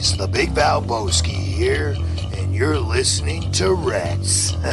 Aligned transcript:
boys, 0.00 0.16
the 0.16 0.26
Big 0.26 0.50
Valboski 0.50 1.28
here, 1.28 1.94
and 2.36 2.54
you're 2.54 2.78
listening 2.78 3.50
to 3.52 3.74
Reds. 3.74 4.56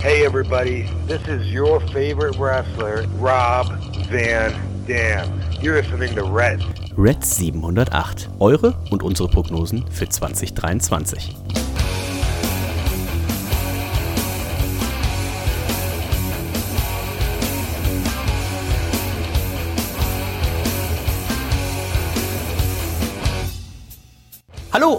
Hey 0.00 0.26
everybody, 0.26 0.82
this 1.06 1.26
is 1.28 1.50
your 1.50 1.80
favorite 1.80 2.36
wrestler, 2.36 3.06
Rob 3.16 3.68
Van 4.10 4.52
Dam. 4.86 5.40
You're 5.62 5.80
listening 5.80 6.14
to 6.16 6.24
Red. 6.24 6.62
Red 6.94 7.24
708. 7.24 8.28
Eure 8.38 8.74
und 8.90 9.02
unsere 9.02 9.28
Prognosen 9.28 9.86
für 9.90 10.06
2023. 10.06 11.43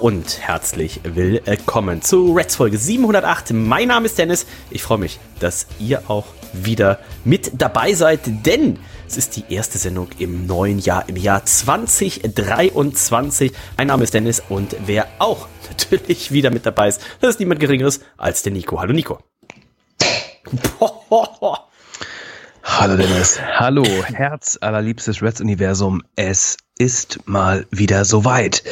und 0.01 0.39
herzlich 0.41 0.99
willkommen 1.03 2.01
zu 2.01 2.33
Reds 2.33 2.57
Folge 2.57 2.77
708. 2.77 3.53
Mein 3.53 3.87
Name 3.87 4.07
ist 4.07 4.17
Dennis. 4.17 4.45
Ich 4.69 4.83
freue 4.83 4.97
mich, 4.97 5.19
dass 5.39 5.67
ihr 5.79 6.09
auch 6.09 6.25
wieder 6.53 6.99
mit 7.23 7.61
dabei 7.61 7.93
seid, 7.93 8.19
denn 8.45 8.77
es 9.07 9.15
ist 9.17 9.37
die 9.37 9.45
erste 9.49 9.77
Sendung 9.77 10.09
im 10.19 10.47
neuen 10.47 10.79
Jahr, 10.79 11.07
im 11.07 11.15
Jahr 11.15 11.45
2023. 11.45 13.53
Mein 13.77 13.87
Name 13.87 14.03
ist 14.03 14.13
Dennis 14.13 14.43
und 14.49 14.75
wer 14.85 15.07
auch 15.19 15.47
natürlich 15.69 16.29
wieder 16.31 16.51
mit 16.51 16.65
dabei 16.65 16.89
ist, 16.89 17.01
das 17.21 17.29
ist 17.31 17.39
niemand 17.39 17.61
Geringeres 17.61 18.01
als 18.17 18.43
der 18.43 18.51
Nico. 18.51 18.79
Hallo 18.79 18.93
Nico. 18.93 19.19
Hallo 22.67 22.97
Dennis. 22.97 23.39
Hallo, 23.39 23.85
Herz 23.85 24.57
allerliebstes 24.59 25.21
Reds-Universum. 25.21 26.01
Es 26.15 26.57
ist 26.79 27.19
mal 27.25 27.65
wieder 27.69 28.03
soweit. 28.05 28.63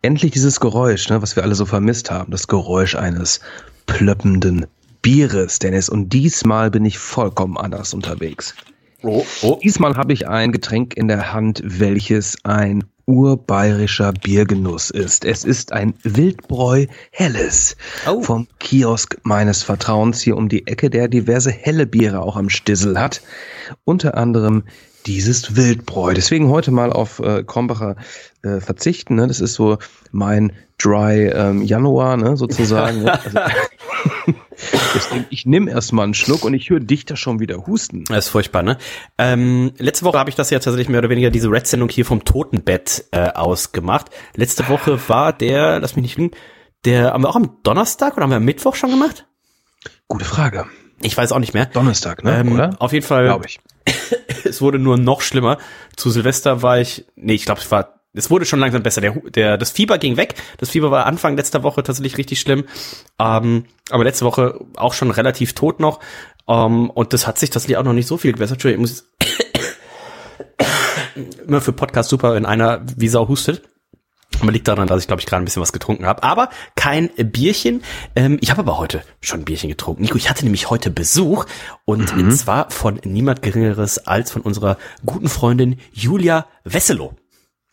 Endlich 0.00 0.30
dieses 0.30 0.60
Geräusch, 0.60 1.08
ne, 1.10 1.20
was 1.20 1.34
wir 1.34 1.42
alle 1.42 1.56
so 1.56 1.66
vermisst 1.66 2.10
haben. 2.10 2.30
Das 2.30 2.46
Geräusch 2.46 2.94
eines 2.94 3.40
plöppenden 3.86 4.66
Bieres, 5.02 5.58
Dennis. 5.58 5.88
Und 5.88 6.10
diesmal 6.10 6.70
bin 6.70 6.84
ich 6.84 6.98
vollkommen 6.98 7.58
anders 7.58 7.92
unterwegs. 7.92 8.54
Oh, 9.02 9.24
oh. 9.42 9.58
Diesmal 9.62 9.96
habe 9.96 10.12
ich 10.12 10.28
ein 10.28 10.52
Getränk 10.52 10.96
in 10.96 11.08
der 11.08 11.32
Hand, 11.32 11.60
welches 11.64 12.36
ein 12.44 12.84
urbayerischer 13.06 14.12
Biergenuss 14.12 14.90
ist. 14.90 15.24
Es 15.24 15.44
ist 15.44 15.72
ein 15.72 15.94
Wildbräu 16.02 16.86
Helles 17.10 17.76
Oh. 18.06 18.22
vom 18.22 18.46
Kiosk 18.60 19.18
meines 19.24 19.62
Vertrauens 19.64 20.20
hier 20.20 20.36
um 20.36 20.48
die 20.48 20.66
Ecke, 20.66 20.88
der 20.88 21.08
diverse 21.08 21.50
helle 21.50 21.86
Biere 21.86 22.20
auch 22.22 22.36
am 22.36 22.48
Stissel 22.48 22.98
hat. 22.98 23.20
Unter 23.84 24.16
anderem 24.16 24.62
dieses 25.06 25.56
Wildbräu. 25.56 26.14
Deswegen 26.14 26.48
heute 26.48 26.70
mal 26.70 26.92
auf 26.92 27.18
äh, 27.18 27.42
Krombacher 27.44 27.96
äh, 28.42 28.60
verzichten. 28.60 29.16
Ne? 29.16 29.26
Das 29.26 29.40
ist 29.40 29.54
so 29.54 29.78
mein 30.10 30.52
Dry 30.82 31.28
ähm, 31.28 31.62
Januar 31.62 32.16
ne? 32.16 32.36
sozusagen. 32.36 33.02
ne? 33.02 33.12
Also, 33.12 33.38
deswegen, 34.94 35.26
ich 35.30 35.46
nehme 35.46 35.70
erstmal 35.70 36.04
einen 36.04 36.14
Schluck 36.14 36.44
und 36.44 36.54
ich 36.54 36.70
höre 36.70 36.80
dich 36.80 37.04
da 37.04 37.16
schon 37.16 37.40
wieder 37.40 37.66
husten. 37.66 38.04
Das 38.04 38.26
ist 38.26 38.30
furchtbar, 38.30 38.62
ne? 38.62 38.78
Ähm, 39.18 39.72
letzte 39.78 40.04
Woche 40.04 40.18
habe 40.18 40.30
ich 40.30 40.36
das 40.36 40.50
ja 40.50 40.58
tatsächlich 40.58 40.88
mehr 40.88 40.98
oder 40.98 41.10
weniger 41.10 41.30
diese 41.30 41.50
Red-Sendung 41.50 41.88
hier 41.88 42.04
vom 42.04 42.24
Totenbett 42.24 43.04
äh, 43.12 43.28
ausgemacht. 43.28 44.10
Letzte 44.34 44.68
Woche 44.68 44.98
war 45.08 45.32
der, 45.32 45.80
lass 45.80 45.96
mich 45.96 46.02
nicht 46.02 46.18
lügen, 46.18 46.32
der, 46.84 47.12
haben 47.12 47.22
wir 47.22 47.30
auch 47.30 47.36
am 47.36 47.58
Donnerstag 47.62 48.16
oder 48.16 48.24
haben 48.24 48.30
wir 48.30 48.36
am 48.36 48.44
Mittwoch 48.44 48.74
schon 48.74 48.90
gemacht? 48.90 49.26
Gute 50.08 50.24
Frage. 50.24 50.66
Ich 51.00 51.16
weiß 51.16 51.32
auch 51.32 51.38
nicht 51.38 51.54
mehr. 51.54 51.66
Donnerstag, 51.66 52.24
ne? 52.24 52.40
Ähm, 52.40 52.52
Oder? 52.52 52.76
Auf 52.78 52.92
jeden 52.92 53.04
Fall, 53.04 53.24
Glaube 53.24 53.46
ich. 53.46 53.60
es 54.44 54.60
wurde 54.60 54.78
nur 54.78 54.96
noch 54.96 55.20
schlimmer. 55.20 55.58
Zu 55.96 56.10
Silvester 56.10 56.62
war 56.62 56.78
ich, 56.80 57.04
nee, 57.16 57.34
ich 57.34 57.44
glaube, 57.44 57.60
es 57.60 57.70
war, 57.70 58.00
es 58.14 58.30
wurde 58.30 58.44
schon 58.44 58.60
langsam 58.60 58.82
besser. 58.82 59.00
Der, 59.00 59.12
der, 59.12 59.58
das 59.58 59.70
Fieber 59.70 59.98
ging 59.98 60.16
weg. 60.16 60.34
Das 60.58 60.70
Fieber 60.70 60.90
war 60.90 61.06
Anfang 61.06 61.36
letzter 61.36 61.62
Woche 61.62 61.82
tatsächlich 61.82 62.18
richtig 62.18 62.40
schlimm. 62.40 62.64
Ähm, 63.18 63.64
aber 63.90 64.04
letzte 64.04 64.24
Woche 64.24 64.60
auch 64.76 64.94
schon 64.94 65.10
relativ 65.10 65.54
tot 65.54 65.80
noch. 65.80 66.00
Ähm, 66.48 66.90
und 66.90 67.12
das 67.12 67.26
hat 67.26 67.38
sich 67.38 67.50
tatsächlich 67.50 67.76
auch 67.76 67.84
noch 67.84 67.92
nicht 67.92 68.08
so 68.08 68.16
viel 68.16 68.32
gebessert. 68.32 68.56
Entschuldigung, 68.56 68.84
ich 68.84 68.90
muss 68.90 69.12
immer 71.46 71.60
für 71.60 71.72
Podcast 71.72 72.10
super, 72.10 72.34
wenn 72.34 72.46
einer 72.46 72.84
wie 72.96 73.08
Sau 73.08 73.28
hustet. 73.28 73.62
Aber 74.40 74.52
liegt 74.52 74.68
daran, 74.68 74.88
dass 74.88 75.00
ich, 75.00 75.06
glaube 75.06 75.20
ich, 75.20 75.26
gerade 75.26 75.42
ein 75.42 75.44
bisschen 75.44 75.62
was 75.62 75.72
getrunken 75.72 76.06
habe. 76.06 76.22
Aber 76.22 76.50
kein 76.74 77.10
Bierchen. 77.16 77.82
Ähm, 78.16 78.38
ich 78.40 78.50
habe 78.50 78.60
aber 78.62 78.78
heute 78.78 79.02
schon 79.20 79.40
ein 79.40 79.44
Bierchen 79.44 79.68
getrunken. 79.68 80.02
Nico, 80.02 80.16
ich 80.16 80.30
hatte 80.30 80.44
nämlich 80.44 80.70
heute 80.70 80.90
Besuch. 80.90 81.46
Und 81.84 82.08
zwar 82.36 82.70
von 82.70 83.00
niemand 83.04 83.42
Geringeres 83.42 83.98
als 84.06 84.30
von 84.30 84.42
unserer 84.42 84.78
guten 85.04 85.28
Freundin 85.28 85.78
Julia 85.92 86.46
Wesselow. 86.64 87.14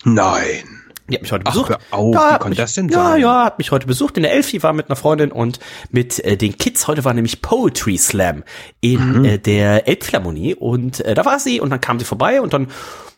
Nein. 0.03 0.78
Die 1.09 1.15
hat 1.15 1.21
mich 1.21 1.31
heute 1.31 1.43
Ach, 1.47 1.51
besucht. 1.53 1.69
hör 1.69 1.79
auf, 1.91 2.13
wie 2.13 2.17
hat 2.17 2.31
konnte 2.41 2.49
mich, 2.49 2.57
das 2.57 2.73
denn 2.73 2.89
ja, 2.89 3.03
sein? 3.03 3.21
Ja, 3.21 3.45
hat 3.45 3.57
mich 3.57 3.71
heute 3.71 3.87
besucht 3.87 4.17
in 4.17 4.23
der 4.23 4.33
Elfi, 4.33 4.61
war 4.63 4.73
mit 4.73 4.87
einer 4.89 4.95
Freundin 4.95 5.31
und 5.31 5.59
mit 5.91 6.19
äh, 6.23 6.37
den 6.37 6.57
Kids. 6.57 6.87
Heute 6.87 7.03
war 7.05 7.13
nämlich 7.13 7.41
Poetry 7.41 7.97
Slam 7.97 8.43
in 8.81 9.19
Mhm. 9.19 9.25
äh, 9.25 9.37
der 9.37 9.87
Elbphilharmonie 9.87 10.55
und 10.55 10.99
äh, 11.01 11.13
da 11.15 11.25
war 11.25 11.39
sie 11.39 11.59
und 11.61 11.69
dann 11.69 11.81
kam 11.81 11.99
sie 11.99 12.05
vorbei 12.05 12.41
und 12.41 12.53
dann 12.53 12.67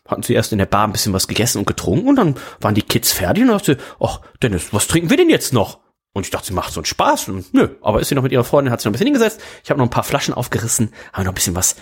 hatten 0.08 0.22
sie 0.22 0.34
erst 0.34 0.52
in 0.52 0.58
der 0.58 0.66
Bar 0.66 0.86
ein 0.86 0.92
bisschen 0.92 1.12
was 1.12 1.28
gegessen 1.28 1.58
und 1.58 1.66
getrunken 1.66 2.08
und 2.08 2.16
dann 2.16 2.34
waren 2.60 2.74
die 2.74 2.82
Kids 2.82 3.12
fertig 3.12 3.42
und 3.42 3.48
dann 3.48 3.58
dachte 3.58 3.74
sie, 3.78 3.84
ach 4.00 4.20
Dennis, 4.42 4.72
was 4.72 4.86
trinken 4.88 5.10
wir 5.10 5.16
denn 5.16 5.30
jetzt 5.30 5.52
noch? 5.52 5.78
Und 6.14 6.24
ich 6.26 6.30
dachte, 6.30 6.48
sie 6.48 6.52
macht 6.52 6.72
so 6.74 6.80
einen 6.80 6.84
Spaß. 6.84 7.28
Und 7.28 7.54
nö, 7.54 7.68
aber 7.80 8.00
ist 8.00 8.08
sie 8.08 8.14
noch 8.14 8.22
mit 8.22 8.32
ihrer 8.32 8.44
Freundin, 8.44 8.70
hat 8.70 8.82
sie 8.82 8.86
noch 8.88 8.90
ein 8.90 8.92
bisschen 8.92 9.06
hingesetzt. 9.06 9.40
Ich 9.64 9.70
habe 9.70 9.78
noch 9.78 9.86
ein 9.86 9.90
paar 9.90 10.02
Flaschen 10.04 10.34
aufgerissen, 10.34 10.92
habe 11.14 11.24
noch 11.24 11.32
ein 11.32 11.34
bisschen 11.34 11.54
was 11.54 11.76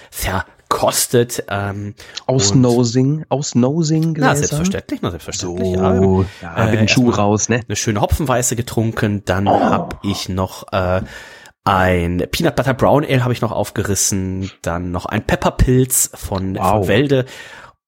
verkostet. 0.71 1.45
Ähm, 1.49 1.95
Ausnosing, 2.27 3.25
Ausnosing 3.29 4.15
Na, 4.17 4.33
Gläser? 4.33 4.37
selbstverständlich, 4.47 5.03
na, 5.03 5.11
selbstverständlich. 5.11 5.75
So, 5.77 6.25
ja. 6.43 6.57
ja, 6.57 6.71
mit 6.71 6.81
dem 6.81 6.89
Schuh 6.89 7.11
raus, 7.11 7.49
ne? 7.49 7.61
Eine 7.67 7.77
schöne 7.77 8.01
Hopfenweiße 8.01 8.57
getrunken, 8.57 9.23
dann 9.25 9.49
Oh. 9.49 9.61
hab 9.61 9.99
ich 10.03 10.29
noch 10.29 10.73
äh, 10.73 11.03
ein 11.65 12.25
Peanut 12.31 12.57
Butter 12.57 12.75
Brown 12.75 13.05
Ale 13.05 13.23
habe 13.25 13.33
ich 13.33 13.41
noch 13.41 13.53
aufgerissen, 13.53 14.51
dann 14.63 14.91
noch 14.93 15.07
ein 15.07 15.27
Pepperpilz 15.27 16.11
von, 16.15 16.57
Wow. 16.57 16.71
von 16.71 16.89
Welde. 16.89 17.27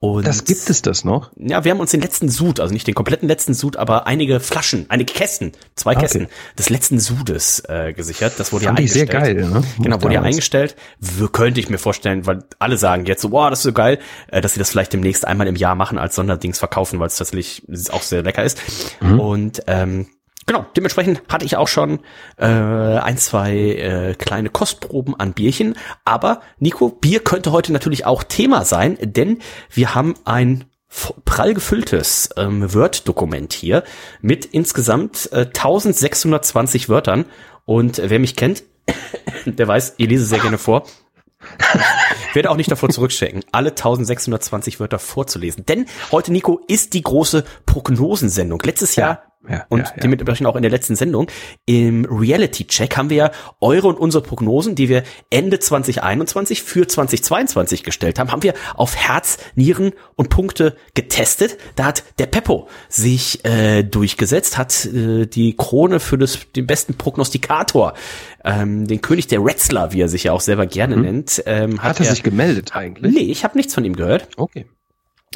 Und 0.04 0.26
Das 0.26 0.42
gibt 0.44 0.68
es 0.68 0.82
das 0.82 1.04
noch? 1.04 1.30
ja, 1.36 1.62
wir 1.62 1.70
haben 1.70 1.78
uns 1.78 1.92
den 1.92 2.00
letzten 2.00 2.28
Sud, 2.28 2.58
also 2.58 2.74
nicht 2.74 2.88
den 2.88 2.94
kompletten 2.96 3.28
letzten 3.28 3.54
Sud, 3.54 3.76
aber 3.76 4.04
einige 4.08 4.40
Flaschen, 4.40 4.86
einige 4.88 5.12
Kästen, 5.12 5.52
zwei 5.76 5.92
Ah, 5.92 5.98
okay. 5.98 6.00
Kästen 6.02 6.26
des 6.58 6.70
letzten 6.70 6.98
Sudes 6.98 7.62
äh, 7.68 7.92
gesichert. 7.92 8.32
Das 8.38 8.52
wurde 8.52 8.64
Fand 8.64 8.80
ja 8.80 8.84
ich 8.84 8.92
sehr 8.92 9.02
eingestellt. 9.02 9.38
geil, 9.38 9.48
ne? 9.48 9.62
Genau, 9.80 10.02
wurde 10.02 10.14
ja 10.14 10.22
eingestellt. 10.22 10.74
W 10.98 11.28
könnte 11.30 11.60
ich 11.60 11.70
mir 11.70 11.78
vorstellen, 11.78 12.26
weil 12.26 12.42
alle 12.58 12.78
sagen 12.78 13.06
jetzt 13.06 13.22
so, 13.22 13.28
boah, 13.28 13.48
das 13.48 13.60
ist 13.60 13.62
so 13.62 13.72
geil, 13.72 14.00
äh, 14.32 14.40
dass 14.40 14.54
sie 14.54 14.58
das 14.58 14.70
vielleicht 14.70 14.92
demnächst 14.92 15.24
einmal 15.24 15.46
im 15.46 15.54
Jahr 15.54 15.76
machen 15.76 15.98
als 15.98 16.16
Sonderdings 16.16 16.58
verkaufen, 16.58 16.98
weil 16.98 17.06
es 17.06 17.16
tatsächlich 17.16 17.62
auch 17.92 18.02
sehr 18.02 18.24
lecker 18.24 18.42
ist. 18.42 18.58
Mhm. 19.00 19.20
Und 19.20 19.62
ähm, 19.68 20.08
genau, 20.46 20.66
dementsprechend 20.76 21.22
hatte 21.28 21.44
ich 21.44 21.56
auch 21.56 21.68
schon 21.68 22.00
äh, 22.36 22.46
ein, 22.46 23.18
zwei 23.18 23.54
äh, 23.54 24.14
kleine 24.14 24.50
Kostproben 24.50 25.18
an 25.18 25.32
Bierchen. 25.32 25.76
Aber 26.04 26.40
Nico, 26.58 26.88
Bier 26.88 27.20
könnte 27.20 27.52
heute 27.52 27.72
natürlich 27.72 28.06
auch 28.06 28.22
Thema 28.22 28.64
sein, 28.64 28.98
denn 29.00 29.38
wir 29.70 29.94
haben 29.94 30.14
ein 30.24 30.64
prall 31.24 31.54
gefülltes 31.54 32.30
ähm, 32.36 32.72
Word-Dokument 32.74 33.52
hier 33.52 33.82
mit 34.20 34.44
insgesamt 34.44 35.30
äh, 35.32 35.46
1620 35.46 36.88
Wörtern. 36.88 37.24
Und 37.64 37.98
äh, 37.98 38.10
wer 38.10 38.18
mich 38.18 38.36
kennt, 38.36 38.64
der 39.46 39.66
weiß, 39.66 39.94
ich 39.96 40.08
lese 40.08 40.24
sehr 40.24 40.40
gerne 40.40 40.58
vor. 40.58 40.84
Ich 42.28 42.34
werde 42.36 42.50
auch 42.50 42.56
nicht 42.56 42.70
davor 42.70 42.88
zurückstecken, 42.88 43.42
alle 43.50 43.70
1620 43.70 44.78
Wörter 44.78 45.00
vorzulesen. 45.00 45.66
Denn 45.66 45.86
heute, 46.12 46.32
Nico, 46.32 46.60
ist 46.68 46.94
die 46.94 47.02
große 47.02 47.44
Prognosensendung. 47.66 48.60
Letztes 48.60 48.94
Jahr 48.94 49.31
ja, 49.48 49.66
und 49.68 49.80
ja, 49.80 49.86
ja. 49.86 50.02
dementsprechend 50.02 50.46
auch 50.46 50.56
in 50.56 50.62
der 50.62 50.70
letzten 50.70 50.94
Sendung 50.94 51.28
im 51.66 52.04
Reality-Check 52.04 52.96
haben 52.96 53.10
wir 53.10 53.16
ja 53.16 53.30
eure 53.60 53.88
und 53.88 53.98
unsere 53.98 54.22
Prognosen, 54.22 54.74
die 54.74 54.88
wir 54.88 55.02
Ende 55.30 55.58
2021 55.58 56.62
für 56.62 56.86
2022 56.86 57.82
gestellt 57.82 58.18
haben, 58.18 58.30
haben 58.30 58.42
wir 58.42 58.54
auf 58.74 58.96
Herz, 58.96 59.38
Nieren 59.54 59.92
und 60.14 60.28
Punkte 60.28 60.76
getestet. 60.94 61.58
Da 61.74 61.86
hat 61.86 62.04
der 62.18 62.26
Peppo 62.26 62.68
sich 62.88 63.44
äh, 63.44 63.82
durchgesetzt, 63.82 64.56
hat 64.56 64.84
äh, 64.86 65.26
die 65.26 65.56
Krone 65.56 65.98
für 65.98 66.18
das, 66.18 66.38
den 66.54 66.66
besten 66.66 66.94
Prognostikator, 66.94 67.94
ähm, 68.44 68.86
den 68.86 69.00
König 69.00 69.26
der 69.26 69.44
Wrestler, 69.44 69.92
wie 69.92 70.00
er 70.00 70.08
sich 70.08 70.24
ja 70.24 70.32
auch 70.32 70.40
selber 70.40 70.66
gerne 70.66 70.96
nennt, 70.96 71.42
ähm, 71.46 71.72
Mhm. 71.72 71.82
Hat 71.82 72.00
er 72.00 72.06
sich 72.06 72.22
gemeldet 72.22 72.74
eigentlich? 72.74 73.14
Nee, 73.14 73.30
ich 73.30 73.44
habe 73.44 73.56
nichts 73.56 73.74
von 73.74 73.84
ihm 73.84 73.96
gehört. 73.96 74.28
Okay. 74.36 74.66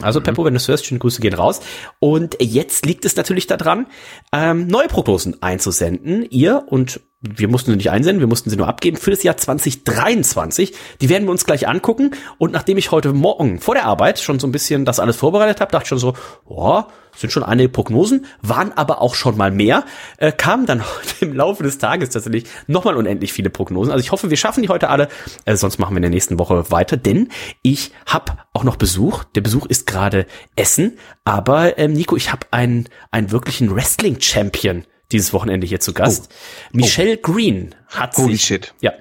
Also 0.03 0.21
Peppo, 0.21 0.45
wenn 0.45 0.55
du 0.55 0.59
es 0.59 0.69
hörst, 0.69 0.87
schöne 0.87 0.99
Grüße 0.99 1.21
gehen 1.21 1.35
raus. 1.35 1.61
Und 1.99 2.37
jetzt 2.41 2.85
liegt 2.85 3.05
es 3.05 3.17
natürlich 3.17 3.47
daran, 3.47 3.87
ähm, 4.33 4.67
neue 4.67 4.89
Prognosen 4.89 5.43
einzusenden. 5.43 6.27
Ihr 6.29 6.65
und 6.67 7.01
wir 7.37 7.49
mussten 7.49 7.71
sie 7.71 7.77
nicht 7.77 7.91
einsenden, 7.91 8.21
wir 8.21 8.27
mussten 8.27 8.51
sie 8.51 8.57
nur 8.57 8.69
abgeben 8.69 8.97
für 8.97 9.11
das 9.11 9.23
Jahr 9.23 9.37
2023. 9.37 10.75
Die 11.01 11.09
werden 11.09 11.25
wir 11.25 11.31
uns 11.31 11.45
gleich 11.45 11.69
angucken. 11.69 12.13
Und 12.39 12.53
nachdem 12.53 12.79
ich 12.79 12.91
heute 12.91 13.13
Morgen 13.13 13.61
vor 13.61 13.75
der 13.75 13.85
Arbeit 13.85 14.19
schon 14.19 14.39
so 14.39 14.47
ein 14.47 14.53
bisschen 14.53 14.85
das 14.85 15.01
alles 15.01 15.17
vorbereitet 15.17 15.61
habe, 15.61 15.73
dachte 15.73 15.85
ich 15.85 15.89
schon 15.89 15.99
so, 15.99 16.15
oh, 16.45 16.83
sind 17.17 17.33
schon 17.33 17.43
einige 17.43 17.69
Prognosen, 17.69 18.27
waren 18.43 18.73
aber 18.73 19.01
auch 19.01 19.15
schon 19.15 19.37
mal 19.37 19.51
mehr, 19.51 19.85
äh, 20.19 20.33
kamen 20.33 20.67
dann 20.67 20.85
im 21.21 21.33
Laufe 21.33 21.63
des 21.63 21.79
Tages 21.79 22.11
tatsächlich 22.11 22.45
nochmal 22.67 22.97
unendlich 22.97 23.33
viele 23.33 23.51
Prognosen. 23.51 23.93
Also 23.93 24.05
ich 24.05 24.13
hoffe, 24.13 24.31
wir 24.31 24.37
schaffen 24.37 24.63
die 24.63 24.69
heute 24.69 24.89
alle, 24.91 25.09
äh, 25.45 25.57
sonst 25.57 25.79
machen 25.79 25.95
wir 25.95 25.99
in 25.99 26.03
der 26.03 26.11
nächsten 26.11 26.39
Woche 26.39 26.71
weiter, 26.71 26.97
denn 26.97 27.29
ich 27.63 27.93
habe 28.07 28.33
auch 28.53 28.65
noch 28.65 28.77
Besuch. 28.77 29.25
Der 29.35 29.41
Besuch 29.41 29.67
ist 29.67 29.87
gerade 29.87 30.27
Essen, 30.55 30.99
aber 31.25 31.79
ähm, 31.79 31.93
Nico, 31.93 32.17
ich 32.17 32.33
habe 32.33 32.47
einen, 32.51 32.89
einen 33.11 33.31
wirklichen 33.31 33.75
Wrestling-Champion 33.75 34.85
dieses 35.13 35.33
Wochenende 35.33 35.67
hier 35.67 35.81
zu 35.81 35.93
Gast. 35.93 36.29
Oh. 36.31 36.77
Michelle 36.79 37.19
oh. 37.19 37.23
Green 37.23 37.75
hat 37.89 38.17
Holy 38.17 38.33
sich, 38.33 38.45
shit. 38.45 38.75
ja, 38.81 38.93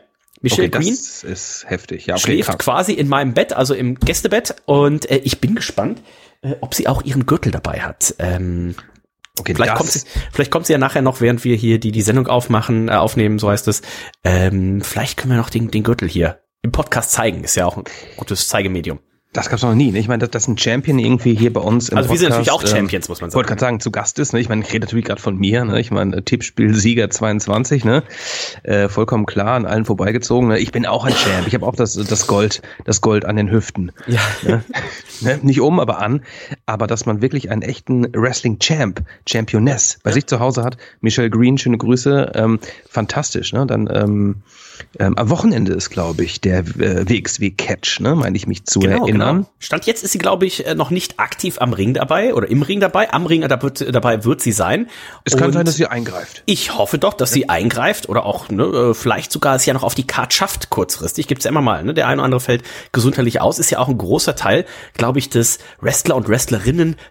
Michelle 0.42 0.68
okay, 0.68 0.80
Green 0.80 0.96
das 0.96 1.24
ist 1.24 1.66
heftig. 1.68 2.06
Ja, 2.06 2.16
okay, 2.16 2.24
schläft 2.24 2.50
krass. 2.50 2.57
quasi 2.60 2.94
in 2.94 3.07
meinem 3.07 3.34
Bett, 3.34 3.54
also 3.54 3.74
im 3.74 3.96
Gästebett 3.96 4.56
und 4.66 5.10
äh, 5.10 5.18
ich 5.18 5.42
bin 5.42 5.56
gespannt, 5.56 6.02
äh, 6.42 6.56
ob 6.62 6.74
sie 6.75 6.88
auch 6.88 7.04
ihren 7.04 7.25
Gürtel 7.25 7.52
dabei 7.52 7.81
hat. 7.81 8.16
Ähm, 8.19 8.75
Okay, 9.38 9.54
vielleicht 9.54 9.75
kommt 9.75 9.92
sie, 9.92 10.02
vielleicht 10.31 10.50
kommt 10.50 10.66
sie 10.66 10.72
ja 10.72 10.80
nachher 10.80 11.02
noch, 11.02 11.19
während 11.19 11.44
wir 11.44 11.57
hier 11.57 11.78
die 11.78 11.92
die 11.92 12.02
Sendung 12.02 12.28
aufmachen, 12.28 12.88
äh, 12.88 12.94
aufnehmen, 12.94 13.38
so 13.38 13.50
heißt 13.50 13.68
es. 13.68 13.81
Ähm, 14.24 14.81
vielleicht 14.81 15.18
können 15.18 15.34
wir 15.34 15.38
noch 15.38 15.50
den 15.50 15.69
den 15.69 15.84
Gürtel 15.84 16.08
hier 16.08 16.40
im 16.62 16.72
Podcast 16.72 17.12
zeigen. 17.12 17.44
Ist 17.44 17.56
ja 17.56 17.66
auch 17.66 17.75
ein 17.75 17.84
gutes 18.16 18.48
Zeigemedium. 18.48 19.00
Das 19.36 19.50
gab's 19.50 19.64
noch 19.64 19.76
nie. 19.76 19.92
Ne? 19.92 20.00
Ich 20.00 20.08
meine, 20.08 20.20
dass, 20.20 20.30
dass 20.30 20.48
ein 20.48 20.58
Champion 20.58 20.98
irgendwie 20.98 21.36
hier 21.36 21.52
bei 21.52 21.60
uns 21.60 21.90
im 21.90 21.98
Also 21.98 22.10
wir 22.10 22.18
sind 22.18 22.30
Podcast, 22.30 22.48
natürlich 22.48 22.70
auch 22.70 22.72
ähm, 22.72 22.78
Champions, 22.80 23.10
muss 23.10 23.20
man 23.20 23.30
Ich 23.30 23.36
wollte 23.36 23.50
sagen. 23.50 23.60
gerade 23.60 23.68
sagen, 23.68 23.80
zu 23.82 23.92
Gast 23.92 24.18
ist. 24.18 24.32
Ne? 24.32 24.40
Ich 24.40 24.48
meine, 24.48 24.64
ich 24.64 24.72
rede 24.72 24.86
natürlich 24.86 25.04
gerade 25.04 25.22
von 25.22 25.38
mir. 25.38 25.66
Ne? 25.66 25.82
Ich 25.82 25.92
meine, 25.92 26.24
Tippspiel-Sieger 26.24 27.10
22. 27.10 27.84
Ne? 27.84 28.04
Äh, 28.64 28.88
vollkommen 28.88 29.26
klar, 29.26 29.56
an 29.56 29.66
allen 29.66 29.84
vorbeigezogen. 29.84 30.48
Ne? 30.48 30.60
Ich 30.60 30.72
bin 30.72 30.86
auch 30.86 31.04
ein 31.04 31.14
Champ. 31.14 31.48
Ich 31.48 31.54
habe 31.54 31.68
auch 31.68 31.76
das, 31.76 31.96
das 31.96 32.28
Gold, 32.28 32.62
das 32.86 33.02
Gold 33.02 33.26
an 33.26 33.36
den 33.36 33.52
Hüften. 33.52 33.92
Ja. 34.08 34.22
Ne? 34.42 34.64
ne? 35.20 35.40
Nicht 35.44 35.60
um, 35.60 35.82
aber 35.82 36.00
an. 36.00 36.22
Aber 36.68 36.88
dass 36.88 37.06
man 37.06 37.22
wirklich 37.22 37.52
einen 37.52 37.62
echten 37.62 38.08
Wrestling-Champ, 38.12 39.04
Championess 39.30 40.00
bei 40.02 40.12
sich 40.12 40.26
zu 40.26 40.40
Hause 40.40 40.64
hat. 40.64 40.78
Michelle 41.00 41.30
Green, 41.30 41.58
schöne 41.60 41.78
Grüße. 41.78 42.32
Ähm, 42.34 42.60
fantastisch. 42.90 43.54
Ne? 43.54 43.68
Dann 43.68 43.88
ähm, 43.94 44.44
ähm, 44.98 45.16
am 45.18 45.30
Wochenende 45.30 45.74
ist, 45.74 45.90
glaube 45.92 46.24
ich, 46.24 46.42
der 46.42 46.60
äh, 46.60 47.08
WXW-Catch, 47.08 48.00
ne? 48.02 48.16
meine 48.16 48.36
ich 48.36 48.48
mich 48.48 48.66
zu 48.66 48.82
erinnern. 48.82 49.38
Genau. 49.38 49.50
Stand 49.60 49.86
jetzt 49.86 50.04
ist 50.04 50.14
sie, 50.14 50.18
glaube 50.18 50.48
ich, 50.48 50.66
äh, 50.66 50.74
noch 50.74 50.90
nicht 50.90 51.20
aktiv 51.20 51.58
am 51.60 51.74
Ring 51.74 51.94
dabei 51.94 52.34
oder 52.34 52.50
im 52.50 52.64
Ring 52.64 52.80
dabei. 52.80 53.14
Am 53.14 53.26
Ring 53.26 53.42
da 53.42 53.62
wird, 53.62 53.94
dabei 53.94 54.24
wird 54.24 54.42
sie 54.42 54.52
sein. 54.52 54.88
Es 55.24 55.38
kann 55.38 55.48
Und 55.48 55.54
sein, 55.54 55.66
dass 55.66 55.76
sie 55.76 55.86
eingreift. 55.86 56.42
Ich 56.48 56.76
hoffe 56.76 56.98
doch, 56.98 57.14
dass 57.14 57.32
sie 57.32 57.48
eingreift 57.48 58.10
oder 58.10 58.26
auch 58.26 58.50
ne, 58.50 58.64
äh, 58.64 58.94
vielleicht 58.96 59.32
sogar 59.32 59.56
es 59.56 59.66
ja 59.66 59.74
noch 59.76 59.84
auf 59.84 59.94
die 59.94 60.08
Card 60.08 60.34
schafft 60.34 60.72
kurzfristig. 60.72 61.28
Gibt's 61.28 61.46
ja 61.46 61.52
immer 61.52 61.62
mal. 61.62 61.84
Ne? 61.84 61.94
Der 61.94 62.08
eine 62.08 62.16
oder 62.16 62.26
andere 62.26 62.42
fällt 62.42 62.64
gesundheitlich 62.92 63.40
aus. 63.40 63.60
Ist 63.60 63.70
ja 63.70 63.80
auch 63.80 63.90
ein 63.90 63.98
großer 63.98 64.36
Teil, 64.36 64.66
glaube 64.96 65.20
ich, 65.20 65.30
des 65.30 65.60
Wrestler 65.80 66.16
und 66.16 66.28
Wrestlerinnen 66.28 66.55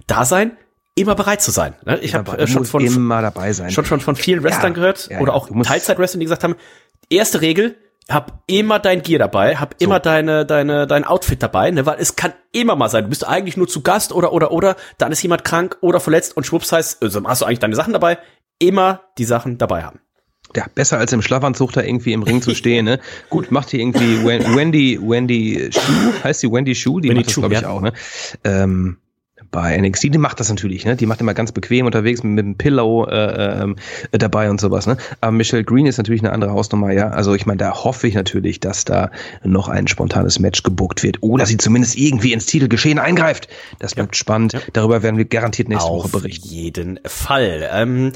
Dasein 0.07 0.57
immer 0.97 1.15
bereit 1.15 1.43
zu 1.43 1.51
sein. 1.51 1.75
Ne? 1.85 1.99
Ich 2.01 2.15
habe 2.15 2.39
äh, 2.39 2.47
schon 2.47 2.65
von 2.65 2.85
immer 2.85 3.21
dabei 3.23 3.53
sein. 3.53 3.71
schon 3.71 3.85
schon 3.85 4.01
von 4.01 4.15
vielen 4.17 4.43
Wrestlern 4.45 4.73
Ja, 4.73 4.75
gehört 4.75 5.09
ja, 5.11 5.21
oder 5.21 5.35
auch 5.35 5.49
Du 5.49 5.55
musst- 5.55 5.69
Teilzeit-Wrestler, 5.71 6.19
die 6.21 6.27
gesagt 6.27 6.45
haben: 6.45 6.55
Erste 7.11 7.41
Regel. 7.41 7.77
Hab 8.07 8.43
immer 8.47 8.81
dein 8.81 9.03
Gear 9.03 9.19
dabei, 9.19 9.57
hab 9.57 9.77
immer 9.81 9.99
deine, 9.99 10.45
deine, 10.45 10.87
dein 10.87 11.05
Outfit 11.05 11.43
dabei, 11.43 11.71
ne, 11.71 11.87
weil 11.87 11.97
es 11.99 12.17
kann 12.17 12.35
immer 12.53 12.77
mal 12.77 12.91
sein, 12.91 13.05
du 13.05 13.09
bist 13.09 13.27
eigentlich 13.27 13.57
nur 13.57 13.67
zu 13.67 13.81
Gast 13.81 14.13
oder, 14.13 14.35
oder, 14.35 14.53
oder, 14.53 14.77
dann 14.99 15.11
ist 15.11 15.23
jemand 15.23 15.43
krank 15.43 15.79
oder 15.81 16.01
verletzt 16.01 16.37
und 16.37 16.45
schwupps 16.45 16.71
heißt, 16.71 17.03
also 17.03 17.25
hast 17.27 17.41
du 17.41 17.47
eigentlich 17.47 17.61
deine 17.61 17.75
Sachen 17.77 17.95
dabei, 17.95 18.19
immer 18.59 19.01
die 19.17 19.25
Sachen 19.25 19.57
dabei 19.57 19.85
haben. 19.85 20.01
Ja, 20.55 20.67
besser 20.75 20.99
als 20.99 21.15
im 21.15 21.23
Schlafanzug 21.23 21.73
da 21.73 21.81
irgendwie 21.81 22.13
im 22.13 22.23
Ring 22.23 22.43
zu 22.43 22.55
stehen, 22.55 22.85
ne? 22.85 23.01
Gut, 23.31 23.51
macht 23.51 23.71
hier 23.71 23.81
irgendwie 23.81 24.23
Wen- 24.23 24.55
Wendy, 24.55 24.99
Wendy 25.01 25.71
Schuh, 25.73 26.13
heißt 26.23 26.43
die 26.43 26.53
Wendy 26.53 26.75
Schuh? 26.75 27.01
Die 27.01 27.09
Wendy 27.09 27.21
macht 27.21 27.29
das, 27.29 27.33
Schuh, 27.33 27.41
glaube 27.41 27.55
ich, 27.55 27.63
ja. 27.63 27.71
auch, 27.71 27.81
ne? 27.81 27.95
Ähm, 28.45 28.99
bei 29.55 29.81
NXT, 29.81 30.13
die 30.13 30.19
macht 30.19 30.41
das 30.41 30.49
natürlich, 30.49 30.85
ne? 30.85 30.97
Die 30.97 31.07
macht 31.07 31.21
immer 31.21 31.33
ganz 31.33 31.53
bequem 31.53 31.87
unterwegs 31.87 32.25
mit, 32.25 32.33
mit 32.33 32.45
dem 32.45 32.57
Pillow 32.57 33.07
äh, 33.07 33.63
ähm, 33.63 33.77
äh, 34.11 34.19
dabei 34.19 34.51
und 34.51 34.61
sowas, 34.61 34.89
ne? 34.89 34.97
Aber 35.21 35.31
Michelle 35.31 35.63
Green 35.63 35.87
ist 35.87 35.97
natürlich 35.97 36.23
eine 36.23 36.33
andere 36.33 36.51
Hausnummer, 36.51 36.91
ja. 36.91 37.11
Also 37.11 37.35
ich 37.35 37.47
meine, 37.47 37.59
da 37.59 37.85
hoffe 37.85 38.09
ich 38.09 38.15
natürlich, 38.15 38.59
dass 38.59 38.85
da 38.85 39.13
noch 39.45 39.69
ein 39.69 39.87
spontanes 39.87 40.41
Match 40.41 40.65
gebuckt 40.65 41.05
wird 41.05 41.23
oder 41.23 41.47
sie 41.47 41.57
zumindest 41.57 41.97
irgendwie 41.97 42.33
ins 42.33 42.47
Titelgeschehen 42.47 42.99
eingreift. 42.99 43.47
Das 43.79 43.95
bleibt 43.95 44.17
spannend. 44.17 44.57
Darüber 44.73 45.05
werden 45.05 45.19
wir 45.19 45.25
garantiert 45.25 45.69
nächste 45.69 45.89
Woche 45.89 46.07
Auf 46.07 46.13
berichten. 46.13 46.49
jeden 46.49 46.99
Fall. 47.07 47.69
Ähm, 47.73 48.11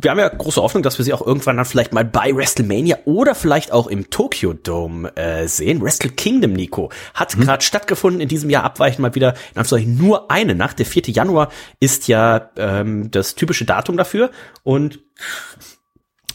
wir 0.00 0.10
haben 0.10 0.18
ja 0.18 0.28
große 0.28 0.60
Hoffnung, 0.62 0.82
dass 0.82 0.98
wir 0.98 1.04
sie 1.04 1.12
auch 1.12 1.24
irgendwann 1.26 1.56
dann 1.56 1.66
vielleicht 1.66 1.92
mal 1.92 2.04
bei 2.04 2.34
WrestleMania 2.34 2.98
oder 3.04 3.34
vielleicht 3.34 3.72
auch 3.72 3.86
im 3.86 4.10
Tokyo 4.10 4.52
Dome 4.52 5.14
äh, 5.16 5.46
sehen. 5.46 5.82
Wrestle 5.82 6.10
Kingdom, 6.10 6.52
Nico, 6.52 6.90
hat 7.14 7.36
Mhm. 7.36 7.42
gerade 7.42 7.62
stattgefunden 7.62 8.20
in 8.20 8.28
diesem 8.28 8.50
Jahr 8.50 8.64
abweichend 8.64 9.00
mal 9.00 9.14
wieder 9.14 9.34
in 9.52 9.58
Anführungszeichen 9.58 9.96
nur 9.96 10.30
eine 10.30 10.54
Nacht. 10.54 10.78
Der 10.78 10.86
4. 10.86 11.04
Januar 11.08 11.50
ist 11.80 12.08
ja 12.08 12.50
ähm, 12.56 13.10
das 13.10 13.34
typische 13.34 13.64
Datum 13.64 13.96
dafür 13.96 14.30
und 14.62 15.00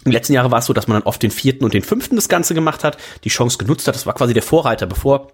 im 0.05 0.11
letzten 0.11 0.33
Jahre 0.33 0.51
war 0.51 0.59
es 0.59 0.65
so, 0.65 0.73
dass 0.73 0.87
man 0.87 0.99
dann 0.99 1.07
oft 1.07 1.21
den 1.21 1.31
vierten 1.31 1.65
und 1.65 1.73
den 1.73 1.81
fünften 1.83 2.15
das 2.15 2.29
Ganze 2.29 2.53
gemacht 2.53 2.83
hat, 2.85 2.97
die 3.25 3.29
Chance 3.29 3.57
genutzt 3.57 3.87
hat. 3.87 3.95
Das 3.95 4.05
war 4.05 4.13
quasi 4.13 4.33
der 4.33 4.43
Vorreiter, 4.43 4.85
bevor 4.85 5.33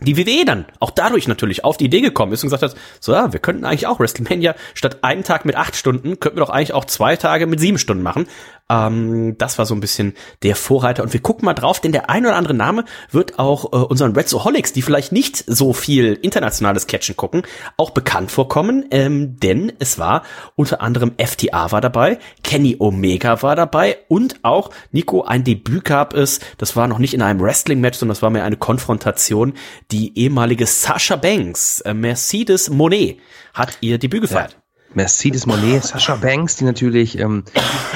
die 0.00 0.16
WWE 0.16 0.44
dann 0.44 0.66
auch 0.78 0.90
dadurch 0.90 1.28
natürlich 1.28 1.64
auf 1.64 1.76
die 1.76 1.86
Idee 1.86 2.00
gekommen 2.00 2.32
ist 2.32 2.42
und 2.42 2.48
gesagt 2.48 2.62
hat, 2.62 2.74
so 3.00 3.12
ja, 3.12 3.32
wir 3.32 3.40
könnten 3.40 3.64
eigentlich 3.64 3.86
auch 3.86 4.00
WrestleMania 4.00 4.54
statt 4.74 4.98
einen 5.02 5.24
Tag 5.24 5.44
mit 5.44 5.56
acht 5.56 5.76
Stunden, 5.76 6.20
könnten 6.20 6.38
wir 6.38 6.44
doch 6.44 6.50
eigentlich 6.50 6.72
auch 6.72 6.84
zwei 6.84 7.16
Tage 7.16 7.46
mit 7.46 7.60
sieben 7.60 7.78
Stunden 7.78 8.02
machen. 8.02 8.26
Ähm, 8.70 9.36
das 9.36 9.58
war 9.58 9.66
so 9.66 9.74
ein 9.74 9.80
bisschen 9.80 10.14
der 10.42 10.56
Vorreiter 10.56 11.02
und 11.02 11.12
wir 11.12 11.20
gucken 11.20 11.44
mal 11.44 11.54
drauf, 11.54 11.80
denn 11.80 11.92
der 11.92 12.08
ein 12.08 12.24
oder 12.24 12.36
andere 12.36 12.54
Name 12.54 12.84
wird 13.10 13.38
auch 13.38 13.72
äh, 13.72 13.76
unseren 13.76 14.14
Redsoholics, 14.14 14.72
die 14.72 14.82
vielleicht 14.82 15.12
nicht 15.12 15.44
so 15.46 15.72
viel 15.72 16.14
internationales 16.14 16.86
Catchen 16.86 17.16
gucken, 17.16 17.42
auch 17.76 17.90
bekannt 17.90 18.30
vorkommen, 18.30 18.86
ähm, 18.90 19.38
denn 19.40 19.72
es 19.80 19.98
war 19.98 20.22
unter 20.56 20.80
anderem 20.80 21.12
FTA 21.18 21.72
war 21.72 21.80
dabei, 21.80 22.18
Kenny 22.44 22.76
Omega 22.78 23.42
war 23.42 23.56
dabei 23.56 23.98
und 24.08 24.36
auch 24.42 24.70
Nico 24.92 25.22
ein 25.22 25.44
Debüt 25.44 25.84
gab 25.84 26.14
es, 26.14 26.38
das 26.58 26.76
war 26.76 26.86
noch 26.86 26.98
nicht 26.98 27.14
in 27.14 27.22
einem 27.22 27.40
Wrestling-Match, 27.40 27.98
sondern 27.98 28.14
das 28.14 28.22
war 28.22 28.30
mehr 28.30 28.44
eine 28.44 28.56
Konfrontation. 28.56 29.54
Die 29.90 30.16
ehemalige 30.16 30.66
Sasha 30.66 31.16
Banks, 31.16 31.80
äh, 31.80 31.94
Mercedes 31.94 32.70
Monet, 32.70 33.18
hat 33.52 33.78
ihr 33.80 33.98
Debüt 33.98 34.22
gefeiert. 34.22 34.59
Mercedes 34.94 35.46
Monet, 35.46 35.84
Sasha 35.84 36.16
Banks, 36.16 36.56
die 36.56 36.64
natürlich 36.64 37.18
ähm, 37.18 37.44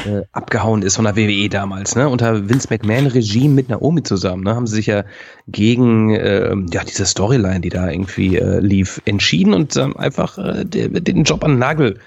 äh, 0.06 0.22
abgehauen 0.32 0.82
ist 0.82 0.96
von 0.96 1.04
der 1.04 1.16
WWE 1.16 1.48
damals, 1.48 1.96
ne? 1.96 2.08
Unter 2.08 2.48
Vince 2.48 2.68
McMahon 2.70 3.06
Regime 3.06 3.54
mit 3.54 3.68
Naomi 3.68 4.02
zusammen, 4.02 4.44
ne? 4.44 4.54
Haben 4.54 4.66
sie 4.66 4.76
sich 4.76 4.86
ja 4.86 5.04
gegen 5.48 6.10
ähm, 6.10 6.66
ja 6.72 6.84
diese 6.84 7.06
Storyline, 7.06 7.60
die 7.60 7.70
da 7.70 7.90
irgendwie 7.90 8.36
äh, 8.36 8.60
lief, 8.60 9.02
entschieden 9.04 9.54
und 9.54 9.76
ähm, 9.76 9.96
einfach 9.96 10.38
äh, 10.38 10.64
de, 10.64 10.88
den 11.00 11.24
Job 11.24 11.42
an 11.44 11.52
den 11.52 11.58
Nagel 11.58 11.98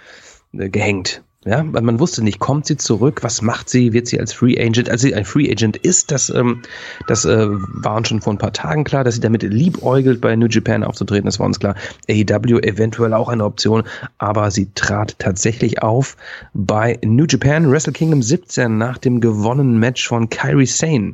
äh, 0.53 0.69
gehängt. 0.69 1.21
Ja, 1.45 1.63
weil 1.71 1.83
man 1.83 1.99
wusste 1.99 2.23
nicht, 2.23 2.39
kommt 2.39 2.65
sie 2.65 2.77
zurück, 2.77 3.19
was 3.21 3.43
macht 3.43 3.69
sie, 3.69 3.93
wird 3.93 4.07
sie 4.07 4.19
als 4.19 4.33
Free 4.33 4.59
Agent, 4.59 4.89
als 4.89 5.01
sie 5.01 5.13
ein 5.13 5.23
Free 5.23 5.49
Agent 5.49 5.77
ist, 5.77 6.09
das, 6.11 6.29
ähm, 6.31 6.63
das 7.07 7.25
äh, 7.25 7.47
war 7.47 7.95
uns 7.95 8.07
schon 8.07 8.21
vor 8.21 8.33
ein 8.33 8.39
paar 8.39 8.53
Tagen 8.53 8.83
klar, 8.83 9.03
dass 9.03 9.15
sie 9.15 9.21
damit 9.21 9.43
liebäugelt, 9.43 10.19
bei 10.19 10.35
New 10.35 10.47
Japan 10.47 10.83
aufzutreten, 10.83 11.25
das 11.25 11.39
war 11.39 11.45
uns 11.45 11.59
klar. 11.59 11.75
AEW 12.09 12.59
eventuell 12.59 13.13
auch 13.13 13.29
eine 13.29 13.45
Option, 13.45 13.83
aber 14.17 14.49
sie 14.49 14.73
trat 14.73 15.19
tatsächlich 15.19 15.83
auf 15.83 16.17
bei 16.53 16.99
New 17.05 17.25
Japan 17.25 17.71
Wrestle 17.71 17.93
Kingdom 17.93 18.23
17 18.23 18.75
nach 18.77 18.97
dem 18.97 19.21
gewonnenen 19.21 19.77
Match 19.77 20.07
von 20.07 20.29
Kairi 20.29 20.65
Sane. 20.65 21.13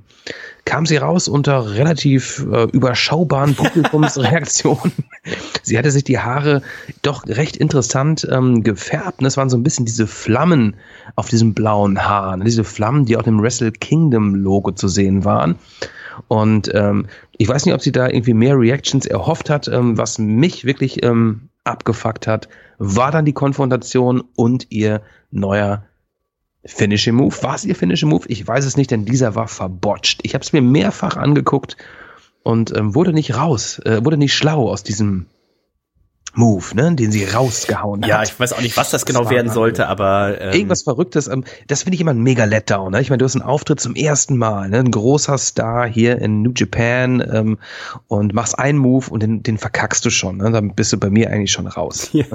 Kam 0.63 0.85
sie 0.85 0.97
raus 0.97 1.27
unter 1.27 1.75
relativ 1.75 2.45
äh, 2.49 2.63
überschaubaren 2.71 3.55
Publikumsreaktionen. 3.55 4.93
sie 5.63 5.77
hatte 5.77 5.91
sich 5.91 6.03
die 6.03 6.19
Haare 6.19 6.61
doch 7.01 7.25
recht 7.27 7.57
interessant 7.57 8.27
ähm, 8.29 8.63
gefärbt. 8.63 9.21
Und 9.21 9.25
es 9.25 9.37
waren 9.37 9.49
so 9.49 9.57
ein 9.57 9.63
bisschen 9.63 9.85
diese 9.85 10.07
Flammen 10.07 10.75
auf 11.15 11.29
diesem 11.29 11.53
blauen 11.53 12.03
Haar. 12.03 12.37
ne? 12.37 12.45
Diese 12.45 12.63
Flammen, 12.63 13.05
die 13.05 13.17
auch 13.17 13.27
im 13.27 13.41
Wrestle 13.41 13.71
Kingdom 13.71 14.35
Logo 14.35 14.71
zu 14.71 14.87
sehen 14.87 15.23
waren. 15.23 15.55
Und 16.27 16.73
ähm, 16.73 17.07
ich 17.37 17.47
weiß 17.47 17.65
nicht, 17.65 17.73
ob 17.73 17.81
sie 17.81 17.91
da 17.91 18.07
irgendwie 18.07 18.33
mehr 18.33 18.57
Reactions 18.57 19.05
erhofft 19.05 19.49
hat. 19.49 19.67
Ähm, 19.67 19.97
was 19.97 20.19
mich 20.19 20.65
wirklich 20.65 21.03
ähm, 21.03 21.49
abgefuckt 21.63 22.27
hat, 22.27 22.49
war 22.77 23.11
dann 23.11 23.25
die 23.25 23.33
Konfrontation 23.33 24.23
und 24.35 24.67
ihr 24.69 25.01
neuer 25.31 25.85
Finishing 26.65 27.15
Move. 27.15 27.35
War 27.41 27.55
es 27.55 27.65
ihr 27.65 27.75
Finishing 27.75 28.09
Move? 28.09 28.25
Ich 28.27 28.47
weiß 28.47 28.65
es 28.65 28.77
nicht, 28.77 28.91
denn 28.91 29.05
dieser 29.05 29.35
war 29.35 29.47
verbotcht. 29.47 30.19
Ich 30.23 30.33
habe 30.33 30.43
es 30.43 30.53
mir 30.53 30.61
mehrfach 30.61 31.17
angeguckt 31.17 31.77
und 32.43 32.75
ähm, 32.75 32.93
wurde 32.93 33.13
nicht 33.13 33.35
raus, 33.35 33.79
äh, 33.79 34.03
wurde 34.03 34.17
nicht 34.17 34.35
schlau 34.35 34.69
aus 34.69 34.83
diesem 34.83 35.25
Move, 36.35 36.75
ne, 36.75 36.95
den 36.95 37.11
sie 37.11 37.25
rausgehauen 37.25 38.01
Ja, 38.03 38.19
hat. 38.19 38.27
ich 38.27 38.39
weiß 38.39 38.53
auch 38.53 38.61
nicht, 38.61 38.75
was 38.75 38.89
das 38.89 39.05
genau 39.05 39.21
Das 39.23 39.29
werden 39.31 39.51
sollte, 39.51 39.87
aber 39.87 40.39
ähm, 40.41 40.53
Irgendwas 40.53 40.81
Verrücktes. 40.83 41.27
ähm, 41.27 41.43
Das 41.67 41.83
finde 41.83 41.95
ich 41.95 42.01
immer 42.01 42.11
ein 42.11 42.21
mega 42.21 42.45
Letdown. 42.45 42.91
Ne? 42.91 43.01
Ich 43.01 43.09
meine, 43.09 43.19
du 43.19 43.25
hast 43.25 43.35
einen 43.35 43.43
Auftritt 43.43 43.79
zum 43.79 43.95
ersten 43.95 44.37
Mal, 44.37 44.69
ne? 44.69 44.79
ein 44.79 44.89
großer 44.91 45.37
Star 45.37 45.87
hier 45.87 46.19
in 46.19 46.41
New 46.41 46.51
Japan 46.55 47.23
ähm, 47.31 47.57
und 48.07 48.33
machst 48.33 48.57
einen 48.57 48.79
Move 48.79 49.09
und 49.11 49.21
den, 49.21 49.43
den 49.43 49.57
verkackst 49.57 50.03
du 50.05 50.09
schon. 50.09 50.37
Ne? 50.37 50.51
Dann 50.51 50.73
bist 50.73 50.91
du 50.93 50.97
bei 50.97 51.09
mir 51.09 51.29
eigentlich 51.29 51.51
schon 51.51 51.67
raus. 51.67 52.09
Ja. 52.13 52.25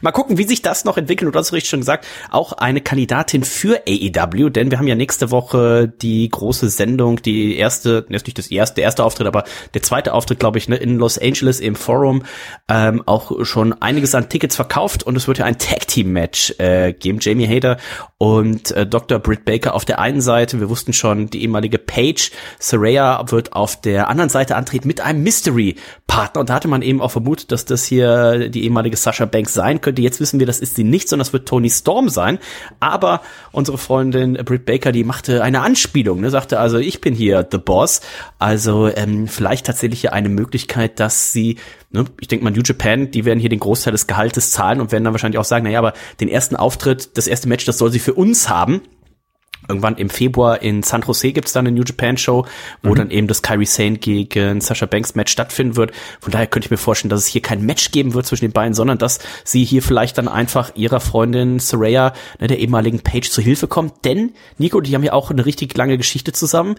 Mal 0.00 0.12
gucken, 0.12 0.38
wie 0.38 0.44
sich 0.44 0.62
das 0.62 0.84
noch 0.84 0.96
entwickelt. 0.96 1.26
Und 1.26 1.34
du 1.34 1.38
hast 1.38 1.52
richtig 1.52 1.68
schon 1.70 1.80
gesagt, 1.80 2.06
auch 2.30 2.52
eine 2.52 2.80
Kandidatin 2.80 3.44
für 3.44 3.82
AEW, 3.88 4.48
denn 4.50 4.70
wir 4.70 4.78
haben 4.78 4.86
ja 4.86 4.94
nächste 4.94 5.30
Woche 5.30 5.88
die 5.88 6.28
große 6.28 6.68
Sendung, 6.70 7.20
die 7.22 7.56
erste, 7.56 8.06
ist 8.08 8.26
nicht 8.26 8.38
das 8.38 8.46
erste, 8.50 8.76
der 8.76 8.84
erste 8.84 9.04
Auftritt, 9.04 9.26
aber 9.26 9.44
der 9.74 9.82
zweite 9.82 10.14
Auftritt, 10.14 10.38
glaube 10.38 10.58
ich, 10.58 10.68
ne, 10.68 10.76
in 10.76 10.96
Los 10.96 11.18
Angeles 11.18 11.60
im 11.60 11.74
Forum, 11.74 12.22
ähm, 12.68 13.02
auch 13.06 13.19
schon 13.44 13.72
einiges 13.80 14.14
an 14.14 14.28
Tickets 14.28 14.56
verkauft 14.56 15.02
und 15.02 15.16
es 15.16 15.28
wird 15.28 15.38
ja 15.38 15.44
ein 15.44 15.58
Tag 15.58 15.86
Team 15.86 16.12
Match 16.12 16.54
äh, 16.58 16.92
geben. 16.92 17.18
Jamie 17.20 17.46
Hader 17.46 17.78
und 18.18 18.70
äh, 18.72 18.86
Dr. 18.86 19.18
Britt 19.18 19.44
Baker 19.44 19.74
auf 19.74 19.84
der 19.84 19.98
einen 19.98 20.20
Seite, 20.20 20.60
wir 20.60 20.68
wussten 20.68 20.92
schon, 20.92 21.30
die 21.30 21.42
ehemalige 21.42 21.78
Paige 21.78 22.30
Saraya 22.58 23.24
wird 23.30 23.52
auf 23.52 23.80
der 23.80 24.08
anderen 24.08 24.30
Seite 24.30 24.56
antreten 24.56 24.88
mit 24.88 25.00
einem 25.00 25.22
Mystery 25.22 25.76
Partner 26.06 26.40
und 26.40 26.50
da 26.50 26.54
hatte 26.54 26.68
man 26.68 26.82
eben 26.82 27.00
auch 27.00 27.10
vermutet, 27.10 27.52
dass 27.52 27.64
das 27.64 27.84
hier 27.84 28.48
die 28.48 28.64
ehemalige 28.64 28.96
Sasha 28.96 29.24
Banks 29.24 29.54
sein 29.54 29.80
könnte. 29.80 30.02
Jetzt 30.02 30.20
wissen 30.20 30.40
wir, 30.40 30.46
das 30.46 30.60
ist 30.60 30.76
sie 30.76 30.84
nicht, 30.84 31.08
sondern 31.08 31.24
das 31.24 31.32
wird 31.32 31.48
Tony 31.48 31.70
Storm 31.70 32.08
sein. 32.08 32.38
Aber 32.80 33.22
unsere 33.52 33.78
Freundin 33.78 34.34
Britt 34.44 34.66
Baker, 34.66 34.92
die 34.92 35.04
machte 35.04 35.42
eine 35.42 35.62
Anspielung, 35.62 36.20
ne, 36.20 36.30
sagte 36.30 36.58
also, 36.58 36.78
ich 36.78 37.00
bin 37.00 37.14
hier 37.14 37.46
the 37.50 37.58
Boss. 37.58 38.00
Also 38.38 38.88
ähm, 38.88 39.28
vielleicht 39.28 39.66
tatsächlich 39.66 40.00
hier 40.00 40.12
eine 40.12 40.28
Möglichkeit, 40.28 41.00
dass 41.00 41.32
sie 41.32 41.56
Ne, 41.92 42.04
ich 42.20 42.28
denke 42.28 42.44
mal, 42.44 42.52
New 42.52 42.62
Japan, 42.64 43.10
die 43.10 43.24
werden 43.24 43.40
hier 43.40 43.48
den 43.48 43.58
Großteil 43.58 43.92
des 43.92 44.06
Gehaltes 44.06 44.52
zahlen 44.52 44.80
und 44.80 44.92
werden 44.92 45.02
dann 45.02 45.12
wahrscheinlich 45.12 45.38
auch 45.38 45.44
sagen, 45.44 45.64
naja, 45.64 45.78
aber 45.80 45.92
den 46.20 46.28
ersten 46.28 46.54
Auftritt, 46.54 47.16
das 47.16 47.26
erste 47.26 47.48
Match, 47.48 47.64
das 47.64 47.78
soll 47.78 47.90
sie 47.90 47.98
für 47.98 48.14
uns 48.14 48.48
haben. 48.48 48.82
Irgendwann 49.70 49.96
im 49.96 50.10
Februar 50.10 50.60
in 50.60 50.82
San 50.82 51.02
Jose 51.02 51.32
gibt's 51.32 51.52
dann 51.52 51.66
eine 51.66 51.76
New 51.76 51.84
Japan 51.84 52.16
Show, 52.16 52.44
wo 52.82 52.94
dann 52.94 53.10
eben 53.10 53.26
das 53.28 53.40
Kyrie 53.42 53.66
Sane 53.66 53.98
gegen 53.98 54.60
Sasha 54.60 54.86
Banks 54.86 55.14
Match 55.14 55.30
stattfinden 55.32 55.76
wird. 55.76 55.92
Von 56.20 56.32
daher 56.32 56.46
könnte 56.48 56.66
ich 56.66 56.70
mir 56.70 56.76
vorstellen, 56.76 57.10
dass 57.10 57.20
es 57.20 57.26
hier 57.26 57.40
kein 57.40 57.64
Match 57.64 57.92
geben 57.92 58.14
wird 58.14 58.26
zwischen 58.26 58.46
den 58.46 58.52
beiden, 58.52 58.74
sondern 58.74 58.98
dass 58.98 59.20
sie 59.44 59.64
hier 59.64 59.82
vielleicht 59.82 60.18
dann 60.18 60.26
einfach 60.28 60.72
ihrer 60.74 60.98
Freundin 61.00 61.58
Saraya, 61.60 62.12
ne, 62.40 62.48
der 62.48 62.58
ehemaligen 62.58 63.00
Paige, 63.00 63.30
zu 63.30 63.40
Hilfe 63.40 63.68
kommt. 63.68 64.04
Denn, 64.04 64.34
Nico, 64.58 64.80
die 64.80 64.94
haben 64.94 65.04
ja 65.04 65.12
auch 65.12 65.30
eine 65.30 65.46
richtig 65.46 65.76
lange 65.76 65.96
Geschichte 65.98 66.32
zusammen. 66.32 66.74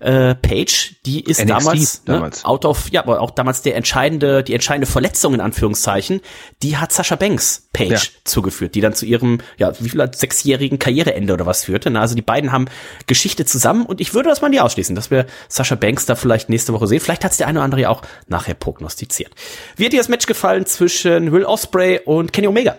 Äh, 0.00 0.34
Paige, 0.36 0.94
die 1.04 1.20
ist 1.24 1.40
NXT 1.40 1.50
damals, 1.50 2.02
ne, 2.06 2.14
damals. 2.14 2.44
out 2.44 2.64
of, 2.64 2.90
ja, 2.92 3.02
aber 3.02 3.20
auch 3.20 3.30
damals 3.32 3.62
der 3.62 3.74
entscheidende, 3.76 4.44
die 4.44 4.54
entscheidende 4.54 4.86
Verletzung 4.86 5.34
in 5.34 5.40
Anführungszeichen, 5.40 6.20
die 6.62 6.76
hat 6.76 6.92
Sasha 6.92 7.16
Banks 7.16 7.68
Paige 7.72 7.94
Ja. 7.94 8.00
zugeführt, 8.24 8.74
die 8.74 8.80
dann 8.80 8.94
zu 8.94 9.04
ihrem, 9.06 9.38
ja, 9.58 9.72
wie 9.80 9.88
viel, 9.88 10.06
sechsjährigen 10.14 10.78
Karriereende 10.78 11.32
oder 11.32 11.46
was 11.46 11.64
führte. 11.64 11.90
Na, 11.90 12.00
also 12.02 12.14
die 12.14 12.22
beiden 12.22 12.35
haben 12.44 12.66
Geschichte 13.06 13.44
zusammen 13.44 13.86
und 13.86 14.00
ich 14.00 14.14
würde 14.14 14.28
das 14.28 14.40
mal 14.40 14.48
nicht 14.48 14.60
ausschließen, 14.60 14.94
dass 14.94 15.10
wir 15.10 15.26
Sasha 15.48 15.74
Banks 15.74 16.06
da 16.06 16.14
vielleicht 16.14 16.48
nächste 16.48 16.72
Woche 16.72 16.86
sehen. 16.86 17.00
Vielleicht 17.00 17.24
hat 17.24 17.32
es 17.32 17.38
der 17.38 17.48
eine 17.48 17.58
oder 17.58 17.64
andere 17.64 17.80
ja 17.82 17.88
auch 17.88 18.02
nachher 18.28 18.54
prognostiziert. 18.54 19.32
Wie 19.76 19.84
hat 19.84 19.92
dir 19.92 20.00
das 20.00 20.08
Match 20.08 20.26
gefallen 20.26 20.66
zwischen 20.66 21.32
Will 21.32 21.44
Osprey 21.44 22.00
und 22.04 22.32
Kenny 22.32 22.48
Omega? 22.48 22.76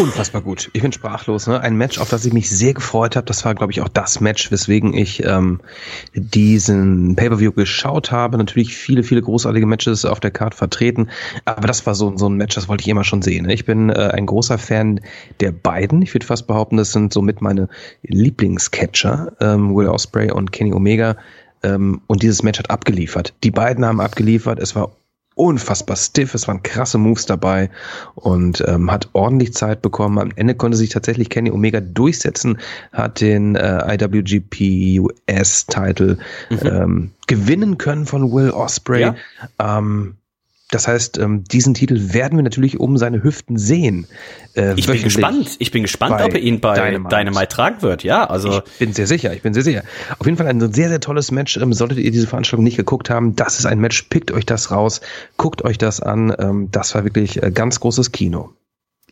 Unfassbar 0.00 0.42
gut. 0.42 0.70
Ich 0.72 0.82
bin 0.82 0.92
sprachlos. 0.92 1.46
Ne? 1.46 1.60
Ein 1.60 1.76
Match, 1.76 1.98
auf 1.98 2.08
das 2.08 2.24
ich 2.24 2.32
mich 2.32 2.48
sehr 2.48 2.74
gefreut 2.74 3.16
habe. 3.16 3.26
Das 3.26 3.44
war, 3.44 3.54
glaube 3.54 3.72
ich, 3.72 3.80
auch 3.80 3.88
das 3.88 4.20
Match, 4.20 4.50
weswegen 4.50 4.94
ich 4.94 5.24
ähm, 5.24 5.60
diesen 6.14 7.16
Pay-per-View 7.16 7.52
geschaut 7.52 8.12
habe. 8.12 8.38
Natürlich 8.38 8.76
viele, 8.76 9.02
viele 9.02 9.22
großartige 9.22 9.66
Matches 9.66 10.04
auf 10.04 10.20
der 10.20 10.30
Card 10.30 10.54
vertreten. 10.54 11.10
Aber 11.44 11.66
das 11.66 11.86
war 11.86 11.94
so, 11.94 12.16
so 12.16 12.28
ein 12.28 12.36
Match, 12.36 12.54
das 12.54 12.68
wollte 12.68 12.82
ich 12.82 12.88
immer 12.88 13.04
schon 13.04 13.22
sehen. 13.22 13.46
Ne? 13.46 13.54
Ich 13.54 13.64
bin 13.64 13.90
äh, 13.90 14.10
ein 14.12 14.26
großer 14.26 14.58
Fan 14.58 15.00
der 15.40 15.50
beiden. 15.50 16.02
Ich 16.02 16.14
würde 16.14 16.26
fast 16.26 16.46
behaupten, 16.46 16.76
das 16.76 16.92
sind 16.92 17.12
somit 17.12 17.42
meine 17.42 17.68
Lieblingscatcher, 18.02 19.32
ähm, 19.40 19.74
Will 19.74 19.88
Osprey 19.88 20.30
und 20.30 20.52
Kenny 20.52 20.72
Omega. 20.72 21.16
Ähm, 21.64 22.00
und 22.06 22.22
dieses 22.22 22.42
Match 22.42 22.58
hat 22.58 22.70
abgeliefert. 22.70 23.34
Die 23.42 23.50
beiden 23.50 23.84
haben 23.84 24.00
abgeliefert. 24.00 24.60
Es 24.60 24.76
war 24.76 24.92
unfassbar 25.34 25.96
stiff, 25.96 26.34
es 26.34 26.46
waren 26.46 26.62
krasse 26.62 26.98
Moves 26.98 27.26
dabei 27.26 27.70
und 28.14 28.62
ähm, 28.66 28.90
hat 28.90 29.08
ordentlich 29.12 29.52
Zeit 29.54 29.82
bekommen. 29.82 30.18
Am 30.18 30.30
Ende 30.36 30.54
konnte 30.54 30.76
sich 30.76 30.90
tatsächlich 30.90 31.30
Kenny 31.30 31.50
Omega 31.50 31.80
durchsetzen, 31.80 32.58
hat 32.92 33.20
den 33.20 33.56
äh, 33.56 33.94
IWGP 33.94 35.00
US 35.00 35.66
Title 35.66 36.18
ähm, 36.50 37.10
gewinnen 37.26 37.78
können 37.78 38.06
von 38.06 38.32
Will 38.32 38.50
Osprey. 38.50 39.00
Ja. 39.00 39.16
Ähm, 39.58 40.16
das 40.70 40.88
heißt, 40.88 41.18
ähm, 41.18 41.44
diesen 41.44 41.74
Titel 41.74 42.14
werden 42.14 42.36
wir 42.38 42.42
natürlich 42.42 42.80
um 42.80 42.96
seine 42.96 43.22
Hüften 43.22 43.58
sehen. 43.58 44.06
Äh, 44.54 44.74
Ich 44.76 44.86
bin 44.86 45.02
gespannt. 45.02 45.56
Ich 45.58 45.70
bin 45.70 45.82
gespannt, 45.82 46.20
ob 46.20 46.32
er 46.32 46.40
ihn 46.40 46.60
bei 46.60 46.74
Dynamite. 46.74 47.14
Dynamite, 47.16 47.48
tragen 47.48 47.82
wird. 47.82 48.02
Ja, 48.02 48.24
also 48.28 48.62
Ich 48.64 48.78
bin 48.78 48.92
sehr 48.92 49.06
sicher, 49.06 49.34
ich 49.34 49.42
bin 49.42 49.52
sehr 49.54 49.62
sicher. 49.62 49.82
Auf 50.18 50.26
jeden 50.26 50.38
Fall 50.38 50.46
ein 50.48 50.72
sehr, 50.72 50.88
sehr 50.88 51.00
tolles 51.00 51.30
Match. 51.30 51.56
Ähm, 51.58 51.72
solltet 51.72 51.98
ihr 51.98 52.10
diese 52.10 52.26
Veranstaltung 52.26 52.64
nicht 52.64 52.76
geguckt 52.76 53.10
haben, 53.10 53.36
das 53.36 53.58
ist 53.58 53.66
ein 53.66 53.78
Match. 53.78 54.02
Pickt 54.04 54.32
euch 54.32 54.46
das 54.46 54.70
raus, 54.70 55.00
guckt 55.36 55.62
euch 55.62 55.78
das 55.78 56.00
an. 56.00 56.34
Ähm, 56.38 56.68
das 56.72 56.94
war 56.94 57.04
wirklich 57.04 57.42
äh, 57.42 57.50
ganz 57.50 57.78
großes 57.80 58.10
Kino. 58.12 58.54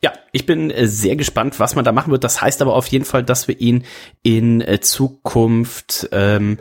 Ja, 0.03 0.13
ich 0.33 0.47
bin 0.47 0.71
äh, 0.71 0.87
sehr 0.87 1.15
gespannt, 1.17 1.61
was 1.61 1.75
man 1.75 1.85
da 1.85 1.93
machen 1.93 2.11
wird. 2.11 2.25
Das 2.25 2.41
heißt 2.41 2.63
aber 2.63 2.75
auf 2.75 2.87
jeden 2.87 3.05
Fall, 3.05 3.23
dass 3.23 3.49
wir 3.49 3.61
ihn 3.61 3.85
in 4.23 4.61
äh, 4.63 4.81
Zukunft 4.81 6.09
ähm, 6.13 6.59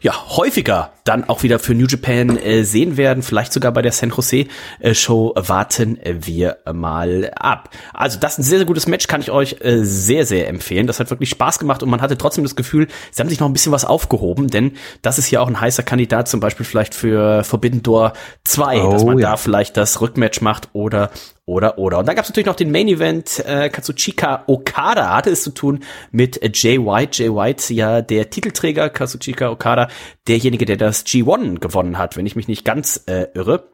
ja 0.00 0.12
häufiger 0.36 0.92
dann 1.04 1.28
auch 1.28 1.44
wieder 1.44 1.60
für 1.60 1.74
New 1.74 1.86
Japan 1.86 2.36
äh, 2.36 2.64
sehen 2.64 2.96
werden. 2.96 3.22
Vielleicht 3.22 3.52
sogar 3.52 3.70
bei 3.72 3.82
der 3.82 3.92
San 3.92 4.10
Jose 4.10 4.46
äh, 4.80 4.94
Show 4.94 5.32
warten 5.36 5.98
wir 6.04 6.58
mal 6.72 7.30
ab. 7.36 7.70
Also 7.92 8.18
das 8.18 8.32
ist 8.32 8.38
ein 8.40 8.42
sehr, 8.42 8.58
sehr 8.58 8.66
gutes 8.66 8.88
Match, 8.88 9.06
kann 9.06 9.20
ich 9.20 9.30
euch 9.30 9.56
äh, 9.60 9.84
sehr, 9.84 10.26
sehr 10.26 10.48
empfehlen. 10.48 10.88
Das 10.88 10.98
hat 10.98 11.10
wirklich 11.10 11.30
Spaß 11.30 11.60
gemacht 11.60 11.82
und 11.84 11.90
man 11.90 12.00
hatte 12.00 12.18
trotzdem 12.18 12.42
das 12.42 12.56
Gefühl, 12.56 12.88
sie 13.12 13.22
haben 13.22 13.28
sich 13.28 13.38
noch 13.38 13.48
ein 13.48 13.52
bisschen 13.52 13.70
was 13.72 13.84
aufgehoben, 13.84 14.48
denn 14.48 14.72
das 15.02 15.18
ist 15.18 15.26
hier 15.26 15.40
auch 15.40 15.48
ein 15.48 15.60
heißer 15.60 15.84
Kandidat 15.84 16.26
zum 16.28 16.40
Beispiel 16.40 16.66
vielleicht 16.66 16.94
für 16.96 17.44
Forbidden 17.44 17.82
Door 17.84 18.12
2, 18.44 18.78
dass 18.90 19.02
Oh, 19.02 19.06
man 19.06 19.18
ja. 19.18 19.30
da 19.30 19.36
vielleicht 19.36 19.76
das 19.76 20.00
Rückmatch 20.00 20.40
macht 20.40 20.68
oder 20.72 21.10
oder 21.44 21.78
oder. 21.78 21.98
Und 21.98 22.06
dann 22.06 22.14
gab 22.14 22.24
es 22.24 22.30
natürlich 22.30 22.46
noch 22.46 22.56
den 22.56 22.70
Main 22.70 22.86
Event. 22.88 23.11
Äh, 23.20 23.70
Kazuchika 23.70 24.44
Okada 24.46 25.14
hatte 25.14 25.30
es 25.30 25.42
zu 25.42 25.50
tun 25.50 25.80
mit 26.10 26.40
Jay 26.56 26.78
White. 26.78 27.22
Jay 27.22 27.30
White, 27.30 27.72
ja 27.74 28.02
der 28.02 28.30
Titelträger, 28.30 28.90
Kazuchika 28.90 29.50
Okada, 29.50 29.88
derjenige, 30.28 30.64
der 30.64 30.76
das 30.76 31.06
G1 31.06 31.60
gewonnen 31.60 31.98
hat, 31.98 32.16
wenn 32.16 32.26
ich 32.26 32.36
mich 32.36 32.48
nicht 32.48 32.64
ganz 32.64 33.04
äh, 33.06 33.26
irre. 33.34 33.72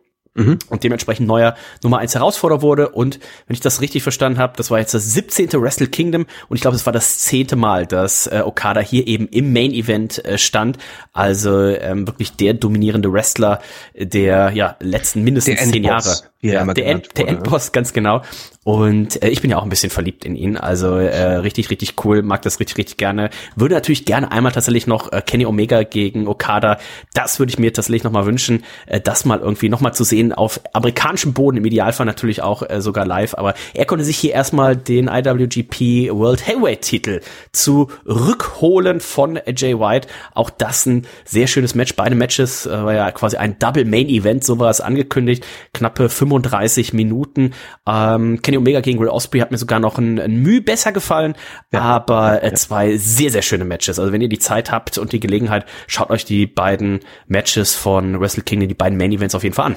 Und 0.69 0.85
dementsprechend 0.85 1.27
neuer 1.27 1.57
Nummer 1.83 1.99
1 1.99 2.15
Herausforderer 2.15 2.63
wurde. 2.63 2.91
Und 2.91 3.19
wenn 3.47 3.55
ich 3.55 3.61
das 3.61 3.81
richtig 3.81 4.05
verstanden 4.05 4.39
habe, 4.39 4.53
das 4.57 4.71
war 4.71 4.79
jetzt 4.79 4.95
das 4.95 5.13
17. 5.13 5.53
Wrestle 5.55 5.89
Kingdom. 5.89 6.27
Und 6.49 6.57
ich 6.57 6.61
glaube, 6.61 6.77
es 6.77 6.87
war 6.87 6.93
das 6.93 7.19
zehnte 7.19 7.57
Mal, 7.57 7.87
dass 7.87 8.29
äh, 8.29 8.43
Okada 8.45 8.81
hier 8.81 9.07
eben 9.09 9.27
im 9.29 9.53
Main 9.53 9.73
Event 9.73 10.25
äh, 10.25 10.39
stand. 10.39 10.79
Also 11.13 11.67
ähm, 11.67 12.07
wirklich 12.07 12.37
der 12.37 12.55
dominierende 12.55 13.13
Wrestler 13.13 13.61
der 13.95 14.53
ja 14.55 14.77
letzten 14.79 15.25
mindestens 15.25 15.59
Der 15.59 15.73
zehn 15.73 15.85
Jahre. 15.85 16.15
Wie 16.41 16.49
er 16.49 16.55
Ja, 16.55 16.63
immer 16.63 16.75
der, 16.75 16.87
End, 16.87 17.17
der 17.17 17.25
wurde, 17.25 17.33
ne? 17.33 17.39
Endboss, 17.39 17.73
ganz 17.73 17.93
genau. 17.93 18.23
Und 18.65 19.23
äh, 19.23 19.29
ich 19.29 19.41
bin 19.41 19.51
ja 19.51 19.57
auch 19.57 19.63
ein 19.63 19.71
bisschen 19.71 19.91
verliebt 19.91 20.25
in 20.25 20.37
ihn. 20.37 20.57
Also 20.57 20.97
äh, 20.97 21.37
richtig, 21.37 21.71
richtig 21.71 22.05
cool, 22.05 22.23
mag 22.23 22.43
das 22.43 22.61
richtig, 22.61 22.77
richtig 22.77 22.97
gerne. 22.99 23.31
Würde 23.57 23.75
natürlich 23.75 24.05
gerne 24.05 24.31
einmal 24.31 24.53
tatsächlich 24.53 24.87
noch 24.87 25.11
äh, 25.11 25.23
Kenny 25.23 25.47
Omega 25.47 25.83
gegen 25.85 26.29
Okada. 26.29 26.79
Das 27.15 27.39
würde 27.39 27.51
ich 27.51 27.59
mir 27.59 27.73
tatsächlich 27.73 28.05
noch 28.05 28.13
mal 28.13 28.27
wünschen, 28.27 28.65
äh, 28.87 29.01
das 29.01 29.25
mal 29.25 29.41
irgendwie 29.41 29.69
noch 29.69 29.81
mal 29.81 29.95
zu 29.95 30.05
sehen 30.05 30.33
auf 30.33 30.61
amerikanischem 30.75 31.33
Boden, 31.33 31.57
im 31.57 31.65
Idealfall 31.65 32.07
natürlich 32.07 32.43
auch 32.43 32.63
äh, 32.69 32.81
sogar 32.83 33.07
live. 33.07 33.35
Aber 33.35 33.55
er 33.75 33.87
konnte 33.87 34.05
sich 34.05 34.19
hier 34.19 34.33
erstmal 34.33 34.77
den 34.77 35.09
IWGP 35.09 36.11
World 36.13 36.47
Heavyweight 36.47 36.83
Titel 36.83 37.21
zurückholen 37.53 39.01
von 39.01 39.41
Jay 39.57 39.79
White. 39.79 40.09
Auch 40.35 40.51
das 40.51 40.87
ein 40.87 41.07
sehr 41.25 41.47
schönes 41.47 41.75
Match. 41.75 41.97
Beide 41.97 42.15
Matches 42.15 42.67
äh, 42.67 42.71
war 42.71 42.93
ja 42.93 43.11
quasi 43.13 43.39
ein 43.39 43.59
Double 43.59 43.87
Main 43.87 44.09
Event, 44.09 44.45
so 44.45 44.59
war 44.59 44.69
es 44.69 44.83
angekündigt. 44.83 45.45
Knappe 45.73 46.11
35 46.29 46.93
Minuten. 46.93 47.53
Ähm, 47.87 48.41
Kenny 48.43 48.59
Omega 48.59 48.81
gegen 48.81 49.01
Will 49.01 49.09
Osprey 49.09 49.41
hat 49.41 49.51
mir 49.51 49.59
sogar 49.59 49.81
noch 49.81 49.99
ein, 49.99 50.19
ein 50.19 50.37
Mühe 50.43 50.61
besser 50.61 50.93
gefallen, 50.93 51.35
aber 51.73 52.43
äh, 52.43 52.53
zwei 52.55 52.97
sehr, 52.97 53.31
sehr 53.31 53.43
schöne 53.43 53.65
Matches. 53.65 53.99
Also 53.99 54.13
wenn 54.13 54.21
ihr 54.21 54.29
die 54.29 54.39
Zeit 54.39 54.71
habt 54.71 54.99
und 54.99 55.13
die 55.13 55.21
Gelegenheit, 55.21 55.65
schaut 55.87 56.11
euch 56.11 56.25
die 56.25 56.47
beiden 56.47 57.01
Matches 57.27 57.75
von 57.75 58.21
Wrestle 58.21 58.43
Kingdom, 58.43 58.69
die 58.69 58.75
beiden 58.75 58.99
Main 58.99 59.13
Events 59.13 59.35
auf 59.35 59.43
jeden 59.43 59.55
Fall 59.55 59.67
an. 59.67 59.77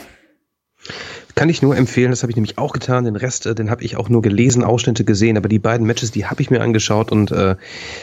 Kann 1.35 1.49
ich 1.49 1.61
nur 1.61 1.77
empfehlen, 1.77 2.11
das 2.11 2.23
habe 2.23 2.31
ich 2.31 2.35
nämlich 2.35 2.57
auch 2.57 2.73
getan. 2.73 3.05
Den 3.05 3.15
Rest, 3.15 3.45
äh, 3.45 3.55
den 3.55 3.69
habe 3.69 3.83
ich 3.83 3.97
auch 3.97 4.09
nur 4.09 4.21
gelesen, 4.21 4.63
Ausschnitte 4.63 5.05
gesehen, 5.05 5.37
aber 5.37 5.47
die 5.47 5.59
beiden 5.59 5.87
Matches, 5.87 6.11
die 6.11 6.25
habe 6.25 6.41
ich 6.41 6.49
mir 6.49 6.61
angeschaut 6.61 7.11
und 7.11 7.31
äh, 7.31 7.55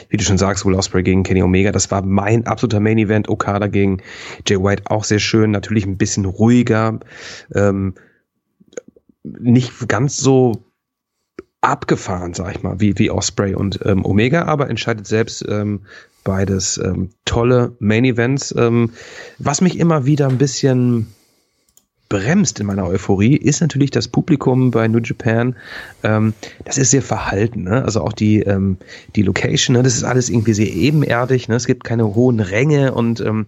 wie 0.08 0.16
du 0.16 0.24
schon 0.24 0.38
sagst, 0.38 0.64
Will 0.64 0.74
Ospreay 0.74 1.02
gegen 1.02 1.22
Kenny 1.24 1.42
Omega, 1.42 1.72
das 1.72 1.90
war 1.90 2.02
mein 2.02 2.46
absoluter 2.46 2.80
Main 2.80 2.98
Event. 2.98 3.28
Okada 3.28 3.66
gegen 3.66 3.98
Jay 4.46 4.56
White 4.56 4.84
auch 4.86 5.04
sehr 5.04 5.18
schön, 5.18 5.50
natürlich 5.50 5.86
ein 5.86 5.98
bisschen 5.98 6.24
ruhiger, 6.24 7.00
ähm, 7.54 7.94
nicht 9.38 9.88
ganz 9.88 10.16
so 10.16 10.64
abgefahren, 11.60 12.34
sag 12.34 12.54
ich 12.54 12.62
mal, 12.62 12.80
wie, 12.80 12.98
wie 12.98 13.10
Osprey 13.10 13.54
und 13.54 13.80
ähm, 13.84 14.04
Omega, 14.04 14.44
aber 14.44 14.70
entscheidet 14.70 15.06
selbst 15.06 15.44
ähm, 15.48 15.82
beides 16.24 16.78
ähm, 16.78 17.10
tolle 17.24 17.76
Main 17.80 18.04
Events. 18.04 18.54
Ähm, 18.56 18.92
was 19.38 19.60
mich 19.60 19.78
immer 19.78 20.06
wieder 20.06 20.28
ein 20.28 20.38
bisschen 20.38 21.08
bremst 22.08 22.58
in 22.58 22.66
meiner 22.66 22.86
Euphorie, 22.86 23.36
ist 23.36 23.60
natürlich 23.60 23.90
das 23.90 24.08
Publikum 24.08 24.70
bei 24.70 24.88
New 24.88 25.00
Japan. 25.00 25.56
Ähm, 26.02 26.34
das 26.64 26.78
ist 26.78 26.90
sehr 26.90 27.02
verhalten. 27.02 27.64
Ne? 27.64 27.84
Also 27.84 28.02
auch 28.02 28.12
die, 28.12 28.40
ähm, 28.40 28.78
die 29.14 29.22
Location, 29.22 29.76
ne? 29.76 29.82
das 29.82 29.94
ist 29.94 30.04
alles 30.04 30.30
irgendwie 30.30 30.54
sehr 30.54 30.72
ebenerdig. 30.72 31.48
Ne? 31.48 31.56
Es 31.56 31.66
gibt 31.66 31.84
keine 31.84 32.14
hohen 32.14 32.40
Ränge 32.40 32.94
und 32.94 33.20
ähm, 33.20 33.46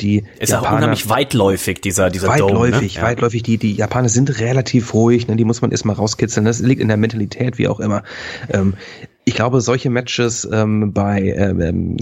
die 0.00 0.24
ist 0.38 0.50
Japaner, 0.50 0.68
auch 0.68 0.76
unheimlich 0.76 1.08
weitläufig, 1.08 1.80
dieser, 1.80 2.10
dieser 2.10 2.28
weitläufig, 2.28 2.94
Dome, 2.94 3.04
ne? 3.04 3.10
weitläufig. 3.10 3.42
Die, 3.42 3.56
die 3.56 3.74
Japaner 3.74 4.08
sind 4.08 4.40
relativ 4.40 4.92
ruhig, 4.92 5.28
ne? 5.28 5.36
die 5.36 5.44
muss 5.44 5.62
man 5.62 5.70
erstmal 5.70 5.96
rauskitzeln. 5.96 6.44
Das 6.44 6.60
liegt 6.60 6.82
in 6.82 6.88
der 6.88 6.98
Mentalität, 6.98 7.58
wie 7.58 7.68
auch 7.68 7.80
immer. 7.80 8.02
Ähm, 8.50 8.74
ich 9.24 9.34
glaube, 9.34 9.60
solche 9.60 9.88
Matches 9.88 10.48
ähm, 10.52 10.92
bei, 10.92 11.32
ähm, 11.36 11.96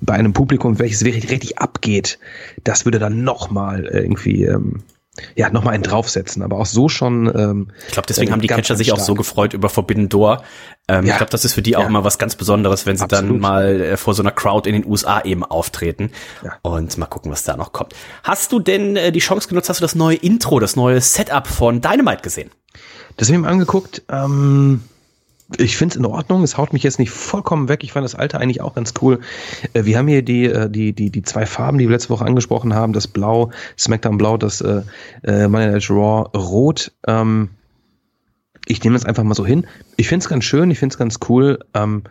bei 0.00 0.14
einem 0.14 0.32
Publikum, 0.32 0.78
welches 0.78 1.04
wirklich 1.04 1.30
richtig 1.30 1.58
abgeht, 1.58 2.18
das 2.64 2.86
würde 2.86 2.98
dann 2.98 3.24
nochmal 3.24 3.84
irgendwie 3.84 4.44
ähm, 4.44 4.82
ja, 5.36 5.50
nochmal 5.50 5.74
einen 5.74 5.82
draufsetzen, 5.82 6.42
aber 6.42 6.56
auch 6.56 6.66
so 6.66 6.88
schon. 6.88 7.26
Ähm, 7.26 7.68
ich 7.86 7.92
glaube, 7.92 8.06
deswegen 8.08 8.30
äh, 8.30 8.32
haben 8.32 8.40
die 8.40 8.46
Catcher 8.46 8.76
sich 8.76 8.86
stark. 8.86 9.00
auch 9.00 9.04
so 9.04 9.14
gefreut 9.14 9.52
über 9.52 9.68
Forbidden 9.68 10.08
Door. 10.08 10.42
Ähm, 10.88 11.04
ja. 11.04 11.12
Ich 11.12 11.16
glaube, 11.18 11.30
das 11.30 11.44
ist 11.44 11.52
für 11.52 11.60
die 11.60 11.76
auch 11.76 11.82
ja. 11.82 11.88
immer 11.88 12.02
was 12.02 12.18
ganz 12.18 12.34
Besonderes, 12.34 12.86
wenn 12.86 12.96
sie 12.96 13.04
Absolut. 13.04 13.30
dann 13.30 13.38
mal 13.38 13.80
äh, 13.80 13.96
vor 13.98 14.14
so 14.14 14.22
einer 14.22 14.30
Crowd 14.30 14.68
in 14.68 14.74
den 14.74 14.90
USA 14.90 15.20
eben 15.20 15.44
auftreten. 15.44 16.10
Ja. 16.42 16.52
Und 16.62 16.96
mal 16.96 17.06
gucken, 17.06 17.30
was 17.30 17.44
da 17.44 17.58
noch 17.58 17.72
kommt. 17.72 17.94
Hast 18.22 18.52
du 18.52 18.58
denn 18.58 18.96
äh, 18.96 19.12
die 19.12 19.20
Chance 19.20 19.48
genutzt, 19.48 19.68
hast 19.68 19.80
du 19.80 19.84
das 19.84 19.94
neue 19.94 20.16
Intro, 20.16 20.60
das 20.60 20.76
neue 20.76 21.00
Setup 21.02 21.46
von 21.46 21.82
Dynamite 21.82 22.22
gesehen? 22.22 22.50
Das 23.18 23.28
habe 23.28 23.36
ich 23.36 23.42
mir 23.42 23.48
angeguckt. 23.48 24.02
Ähm, 24.08 24.82
ich 25.58 25.76
finde 25.76 25.92
es 25.92 25.96
in 25.96 26.06
Ordnung. 26.06 26.42
Es 26.42 26.56
haut 26.56 26.72
mich 26.72 26.82
jetzt 26.82 26.98
nicht 26.98 27.10
vollkommen 27.10 27.68
weg. 27.68 27.84
Ich 27.84 27.92
fand 27.92 28.04
das 28.04 28.14
alte 28.14 28.38
eigentlich 28.38 28.60
auch 28.60 28.74
ganz 28.74 28.94
cool. 29.02 29.20
Äh, 29.74 29.84
wir 29.84 29.98
haben 29.98 30.08
hier 30.08 30.22
die, 30.22 30.46
äh, 30.46 30.70
die, 30.70 30.92
die, 30.92 31.10
die 31.10 31.22
zwei 31.22 31.46
Farben, 31.46 31.78
die 31.78 31.88
wir 31.88 31.92
letzte 31.92 32.10
Woche 32.10 32.24
angesprochen 32.24 32.74
haben. 32.74 32.92
Das 32.92 33.06
Blau, 33.06 33.50
Smackdown 33.78 34.18
Blau, 34.18 34.36
das 34.36 34.60
äh, 34.60 34.82
äh, 35.22 35.48
Money 35.48 35.66
Night 35.66 35.90
Raw 35.90 36.28
Rot. 36.36 36.92
Ähm, 37.06 37.50
ich 38.66 38.82
nehme 38.82 38.94
das 38.94 39.04
einfach 39.04 39.24
mal 39.24 39.34
so 39.34 39.44
hin. 39.44 39.66
Ich 39.96 40.08
finde 40.08 40.22
es 40.24 40.28
ganz 40.28 40.44
schön, 40.44 40.70
ich 40.70 40.78
finde 40.78 40.94
es 40.94 40.98
ganz 40.98 41.18
cool. 41.28 41.58
Ähm, 41.74 42.04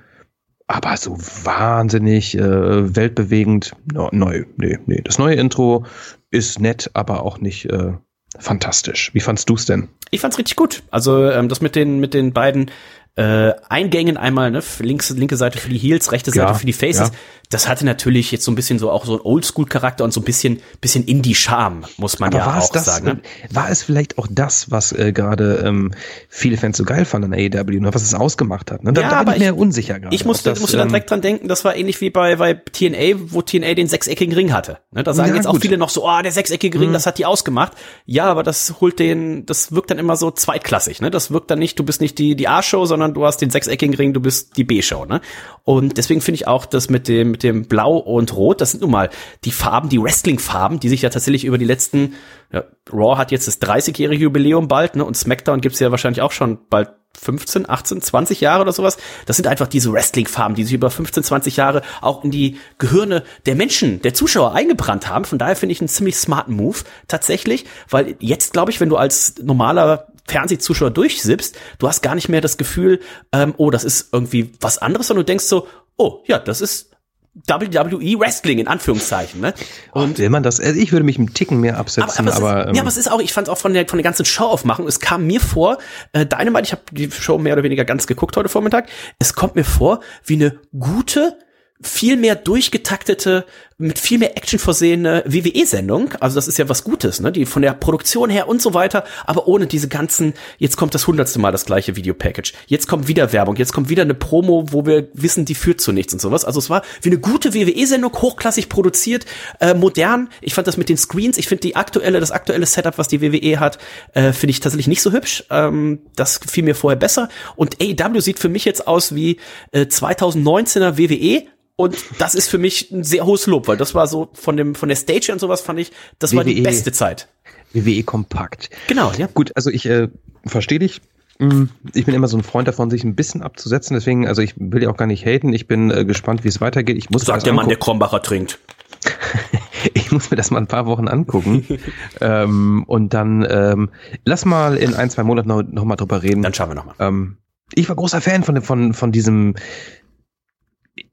aber 0.67 0.95
so 0.95 1.17
wahnsinnig 1.17 2.38
äh, 2.38 2.95
weltbewegend 2.95 3.73
no, 3.91 4.09
neu. 4.11 4.45
Nee, 4.57 4.79
nee. 4.85 5.01
Das 5.03 5.17
neue 5.17 5.35
Intro 5.35 5.85
ist 6.29 6.59
nett, 6.59 6.89
aber 6.93 7.23
auch 7.23 7.39
nicht 7.39 7.65
äh, 7.65 7.93
fantastisch. 8.39 9.13
Wie 9.13 9.19
fandst 9.19 9.50
du 9.50 9.55
es 9.55 9.65
denn? 9.65 9.89
Ich 10.11 10.21
fand's 10.21 10.38
richtig 10.38 10.55
gut. 10.55 10.83
Also 10.89 11.29
ähm, 11.29 11.50
das 11.50 11.61
mit 11.61 11.75
den 11.75 12.00
mit 12.00 12.13
den 12.13 12.31
beiden 12.31 12.71
äh, 13.15 13.53
Eingängen 13.67 14.17
einmal, 14.17 14.51
ne, 14.51 14.63
links, 14.79 15.09
linke 15.09 15.35
Seite 15.35 15.59
für 15.59 15.69
die 15.69 15.77
Heels, 15.77 16.11
rechte 16.11 16.31
Seite 16.31 16.47
ja, 16.47 16.53
für 16.53 16.65
die 16.65 16.73
Faces. 16.73 17.09
Ja. 17.09 17.15
Das 17.49 17.67
hatte 17.67 17.85
natürlich 17.85 18.31
jetzt 18.31 18.45
so 18.45 18.51
ein 18.51 18.55
bisschen 18.55 18.79
so 18.79 18.89
auch 18.89 19.03
so 19.05 19.15
ein 19.17 19.21
Oldschool-Charakter 19.21 20.05
und 20.05 20.13
so 20.13 20.21
ein 20.21 20.23
bisschen, 20.23 20.61
bisschen 20.79 21.03
Indie-Charme, 21.03 21.83
muss 21.97 22.19
man 22.19 22.33
Aber 22.33 22.37
ja 22.37 22.59
auch 22.59 22.71
das, 22.71 22.85
sagen. 22.85 23.05
Ne? 23.05 23.21
War 23.49 23.69
es 23.69 23.83
vielleicht 23.83 24.17
auch 24.17 24.27
das, 24.31 24.71
was 24.71 24.93
äh, 24.93 25.11
gerade 25.11 25.61
ähm, 25.65 25.91
viele 26.29 26.55
Fans 26.55 26.77
so 26.77 26.85
geil 26.85 27.03
fanden 27.03 27.33
an 27.33 27.37
AEW, 27.37 27.81
ne, 27.81 27.93
was 27.93 28.03
es 28.03 28.13
ausgemacht 28.13 28.71
hat? 28.71 28.85
Ne? 28.85 28.93
Da, 28.93 29.01
ja, 29.01 29.09
da 29.09 29.23
bin 29.23 29.33
ich 29.33 29.39
mir 29.41 29.57
unsicher 29.57 29.99
gerade. 29.99 30.15
Ich 30.15 30.23
musste, 30.23 30.51
das, 30.51 30.61
musste 30.61 30.77
dann 30.77 30.87
ähm, 30.87 30.93
direkt 30.93 31.11
dran 31.11 31.19
denken, 31.19 31.49
das 31.49 31.65
war 31.65 31.75
ähnlich 31.75 31.99
wie 31.99 32.09
bei, 32.09 32.37
bei 32.37 32.53
TNA, 32.53 33.19
wo 33.31 33.41
TNA 33.41 33.73
den 33.73 33.87
sechseckigen 33.87 34.33
Ring 34.33 34.53
hatte. 34.53 34.77
Ne? 34.91 35.03
Da 35.03 35.13
sagen 35.13 35.29
ja, 35.29 35.35
jetzt 35.35 35.47
gut. 35.47 35.57
auch 35.57 35.61
viele 35.61 35.77
noch 35.77 35.89
so, 35.89 36.07
oh, 36.07 36.21
der 36.23 36.31
sechseckige 36.31 36.79
Ring, 36.79 36.89
mhm. 36.89 36.93
das 36.93 37.05
hat 37.05 37.17
die 37.17 37.25
ausgemacht. 37.25 37.73
Ja, 38.05 38.27
aber 38.27 38.43
das 38.43 38.75
holt 38.79 38.97
den, 38.97 39.45
das 39.45 39.73
wirkt 39.73 39.91
dann 39.91 39.99
immer 39.99 40.15
so 40.15 40.31
zweitklassig. 40.31 41.01
Ne? 41.01 41.11
Das 41.11 41.31
wirkt 41.31 41.51
dann 41.51 41.59
nicht, 41.59 41.77
du 41.77 41.83
bist 41.83 41.99
nicht 41.99 42.17
die, 42.17 42.37
die 42.37 42.47
A-Show, 42.47 42.85
sondern 42.85 43.00
sondern 43.01 43.15
du 43.15 43.25
hast 43.25 43.38
den 43.38 43.50
sechseckigen 43.50 43.96
Ring, 43.96 44.13
du 44.13 44.20
bist 44.20 44.58
die 44.58 44.63
B-Show, 44.63 45.05
ne? 45.05 45.22
Und 45.63 45.98
deswegen 45.98 46.22
finde 46.22 46.36
ich 46.36 46.48
auch, 46.48 46.65
dass 46.65 46.89
mit 46.89 47.08
dem, 47.08 47.31
mit 47.31 47.43
dem 47.43 47.67
Blau 47.67 47.98
und 47.98 48.36
Rot, 48.36 48.62
das 48.62 48.72
sind 48.72 48.81
nun 48.81 48.91
mal 48.91 49.10
die 49.43 49.51
Farben, 49.51 49.89
die 49.89 50.01
Wrestling-Farben, 50.01 50.79
die 50.79 50.89
sich 50.89 51.01
ja 51.01 51.10
tatsächlich 51.10 51.46
über 51.46 51.58
die 51.58 51.65
letzten, 51.65 52.13
ja, 52.51 52.63
Raw 52.91 53.17
hat 53.17 53.31
jetzt 53.31 53.48
das 53.48 53.62
30-jährige 53.62 54.24
Jubiläum 54.24 54.67
bald, 54.67 54.96
ne? 54.96 55.03
Und 55.03 55.17
SmackDown 55.17 55.62
gibt's 55.62 55.79
ja 55.79 55.91
wahrscheinlich 55.91 56.22
auch 56.22 56.31
schon 56.31 56.60
bald 56.70 56.89
15, 57.19 57.69
18, 57.69 58.01
20 58.01 58.41
Jahre 58.41 58.61
oder 58.61 58.73
sowas. 58.73 58.97
Das 59.25 59.35
sind 59.35 59.47
einfach 59.47 59.67
diese 59.67 59.91
Wrestling-Farben, 59.91 60.55
die 60.55 60.63
sich 60.63 60.73
über 60.73 60.89
15, 60.89 61.23
20 61.23 61.57
Jahre 61.57 61.81
auch 62.01 62.23
in 62.23 62.31
die 62.31 62.57
Gehirne 62.77 63.23
der 63.45 63.55
Menschen, 63.55 64.01
der 64.01 64.13
Zuschauer 64.13 64.53
eingebrannt 64.53 65.07
haben. 65.07 65.25
Von 65.25 65.37
daher 65.37 65.55
finde 65.55 65.73
ich 65.73 65.81
einen 65.81 65.87
ziemlich 65.87 66.15
smarten 66.15 66.55
Move 66.55 66.79
tatsächlich, 67.07 67.65
weil 67.89 68.15
jetzt 68.19 68.53
glaube 68.53 68.71
ich, 68.71 68.79
wenn 68.79 68.89
du 68.89 68.97
als 68.97 69.35
normaler 69.41 70.07
Fernsehzuschauer 70.27 70.91
durchsippst, 70.91 71.57
du 71.79 71.87
hast 71.87 72.01
gar 72.01 72.15
nicht 72.15 72.29
mehr 72.29 72.41
das 72.41 72.57
Gefühl, 72.57 73.01
ähm, 73.31 73.53
oh, 73.57 73.69
das 73.69 73.83
ist 73.83 74.09
irgendwie 74.11 74.53
was 74.61 74.77
anderes, 74.77 75.07
sondern 75.07 75.25
du 75.25 75.27
denkst 75.27 75.45
so, 75.45 75.67
oh, 75.97 76.23
ja, 76.25 76.39
das 76.39 76.61
ist 76.61 76.90
WWE 77.33 78.19
Wrestling 78.19 78.59
in 78.59 78.67
Anführungszeichen, 78.67 79.39
ne? 79.39 79.53
Und 79.93 80.19
will 80.19 80.29
man 80.29 80.43
das? 80.43 80.59
Also 80.59 80.77
ich 80.77 80.91
würde 80.91 81.05
mich 81.05 81.17
einen 81.17 81.33
Ticken 81.33 81.61
mehr 81.61 81.77
absetzen, 81.77 82.27
aber, 82.27 82.38
aber, 82.38 82.51
aber 82.51 82.67
ähm, 82.69 82.75
ja, 82.75 82.81
aber 82.81 82.89
es 82.89 82.97
ist 82.97 83.09
auch, 83.09 83.21
ich 83.21 83.31
fand 83.31 83.47
es 83.47 83.53
auch 83.53 83.57
von 83.57 83.73
der 83.73 83.88
von 83.88 83.97
der 83.97 84.03
ganzen 84.03 84.25
Show 84.25 84.45
aufmachen. 84.45 84.85
Es 84.85 85.00
kam 85.00 85.27
mir 85.27 85.39
vor, 85.39 85.77
äh, 86.11 86.25
Dynamite, 86.25 86.63
ich 86.63 86.71
habe 86.73 86.81
die 86.91 87.09
Show 87.09 87.38
mehr 87.38 87.53
oder 87.53 87.63
weniger 87.63 87.85
ganz 87.85 88.05
geguckt 88.05 88.35
heute 88.35 88.50
Vormittag. 88.50 88.89
Es 89.17 89.33
kommt 89.33 89.55
mir 89.55 89.63
vor 89.63 90.01
wie 90.25 90.35
eine 90.35 90.59
gute 90.77 91.38
viel 91.81 92.17
mehr 92.17 92.35
durchgetaktete, 92.35 93.45
mit 93.81 94.00
viel 94.00 94.19
mehr 94.19 94.38
Action 94.38 94.59
versehene 94.59 95.23
WWE-Sendung. 95.25 96.13
Also 96.19 96.35
das 96.35 96.47
ist 96.47 96.57
ja 96.57 96.69
was 96.69 96.83
Gutes, 96.83 97.19
ne? 97.19 97.31
Die 97.31 97.45
von 97.45 97.61
der 97.61 97.73
Produktion 97.73 98.29
her 98.29 98.47
und 98.47 98.61
so 98.61 98.73
weiter, 98.73 99.03
aber 99.25 99.47
ohne 99.47 99.67
diese 99.67 99.88
ganzen, 99.88 100.33
jetzt 100.57 100.77
kommt 100.77 100.93
das 100.93 101.07
hundertste 101.07 101.39
Mal 101.39 101.51
das 101.51 101.65
gleiche 101.65 101.95
Videopackage. 101.95 102.53
Jetzt 102.67 102.88
kommt 102.88 103.07
wieder 103.07 103.33
Werbung, 103.33 103.55
jetzt 103.55 103.73
kommt 103.73 103.89
wieder 103.89 104.03
eine 104.03 104.13
Promo, 104.13 104.65
wo 104.71 104.85
wir 104.85 105.09
wissen, 105.13 105.46
die 105.46 105.55
führt 105.55 105.81
zu 105.81 105.91
nichts 105.91 106.13
und 106.13 106.20
sowas. 106.20 106.46
Also 106.46 106.59
es 106.59 106.70
war 106.70 106.83
wie 107.01 107.09
eine 107.09 107.20
gute 107.20 107.53
WWE-Sendung, 107.53 108.13
hochklassig 108.13 108.70
produziert, 108.70 109.25
äh, 109.59 109.74
modern. 109.74 110.29
Ich 110.41 110.53
fand 110.53 110.67
das 110.67 110.77
mit 110.77 110.89
den 110.89 110.98
Screens, 110.98 111.37
ich 111.37 111.48
finde 111.48 111.61
die 111.61 111.75
aktuelle, 111.75 112.20
das 112.20 112.31
aktuelle 112.31 112.65
Setup, 112.65 112.98
was 112.98 113.07
die 113.07 113.22
WWE 113.22 113.59
hat, 113.59 113.79
äh, 114.13 114.31
finde 114.33 114.51
ich 114.51 114.59
tatsächlich 114.59 114.87
nicht 114.87 115.01
so 115.01 115.11
hübsch. 115.11 115.44
Ähm, 115.50 116.00
das 116.15 116.39
fiel 116.48 116.63
mir 116.63 116.75
vorher 116.75 116.98
besser. 116.98 117.29
Und 117.55 117.77
AEW 117.81 118.20
sieht 118.22 118.39
für 118.39 118.50
mich 118.50 118.65
jetzt 118.65 118.87
aus 118.87 119.15
wie 119.15 119.39
äh, 119.72 119.81
2019er 119.81 120.98
WWE 120.98 121.48
und 121.81 121.98
das 122.17 122.35
ist 122.35 122.48
für 122.48 122.57
mich 122.57 122.91
ein 122.91 123.03
sehr 123.03 123.25
hohes 123.25 123.48
Lob, 123.48 123.67
weil 123.67 123.77
das 123.77 123.96
war 123.96 124.07
so 124.07 124.29
von 124.33 124.57
dem, 124.57 124.75
von 124.75 124.89
der 124.89 124.96
Stage 124.96 125.31
und 125.31 125.39
sowas 125.39 125.61
fand 125.61 125.79
ich, 125.79 125.91
das 126.20 126.31
WWE, 126.31 126.37
war 126.37 126.44
die 126.44 126.59
e. 126.59 126.61
beste 126.61 126.91
Zeit. 126.91 127.27
WWE 127.74 128.03
kompakt. 128.03 128.70
Genau, 128.87 129.11
ja. 129.17 129.27
Gut, 129.33 129.51
also 129.55 129.70
ich 129.70 129.85
äh, 129.85 130.09
verstehe 130.46 130.79
dich. 130.79 131.01
Mm, 131.39 131.65
ich 131.94 132.05
bin 132.05 132.13
immer 132.13 132.27
so 132.27 132.37
ein 132.37 132.44
Freund 132.44 132.67
davon, 132.67 132.89
sich 132.89 133.03
ein 133.03 133.15
bisschen 133.15 133.41
abzusetzen. 133.41 133.96
Deswegen, 133.96 134.27
also 134.27 134.41
ich 134.41 134.53
will 134.57 134.83
ja 134.83 134.89
auch 134.89 134.98
gar 134.98 135.07
nicht 135.07 135.25
haten. 135.25 135.53
Ich 135.53 135.67
bin 135.67 135.89
äh, 135.89 136.05
gespannt, 136.05 136.44
wie 136.44 136.50
es 136.50 136.61
weitergeht. 136.61 136.98
Ich 136.98 137.09
muss 137.09 137.24
Sagt 137.24 137.46
der 137.46 137.53
Mann, 137.53 137.67
der 137.67 137.77
Krombacher 137.77 138.22
trinkt. 138.22 138.59
ich 139.94 140.11
muss 140.11 140.29
mir 140.29 140.37
das 140.37 140.51
mal 140.51 140.59
ein 140.59 140.67
paar 140.67 140.85
Wochen 140.85 141.07
angucken. 141.07 141.65
ähm, 142.22 142.83
und 142.85 143.13
dann 143.13 143.46
ähm, 143.50 143.89
lass 144.25 144.46
mal 144.46 144.77
in 144.77 144.94
ein, 144.94 145.09
zwei 145.09 145.24
Monaten 145.24 145.48
noch, 145.48 145.63
noch 145.63 145.85
mal 145.85 145.96
drüber 145.96 146.22
reden. 146.22 146.44
Dann 146.44 146.53
schauen 146.53 146.70
wir 146.70 146.75
noch 146.75 146.85
mal. 146.85 146.96
Ähm, 147.00 147.37
ich 147.74 147.87
war 147.89 147.96
großer 147.96 148.22
Fan 148.22 148.44
von, 148.44 148.61
von, 148.61 148.94
von 148.94 149.11
diesem 149.11 149.55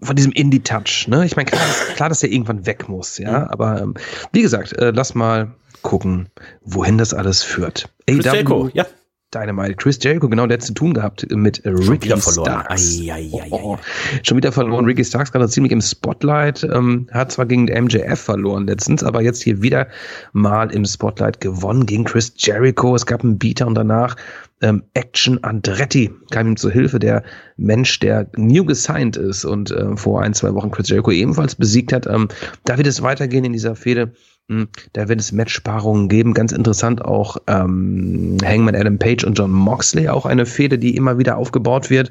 von 0.00 0.16
diesem 0.16 0.32
Indie-Touch. 0.32 1.08
Ne? 1.08 1.24
Ich 1.24 1.36
meine, 1.36 1.46
klar, 1.50 1.60
klar, 1.94 2.08
dass 2.08 2.22
er 2.22 2.30
irgendwann 2.30 2.66
weg 2.66 2.88
muss, 2.88 3.18
ja. 3.18 3.40
Mhm. 3.40 3.48
Aber 3.48 3.80
ähm, 3.82 3.94
wie 4.32 4.42
gesagt, 4.42 4.72
äh, 4.78 4.90
lass 4.90 5.14
mal 5.14 5.54
gucken, 5.82 6.28
wohin 6.62 6.98
das 6.98 7.14
alles 7.14 7.42
führt. 7.42 7.88
Jericho, 8.08 8.70
ja. 8.72 8.86
Dynamite. 9.34 9.74
Chris 9.76 9.98
Jericho, 10.00 10.28
genau, 10.28 10.46
der 10.46 10.58
zu 10.58 10.72
tun 10.72 10.94
gehabt 10.94 11.26
mit 11.30 11.64
äh, 11.64 11.70
Ricky 11.70 12.08
Starks. 12.18 12.98
Ai, 13.00 13.12
ai, 13.12 13.30
ai, 13.32 13.48
oh, 13.50 13.76
schon 14.22 14.36
wieder 14.36 14.52
verloren. 14.52 14.86
Ricky 14.86 15.04
Starks 15.04 15.32
gerade 15.32 15.48
ziemlich 15.48 15.72
im 15.72 15.80
Spotlight. 15.80 16.64
Ähm, 16.64 17.08
hat 17.10 17.32
zwar 17.32 17.46
gegen 17.46 17.64
MJF 17.64 18.18
verloren 18.18 18.66
letztens, 18.66 19.04
aber 19.04 19.20
jetzt 19.22 19.42
hier 19.42 19.60
wieder 19.60 19.88
mal 20.32 20.72
im 20.72 20.84
Spotlight 20.84 21.40
gewonnen 21.40 21.84
gegen 21.84 22.04
Chris 22.04 22.32
Jericho. 22.36 22.94
Es 22.94 23.04
gab 23.04 23.22
einen 23.22 23.38
Beater 23.38 23.66
und 23.66 23.74
danach 23.74 24.16
ähm, 24.60 24.82
Action 24.94 25.42
Andretti 25.44 26.10
kam 26.30 26.48
ihm 26.48 26.56
zu 26.56 26.70
Hilfe, 26.70 26.98
der 26.98 27.22
Mensch, 27.56 27.98
der 28.00 28.28
new 28.36 28.64
gesigned 28.64 29.16
ist 29.16 29.44
und 29.44 29.70
äh, 29.70 29.96
vor 29.96 30.22
ein, 30.22 30.34
zwei 30.34 30.54
Wochen 30.54 30.70
Chris 30.70 30.88
Jericho 30.88 31.10
ebenfalls 31.10 31.54
besiegt 31.54 31.92
hat. 31.92 32.06
Ähm, 32.06 32.28
da 32.64 32.78
wird 32.78 32.86
es 32.86 33.02
weitergehen 33.02 33.44
in 33.44 33.52
dieser 33.52 33.76
Fehde. 33.76 34.12
Hm, 34.48 34.68
da 34.94 35.08
wird 35.08 35.20
es 35.20 35.32
Matchsparungen 35.32 36.08
geben. 36.08 36.32
Ganz 36.32 36.52
interessant 36.52 37.04
auch 37.04 37.36
ähm, 37.46 38.38
Hangman 38.42 38.74
Adam 38.74 38.98
Page 38.98 39.24
und 39.24 39.38
John 39.38 39.50
Moxley, 39.50 40.08
auch 40.08 40.24
eine 40.26 40.46
Fehde, 40.46 40.78
die 40.78 40.96
immer 40.96 41.18
wieder 41.18 41.36
aufgebaut 41.36 41.90
wird. 41.90 42.10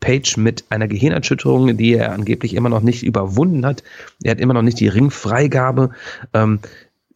Page 0.00 0.36
mit 0.36 0.64
einer 0.70 0.88
Gehirnerschütterung, 0.88 1.76
die 1.76 1.94
er 1.94 2.12
angeblich 2.12 2.54
immer 2.54 2.68
noch 2.68 2.82
nicht 2.82 3.02
überwunden 3.02 3.64
hat. 3.64 3.82
Er 4.22 4.32
hat 4.32 4.40
immer 4.40 4.54
noch 4.54 4.62
nicht 4.62 4.80
die 4.80 4.88
Ringfreigabe. 4.88 5.90
Ähm, 6.34 6.60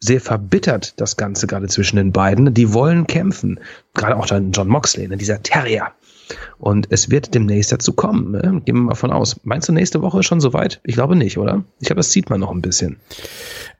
sehr 0.03 0.19
verbittert, 0.19 0.99
das 0.99 1.15
Ganze 1.15 1.45
gerade 1.45 1.67
zwischen 1.67 1.97
den 1.97 2.11
beiden. 2.11 2.53
Die 2.55 2.73
wollen 2.73 3.05
kämpfen. 3.05 3.59
Gerade 3.93 4.17
auch 4.17 4.25
dann 4.25 4.51
John 4.51 4.67
Moxley, 4.67 5.07
ne, 5.07 5.15
dieser 5.15 5.43
Terrier. 5.43 5.91
Und 6.57 6.87
es 6.89 7.09
wird 7.09 7.33
demnächst 7.33 7.71
dazu 7.71 7.93
kommen. 7.93 8.31
Ne? 8.31 8.61
Gehen 8.65 8.75
wir 8.75 8.81
mal 8.81 8.95
von 8.95 9.11
aus. 9.11 9.39
Meinst 9.43 9.69
du 9.69 9.73
nächste 9.73 10.01
Woche 10.01 10.23
schon 10.23 10.41
soweit? 10.41 10.81
Ich 10.83 10.95
glaube 10.95 11.15
nicht, 11.15 11.37
oder? 11.37 11.63
Ich 11.79 11.87
glaube, 11.87 11.99
das 11.99 12.11
sieht 12.11 12.29
man 12.29 12.39
noch 12.39 12.51
ein 12.51 12.61
bisschen. 12.61 12.97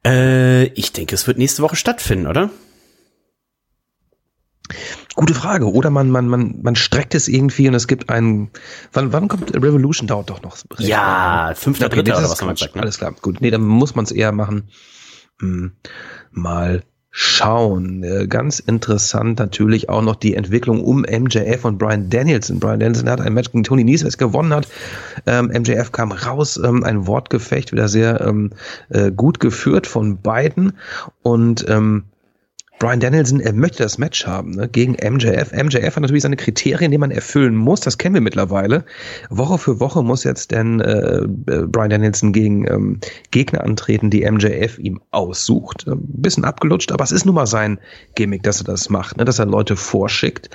Äh, 0.05 0.65
ich 0.67 0.91
denke, 0.91 1.15
es 1.15 1.27
wird 1.27 1.37
nächste 1.37 1.61
Woche 1.61 1.75
stattfinden, 1.75 2.27
oder? 2.27 2.49
Gute 5.15 5.33
Frage. 5.33 5.71
Oder 5.71 5.89
man, 5.89 6.09
man, 6.09 6.27
man, 6.27 6.61
man 6.61 6.75
streckt 6.75 7.15
es 7.15 7.27
irgendwie 7.27 7.67
und 7.67 7.73
es 7.73 7.87
gibt 7.87 8.09
einen. 8.09 8.49
Wann, 8.93 9.11
wann 9.11 9.27
kommt 9.27 9.53
Revolution 9.53 10.07
dauert 10.07 10.29
doch 10.29 10.41
noch? 10.41 10.57
Ja, 10.77 11.53
fünfter, 11.55 11.89
dritter 11.89 12.17
oder 12.17 12.29
was 12.29 12.41
man 12.41 12.55
sagt. 12.55 12.75
Ne? 12.75 12.81
Alles 12.81 12.97
klar. 12.97 13.13
Gut. 13.21 13.41
Nee, 13.41 13.51
dann 13.51 13.61
muss 13.61 13.95
man 13.95 14.05
es 14.05 14.11
eher 14.11 14.31
machen. 14.31 14.69
Hm, 15.39 15.73
mal 16.31 16.83
schauen. 17.11 18.03
Äh, 18.03 18.27
ganz 18.27 18.59
interessant 18.59 19.39
natürlich 19.39 19.89
auch 19.89 20.01
noch 20.01 20.15
die 20.15 20.33
Entwicklung 20.33 20.83
um 20.83 21.01
MJF 21.01 21.65
und 21.65 21.77
Brian 21.77 22.09
Danielson. 22.09 22.59
Brian 22.59 22.79
Danielson 22.79 23.09
hat 23.09 23.21
ein 23.21 23.33
Match 23.33 23.51
gegen 23.51 23.63
Tony 23.63 23.83
Nies, 23.83 24.17
gewonnen 24.17 24.53
hat. 24.53 24.67
Ähm, 25.25 25.47
MJF 25.47 25.91
kam 25.91 26.11
raus, 26.11 26.59
ähm, 26.63 26.83
ein 26.83 27.05
Wortgefecht, 27.07 27.73
wieder 27.73 27.89
sehr 27.89 28.21
ähm, 28.21 28.51
äh, 28.89 29.11
gut 29.11 29.39
geführt 29.39 29.87
von 29.87 30.21
beiden 30.21 30.73
und 31.21 31.65
ähm, 31.67 32.05
Brian 32.81 32.99
Danielson, 32.99 33.39
er 33.39 33.53
möchte 33.53 33.83
das 33.83 33.99
Match 33.99 34.25
haben 34.25 34.55
ne, 34.55 34.67
gegen 34.67 34.93
MJF. 34.93 35.51
MJF 35.51 35.95
hat 35.95 36.01
natürlich 36.01 36.23
seine 36.23 36.35
Kriterien, 36.35 36.89
die 36.89 36.97
man 36.97 37.11
erfüllen 37.11 37.55
muss. 37.55 37.81
Das 37.81 37.99
kennen 37.99 38.15
wir 38.15 38.21
mittlerweile. 38.21 38.85
Woche 39.29 39.59
für 39.59 39.79
Woche 39.79 40.01
muss 40.01 40.23
jetzt 40.23 40.49
denn 40.49 40.79
äh, 40.79 41.27
Brian 41.27 41.91
Danielson 41.91 42.33
gegen 42.33 42.65
ähm, 42.67 42.99
Gegner 43.29 43.63
antreten, 43.63 44.09
die 44.09 44.25
MJF 44.27 44.79
ihm 44.79 44.99
aussucht. 45.11 45.87
Ein 45.87 45.99
bisschen 46.01 46.43
abgelutscht, 46.43 46.91
aber 46.91 47.03
es 47.03 47.11
ist 47.11 47.23
nun 47.23 47.35
mal 47.35 47.45
sein 47.45 47.77
Gimmick, 48.15 48.41
dass 48.41 48.61
er 48.61 48.63
das 48.63 48.89
macht, 48.89 49.17
ne, 49.17 49.25
dass 49.25 49.37
er 49.37 49.45
Leute 49.45 49.75
vorschickt. 49.75 50.49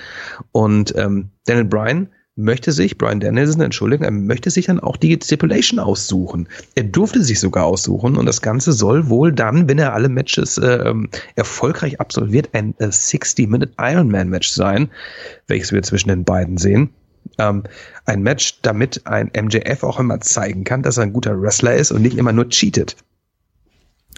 Und 0.51 0.97
ähm, 0.97 1.31
Daniel 1.45 1.67
Bryan 1.67 2.09
möchte 2.37 2.71
sich, 2.71 2.99
Brian 2.99 3.19
Danielson, 3.21 3.63
entschuldigen, 3.63 4.05
er 4.05 4.11
möchte 4.11 4.51
sich 4.51 4.67
dann 4.67 4.79
auch 4.79 4.97
die 4.97 5.19
Stipulation 5.23 5.81
aussuchen. 5.81 6.49
Er 6.75 6.85
durfte 6.85 7.23
sich 7.23 7.41
sogar 7.41 7.65
aussuchen 7.65 8.17
und 8.17 8.27
das 8.27 8.43
Ganze 8.43 8.73
soll 8.73 9.09
wohl 9.09 9.33
dann, 9.33 9.69
wenn 9.69 9.79
er 9.79 9.95
alle 9.95 10.11
Matches 10.11 10.59
äh, 10.59 10.95
erfolgreich 11.35 12.01
absolviert, 12.01 12.51
ein 12.53 12.75
äh, 12.79 12.87
60-Minute 12.87 13.73
Ironman-Match 13.79 14.51
sein, 14.51 14.91
welches 15.47 15.73
wir 15.73 15.83
zwischen 15.83 16.11
den 16.11 16.25
beiden 16.25 16.59
sehen. 16.59 16.91
Ähm, 17.39 17.65
ein 18.05 18.23
Match, 18.23 18.61
damit 18.63 19.07
ein 19.07 19.31
MJF 19.35 19.83
auch 19.83 19.99
immer 19.99 20.21
zeigen 20.21 20.65
kann, 20.65 20.83
dass 20.83 20.99
er 20.99 21.05
ein 21.05 21.13
guter 21.13 21.41
Wrestler 21.41 21.75
ist 21.75 21.91
und 21.91 22.03
nicht 22.03 22.19
immer 22.19 22.33
nur 22.33 22.49
cheatet. 22.51 22.97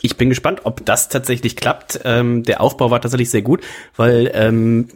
Ich 0.03 0.17
bin 0.17 0.29
gespannt, 0.29 0.61
ob 0.65 0.85
das 0.85 1.09
tatsächlich 1.09 1.57
klappt. 1.57 2.01
Ähm, 2.05 2.43
der 2.43 2.61
Aufbau 2.61 2.91
war 2.91 3.01
tatsächlich 3.01 3.31
sehr 3.31 3.43
gut, 3.43 3.63
weil 3.97 4.31
ähm, 4.35 4.89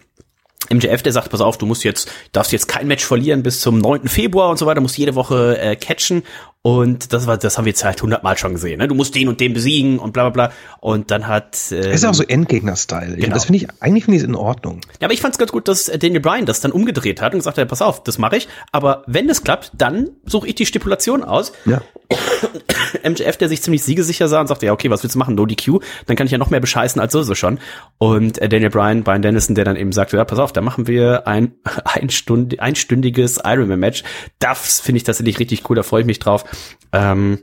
MJF, 0.70 1.02
der 1.02 1.12
sagt, 1.12 1.30
pass 1.30 1.40
auf, 1.40 1.58
du 1.58 1.66
musst 1.66 1.84
jetzt, 1.84 2.10
darfst 2.32 2.52
jetzt 2.52 2.68
kein 2.68 2.86
Match 2.86 3.04
verlieren 3.04 3.42
bis 3.42 3.60
zum 3.60 3.78
9. 3.78 4.08
Februar 4.08 4.50
und 4.50 4.58
so 4.58 4.66
weiter, 4.66 4.80
musst 4.80 4.96
jede 4.96 5.14
Woche 5.14 5.58
äh, 5.58 5.76
catchen 5.76 6.22
und 6.64 7.12
das 7.12 7.26
war, 7.26 7.38
das 7.38 7.58
haben 7.58 7.64
wir 7.64 7.70
jetzt 7.70 7.82
halt 7.82 8.00
hundertmal 8.00 8.38
schon 8.38 8.52
gesehen. 8.52 8.78
Ne? 8.78 8.86
Du 8.86 8.94
musst 8.94 9.16
den 9.16 9.26
und 9.26 9.40
den 9.40 9.52
besiegen 9.52 9.98
und 9.98 10.12
bla 10.12 10.30
bla 10.30 10.48
bla. 10.48 10.56
Und 10.78 11.10
dann 11.10 11.26
hat. 11.26 11.58
Ähm, 11.72 11.90
ist 11.90 12.04
auch 12.04 12.14
so 12.14 12.22
Endgegner-Style. 12.22 13.16
Genau. 13.16 13.34
Das 13.34 13.46
finde 13.46 13.56
ich, 13.58 13.68
eigentlich 13.80 14.04
finde 14.04 14.18
ich 14.18 14.22
es 14.22 14.28
in 14.28 14.36
Ordnung. 14.36 14.80
Ja, 15.00 15.06
aber 15.08 15.12
ich 15.12 15.20
fand 15.20 15.34
es 15.34 15.38
ganz 15.38 15.50
gut, 15.50 15.66
dass 15.66 15.86
Daniel 15.86 16.20
Bryan 16.20 16.46
das 16.46 16.60
dann 16.60 16.70
umgedreht 16.70 17.20
hat 17.20 17.32
und 17.32 17.40
gesagt 17.40 17.58
hat, 17.58 17.66
pass 17.66 17.82
auf, 17.82 18.04
das 18.04 18.18
mache 18.18 18.36
ich. 18.36 18.48
Aber 18.70 19.02
wenn 19.08 19.26
das 19.26 19.42
klappt, 19.42 19.72
dann 19.76 20.10
suche 20.24 20.46
ich 20.46 20.54
die 20.54 20.64
Stipulation 20.64 21.24
aus. 21.24 21.52
Ja. 21.64 21.82
MJF, 23.02 23.36
der 23.38 23.48
sich 23.48 23.60
ziemlich 23.60 23.82
siegesicher 23.82 24.28
sah 24.28 24.40
und 24.40 24.46
sagte, 24.46 24.66
ja, 24.66 24.72
okay, 24.72 24.88
was 24.88 25.02
willst 25.02 25.16
du 25.16 25.18
machen? 25.18 25.34
No 25.34 25.46
DQ, 25.46 25.80
dann 26.06 26.14
kann 26.14 26.26
ich 26.26 26.32
ja 26.32 26.38
noch 26.38 26.50
mehr 26.50 26.60
bescheißen 26.60 27.00
als 27.00 27.12
so, 27.12 27.22
so 27.22 27.34
schon. 27.34 27.58
Und 27.98 28.38
äh, 28.38 28.48
Daniel 28.48 28.70
Bryan, 28.70 29.02
Brian 29.02 29.22
Dennison, 29.22 29.56
der 29.56 29.64
dann 29.64 29.74
eben 29.74 29.90
sagte, 29.90 30.16
ja, 30.16 30.24
pass 30.24 30.38
auf, 30.38 30.52
da 30.52 30.60
machen 30.60 30.86
wir 30.86 31.26
ein 31.26 31.54
einstund 31.84 32.60
einstündiges 32.60 33.40
Ironman-Match. 33.44 34.04
Das 34.38 34.78
finde 34.78 34.98
ich 34.98 35.02
tatsächlich 35.02 35.40
richtig 35.40 35.68
cool, 35.68 35.74
da 35.74 35.82
freue 35.82 36.02
ich 36.02 36.06
mich 36.06 36.20
drauf. 36.20 36.44
Ähm, 36.92 37.38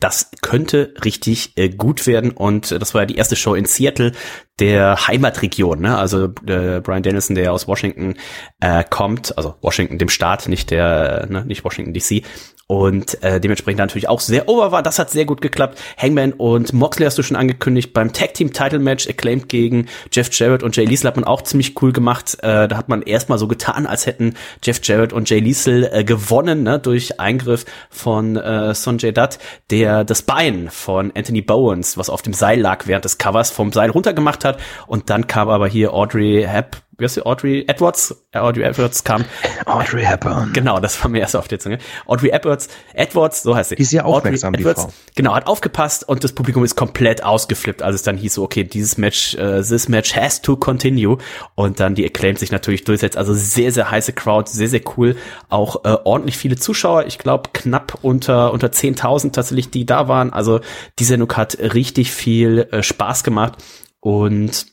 das 0.00 0.30
könnte 0.42 0.94
richtig 1.04 1.56
äh, 1.56 1.68
gut 1.68 2.06
werden 2.06 2.32
und 2.32 2.72
äh, 2.72 2.78
das 2.78 2.94
war 2.94 3.02
ja 3.02 3.06
die 3.06 3.16
erste 3.16 3.36
Show 3.36 3.54
in 3.54 3.66
Seattle 3.66 4.12
der 4.58 5.06
Heimatregion, 5.06 5.80
ne? 5.80 5.96
Also 5.96 6.24
äh, 6.46 6.80
Brian 6.80 7.02
Dennison, 7.02 7.36
der 7.36 7.52
aus 7.52 7.68
Washington 7.68 8.14
äh, 8.60 8.82
kommt, 8.88 9.36
also 9.36 9.54
Washington 9.60 9.98
dem 9.98 10.08
Staat, 10.08 10.48
nicht 10.48 10.70
der, 10.70 11.26
ne, 11.28 11.44
nicht 11.44 11.64
Washington 11.64 11.92
DC 11.92 12.24
und 12.68 13.22
äh, 13.22 13.40
dementsprechend 13.40 13.78
natürlich 13.78 14.08
auch 14.08 14.20
sehr 14.20 14.48
over 14.48 14.72
war. 14.72 14.82
Das 14.82 14.98
hat 14.98 15.10
sehr 15.10 15.24
gut 15.24 15.40
geklappt. 15.40 15.78
Hangman 15.96 16.32
und 16.32 16.72
Moxley 16.72 17.06
hast 17.06 17.16
du 17.16 17.22
schon 17.22 17.36
angekündigt 17.36 17.92
beim 17.92 18.12
Tag 18.12 18.34
Team 18.34 18.52
Title 18.52 18.80
Match 18.80 19.08
Acclaimed 19.08 19.48
gegen 19.48 19.86
Jeff 20.10 20.30
Jarrett 20.32 20.64
und 20.64 20.76
Jay 20.76 20.84
Liesel 20.84 21.06
hat 21.06 21.16
man 21.16 21.24
auch 21.24 21.42
ziemlich 21.42 21.80
cool 21.80 21.92
gemacht. 21.92 22.38
Äh, 22.42 22.66
da 22.66 22.76
hat 22.76 22.88
man 22.88 23.02
erstmal 23.02 23.38
so 23.38 23.46
getan, 23.46 23.86
als 23.86 24.06
hätten 24.06 24.34
Jeff 24.64 24.80
Jarrett 24.82 25.12
und 25.12 25.30
Jay 25.30 25.38
Liesel 25.38 25.88
äh, 25.92 26.02
gewonnen 26.02 26.64
ne, 26.64 26.80
durch 26.80 27.20
Eingriff 27.20 27.66
von 27.88 28.36
äh, 28.36 28.74
Sonjay 28.74 29.12
Dutt, 29.12 29.38
der 29.70 30.02
das 30.02 30.22
Bein 30.22 30.68
von 30.68 31.12
Anthony 31.14 31.42
Bowens, 31.42 31.96
was 31.96 32.10
auf 32.10 32.22
dem 32.22 32.32
Seil 32.32 32.60
lag 32.60 32.88
während 32.88 33.04
des 33.04 33.18
Covers, 33.18 33.50
vom 33.50 33.72
Seil 33.72 33.90
runtergemacht 33.90 34.44
hat 34.44 34.58
und 34.88 35.08
dann 35.08 35.28
kam 35.28 35.48
aber 35.48 35.68
hier 35.68 35.94
Audrey 35.94 36.44
Hep 36.46 36.78
wie 36.98 37.04
heißt 37.04 37.14
sie, 37.14 37.26
Audrey 37.26 37.64
Edwards? 37.68 38.14
Audrey 38.32 38.64
Edwards 38.64 39.04
kam. 39.04 39.24
Audrey 39.66 40.02
Hepburn. 40.02 40.52
Genau, 40.54 40.80
das 40.80 41.02
war 41.02 41.10
mir 41.10 41.20
erst 41.20 41.36
auf 41.36 41.46
der 41.46 41.58
Zunge. 41.58 41.78
Audrey 42.06 42.30
Edwards, 42.30 42.68
Edwards, 42.94 43.42
so 43.42 43.54
heißt 43.54 43.70
sie. 43.70 43.76
Die 43.76 43.82
ist 43.82 43.90
sehr 43.90 44.06
aufmerksam, 44.06 44.54
Audrey 44.54 44.62
Edwards, 44.62 44.86
die 44.86 44.92
Frau. 44.92 45.12
Genau, 45.14 45.34
hat 45.34 45.46
aufgepasst 45.46 46.08
und 46.08 46.24
das 46.24 46.32
Publikum 46.32 46.64
ist 46.64 46.74
komplett 46.74 47.22
ausgeflippt, 47.22 47.82
als 47.82 47.96
es 47.96 48.02
dann 48.02 48.16
hieß, 48.16 48.34
so, 48.34 48.44
okay, 48.44 48.64
dieses 48.64 48.96
Match, 48.96 49.34
uh, 49.34 49.60
this 49.62 49.88
match 49.88 50.16
has 50.16 50.40
to 50.40 50.56
continue. 50.56 51.18
Und 51.54 51.80
dann 51.80 51.94
die 51.94 52.06
Acclaimed 52.06 52.38
sich 52.38 52.50
natürlich 52.50 52.84
durchsetzt. 52.84 53.16
Also 53.16 53.34
sehr, 53.34 53.72
sehr 53.72 53.90
heiße 53.90 54.14
Crowd, 54.14 54.50
sehr, 54.50 54.68
sehr 54.68 54.82
cool. 54.96 55.16
Auch 55.50 55.84
äh, 55.84 55.96
ordentlich 56.04 56.38
viele 56.38 56.56
Zuschauer. 56.56 57.06
Ich 57.06 57.18
glaube, 57.18 57.50
knapp 57.52 57.98
unter, 58.02 58.52
unter 58.52 58.68
10.000 58.68 59.32
tatsächlich, 59.32 59.70
die 59.70 59.84
da 59.84 60.08
waren. 60.08 60.32
Also 60.32 60.60
die 60.98 61.04
Sendung 61.04 61.32
hat 61.34 61.58
richtig 61.58 62.12
viel 62.12 62.68
äh, 62.70 62.82
Spaß 62.82 63.22
gemacht. 63.22 63.54
Und 64.00 64.66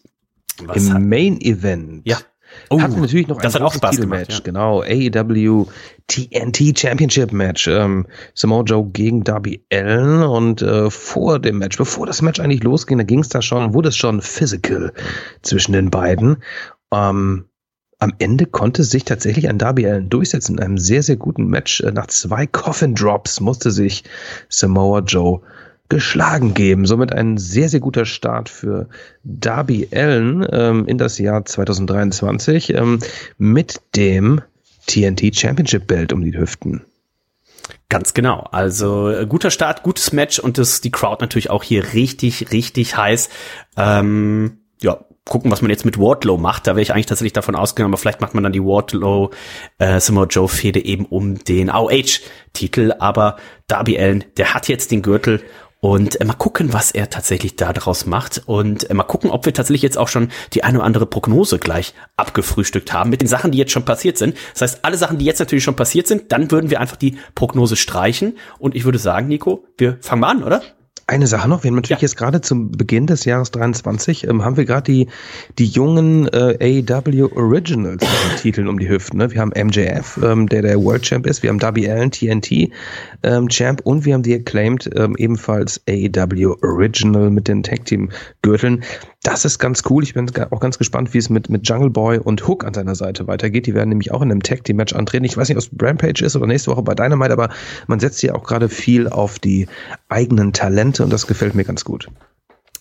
was 0.65 0.87
Im 0.87 0.93
hat, 0.93 1.01
Main 1.01 1.41
Event 1.41 2.01
ja. 2.05 2.17
Oh, 2.69 2.79
hatten 2.81 3.01
natürlich 3.01 3.27
noch 3.27 3.37
ein 3.37 3.43
das 3.43 3.55
hat 3.55 3.61
auch 3.61 3.73
Spaß 3.73 3.99
gemacht, 3.99 4.31
ja. 4.31 4.39
genau. 4.43 4.81
AEW 4.81 5.65
TNT 6.07 6.77
Championship 6.77 7.31
Match. 7.31 7.67
Ähm, 7.67 8.05
Samoa 8.33 8.63
Joe 8.63 8.85
gegen 8.91 9.23
Darby 9.23 9.65
Allen 9.71 10.23
und 10.23 10.61
äh, 10.61 10.89
vor 10.89 11.39
dem 11.39 11.57
Match, 11.59 11.77
bevor 11.77 12.05
das 12.05 12.21
Match 12.21 12.39
eigentlich 12.39 12.63
losging, 12.63 12.97
da 12.97 13.03
ging 13.03 13.19
es 13.19 13.29
da 13.29 13.41
schon, 13.41 13.73
wurde 13.73 13.89
es 13.89 13.97
schon 13.97 14.21
physical 14.21 14.93
zwischen 15.41 15.73
den 15.73 15.89
beiden. 15.89 16.37
Ähm, 16.93 17.45
am 17.99 18.13
Ende 18.19 18.45
konnte 18.45 18.83
sich 18.83 19.05
tatsächlich 19.05 19.47
ein 19.47 19.57
Darby 19.57 19.87
Allen 19.87 20.09
durchsetzen 20.09 20.57
in 20.57 20.63
einem 20.63 20.77
sehr, 20.77 21.03
sehr 21.03 21.15
guten 21.15 21.47
Match. 21.47 21.81
Äh, 21.81 21.91
nach 21.91 22.07
zwei 22.07 22.45
Coffin 22.45 22.95
Drops 22.95 23.39
musste 23.39 23.71
sich 23.71 24.03
Samoa 24.49 24.99
Joe 24.99 25.41
geschlagen 25.89 26.53
geben. 26.53 26.85
Somit 26.85 27.13
ein 27.13 27.37
sehr, 27.37 27.69
sehr 27.69 27.79
guter 27.79 28.05
Start 28.05 28.49
für 28.49 28.89
Darby 29.23 29.89
Allen 29.93 30.45
ähm, 30.51 30.87
in 30.87 30.97
das 30.97 31.19
Jahr 31.19 31.45
2023 31.45 32.73
ähm, 32.73 32.99
mit 33.37 33.81
dem 33.95 34.41
TNT 34.87 35.35
Championship 35.35 35.87
Belt 35.87 36.13
um 36.13 36.23
die 36.23 36.37
Hüften. 36.37 36.81
Ganz 37.89 38.13
genau. 38.13 38.47
Also 38.51 39.09
äh, 39.09 39.25
guter 39.27 39.51
Start, 39.51 39.83
gutes 39.83 40.13
Match 40.13 40.39
und 40.39 40.57
das 40.57 40.81
die 40.81 40.91
Crowd 40.91 41.17
natürlich 41.21 41.49
auch 41.49 41.63
hier 41.63 41.93
richtig, 41.93 42.51
richtig 42.51 42.97
heiß. 42.97 43.29
Ähm, 43.77 44.57
ja, 44.81 45.05
gucken, 45.25 45.51
was 45.51 45.61
man 45.61 45.71
jetzt 45.71 45.85
mit 45.85 45.97
Wardlow 45.97 46.37
macht. 46.37 46.67
Da 46.67 46.71
wäre 46.71 46.81
ich 46.81 46.91
eigentlich 46.91 47.05
tatsächlich 47.05 47.33
davon 47.33 47.55
ausgegangen, 47.55 47.93
aber 47.93 47.99
vielleicht 47.99 48.19
macht 48.19 48.33
man 48.33 48.43
dann 48.43 48.51
die 48.51 48.63
Wardlow 48.63 49.31
äh, 49.77 49.99
Samoa 49.99 50.25
Joe 50.25 50.49
Fehde 50.49 50.83
eben 50.83 51.05
um 51.05 51.43
den 51.43 51.69
AOH 51.69 52.19
Titel. 52.51 52.93
Aber 52.99 53.37
Darby 53.67 53.97
Allen, 53.97 54.25
der 54.37 54.53
hat 54.53 54.67
jetzt 54.67 54.91
den 54.91 55.01
Gürtel 55.01 55.41
und 55.83 56.21
äh, 56.21 56.23
mal 56.23 56.33
gucken, 56.35 56.71
was 56.71 56.91
er 56.91 57.09
tatsächlich 57.09 57.57
da 57.57 57.73
draus 57.73 58.05
macht. 58.05 58.41
Und 58.45 58.89
äh, 58.89 58.93
mal 58.93 59.03
gucken, 59.03 59.29
ob 59.29 59.45
wir 59.45 59.53
tatsächlich 59.53 59.81
jetzt 59.81 59.97
auch 59.97 60.07
schon 60.07 60.29
die 60.53 60.63
eine 60.63 60.77
oder 60.77 60.85
andere 60.85 61.05
Prognose 61.05 61.59
gleich 61.59 61.93
abgefrühstückt 62.15 62.93
haben 62.93 63.09
mit 63.09 63.19
den 63.19 63.27
Sachen, 63.27 63.51
die 63.51 63.57
jetzt 63.57 63.73
schon 63.73 63.83
passiert 63.83 64.17
sind. 64.17 64.37
Das 64.53 64.61
heißt, 64.61 64.85
alle 64.85 64.95
Sachen, 64.95 65.17
die 65.17 65.25
jetzt 65.25 65.39
natürlich 65.39 65.65
schon 65.65 65.75
passiert 65.75 66.07
sind, 66.07 66.31
dann 66.31 66.51
würden 66.51 66.69
wir 66.69 66.79
einfach 66.79 66.95
die 66.95 67.17
Prognose 67.35 67.75
streichen. 67.75 68.37
Und 68.59 68.75
ich 68.75 68.85
würde 68.85 68.97
sagen, 68.97 69.27
Nico, 69.27 69.65
wir 69.77 69.97
fangen 69.99 70.21
mal 70.21 70.29
an, 70.29 70.43
oder? 70.43 70.61
Eine 71.05 71.27
Sache 71.27 71.49
noch, 71.49 71.63
wir 71.63 71.69
haben 71.69 71.75
natürlich 71.75 72.01
ja. 72.01 72.07
jetzt 72.07 72.15
gerade 72.15 72.39
zum 72.39 72.71
Beginn 72.71 73.07
des 73.07 73.25
Jahres 73.25 73.51
23, 73.51 74.25
ähm, 74.25 74.45
haben 74.45 74.55
wir 74.55 74.63
gerade 74.63 74.89
die, 74.89 75.07
die 75.59 75.65
jungen 75.65 76.29
äh, 76.29 76.83
AEW 76.87 77.29
Originals 77.35 78.01
mit 78.01 78.41
Titeln 78.41 78.69
um 78.69 78.79
die 78.79 78.87
Hüften. 78.87 79.17
Ne? 79.17 79.29
Wir 79.29 79.41
haben 79.41 79.51
MJF, 79.51 80.17
ähm, 80.23 80.47
der 80.47 80.61
der 80.61 80.81
World 80.81 81.01
Champ 81.01 81.27
ist, 81.27 81.43
wir 81.43 81.49
haben 81.49 81.59
Darby 81.59 81.89
Allen, 81.89 82.09
TNT 82.09 82.71
ähm, 83.23 83.49
Champ 83.49 83.81
und 83.83 84.05
wir 84.05 84.13
haben 84.13 84.23
die 84.23 84.33
Acclaimed 84.33 84.89
ähm, 84.95 85.15
ebenfalls 85.17 85.81
AEW 85.89 86.55
Original 86.61 87.29
mit 87.29 87.49
den 87.49 87.63
Tag 87.63 87.83
Team 87.83 88.09
Gürteln. 88.41 88.83
Das 89.23 89.45
ist 89.45 89.57
ganz 89.57 89.83
cool. 89.89 90.03
Ich 90.03 90.13
bin 90.13 90.29
auch 90.51 90.59
ganz 90.59 90.77
gespannt, 90.77 91.13
wie 91.13 91.17
es 91.17 91.29
mit, 91.29 91.49
mit 91.49 91.67
Jungle 91.67 91.89
Boy 91.89 92.17
und 92.17 92.45
Hook 92.45 92.65
an 92.65 92.73
seiner 92.73 92.93
Seite 92.93 93.25
weitergeht. 93.25 93.67
Die 93.67 93.73
werden 93.73 93.87
nämlich 93.87 94.11
auch 94.11 94.21
in 94.21 94.29
einem 94.29 94.43
Tag 94.43 94.65
Team 94.65 94.75
Match 94.75 94.93
antreten. 94.93 95.23
Ich 95.23 95.37
weiß 95.37 95.47
nicht, 95.47 95.57
ob 95.57 95.63
es 95.63 95.69
Rampage 95.81 96.25
ist 96.25 96.35
oder 96.35 96.45
nächste 96.45 96.71
Woche 96.71 96.81
bei 96.81 96.93
Dynamite, 96.93 97.31
aber 97.31 97.49
man 97.87 98.01
setzt 98.01 98.19
hier 98.19 98.35
auch 98.35 98.43
gerade 98.43 98.67
viel 98.67 99.07
auf 99.07 99.39
die 99.39 99.67
eigenen 100.09 100.51
Talente 100.51 100.92
und 100.99 101.11
das 101.11 101.27
gefällt 101.27 101.55
mir 101.55 101.63
ganz 101.63 101.83
gut. 101.83 102.07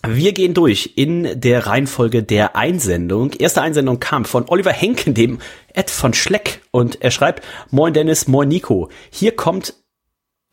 Wir 0.05 0.33
gehen 0.33 0.53
durch 0.53 0.93
in 0.97 1.39
der 1.39 1.65
Reihenfolge 1.65 2.23
der 2.23 2.57
Einsendung. 2.57 3.31
Erste 3.31 3.61
Einsendung 3.61 4.01
kam 4.01 4.25
von 4.25 4.49
Oliver 4.49 4.73
Henken, 4.73 5.13
dem 5.13 5.39
Ed 5.73 5.89
von 5.89 6.13
Schleck, 6.13 6.61
und 6.71 7.01
er 7.01 7.09
schreibt, 7.09 7.41
Moin 7.71 7.93
Dennis, 7.93 8.27
moin 8.27 8.49
Nico. 8.49 8.89
Hier 9.09 9.33
kommt 9.33 9.75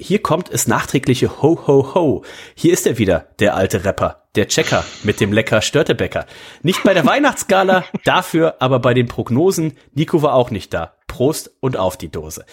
hier 0.01 0.23
kommt 0.23 0.49
es 0.51 0.67
nachträgliche 0.67 1.43
Ho 1.43 1.67
Ho 1.67 1.95
Ho. 1.95 2.25
Hier 2.55 2.73
ist 2.73 2.87
er 2.87 2.97
wieder, 2.99 3.27
der 3.39 3.55
alte 3.55 3.85
Rapper, 3.85 4.23
der 4.35 4.49
Checker 4.49 4.85
mit 5.03 5.21
dem 5.21 5.33
lecker 5.33 5.61
Störtebäcker. 5.61 6.27
Nicht 6.63 6.83
bei 6.83 6.95
der 6.95 7.05
Weihnachtsgala, 7.05 7.85
dafür 8.05 8.57
aber 8.61 8.79
bei 8.79 8.95
den 8.95 9.09
Prognosen. 9.09 9.77
Nico 9.95 10.23
war 10.23 10.35
auch 10.35 10.51
nicht 10.51 10.73
da. 10.73 10.95
Prost 11.07 11.51
und 11.59 11.77
auf 11.77 11.99
die 11.99 12.09
Dose. 12.09 12.47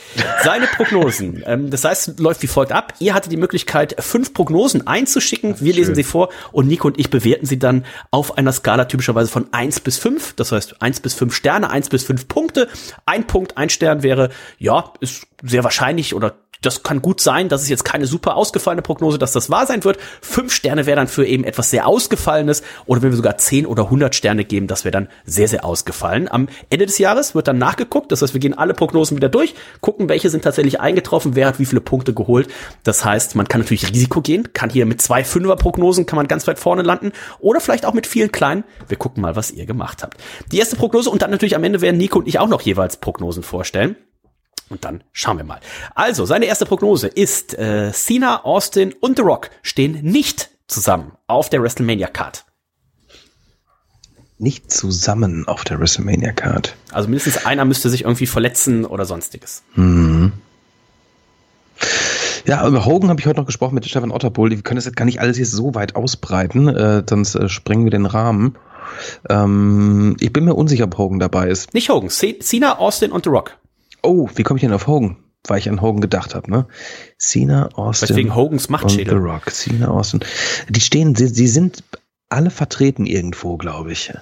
Seine 0.44 0.66
Prognosen, 0.66 1.44
ähm, 1.46 1.70
das 1.70 1.84
heißt, 1.84 2.20
läuft 2.20 2.42
wie 2.42 2.48
folgt 2.48 2.72
ab. 2.72 2.96
Ihr 3.00 3.14
hattet 3.14 3.32
die 3.32 3.38
Möglichkeit, 3.38 3.96
fünf 4.00 4.34
Prognosen 4.34 4.88
einzuschicken. 4.88 5.62
Wir 5.62 5.74
lesen 5.74 5.94
sie 5.94 6.04
vor 6.04 6.30
und 6.52 6.68
Nico 6.68 6.88
und 6.88 7.00
ich 7.00 7.12
bewerten 7.12 7.46
sie 7.46 7.60
dann 7.60 7.86
auf 8.10 8.38
einer 8.38 8.52
Skala 8.52 8.86
typischerweise 8.86 9.32
von 9.32 9.54
eins 9.54 9.80
bis 9.80 10.00
fünf. 10.00 10.34
Das 10.34 10.52
heißt, 10.52 10.82
eins 10.82 11.00
bis 11.00 11.14
fünf 11.14 11.36
Sterne, 11.36 11.70
eins 11.70 11.90
bis 11.90 12.04
fünf 12.04 12.28
Punkte. 12.28 12.68
Ein 13.06 13.28
Punkt, 13.28 13.58
ein 13.58 13.70
Stern 13.70 14.02
wäre, 14.02 14.32
ja, 14.58 14.92
ist 15.00 15.28
sehr 15.44 15.64
wahrscheinlich 15.64 16.16
oder 16.16 16.36
das 16.62 16.84
kann 16.84 17.02
gut 17.02 17.22
sein, 17.22 17.50
das 17.50 17.64
ist 17.64 17.70
jetzt 17.70 17.86
keine 17.86 18.08
super 18.08 18.36
ausgefallene 18.36 18.82
Prognose, 18.82 19.18
dass 19.18 19.32
das 19.32 19.50
wahr 19.50 19.66
sein 19.66 19.84
wird. 19.84 19.98
Fünf 20.22 20.54
Sterne 20.54 20.86
wäre 20.86 20.96
dann 20.96 21.08
für 21.08 21.26
eben 21.26 21.44
etwas 21.44 21.70
sehr 21.70 21.88
Ausgefallenes. 21.88 22.64
Oder 22.86 23.02
wenn 23.02 23.12
wir 23.12 23.16
sogar 23.18 23.38
zehn 23.38 23.66
oder 23.66 23.90
hundert 23.90 24.16
Sterne 24.16 24.46
geben, 24.46 24.68
das 24.68 24.86
wäre 24.86 24.92
dann 24.92 25.08
sehr, 25.26 25.48
sehr 25.48 25.66
ausgefallen. 25.66 26.28
Am 26.30 26.48
Ende 26.70 26.86
des 26.86 26.98
Jahres 26.98 27.36
wird 27.36 27.48
dann 27.48 27.58
nachgeguckt. 27.58 28.12
Das 28.12 28.22
heißt, 28.22 28.34
wir 28.34 28.40
gehen 28.40 28.58
alle 28.58 28.74
Prognosen 28.74 29.18
wieder 29.18 29.30
durch, 29.30 29.54
gucken, 29.82 30.10
welche 30.10 30.30
sind 30.30 30.44
tatsächlich 30.44 30.80
eingetroffen, 30.80 31.36
wer 31.36 31.48
hat 31.48 31.60
wie 31.60 31.66
viele 31.66 31.82
Punkte 31.82 32.14
geholt. 32.14 32.48
Das 32.84 33.06
heißt, 33.06 33.36
man 33.36 33.48
kann 33.48 33.62
natürlich 33.62 33.90
Risiko 33.90 34.22
gehen, 34.22 34.54
kann 34.54 34.70
hier 34.70 34.86
mit 34.86 35.02
zwei 35.02 35.24
Fünfer-Prognosen, 35.24 36.06
kann 36.06 36.18
man 36.18 36.28
ganz 36.28 36.48
weit 36.48 36.60
vorne 36.60 36.82
landen. 36.82 37.12
Oder 37.40 37.60
vielleicht 37.60 37.86
auch 37.86 37.94
mit 37.94 38.08
vielen 38.08 38.32
kleinen. 38.32 38.64
Wir 38.88 38.98
gucken 38.98 39.22
mal, 39.22 39.36
was 39.36 39.52
ihr 39.52 39.66
gemacht 39.66 40.04
habt. 40.04 40.18
Die 40.52 40.58
erste 40.58 40.76
Prognose 40.76 41.10
und 41.10 41.22
dann 41.22 41.32
natürlich 41.32 41.56
am 41.56 41.64
Ende 41.64 41.82
werden 41.82 41.98
Nico 41.98 42.20
und 42.20 42.28
ich 42.28 42.40
auch 42.40 42.48
noch 42.48 42.62
jeweils 42.62 42.98
Prognosen 42.98 43.44
vorstellen. 43.44 43.96
Und 44.70 44.86
dann 44.86 45.04
schauen 45.14 45.38
wir 45.38 45.46
mal. 45.46 45.60
Also, 45.96 46.26
seine 46.26 46.46
erste 46.46 46.66
Prognose 46.66 47.08
ist, 47.08 47.58
äh, 47.58 47.92
Cena, 47.94 48.44
Austin 48.44 48.94
und 49.00 49.18
The 49.18 49.24
Rock 49.24 49.50
stehen 49.62 50.02
nicht 50.04 50.50
zusammen 50.68 51.14
auf 51.28 51.50
der 51.50 51.62
WrestleMania 51.62 52.08
Card. 52.08 52.46
Nicht 54.40 54.72
zusammen 54.72 55.48
auf 55.48 55.64
der 55.64 55.80
WrestleMania 55.80 56.32
Card. 56.32 56.76
Also 56.92 57.10
mindestens 57.10 57.46
einer 57.46 57.66
müsste 57.66 57.90
sich 57.90 58.04
irgendwie 58.04 58.28
verletzen 58.28 58.86
oder 58.86 59.06
sonstiges. 59.06 59.64
Mhm. 59.74 60.34
Ja, 62.46 62.66
über 62.68 62.86
Hogan 62.86 63.10
habe 63.10 63.20
ich 63.20 63.26
heute 63.26 63.40
noch 63.40 63.46
gesprochen 63.46 63.76
mit 63.76 63.86
Stefan 63.86 64.12
Otterpohl. 64.12 64.52
Wir 64.52 64.62
können 64.62 64.78
das 64.78 64.86
jetzt 64.86 64.96
gar 64.96 65.06
nicht 65.06 65.20
alles 65.20 65.38
jetzt 65.38 65.52
so 65.52 65.76
weit 65.76 65.96
ausbreiten, 65.96 66.68
äh, 66.68 67.04
sonst 67.08 67.36
äh, 67.36 67.50
sprengen 67.50 67.84
wir 67.86 67.92
den 67.92 68.06
Rahmen. 68.06 68.56
Ähm, 69.30 70.16
ich 70.20 70.32
bin 70.32 70.46
mir 70.46 70.54
unsicher, 70.54 70.86
ob 70.86 70.98
Hogan 70.98 71.20
dabei 71.20 71.50
ist. 71.50 71.74
Nicht 71.74 71.90
Hogan, 71.90 72.10
C 72.10 72.40
Cena, 72.40 72.78
Austin 72.78 73.12
und 73.12 73.26
The 73.26 73.32
Rock. 73.32 73.57
Oh, 74.08 74.30
wie 74.36 74.44
komme 74.44 74.58
ich 74.58 74.62
denn 74.62 74.74
auf 74.74 74.88
Hogan? 74.88 75.18
Weil 75.48 75.60
ich 75.60 75.70
an 75.70 75.82
Hogan 75.82 76.02
gedacht 76.02 76.34
habe, 76.36 76.50
ne? 76.50 76.68
Cena, 77.18 77.70
Austin 77.74 78.16
Wegen 78.16 78.36
Hogans 78.36 78.66
und 78.66 78.72
Machtschädel. 78.72 79.14
The 79.14 79.20
Rock. 79.20 79.52
Cena, 79.52 79.88
Austin. 79.90 80.22
Die 80.70 80.80
stehen, 80.82 81.16
sie, 81.16 81.28
sie 81.28 81.48
sind 81.48 81.84
alle 82.30 82.50
vertreten 82.50 83.06
irgendwo, 83.06 83.58
glaube 83.58 83.92
ich. 83.92 84.14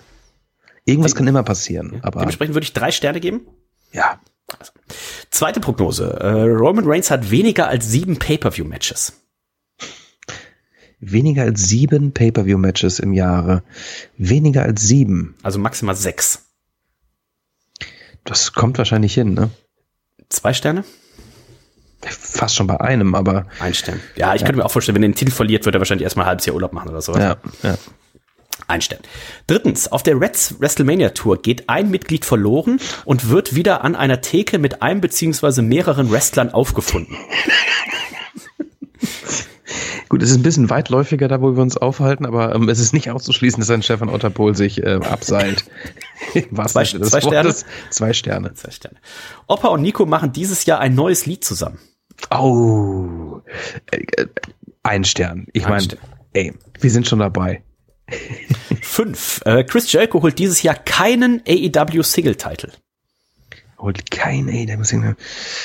Irgendwas 0.86 1.16
kann 1.16 1.26
immer 1.28 1.44
passieren, 1.44 2.00
aber 2.04 2.20
Dementsprechend 2.20 2.54
würde 2.56 2.66
ich 2.66 2.74
drei 2.74 2.92
Sterne 2.92 3.20
geben. 3.20 3.42
ja. 3.92 4.20
Zweite 5.32 5.60
Prognose. 5.60 6.20
Äh, 6.20 6.44
Roman 6.44 6.86
Reigns 6.86 7.10
hat 7.10 7.32
weniger 7.32 7.68
als 7.68 7.90
sieben 7.90 8.18
Pay-Per-View-Matches. 8.20 9.14
Weniger 11.00 11.42
als 11.44 11.64
sieben 11.68 12.14
Pay-Per-View-Matches 12.14 13.00
im 13.00 13.12
Jahre. 13.12 13.64
Weniger 14.18 14.62
als 14.62 14.84
sieben. 14.84 15.36
Also 15.42 15.58
maximal 15.58 15.96
sechs. 15.96 16.46
Das 18.24 18.54
kommt 18.54 18.78
wahrscheinlich 18.78 19.16
hin, 19.16 19.34
ne? 19.34 19.50
Zwei 20.30 20.54
Sterne? 20.54 20.84
Fast 22.02 22.56
schon 22.56 22.68
bei 22.68 22.80
einem, 22.80 23.16
aber 23.16 23.48
Ein 23.60 23.74
Stern. 23.74 24.00
Ja, 24.16 24.36
ich 24.36 24.44
könnte 24.44 24.58
mir 24.58 24.66
auch 24.66 24.72
vorstellen, 24.72 24.96
wenn 24.96 25.04
er 25.04 25.10
den 25.10 25.16
Titel 25.16 25.32
verliert, 25.32 25.66
wird 25.66 25.76
er 25.76 25.80
wahrscheinlich 25.80 26.04
erstmal 26.04 26.26
ein 26.26 26.30
halbes 26.30 26.46
Jahr 26.46 26.54
Urlaub 26.56 26.74
machen 26.74 26.90
oder 26.90 27.02
so. 27.02 27.16
ja, 27.16 27.38
ja. 27.64 27.78
Ein 28.68 28.82
Stern. 28.82 29.02
Drittens, 29.48 29.92
auf 29.92 30.02
der 30.02 30.20
Reds 30.20 30.56
WrestleMania 30.60 31.10
Tour 31.10 31.42
geht 31.42 31.70
ein 31.70 31.92
Mitglied 31.92 32.26
verloren 32.26 32.80
und 33.04 33.30
wird 33.30 33.54
wieder 33.54 33.84
an 33.84 33.96
einer 33.96 34.22
Theke 34.22 34.58
mit 34.60 34.82
einem 34.82 35.02
beziehungsweise 35.02 35.62
mehreren 35.62 36.12
Wrestlern 36.12 36.52
aufgefunden. 36.52 37.16
Gut, 40.10 40.22
es 40.22 40.30
ist 40.30 40.38
ein 40.38 40.44
bisschen 40.44 40.70
weitläufiger 40.70 41.28
da, 41.28 41.42
wo 41.42 41.56
wir 41.56 41.62
uns 41.62 41.76
aufhalten, 41.78 42.26
aber 42.26 42.54
ähm, 42.54 42.70
es 42.70 42.80
ist 42.80 42.94
nicht 42.94 43.10
auszuschließen, 43.10 43.60
dass 43.60 43.70
ein 43.72 43.82
Stefan 43.82 44.10
Otterpohl 44.10 44.56
sich 44.56 44.84
äh, 44.84 45.00
abseilt. 45.02 45.66
Was 46.52 46.74
Zwei- 46.74 46.84
zwei 46.86 47.22
Sterne? 47.22 47.56
Zwei 47.90 48.14
Sterne. 48.14 48.54
Zwei 48.54 48.72
Sterne. 48.72 48.98
Opa 49.48 49.70
und 49.70 49.82
Nico 49.82 50.06
machen 50.06 50.32
dieses 50.32 50.66
Jahr 50.66 50.80
ein 50.80 50.94
neues 50.94 51.26
Lied 51.26 51.44
zusammen. 51.44 51.80
Oh, 52.32 53.42
äh, 53.92 53.98
äh, 54.22 54.28
ein 54.84 55.04
Stern. 55.04 55.48
Ich 55.54 55.66
Ein 55.66 55.72
meine, 55.72 55.88
ey, 56.34 56.54
wir 56.80 56.92
sind 56.92 57.08
schon 57.08 57.20
dabei. 57.20 57.64
Fünf. 58.82 59.42
Äh, 59.46 59.64
Chris 59.64 59.92
Jericho 59.92 60.22
holt 60.22 60.38
dieses 60.38 60.62
Jahr 60.62 60.76
keinen 60.76 61.42
AEW 61.48 62.04
Single-Title. 62.04 62.72
Holt 63.78 64.10
kein, 64.10 64.48
ey, 64.48 64.66
der 64.66 64.78
muss 64.78 64.94
ihn, 64.94 65.04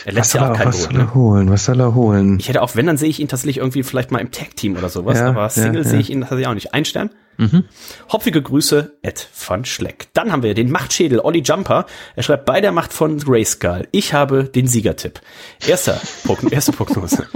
Er 0.05 0.13
lässt 0.13 0.35
was 0.35 0.41
ja 0.41 0.43
auch 0.43 0.49
er, 0.51 0.57
keinen 0.57 0.69
was 0.69 0.79
holen, 0.89 0.91
soll 0.93 1.01
er 1.01 1.05
ne? 1.07 1.15
holen? 1.15 1.51
Was 1.51 1.65
soll 1.65 1.81
er 1.81 1.95
holen? 1.95 2.39
Ich 2.41 2.49
hätte 2.49 2.63
auch, 2.63 2.75
wenn, 2.75 2.87
dann 2.87 2.97
sehe 2.97 3.09
ich 3.09 3.21
ihn 3.21 3.29
tatsächlich 3.29 3.59
irgendwie 3.59 3.83
vielleicht 3.83 4.11
mal 4.11 4.19
im 4.19 4.31
Tag-Team 4.33 4.77
oder 4.77 4.89
sowas, 4.89 5.19
Ja, 5.19 5.29
aber 5.29 5.49
Single 5.49 5.83
ja. 5.85 5.89
sehe 5.89 6.01
ich 6.01 6.11
ihn 6.11 6.21
tatsächlich 6.21 6.47
auch 6.49 6.55
nicht. 6.55 6.75
Ein 6.75 6.85
Stern. 6.85 7.11
Hopfige 8.13 8.43
Grüße, 8.43 8.99
Ed 9.01 9.27
van 9.49 9.65
Schleck. 9.65 10.09
Dann 10.13 10.31
haben 10.31 10.43
wir 10.43 10.53
den 10.53 10.71
Machtschädel, 10.71 11.21
Olli 11.21 11.41
Jumper. 11.41 11.87
Er 12.15 12.23
schreibt, 12.23 12.45
bei 12.45 12.61
der 12.61 12.71
Macht 12.71 12.93
von 12.93 13.17
Grayskull. 13.19 13.89
Ich 13.93 14.13
habe 14.13 14.45
den 14.45 14.67
Siegertipp. 14.67 15.23
Erster, 15.67 15.99
Progn 16.25 16.49
erste 16.51 16.73
Prognose. 16.73 17.27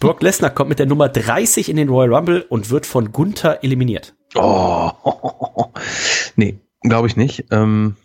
Brock 0.00 0.20
Lesnar 0.22 0.50
kommt 0.50 0.68
mit 0.68 0.80
der 0.80 0.86
Nummer 0.86 1.08
30 1.08 1.70
in 1.70 1.76
den 1.76 1.88
Royal 1.88 2.14
Rumble 2.14 2.42
und 2.42 2.68
wird 2.68 2.84
von 2.84 3.10
Gunther 3.10 3.64
eliminiert. 3.64 4.14
Oh, 4.34 4.90
nee, 6.36 6.58
glaube 6.82 7.06
ich 7.08 7.16
nicht. 7.16 7.46
Ähm, 7.50 7.96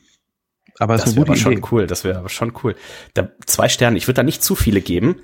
aber 0.79 0.97
Das 0.97 1.07
ist 1.07 1.15
wäre 1.15 1.35
schon 1.35 1.61
cool, 1.71 1.85
das 1.85 2.03
wäre 2.03 2.27
schon 2.29 2.53
cool. 2.63 2.75
Da, 3.13 3.29
zwei 3.45 3.69
Sterne, 3.69 3.97
ich 3.97 4.07
würde 4.07 4.15
da 4.15 4.23
nicht 4.23 4.43
zu 4.43 4.55
viele 4.55 4.81
geben. 4.81 5.17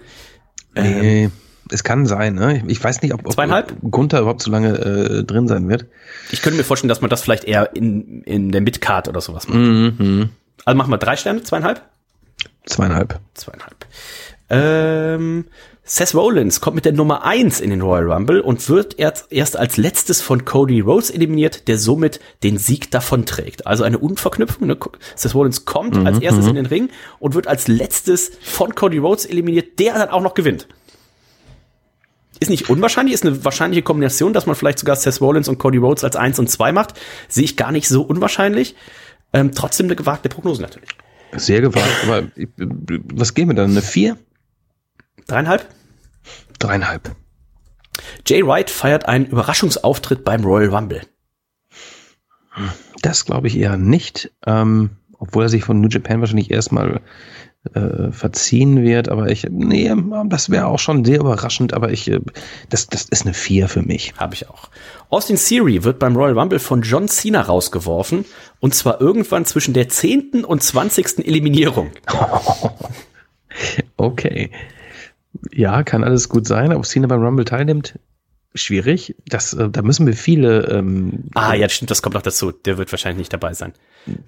Nee, 0.75 1.29
es 1.71 1.83
kann 1.83 2.05
sein, 2.05 2.35
ne? 2.35 2.63
Ich 2.67 2.83
weiß 2.83 3.01
nicht, 3.01 3.13
ob, 3.13 3.21
ob 3.21 3.27
Ähm, 3.27 3.31
Zweieinhalb? 3.31 3.75
Gunther 3.89 4.19
überhaupt 4.19 4.41
so 4.43 4.51
lange 4.51 4.77
äh, 4.77 5.23
drin 5.23 5.47
sein 5.47 5.67
wird. 5.67 5.87
Ich 6.31 6.41
könnte 6.41 6.57
mir 6.57 6.63
vorstellen, 6.63 6.89
dass 6.89 7.01
man 7.01 7.09
das 7.09 7.21
vielleicht 7.21 7.45
eher 7.45 7.75
in, 7.75 8.21
in 8.23 8.51
der 8.51 8.61
Midcard 8.61 9.07
oder 9.07 9.21
sowas 9.21 9.47
macht. 9.47 9.57
Mhm. 9.57 10.29
Also 10.63 10.77
machen 10.77 10.91
wir 10.91 10.97
drei 10.97 11.15
Sterne, 11.15 11.41
zweieinhalb? 11.43 11.81
Zweieinhalb. 12.65 13.19
Zweieinhalb. 13.33 13.85
Ähm, 14.49 15.45
Seth 15.87 16.15
Rollins 16.15 16.61
kommt 16.61 16.73
mit 16.73 16.85
der 16.85 16.93
Nummer 16.93 17.25
eins 17.25 17.61
in 17.61 17.69
den 17.69 17.81
Royal 17.81 18.11
Rumble 18.11 18.41
und 18.41 18.67
wird 18.69 18.97
erst, 18.97 19.55
als 19.55 19.77
letztes 19.77 20.19
von 20.19 20.43
Cody 20.43 20.79
Rhodes 20.79 21.11
eliminiert, 21.11 21.67
der 21.67 21.77
somit 21.77 22.19
den 22.41 22.57
Sieg 22.57 22.89
davonträgt. 22.89 23.67
Also 23.67 23.83
eine 23.83 23.99
Unverknüpfung. 23.99 24.65
Ne? 24.65 24.77
Seth 25.15 25.35
Rollins 25.35 25.65
kommt 25.65 25.95
als 26.07 26.19
erstes 26.19 26.47
in 26.47 26.55
den 26.55 26.65
Ring 26.65 26.89
und 27.19 27.35
wird 27.35 27.45
als 27.45 27.67
letztes 27.67 28.31
von 28.41 28.73
Cody 28.73 28.97
Rhodes 28.97 29.27
eliminiert, 29.27 29.77
der 29.77 29.93
dann 29.93 30.09
auch 30.09 30.21
noch 30.21 30.33
gewinnt. 30.33 30.67
Ist 32.39 32.49
nicht 32.49 32.67
unwahrscheinlich, 32.67 33.13
ist 33.13 33.23
eine 33.23 33.45
wahrscheinliche 33.45 33.83
Kombination, 33.83 34.33
dass 34.33 34.47
man 34.47 34.55
vielleicht 34.55 34.79
sogar 34.79 34.95
Seth 34.95 35.21
Rollins 35.21 35.47
und 35.47 35.59
Cody 35.59 35.77
Rhodes 35.77 36.03
als 36.03 36.15
eins 36.15 36.39
und 36.39 36.49
zwei 36.49 36.71
macht. 36.71 36.99
Sehe 37.27 37.43
ich 37.43 37.57
gar 37.57 37.71
nicht 37.71 37.87
so 37.87 38.01
unwahrscheinlich. 38.01 38.75
Ähm, 39.33 39.51
trotzdem 39.53 39.85
eine 39.85 39.95
gewagte 39.95 40.29
Prognose 40.29 40.63
natürlich. 40.63 40.89
Sehr 41.35 41.61
gewagt, 41.61 41.87
aber 42.07 42.23
was 43.13 43.35
geben 43.35 43.51
wir 43.51 43.55
dann? 43.55 43.69
Eine 43.69 43.83
vier? 43.83 44.17
Dreieinhalb? 45.27 45.67
Dreieinhalb. 46.59 47.15
Jay 48.25 48.45
Wright 48.45 48.69
feiert 48.69 49.07
einen 49.07 49.25
Überraschungsauftritt 49.25 50.23
beim 50.23 50.43
Royal 50.43 50.73
Rumble. 50.73 51.01
Das 53.01 53.25
glaube 53.25 53.47
ich 53.47 53.57
eher 53.57 53.77
nicht, 53.77 54.31
ähm, 54.45 54.91
obwohl 55.17 55.43
er 55.43 55.49
sich 55.49 55.63
von 55.63 55.81
New 55.81 55.89
Japan 55.89 56.21
wahrscheinlich 56.21 56.51
erstmal 56.51 57.01
äh, 57.73 58.11
verziehen 58.11 58.83
wird, 58.83 59.09
aber 59.09 59.29
ich, 59.29 59.47
nee, 59.49 59.91
das 60.27 60.49
wäre 60.49 60.67
auch 60.67 60.79
schon 60.79 61.03
sehr 61.03 61.19
überraschend, 61.19 61.73
aber 61.73 61.91
ich, 61.91 62.09
äh, 62.09 62.19
das, 62.69 62.87
das 62.87 63.05
ist 63.05 63.25
eine 63.25 63.33
vier 63.33 63.67
für 63.67 63.81
mich. 63.81 64.13
Habe 64.17 64.35
ich 64.35 64.49
auch. 64.49 64.69
Austin 65.09 65.37
Theory 65.37 65.83
wird 65.83 65.99
beim 65.99 66.15
Royal 66.15 66.37
Rumble 66.37 66.59
von 66.59 66.83
John 66.83 67.07
Cena 67.07 67.41
rausgeworfen. 67.41 68.25
Und 68.59 68.75
zwar 68.75 69.01
irgendwann 69.01 69.45
zwischen 69.45 69.73
der 69.73 69.89
10. 69.89 70.45
und 70.45 70.63
20. 70.63 71.25
Eliminierung. 71.25 71.91
Okay. 73.97 74.51
Ja, 75.51 75.83
kann 75.83 76.03
alles 76.03 76.29
gut 76.29 76.47
sein. 76.47 76.73
Ob 76.73 76.85
Cena 76.85 77.07
beim 77.07 77.21
Rumble 77.21 77.45
teilnimmt, 77.45 77.99
schwierig. 78.55 79.15
Das, 79.27 79.53
äh, 79.53 79.69
da 79.69 79.81
müssen 79.81 80.07
wir 80.07 80.13
viele. 80.13 80.65
Ähm, 80.67 81.25
Ah, 81.35 81.53
ja, 81.53 81.69
stimmt, 81.69 81.91
das 81.91 82.01
kommt 82.01 82.15
noch 82.15 82.21
dazu. 82.21 82.51
Der 82.51 82.77
wird 82.77 82.91
wahrscheinlich 82.91 83.19
nicht 83.19 83.33
dabei 83.33 83.53
sein. 83.53 83.73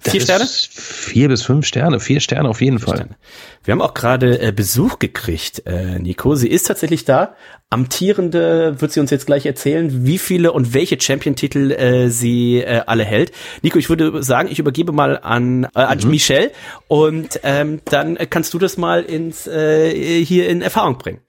Vier 0.00 0.20
Sterne? 0.20 0.46
Vier 0.46 1.28
bis 1.28 1.42
fünf 1.42 1.66
Sterne. 1.66 2.00
Vier 2.00 2.20
Sterne 2.20 2.48
auf 2.48 2.60
jeden 2.60 2.78
Fall. 2.78 2.96
Sterne. 2.96 3.16
Wir 3.64 3.72
haben 3.72 3.80
auch 3.80 3.94
gerade 3.94 4.40
äh, 4.40 4.52
Besuch 4.52 4.98
gekriegt, 4.98 5.62
äh, 5.66 5.98
Nico. 5.98 6.34
Sie 6.34 6.48
ist 6.48 6.64
tatsächlich 6.64 7.04
da. 7.04 7.34
Amtierende 7.70 8.80
wird 8.80 8.92
sie 8.92 9.00
uns 9.00 9.10
jetzt 9.10 9.26
gleich 9.26 9.46
erzählen, 9.46 10.06
wie 10.06 10.18
viele 10.18 10.52
und 10.52 10.74
welche 10.74 11.00
Champion-Titel 11.00 11.70
äh, 11.72 12.08
sie 12.10 12.58
äh, 12.60 12.82
alle 12.86 13.04
hält. 13.04 13.32
Nico, 13.62 13.78
ich 13.78 13.88
würde 13.88 14.22
sagen, 14.22 14.48
ich 14.50 14.58
übergebe 14.58 14.92
mal 14.92 15.18
an, 15.18 15.64
äh, 15.64 15.80
an 15.80 15.98
Michelle 16.08 16.50
und 16.88 17.40
ähm, 17.42 17.80
dann 17.84 18.16
kannst 18.30 18.54
du 18.54 18.58
das 18.58 18.78
mal 18.78 19.02
ins 19.02 19.46
äh, 19.46 20.24
hier 20.24 20.48
in 20.48 20.62
Erfahrung 20.62 20.98
bringen. 20.98 21.20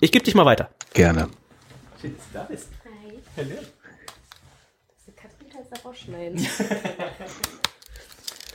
Ich 0.00 0.10
gebe 0.10 0.24
dich 0.24 0.34
mal 0.34 0.46
weiter. 0.46 0.70
Gerne. 0.94 1.28
Schön, 2.00 2.16
dass 2.16 2.26
du 2.32 2.38
da 2.38 2.44
bist. 2.44 2.68
Katrin 5.16 5.48
kannst 5.52 5.70
du 5.70 5.86
rausschneiden. 5.86 6.38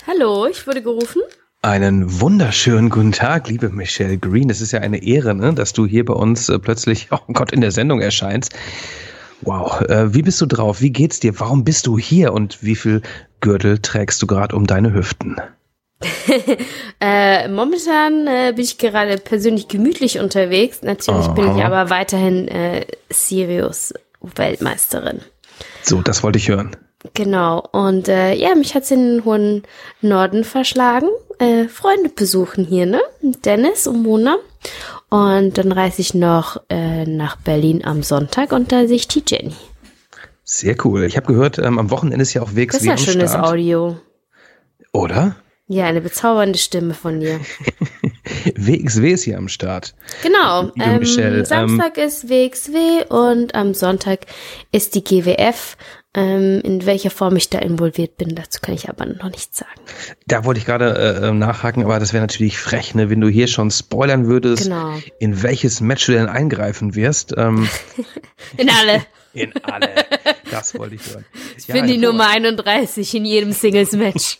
Hallo, 0.07 0.47
ich 0.47 0.65
wurde 0.65 0.81
gerufen. 0.81 1.21
Einen 1.61 2.21
wunderschönen 2.21 2.89
guten 2.89 3.11
Tag, 3.11 3.47
liebe 3.47 3.69
Michelle 3.69 4.17
Green. 4.17 4.49
Es 4.49 4.61
ist 4.61 4.71
ja 4.71 4.79
eine 4.79 5.03
Ehre, 5.03 5.35
ne, 5.35 5.53
dass 5.53 5.73
du 5.73 5.85
hier 5.85 6.05
bei 6.05 6.13
uns 6.13 6.49
äh, 6.49 6.57
plötzlich, 6.57 7.09
oh 7.11 7.19
Gott, 7.33 7.51
in 7.51 7.61
der 7.61 7.71
Sendung 7.71 8.01
erscheinst. 8.01 8.55
Wow, 9.41 9.81
äh, 9.81 10.13
wie 10.13 10.23
bist 10.23 10.41
du 10.41 10.47
drauf? 10.47 10.81
Wie 10.81 10.91
geht's 10.91 11.19
dir? 11.19 11.39
Warum 11.39 11.63
bist 11.63 11.85
du 11.85 11.99
hier? 11.99 12.33
Und 12.33 12.63
wie 12.63 12.75
viel 12.75 13.03
Gürtel 13.41 13.77
trägst 13.77 14.21
du 14.23 14.27
gerade 14.27 14.55
um 14.55 14.65
deine 14.65 14.91
Hüften? 14.91 15.35
äh, 16.99 17.47
momentan 17.47 18.27
äh, 18.27 18.53
bin 18.55 18.65
ich 18.65 18.77
gerade 18.77 19.17
persönlich 19.17 19.67
gemütlich 19.67 20.19
unterwegs. 20.19 20.81
Natürlich 20.81 21.27
bin 21.29 21.57
ich 21.57 21.63
aber 21.63 21.89
weiterhin 21.89 22.47
äh, 22.47 22.85
Sirius 23.09 23.93
Weltmeisterin. 24.21 25.21
So, 25.83 26.01
das 26.01 26.23
wollte 26.23 26.37
ich 26.37 26.49
hören. 26.49 26.75
Genau. 27.13 27.63
Und 27.71 28.07
äh, 28.07 28.33
ja, 28.33 28.55
mich 28.55 28.75
hat's 28.75 28.91
in 28.91 29.17
den 29.17 29.25
hohen 29.25 29.63
Norden 30.01 30.43
verschlagen. 30.43 31.09
Äh, 31.37 31.67
Freunde 31.67 32.09
besuchen 32.09 32.65
hier, 32.65 32.85
ne? 32.85 33.01
Dennis 33.21 33.87
und 33.87 34.01
Mona. 34.03 34.37
Und 35.09 35.57
dann 35.57 35.71
reise 35.71 36.01
ich 36.01 36.13
noch 36.13 36.61
äh, 36.69 37.05
nach 37.05 37.35
Berlin 37.37 37.85
am 37.85 38.03
Sonntag 38.03 38.51
und 38.51 38.71
da 38.71 38.87
sehe 38.87 38.95
ich 38.95 39.07
die 39.07 39.23
Jenny. 39.25 39.55
Sehr 40.43 40.75
cool. 40.85 41.03
Ich 41.03 41.17
habe 41.17 41.27
gehört, 41.27 41.57
ähm, 41.59 41.79
am 41.79 41.91
Wochenende 41.91 42.21
ist 42.21 42.33
ja 42.33 42.41
auch 42.41 42.55
WXW 42.55 42.65
Das 42.65 42.81
ist 42.81 42.85
ja 42.85 42.97
schönes 42.97 43.31
Start. 43.31 43.45
Audio. 43.45 43.97
Oder? 44.91 45.35
Ja, 45.67 45.85
eine 45.85 46.01
bezaubernde 46.01 46.59
Stimme 46.59 46.93
von 46.93 47.19
dir. 47.19 47.39
WXW 48.55 49.11
ist 49.13 49.23
hier 49.23 49.37
am 49.37 49.47
Start. 49.47 49.95
Genau. 50.21 50.71
Ähm, 50.79 51.01
ähm, 51.17 51.45
Samstag 51.45 51.97
ist 51.97 52.29
WXW 52.29 53.05
und 53.09 53.55
am 53.55 53.73
Sonntag 53.73 54.27
ist 54.71 54.93
die 54.93 55.03
GWF. 55.03 55.75
Ähm, 56.17 56.61
in 56.63 56.85
welcher 56.85 57.09
Form 57.09 57.35
ich 57.35 57.49
da 57.49 57.59
involviert 57.59 58.15
bin, 58.15 58.35
dazu 58.35 58.59
kann 58.61 58.73
ich 58.73 58.87
aber 58.89 59.05
noch 59.05 59.29
nichts 59.31 59.57
sagen. 59.57 59.81
Da 60.27 60.45
wollte 60.45 60.59
ich 60.59 60.65
gerade 60.65 60.95
äh, 61.21 61.31
nachhaken, 61.33 61.83
aber 61.83 61.99
das 61.99 62.13
wäre 62.13 62.23
natürlich 62.23 62.57
frech, 62.57 62.95
ne, 62.95 63.09
wenn 63.09 63.19
du 63.19 63.27
hier 63.27 63.47
schon 63.47 63.69
spoilern 63.69 64.25
würdest, 64.27 64.63
Genau. 64.63 64.93
in 65.19 65.43
welches 65.43 65.81
Match 65.81 66.05
du 66.05 66.13
denn 66.13 66.27
eingreifen 66.29 66.95
wirst. 66.95 67.33
Ähm, 67.37 67.67
In 68.57 68.69
alle. 68.69 69.05
in 69.33 69.51
alle. 69.63 69.89
Das 70.49 70.77
wollte 70.79 70.95
ich 70.95 71.01
hören. 71.11 71.25
Ich 71.57 71.67
bin 71.67 71.87
die 71.87 71.97
Nummer 71.97 72.29
31 72.29 73.13
in 73.15 73.25
jedem 73.25 73.51
Singles-Match. 73.51 74.37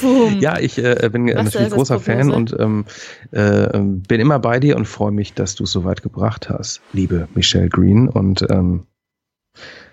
Boom. 0.00 0.40
Ja, 0.40 0.58
ich 0.58 0.78
äh, 0.78 1.08
bin 1.12 1.28
äh, 1.28 1.36
Was 1.36 1.44
natürlich 1.54 1.72
großer 1.72 2.00
Fan 2.00 2.30
und 2.32 2.54
ähm, 2.58 2.84
äh, 3.30 3.78
bin 3.78 4.20
immer 4.20 4.38
bei 4.38 4.58
dir 4.60 4.76
und 4.76 4.86
freue 4.86 5.12
mich, 5.12 5.34
dass 5.34 5.54
du 5.54 5.64
es 5.64 5.72
so 5.72 5.84
weit 5.84 6.02
gebracht 6.02 6.48
hast, 6.48 6.80
liebe 6.92 7.28
Michelle 7.34 7.68
Green. 7.68 8.08
Und 8.08 8.44
ähm, 8.50 8.86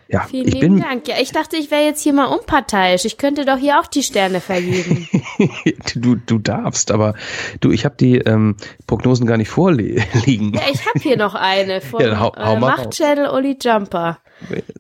ja, 0.08 0.24
Vielen 0.30 0.48
ich 0.50 0.60
bin, 0.60 0.82
Dank. 0.82 1.08
Ja, 1.08 1.16
ich 1.22 1.32
dachte, 1.32 1.56
ich 1.56 1.72
wäre 1.72 1.84
jetzt 1.86 2.02
hier 2.02 2.12
mal 2.12 2.26
unparteiisch. 2.26 3.06
Ich 3.06 3.18
könnte 3.18 3.46
doch 3.46 3.58
hier 3.58 3.80
auch 3.80 3.88
die 3.88 4.04
Sterne 4.04 4.42
vergeben. 4.42 5.08
du, 5.96 6.16
du 6.16 6.38
darfst, 6.38 6.92
aber 6.92 7.14
du, 7.62 7.72
ich 7.72 7.86
habe 7.86 7.96
die 7.98 8.18
ähm, 8.18 8.58
Prognosen 8.88 9.26
gar 9.26 9.38
nicht 9.38 9.50
vorliegen. 9.50 10.02
Ja, 10.54 10.62
ich 10.74 10.86
habe 10.86 11.00
hier 11.00 11.16
noch 11.16 11.34
eine 11.36 11.80
von 11.82 12.02
Ja, 12.02 12.20
hau- 12.20 12.34
hau 12.36 12.56
äh, 12.56 12.60
mal 12.60 12.76
Machtschädel 12.76 13.28
Oli 13.30 13.58
Jumper. 13.62 14.20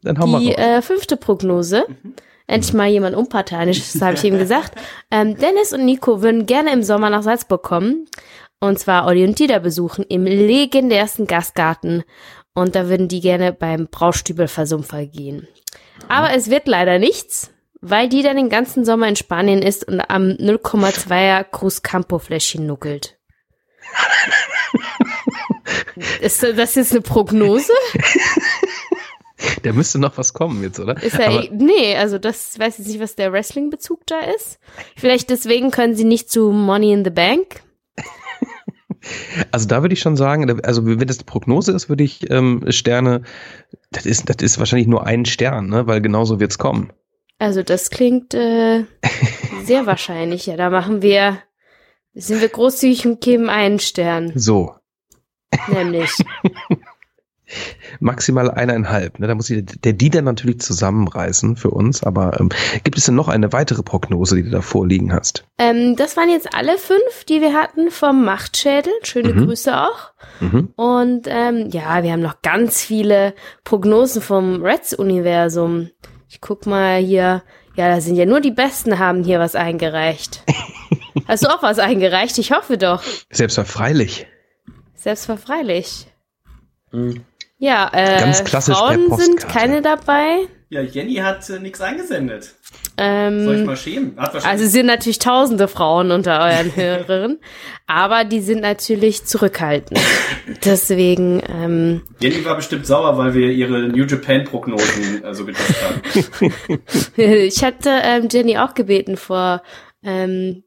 Dann 0.04 0.20
hau 0.20 0.28
mal 0.28 0.42
Die 0.42 0.52
raus. 0.52 0.58
äh, 0.60 0.82
fünfte 0.82 1.16
Prognose. 1.16 1.86
Endlich 2.52 2.74
mal 2.74 2.90
jemand 2.90 3.16
unparteiisches, 3.16 3.94
das 3.94 4.02
habe 4.02 4.16
ich 4.16 4.26
eben 4.26 4.38
gesagt. 4.38 4.74
Ähm, 5.14 5.36
Dennis 5.36 5.74
und 5.74 5.84
Nico 5.84 6.22
würden 6.22 6.46
gerne 6.46 6.72
im 6.72 6.84
Sommer 6.84 7.10
nach 7.10 7.22
Salzburg 7.22 7.64
kommen. 7.64 8.08
Und 8.62 8.80
zwar 8.80 9.08
Olli 9.08 9.26
und 9.26 9.38
Dieter 9.38 9.60
besuchen 9.60 10.06
im 10.08 10.24
legendärsten 10.24 11.28
Gastgarten. 11.28 12.06
Und 12.54 12.76
da 12.76 12.88
würden 12.88 13.10
die 13.10 13.20
gerne 13.20 13.52
beim 13.52 13.90
Braustübelversumpfer 13.92 15.06
gehen. 15.06 15.50
Aber 16.08 16.34
es 16.34 16.50
wird 16.50 16.68
leider 16.68 16.98
nichts, 16.98 17.52
weil 17.82 18.08
Dieter 18.08 18.34
den 18.34 18.48
ganzen 18.48 18.86
Sommer 18.86 19.10
in 19.10 19.18
Spanien 19.18 19.62
ist 19.62 19.86
und 19.86 20.00
am 20.00 20.30
0,2er 20.30 21.44
Cruz 21.44 21.82
Campo 21.82 22.20
Fläschchen 22.20 22.66
nuckelt. 22.66 23.18
Ist 26.22 26.44
das 26.44 26.76
jetzt 26.76 26.92
eine 26.92 27.02
Prognose? 27.02 27.74
Da 29.64 29.74
müsste 29.74 30.00
noch 30.00 30.18
was 30.18 30.34
kommen 30.34 30.62
jetzt, 30.64 30.80
oder? 30.80 31.02
Ist 31.02 31.18
ja, 31.18 31.28
Aber- 31.28 31.48
nee, 31.52 31.96
also 31.96 32.18
das 32.18 32.58
weiß 32.60 32.80
ich 32.80 32.88
nicht, 32.88 33.00
was 33.00 33.16
der 33.16 33.32
Wrestling-Bezug 33.32 34.06
da 34.08 34.20
ist. 34.20 34.60
Vielleicht 34.96 35.30
deswegen 35.30 35.72
können 35.72 35.96
sie 35.96 36.04
nicht 36.04 36.30
zu 36.32 36.52
Money 36.52 36.92
in 36.94 37.04
the 37.04 37.12
Bank. 37.12 37.62
Also 39.52 39.68
da 39.68 39.82
würde 39.82 39.94
ich 39.94 40.00
schon 40.00 40.16
sagen, 40.16 40.62
also 40.62 40.86
wenn 40.86 41.08
das 41.08 41.18
eine 41.18 41.26
Prognose 41.26 41.72
ist, 41.72 41.90
würde 41.90 42.04
ich 42.04 42.30
ähm, 42.30 42.64
Sterne, 42.70 43.24
das 43.92 44.06
ist, 44.06 44.30
das 44.30 44.38
ist 44.44 44.60
wahrscheinlich 44.60 44.88
nur 44.88 45.08
ein 45.08 45.26
Stern, 45.26 45.70
ne? 45.70 45.88
weil 45.88 46.02
genauso 46.02 46.40
wird's 46.40 46.60
kommen. 46.60 46.94
Also 47.40 47.64
das 47.64 47.90
klingt 47.90 48.36
äh, 48.36 48.86
sehr 49.66 49.88
wahrscheinlich. 49.88 50.46
Ja, 50.46 50.56
da 50.56 50.70
machen 50.70 51.02
wir, 51.02 51.40
sind 52.14 52.42
wir 52.42 52.50
großzügig 52.50 53.08
und 53.08 53.22
geben 53.22 53.50
einen 53.50 53.80
Stern, 53.80 54.34
So, 54.36 54.76
nämlich. 55.68 56.12
Maximal 58.00 58.52
eineinhalb. 58.52 59.20
Ne? 59.20 59.28
Da 59.28 59.36
muss 59.36 59.50
ich 59.50 59.64
der 59.66 59.94
die 59.94 60.10
dann 60.10 60.26
natürlich 60.26 60.60
zusammenreißen 60.60 61.56
für 61.56 61.72
uns. 61.72 62.04
Aber 62.04 62.40
ähm, 62.40 62.50
gibt 62.84 62.98
es 62.98 63.06
denn 63.06 63.16
noch 63.16 63.28
eine 63.28 63.54
weitere 63.54 63.84
Prognose, 63.84 64.36
die 64.36 64.44
du 64.44 64.50
da 64.50 64.62
vorliegen 64.62 65.14
hast? 65.14 65.46
Ähm, 65.58 65.96
das 65.96 66.18
waren 66.18 66.30
jetzt 66.30 66.54
alle 66.54 66.78
fünf, 66.78 67.26
die 67.28 67.42
wir 67.42 67.54
hatten 67.54 67.92
vom 67.92 68.24
Machtschädel. 68.26 68.94
Schöne 69.04 69.34
Mhm. 69.34 69.46
Grüße 69.46 69.80
auch. 69.80 70.12
Mhm. 70.40 70.70
Und 70.76 71.28
ähm, 71.28 71.70
ja, 71.72 72.04
wir 72.04 72.12
haben 72.12 72.22
noch 72.22 72.42
ganz 72.42 72.82
viele 72.82 73.34
Prognosen 73.64 74.22
vom 74.22 74.64
Reds-Universum. 74.64 75.90
Ich 76.30 76.42
guck 76.42 76.66
mal 76.66 77.00
hier. 77.00 77.44
Ja, 77.76 77.88
da 77.88 78.02
sind 78.02 78.18
ja 78.18 78.26
nur 78.26 78.42
die 78.42 78.52
Besten 78.52 79.00
haben 79.00 79.24
hier 79.24 79.40
was 79.40 79.56
eingereicht. 79.56 80.44
Hast 81.28 81.46
du 81.46 81.50
auch 81.50 81.64
was 81.64 81.80
eingereicht? 81.80 82.38
Ich 82.38 82.52
hoffe 82.52 82.78
doch. 82.78 83.02
Selbstverfreilich. 83.30 84.28
Selbstverfreilich. 84.96 86.08
Ja, 87.62 87.92
äh, 87.94 88.20
Ganz 88.20 88.44
klassisch 88.44 88.76
Frauen 88.76 89.16
sind 89.18 89.48
keine 89.48 89.84
dabei. 89.84 90.48
Ja, 90.70 90.82
Jenny 90.82 91.18
hat 91.18 91.48
äh, 91.52 91.60
nichts 91.60 91.80
eingesendet. 91.80 92.56
Ähm, 92.98 93.44
Soll 93.44 93.60
ich 93.60 93.66
mal 93.68 93.78
schämen? 93.78 94.18
Also 94.18 94.64
es 94.64 94.72
sind 94.72 94.88
natürlich 94.88 95.20
tausende 95.20 95.68
Frauen 95.68 96.10
unter 96.10 96.42
euren 96.42 96.76
Hörern, 96.76 97.38
aber 97.86 98.24
die 98.24 98.42
sind 98.42 98.62
natürlich 98.62 99.26
zurückhaltend. 99.26 100.00
Deswegen, 100.66 101.44
ähm, 101.48 102.02
Jenny 102.20 102.44
war 102.44 102.56
bestimmt 102.56 102.88
sauer, 102.88 103.16
weil 103.20 103.36
wir 103.36 103.52
ihre 103.52 103.90
New 103.90 104.06
Japan 104.06 104.44
Prognosen 104.44 105.24
äh, 105.24 105.36
so 105.36 105.46
getestet 105.46 105.76
haben. 105.84 106.82
ich 107.16 107.64
hatte 107.64 107.92
ähm, 108.04 108.28
Jenny 108.32 108.58
auch 108.58 108.74
gebeten 108.74 109.18
vor, 109.18 109.62
ähm, 110.04 110.64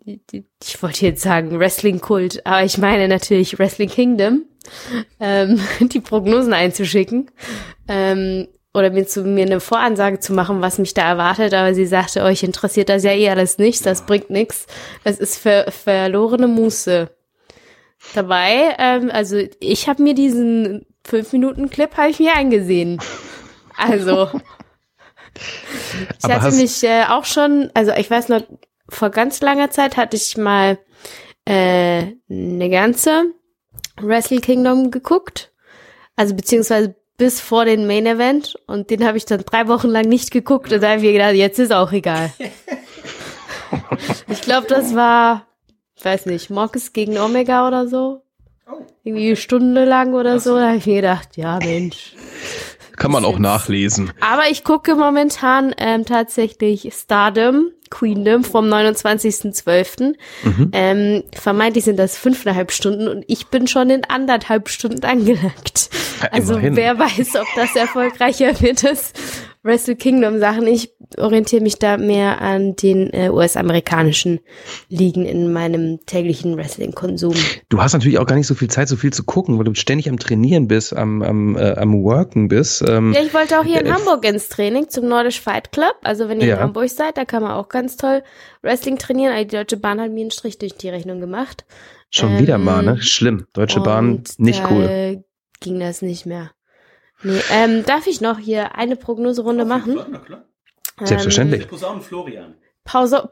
ich 0.62 0.80
wollte 0.80 1.06
jetzt 1.06 1.22
sagen 1.22 1.58
Wrestling 1.58 2.00
Kult, 2.00 2.46
aber 2.46 2.62
ich 2.62 2.78
meine 2.78 3.08
natürlich 3.08 3.58
Wrestling 3.58 3.90
Kingdom, 3.90 4.44
ähm, 5.20 5.60
die 5.80 6.00
Prognosen 6.00 6.52
einzuschicken. 6.52 7.30
Ähm, 7.88 8.48
oder 8.74 8.90
mir 8.90 9.06
zu 9.06 9.22
mir 9.22 9.46
eine 9.46 9.60
Voransage 9.60 10.18
zu 10.18 10.32
machen, 10.32 10.60
was 10.60 10.78
mich 10.78 10.94
da 10.94 11.08
erwartet, 11.08 11.54
aber 11.54 11.74
sie 11.74 11.86
sagte, 11.86 12.24
euch 12.24 12.42
interessiert 12.42 12.88
das 12.88 13.04
ja 13.04 13.12
eh 13.12 13.30
alles 13.30 13.56
nicht, 13.58 13.86
das 13.86 14.04
bringt 14.04 14.30
nichts. 14.30 14.66
Das 15.04 15.18
ist 15.18 15.38
ver 15.38 15.70
verlorene 15.70 16.48
Muße. 16.48 17.08
Dabei, 18.14 18.74
ähm, 18.78 19.10
also 19.12 19.40
ich 19.60 19.88
habe 19.88 20.02
mir 20.02 20.14
diesen 20.14 20.84
5-Minuten-Clip 21.08 21.96
habe 21.96 22.10
ich 22.10 22.18
mir 22.18 22.34
eingesehen. 22.34 23.00
Also 23.76 24.28
ich 26.18 26.24
Aber 26.24 26.34
hatte 26.34 26.56
mich 26.56 26.82
äh, 26.82 27.04
auch 27.08 27.24
schon, 27.24 27.70
also 27.74 27.92
ich 27.92 28.10
weiß 28.10 28.28
noch, 28.28 28.42
vor 28.88 29.10
ganz 29.10 29.40
langer 29.40 29.70
Zeit 29.70 29.96
hatte 29.96 30.16
ich 30.16 30.36
mal 30.36 30.78
äh, 31.46 32.02
eine 32.28 32.70
ganze 32.70 33.32
Wrestle 34.00 34.40
Kingdom 34.40 34.90
geguckt. 34.90 35.52
Also 36.16 36.34
beziehungsweise 36.34 36.94
bis 37.16 37.40
vor 37.40 37.64
den 37.64 37.86
Main 37.86 38.06
Event 38.06 38.56
und 38.66 38.90
den 38.90 39.06
habe 39.06 39.16
ich 39.16 39.24
dann 39.24 39.44
drei 39.44 39.68
Wochen 39.68 39.88
lang 39.88 40.08
nicht 40.08 40.30
geguckt 40.30 40.72
und 40.72 40.82
da 40.82 40.88
habe 40.88 40.98
ich 40.98 41.04
mir 41.04 41.12
gedacht, 41.12 41.34
jetzt 41.34 41.58
ist 41.58 41.72
auch 41.72 41.92
egal. 41.92 42.32
ich 44.28 44.40
glaube, 44.40 44.66
das 44.66 44.94
war, 44.94 45.46
weiß 46.02 46.26
nicht, 46.26 46.50
Marcus 46.50 46.92
gegen 46.92 47.18
Omega 47.18 47.68
oder 47.68 47.86
so. 47.88 48.22
Irgendwie 49.04 49.26
eine 49.26 49.36
Stunde 49.36 49.84
lang 49.84 50.14
oder 50.14 50.40
so. 50.40 50.56
Da 50.56 50.68
habe 50.68 50.78
ich 50.78 50.86
mir 50.86 50.96
gedacht, 50.96 51.36
ja 51.36 51.58
Mensch. 51.58 52.14
Kann 52.96 53.10
man 53.10 53.24
auch 53.24 53.38
nachlesen. 53.38 54.12
Aber 54.20 54.42
ich 54.50 54.62
gucke 54.64 54.94
momentan 54.94 55.74
ähm, 55.78 56.04
tatsächlich 56.04 56.88
Stardom, 56.94 57.70
Queendom 57.90 58.44
vom 58.44 58.66
29.12. 58.66 60.14
Mhm. 60.44 60.70
Ähm, 60.72 61.22
vermeintlich 61.34 61.84
sind 61.84 61.98
das 61.98 62.16
fünfeinhalb 62.16 62.72
Stunden 62.72 63.08
und 63.08 63.24
ich 63.28 63.48
bin 63.48 63.66
schon 63.66 63.90
in 63.90 64.04
anderthalb 64.04 64.68
Stunden 64.68 65.04
angelangt. 65.04 65.90
Ja, 66.22 66.28
Also 66.30 66.54
immerhin. 66.54 66.76
wer 66.76 66.98
weiß, 66.98 67.36
ob 67.36 67.46
das 67.56 67.74
erfolgreicher 67.76 68.60
wird 68.60 68.82
ist 68.84 69.16
Wrestle 69.64 69.96
Kingdom 69.96 70.38
Sachen. 70.40 70.66
Ich 70.66 70.92
orientiere 71.16 71.62
mich 71.62 71.78
da 71.78 71.96
mehr 71.96 72.40
an 72.42 72.76
den 72.76 73.10
äh, 73.14 73.30
US-amerikanischen 73.30 74.40
Ligen 74.90 75.24
in 75.24 75.52
meinem 75.54 76.00
täglichen 76.04 76.56
Wrestling-Konsum. 76.56 77.34
Du 77.70 77.80
hast 77.80 77.94
natürlich 77.94 78.18
auch 78.18 78.26
gar 78.26 78.36
nicht 78.36 78.46
so 78.46 78.54
viel 78.54 78.68
Zeit, 78.68 78.88
so 78.88 78.96
viel 78.96 79.12
zu 79.12 79.24
gucken, 79.24 79.56
weil 79.56 79.64
du 79.64 79.74
ständig 79.74 80.08
am 80.10 80.18
Trainieren 80.18 80.68
bist, 80.68 80.94
am, 80.94 81.22
am, 81.22 81.56
äh, 81.56 81.72
am 81.76 82.02
Worken 82.04 82.48
bist. 82.48 82.84
Ähm, 82.86 83.12
Ja, 83.14 83.22
ich 83.22 83.32
wollte 83.32 83.58
auch 83.58 83.64
hier 83.64 83.80
in 83.80 83.86
äh, 83.86 83.92
Hamburg 83.92 84.26
ins 84.28 84.50
Training 84.50 84.90
zum 84.90 85.08
Nordisch 85.08 85.40
Fight 85.40 85.72
Club. 85.72 85.96
Also 86.02 86.28
wenn 86.28 86.40
ihr 86.40 86.46
Ja. 86.48 86.54
in 86.56 86.60
Hamburg 86.60 86.90
seid, 86.90 87.16
da 87.16 87.24
kann 87.24 87.42
man 87.42 87.52
auch 87.52 87.68
ganz 87.70 87.96
toll 87.96 88.22
Wrestling 88.60 88.98
trainieren. 88.98 89.32
Aber 89.32 89.44
die 89.44 89.56
Deutsche 89.56 89.78
Bahn 89.78 89.98
hat 89.98 90.10
mir 90.10 90.20
einen 90.20 90.30
Strich 90.30 90.58
durch 90.58 90.74
die 90.74 90.90
Rechnung 90.90 91.20
gemacht. 91.20 91.64
schon 92.10 92.32
ähm, 92.32 92.38
wieder 92.38 92.58
mal, 92.58 92.82
ne? 92.82 93.00
Schlimm. 93.00 93.46
Deutsche 93.54 93.80
Bahn, 93.80 94.22
nicht 94.36 94.62
cool. 94.70 95.24
ging 95.60 95.80
das 95.80 96.02
nicht 96.02 96.26
mehr. 96.26 96.50
Nee, 97.24 97.40
ähm, 97.50 97.84
darf 97.84 98.06
ich 98.06 98.20
noch 98.20 98.38
hier 98.38 98.76
eine 98.76 98.96
Prognoserunde 98.96 99.64
machen? 99.64 99.98
Na 100.10 100.18
klar. 100.18 100.44
Selbstverständlich. 101.02 101.62
Der 101.62 101.68
Posaunen 101.68 102.02
Florian. 102.02 102.54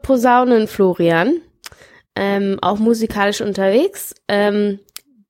Posaunen 0.01 0.67
Florian, 0.67 1.41
ähm, 2.15 2.57
auch 2.61 2.79
musikalisch 2.79 3.41
unterwegs. 3.41 4.15
Ähm, 4.27 4.79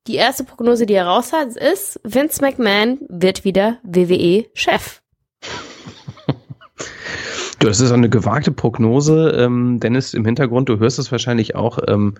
die 0.06 0.16
erste 0.16 0.44
Prognose, 0.44 0.86
die 0.86 0.94
er 0.94 1.06
raus 1.06 1.32
hat, 1.32 1.56
ist, 1.56 2.00
Vince 2.04 2.42
McMahon 2.42 2.98
wird 3.08 3.44
wieder 3.44 3.78
WWE-Chef. 3.84 5.00
Du, 7.58 7.68
das 7.68 7.80
ist 7.80 7.92
eine 7.92 8.10
gewagte 8.10 8.50
Prognose, 8.50 9.30
ähm, 9.38 9.80
Dennis, 9.80 10.12
im 10.12 10.26
Hintergrund, 10.26 10.68
du 10.68 10.78
hörst 10.78 10.98
es 10.98 11.10
wahrscheinlich 11.10 11.54
auch, 11.54 11.78
ähm, 11.88 12.16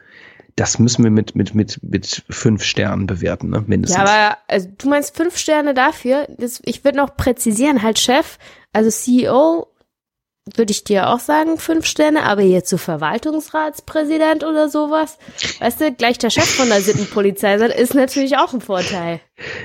das 0.56 0.78
müssen 0.78 1.02
wir 1.02 1.10
mit, 1.10 1.34
mit, 1.34 1.54
mit, 1.54 1.80
mit 1.82 2.24
fünf 2.30 2.62
Sternen 2.62 3.06
bewerten, 3.06 3.50
ne? 3.50 3.64
mindestens. 3.66 3.96
Ja, 3.98 4.02
aber 4.04 4.38
also, 4.48 4.68
du 4.78 4.88
meinst 4.88 5.16
fünf 5.16 5.36
Sterne 5.36 5.74
dafür. 5.74 6.28
Das, 6.38 6.60
ich 6.64 6.84
würde 6.84 6.98
noch 6.98 7.16
präzisieren, 7.16 7.82
halt 7.82 7.98
Chef, 7.98 8.38
also 8.72 8.90
CEO 8.90 9.66
würde 10.56 10.72
ich 10.72 10.84
dir 10.84 11.08
auch 11.08 11.20
sagen, 11.20 11.56
fünf 11.56 11.86
Sterne, 11.86 12.24
aber 12.24 12.42
jetzt 12.42 12.68
so 12.68 12.76
Verwaltungsratspräsident 12.76 14.44
oder 14.44 14.68
sowas, 14.68 15.16
weißt 15.58 15.80
du, 15.80 15.92
gleich 15.92 16.18
der 16.18 16.28
Chef 16.28 16.44
von 16.44 16.68
der 16.68 16.82
Sittenpolizei 16.82 17.56
sein, 17.56 17.70
ist 17.70 17.94
natürlich 17.94 18.36
auch 18.36 18.52
ein 18.52 18.60
Vorteil. 18.60 19.20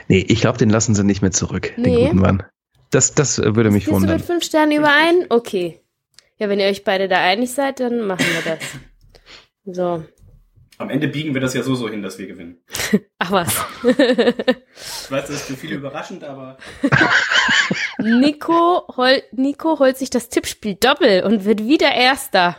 nee, 0.07 0.25
ich 0.27 0.39
glaube, 0.39 0.57
den 0.57 0.69
lassen 0.69 0.95
sie 0.95 1.03
nicht 1.03 1.21
mehr 1.21 1.31
zurück, 1.31 1.73
den 1.75 1.83
Nee. 1.83 2.05
guten 2.05 2.19
Mann. 2.19 2.43
Das, 2.91 3.13
das 3.13 3.39
würde 3.39 3.71
mich 3.71 3.85
Gehst 3.85 3.89
du 3.89 3.95
wundern. 4.01 4.17
mit 4.17 4.25
fünf 4.25 4.43
Sternen 4.45 4.71
überein? 4.71 5.25
Okay. 5.29 5.81
Ja, 6.37 6.47
wenn 6.47 6.59
ihr 6.61 6.67
euch 6.67 6.85
beide 6.85 7.09
da 7.09 7.17
einig 7.17 7.51
seid, 7.51 7.81
dann 7.81 8.07
machen 8.07 8.25
wir 8.25 8.55
das. 8.55 8.63
So. 9.75 10.03
Am 10.81 10.89
Ende 10.89 11.09
biegen 11.09 11.33
wir 11.33 11.41
das 11.41 11.53
ja 11.53 11.61
so 11.61 11.75
so 11.75 11.89
hin, 11.89 12.01
dass 12.01 12.17
wir 12.19 12.27
gewinnen. 12.27 12.57
Ach 13.19 13.31
was. 13.31 13.53
Ich 13.83 15.11
weiß, 15.11 15.27
das 15.27 15.29
ist 15.31 15.41
für 15.43 15.55
viele 15.57 15.75
überraschend, 15.75 16.23
aber 16.23 16.57
Nico, 17.99 18.83
hol, 18.95 19.21
Nico 19.33 19.77
holt 19.79 19.97
sich 19.97 20.09
das 20.09 20.29
Tippspiel 20.29 20.75
doppel 20.75 21.23
und 21.23 21.43
wird 21.43 21.65
wieder 21.67 21.91
Erster. 21.93 22.55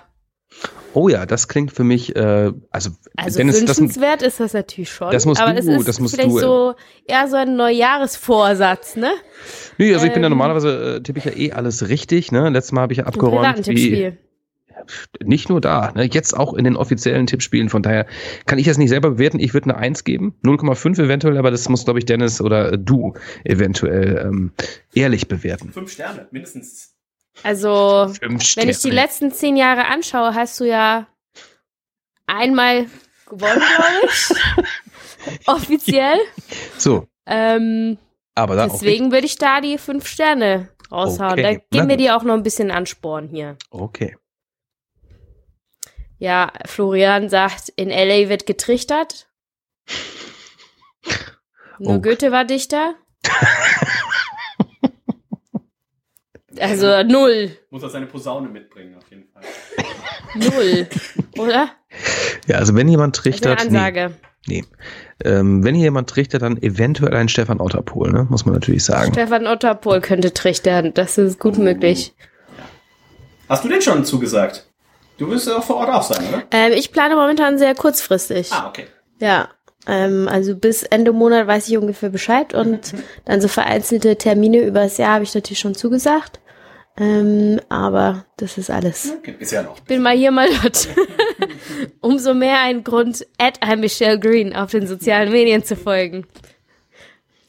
Oh 0.92 1.08
ja, 1.08 1.24
das 1.24 1.48
klingt 1.48 1.72
für 1.72 1.82
mich, 1.84 2.14
äh, 2.14 2.52
also, 2.70 2.90
Also 3.16 3.38
Dennis, 3.38 3.64
das, 3.64 3.78
wünschenswert 3.78 4.20
ist 4.22 4.38
das 4.40 4.52
natürlich 4.52 4.90
schon. 4.90 5.12
das 5.12 5.24
musst 5.24 5.40
aber 5.40 5.52
du- 5.54 5.58
es 5.60 5.66
ist 5.66 5.88
das 5.88 6.00
musst 6.00 6.16
vielleicht 6.16 6.30
du, 6.32 6.38
äh, 6.38 6.40
so 6.42 6.74
eher 7.06 7.26
so 7.28 7.36
ein 7.36 7.56
Neujahresvorsatz, 7.56 8.96
ne? 8.96 9.12
nee, 9.78 9.94
also 9.94 10.04
ich 10.04 10.12
bin 10.12 10.22
ja 10.22 10.26
ähm, 10.26 10.32
normalerweise, 10.32 10.96
äh, 10.96 11.00
tippe 11.02 11.20
ich 11.20 11.24
ja 11.24 11.32
eh 11.32 11.52
alles 11.52 11.88
richtig, 11.88 12.32
ne? 12.32 12.50
Letztes 12.50 12.72
Mal 12.72 12.82
habe 12.82 12.92
ich 12.92 12.98
ja 12.98 13.04
abgeräumt, 13.06 13.66
wie. 13.68 14.12
Nicht 15.22 15.48
nur 15.48 15.60
da, 15.60 15.92
ne? 15.92 16.04
jetzt 16.04 16.36
auch 16.36 16.54
in 16.54 16.64
den 16.64 16.76
offiziellen 16.76 17.26
Tippspielen. 17.26 17.68
Von 17.68 17.82
daher 17.82 18.06
kann 18.46 18.58
ich 18.58 18.66
das 18.66 18.78
nicht 18.78 18.88
selber 18.90 19.10
bewerten. 19.12 19.38
Ich 19.40 19.54
würde 19.54 19.70
eine 19.70 19.76
1 19.78 20.04
geben, 20.04 20.34
0,5 20.44 21.02
eventuell, 21.02 21.38
aber 21.38 21.50
das 21.50 21.68
muss, 21.68 21.84
glaube 21.84 21.98
ich, 21.98 22.04
Dennis 22.06 22.40
oder 22.40 22.72
äh, 22.72 22.78
du 22.78 23.14
eventuell 23.44 24.18
ähm, 24.26 24.52
ehrlich 24.94 25.28
bewerten. 25.28 25.72
fünf 25.72 25.92
Sterne, 25.92 26.28
mindestens. 26.30 26.94
Also, 27.42 28.08
Fünf 28.20 28.56
wenn 28.56 28.68
ich 28.68 28.76
die 28.78 28.88
Sterne. 28.88 28.94
letzten 28.94 29.30
zehn 29.32 29.56
Jahre 29.56 29.86
anschaue, 29.86 30.34
hast 30.34 30.58
du 30.60 30.64
ja 30.64 31.06
einmal 32.26 32.86
gewonnen, 33.28 33.62
glaube 33.76 34.06
ich. 34.06 35.46
Offiziell. 35.46 36.18
So, 36.76 37.06
Ähm, 37.26 37.98
aber 38.34 38.56
deswegen 38.56 39.12
würde 39.12 39.26
ich 39.26 39.36
da 39.36 39.60
die 39.60 39.78
fünf 39.78 40.06
Sterne 40.06 40.68
raushauen. 40.90 41.32
Okay, 41.32 41.42
Da 41.70 41.76
geben 41.78 41.88
wir 41.88 41.96
dir 41.96 42.16
auch 42.16 42.24
noch 42.24 42.34
ein 42.34 42.42
bisschen 42.42 42.70
Ansporn 42.70 43.28
hier. 43.28 43.56
Okay. 43.70 44.16
Ja, 46.20 46.52
Florian 46.66 47.28
sagt, 47.30 47.70
in 47.76 47.88
LA 47.88 48.28
wird 48.28 48.46
getrichtert. 48.46 49.26
Nur 51.78 51.96
Oh. 51.96 52.00
Goethe 52.00 52.30
war 52.30 52.44
Dichter. 52.44 52.94
Also 56.58 57.02
null. 57.04 57.56
Muss 57.70 57.82
er 57.82 57.88
seine 57.88 58.06
Posaune 58.06 58.48
mitbringen, 58.48 58.96
auf 58.96 59.08
jeden 59.10 59.24
Fall. 59.32 59.42
Null. 60.34 60.86
Oder? 61.38 61.70
Ja, 62.46 62.56
also 62.56 62.74
wenn 62.74 62.86
jemand 62.88 63.16
eine 63.16 63.22
trichtert, 63.22 63.60
nee, 63.60 63.78
Ansage. 63.78 64.14
nee. 64.46 64.64
Ähm, 65.24 65.64
wenn 65.64 65.74
hier 65.74 65.84
jemand 65.84 66.10
trichtert, 66.10 66.42
dann 66.42 66.60
eventuell 66.60 67.14
ein 67.14 67.28
Stefan 67.30 67.60
Otterpohl, 67.60 68.12
ne? 68.12 68.26
muss 68.28 68.44
man 68.44 68.54
natürlich 68.54 68.84
sagen. 68.84 69.12
Stefan 69.14 69.46
Otterpohl 69.46 70.00
könnte 70.02 70.34
trichtern. 70.34 70.92
Das 70.92 71.16
ist 71.16 71.40
gut 71.40 71.56
möglich. 71.56 72.14
Hast 73.48 73.64
du 73.64 73.68
denn 73.68 73.80
schon 73.80 74.04
zugesagt? 74.04 74.69
Du 75.20 75.28
wirst 75.28 75.46
ja 75.46 75.58
auch 75.58 75.62
vor 75.62 75.76
Ort 75.76 75.90
auch 75.90 76.02
sein, 76.02 76.26
oder? 76.26 76.42
Ähm, 76.50 76.72
ich 76.72 76.92
plane 76.92 77.14
momentan 77.14 77.58
sehr 77.58 77.74
kurzfristig. 77.74 78.50
Ah, 78.52 78.68
okay. 78.68 78.86
Ja. 79.20 79.50
Ähm, 79.86 80.28
also 80.30 80.56
bis 80.56 80.82
Ende 80.82 81.12
Monat 81.12 81.46
weiß 81.46 81.68
ich 81.68 81.76
ungefähr 81.76 82.08
Bescheid 82.08 82.54
und 82.54 82.94
dann 83.26 83.42
so 83.42 83.48
vereinzelte 83.48 84.16
Termine 84.16 84.62
übers 84.62 84.96
Jahr 84.96 85.14
habe 85.14 85.24
ich 85.24 85.34
natürlich 85.34 85.58
schon 85.58 85.74
zugesagt. 85.74 86.40
Ähm, 86.96 87.60
aber 87.68 88.24
das 88.38 88.56
ist 88.56 88.70
alles. 88.70 89.12
okay. 89.18 89.34
Ist 89.38 89.52
ja 89.52 89.62
noch. 89.62 89.78
Bin 89.80 90.00
mal 90.00 90.16
hier, 90.16 90.30
mal 90.30 90.48
dort. 90.62 90.88
Umso 92.00 92.32
mehr 92.32 92.60
ein 92.60 92.82
Grund, 92.82 93.26
at 93.36 93.62
I'm 93.62 93.76
Michelle 93.76 94.18
Green 94.18 94.56
auf 94.56 94.70
den 94.70 94.86
sozialen 94.86 95.30
Medien 95.30 95.62
zu 95.64 95.76
folgen. 95.76 96.26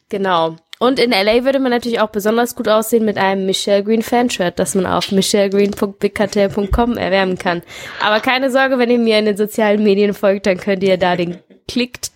Genau. 0.10 0.58
Und 0.82 1.00
in 1.00 1.12
LA 1.12 1.46
würde 1.46 1.60
man 1.60 1.70
natürlich 1.70 2.00
auch 2.00 2.10
besonders 2.10 2.56
gut 2.56 2.68
aussehen 2.68 3.06
mit 3.06 3.20
einem 3.20 3.46
Michelle 3.46 3.84
Green 3.84 4.02
Fanshirt, 4.02 4.58
das 4.58 4.74
man 4.74 4.88
auf 4.88 5.12
michellegreen.bigcartel.com 5.12 6.98
erwärmen 6.98 7.38
kann. 7.38 7.62
Aber 8.04 8.20
keine 8.20 8.50
Sorge, 8.50 8.80
wenn 8.80 8.90
ihr 8.90 8.98
mir 8.98 9.20
in 9.20 9.26
den 9.26 9.38
sozialen 9.38 9.84
Medien 9.84 10.16
folgt, 10.16 10.48
dann 10.48 10.58
könnt 10.58 10.82
ihr 10.82 10.98
da 10.98 11.16
den 11.16 11.38
klickt 11.68 12.12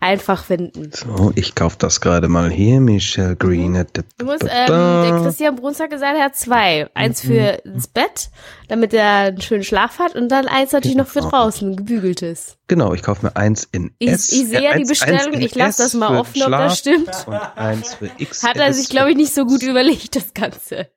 einfach 0.00 0.44
finden. 0.44 0.90
So, 0.92 1.32
ich 1.34 1.54
kauf 1.54 1.76
das 1.76 2.00
gerade 2.00 2.28
mal 2.28 2.50
hier, 2.50 2.80
Michelle 2.80 3.36
Green. 3.36 3.74
Du 4.18 4.24
musst, 4.24 4.42
ähm, 4.42 4.48
der 4.68 5.20
Christian 5.22 5.56
Bruns 5.56 5.80
hat 5.80 5.90
gesagt, 5.90 6.16
er 6.18 6.24
hat 6.24 6.36
zwei. 6.36 6.88
Eins 6.94 7.20
für 7.20 7.62
ins 7.64 7.86
Bett, 7.88 8.30
damit 8.68 8.92
er 8.94 9.08
einen 9.28 9.40
schönen 9.40 9.64
Schlaf 9.64 9.98
hat 9.98 10.14
und 10.14 10.28
dann 10.28 10.46
eins 10.46 10.72
natürlich 10.72 10.96
noch 10.96 11.06
für 11.08 11.20
Genau. 11.20 11.30
draußen, 11.30 11.76
gebügeltes. 11.76 12.56
Genau, 12.68 12.94
ich 12.94 13.02
kaufe 13.02 13.26
mir 13.26 13.36
eins 13.36 13.68
in 13.72 13.94
Ich, 13.98 14.08
S. 14.10 14.32
ich 14.32 14.46
sehe 14.48 14.62
ja 14.62 14.76
die 14.76 14.84
Bestellung, 14.84 15.40
ich 15.40 15.54
lasse 15.54 15.82
das 15.82 15.94
mal 15.94 16.16
offen, 16.18 16.42
ob 16.42 16.50
das 16.50 16.78
stimmt. 16.78 17.10
Und 17.26 17.34
eins 17.56 17.94
für 17.94 18.10
X. 18.18 18.42
Hat 18.42 18.56
er 18.56 18.72
sich, 18.72 18.88
glaube 18.88 19.10
ich, 19.10 19.16
nicht 19.16 19.34
so 19.34 19.44
gut 19.44 19.62
überlegt, 19.62 20.16
das 20.16 20.34
Ganze. 20.34 20.88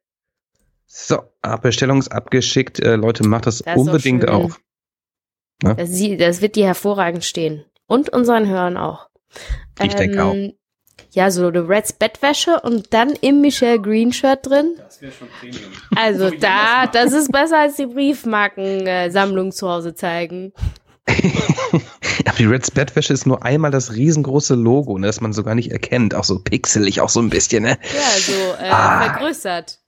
So, 0.88 1.20
ah, 1.42 1.58
Bestellung 1.58 2.00
ist 2.00 2.10
abgeschickt. 2.12 2.80
Äh, 2.80 2.96
Leute, 2.96 3.28
macht 3.28 3.48
das, 3.48 3.60
Das 3.60 3.78
unbedingt 3.78 4.22
schön. 4.24 4.30
auf. 4.30 4.60
Das, 5.60 5.90
sie- 5.90 6.18
das 6.18 6.42
wird 6.42 6.56
dir 6.56 6.66
hervorragend 6.68 7.24
stehen. 7.26 7.66
Und 7.88 8.10
unseren 8.10 8.48
Hörern 8.48 8.78
auch. 8.78 9.08
Ich 9.82 9.94
denke 9.96 10.24
auch. 10.24 10.36
Ja, 11.12 11.32
so 11.32 11.48
eine 11.48 11.68
Reds 11.70 11.94
Bettwäsche 11.94 12.60
und 12.62 12.94
dann 12.94 13.12
im 13.22 13.40
Michelle 13.42 13.80
Green 13.80 14.12
Shirt 14.12 14.40
drin. 14.46 14.76
Das 14.78 15.02
wäre 15.02 15.12
schon 15.14 15.28
Premium. 15.40 15.72
Also 15.96 16.30
da, 16.40 16.88
das 16.88 17.14
ist 17.14 17.32
besser 17.32 17.60
als 17.60 17.76
die 17.78 17.86
Briefmarkensammlung 17.86 19.52
zu 19.54 19.70
Hause 19.70 19.96
zeigen. 19.96 20.52
Aber 22.26 22.38
die 22.38 22.46
Reds 22.46 22.72
Bettwäsche 22.72 23.14
ist 23.14 23.26
nur 23.26 23.44
einmal 23.44 23.72
das 23.72 23.94
riesengroße 23.94 24.56
Logo, 24.56 24.98
ne, 24.98 25.08
das 25.08 25.22
man 25.22 25.34
so 25.34 25.44
gar 25.44 25.56
nicht 25.56 25.72
erkennt. 25.72 26.16
Auch 26.16 26.24
so 26.24 26.40
pixelig, 26.40 27.00
auch 27.00 27.10
so 27.10 27.20
ein 27.22 27.30
bisschen, 27.30 27.64
ne? 27.64 27.78
Ja, 27.94 28.20
so 28.20 28.64
äh, 28.64 28.70
Ah. 28.70 29.02
vergrößert. 29.02 29.80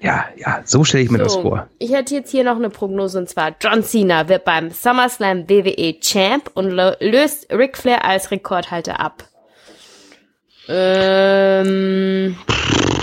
Ja, 0.00 0.24
ja, 0.36 0.62
so 0.64 0.84
stelle 0.84 1.04
ich 1.04 1.10
mir 1.10 1.18
das 1.18 1.34
So, 1.34 1.42
vor. 1.42 1.68
Ich 1.78 1.92
hätte 1.92 2.14
jetzt 2.14 2.30
hier 2.30 2.44
noch 2.44 2.56
eine 2.56 2.70
Prognose 2.70 3.18
und 3.18 3.28
zwar 3.28 3.54
John 3.60 3.82
Cena 3.82 4.28
wird 4.28 4.44
beim 4.44 4.70
SummerSlam 4.70 5.48
WWE 5.48 6.00
Champ 6.00 6.50
und 6.54 6.70
lö- 6.72 6.96
löst 7.00 7.52
Ric 7.52 7.76
Flair 7.76 8.04
als 8.04 8.30
Rekordhalter 8.30 9.00
ab. 9.00 9.24
Ähm, 10.68 12.36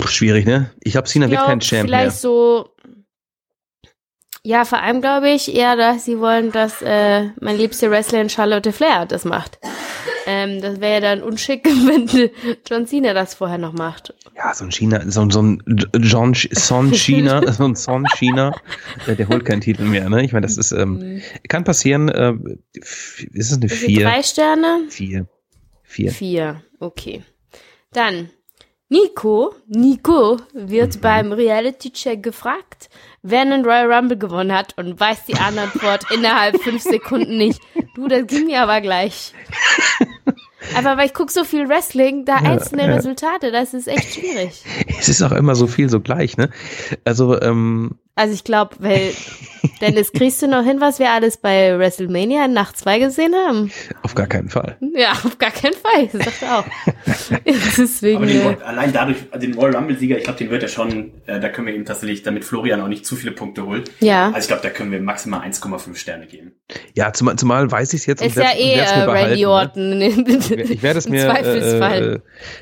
schwierig, 0.06 0.44
ne? 0.46 0.70
Ich 0.82 0.92
glaube, 0.92 1.08
Cena 1.08 1.30
wird 1.30 1.40
kein 1.44 1.60
Champ 1.60 1.84
vielleicht 1.88 2.02
mehr. 2.04 2.10
so. 2.10 2.70
Ja, 4.46 4.66
vor 4.66 4.78
allem 4.82 5.00
glaube 5.00 5.30
ich 5.30 5.54
eher, 5.54 5.74
dass 5.74 6.04
sie 6.04 6.18
wollen, 6.18 6.52
dass 6.52 6.82
äh, 6.82 7.30
mein 7.40 7.56
liebste 7.56 7.90
Wrestlerin 7.90 8.28
Charlotte 8.28 8.72
Flair 8.72 9.06
das 9.06 9.24
macht. 9.24 9.58
Ähm, 10.26 10.60
das 10.60 10.80
wäre 10.80 10.94
ja 10.94 11.00
dann 11.00 11.22
unschick, 11.22 11.64
wenn 11.66 12.30
John 12.68 12.86
Cena 12.86 13.14
das 13.14 13.32
vorher 13.34 13.56
noch 13.56 13.72
macht. 13.72 14.12
Ja, 14.36 14.52
so 14.52 14.64
ein 14.64 14.70
China, 14.70 15.00
so, 15.10 15.30
so 15.30 15.40
ein 15.42 15.62
John 15.94 16.34
Son 16.34 16.92
China, 16.92 17.50
so 17.52 17.64
ein 17.64 17.74
Son 17.74 18.04
China, 18.16 18.54
der, 19.06 19.14
der 19.14 19.28
holt 19.28 19.46
keinen 19.46 19.62
Titel 19.62 19.84
mehr, 19.84 20.10
ne? 20.10 20.22
Ich 20.22 20.32
meine, 20.34 20.46
das 20.46 20.58
ist, 20.58 20.72
ähm, 20.72 21.22
kann 21.48 21.64
passieren, 21.64 22.10
äh, 22.10 22.34
ist 22.74 23.50
es 23.50 23.56
eine 23.56 23.70
Also 23.70 23.76
vier? 23.86 24.04
drei 24.04 24.22
Sterne? 24.22 24.84
Vier. 24.90 25.26
Vier. 25.84 26.10
Vier, 26.10 26.62
okay. 26.80 27.22
Dann 27.92 28.28
Nico, 28.94 29.52
Nico 29.66 30.38
wird 30.52 30.94
Mhm. 30.94 31.00
beim 31.00 31.32
Reality-Check 31.32 32.22
gefragt, 32.22 32.88
wer 33.22 33.40
einen 33.40 33.64
Royal 33.64 33.92
Rumble 33.92 34.16
gewonnen 34.16 34.52
hat 34.52 34.78
und 34.78 35.00
weiß 35.00 35.24
die 35.24 35.34
Antwort 35.34 36.04
innerhalb 36.14 36.62
fünf 36.62 36.80
Sekunden 36.80 37.36
nicht. 37.36 37.60
Du, 37.96 38.06
das 38.06 38.24
ging 38.28 38.46
mir 38.46 38.62
aber 38.62 38.80
gleich. 38.80 39.32
Aber 40.76 40.96
weil 40.96 41.06
ich 41.06 41.12
guck 41.12 41.30
so 41.30 41.44
viel 41.44 41.68
Wrestling, 41.68 42.24
da 42.24 42.36
einzelne 42.36 42.86
ja. 42.88 42.94
Resultate, 42.94 43.52
das 43.52 43.74
ist 43.74 43.86
echt 43.86 44.14
schwierig. 44.14 44.64
Es 44.98 45.10
ist 45.10 45.20
auch 45.22 45.32
immer 45.32 45.54
so 45.56 45.66
viel 45.66 45.90
so 45.90 46.00
gleich, 46.00 46.38
ne? 46.38 46.48
Also, 47.04 47.38
ähm, 47.42 47.98
Also 48.16 48.32
ich 48.32 48.44
glaube, 48.44 48.76
weil, 48.78 49.10
Dennis, 49.80 50.12
kriegst 50.12 50.40
du 50.40 50.46
noch 50.46 50.62
hin, 50.62 50.80
was 50.80 51.00
wir 51.00 51.10
alles 51.10 51.36
bei 51.36 51.76
WrestleMania 51.76 52.44
in 52.44 52.52
Nacht 52.52 52.76
2 52.78 53.00
gesehen 53.00 53.34
haben? 53.34 53.72
auf 54.02 54.14
gar 54.14 54.26
keinen 54.28 54.48
Fall. 54.48 54.76
Ja, 54.94 55.12
auf 55.12 55.36
gar 55.38 55.50
keinen 55.50 55.74
Fall, 55.74 56.06
das 56.12 56.24
sagt 56.24 56.42
er 56.42 56.58
auch. 56.60 56.64
Deswegen, 57.46 58.18
Aber 58.18 58.26
den, 58.26 58.40
äh, 58.40 58.56
allein 58.64 58.92
dadurch, 58.92 59.16
den 59.40 59.54
Royal 59.54 59.74
Rumble-Sieger, 59.76 60.18
ich 60.18 60.24
glaube, 60.24 60.38
den 60.38 60.50
wird 60.50 60.62
er 60.62 60.68
schon, 60.68 61.12
äh, 61.26 61.40
da 61.40 61.48
können 61.48 61.66
wir 61.66 61.74
ihm 61.74 61.84
tatsächlich, 61.84 62.22
damit 62.22 62.44
Florian 62.44 62.80
auch 62.80 62.88
nicht 62.88 63.04
zu 63.04 63.16
viele 63.16 63.32
Punkte 63.32 63.66
holt. 63.66 63.90
ja, 64.00 64.26
Also 64.28 64.38
ich 64.40 64.46
glaube, 64.46 64.62
da 64.62 64.70
können 64.70 64.92
wir 64.92 65.00
maximal 65.00 65.40
1,5 65.40 65.96
Sterne 65.96 66.26
geben. 66.26 66.52
Ja, 66.94 67.12
zumal, 67.12 67.36
zumal 67.36 67.68
weiß 67.70 67.92
ich 67.94 68.02
es 68.02 68.06
jetzt 68.06 68.22
ist 68.22 68.36
ja 68.36 68.52
eh 68.56 68.74
äh, 68.74 69.02
Randy 69.02 69.40
ne? 69.40 69.48
Orton. 69.48 70.00
Ich 70.00 70.82
werde 70.82 70.98
es 71.00 71.08
mir, 71.08 71.26
Zweifelsfall. 71.26 72.14
äh, 72.16 72.20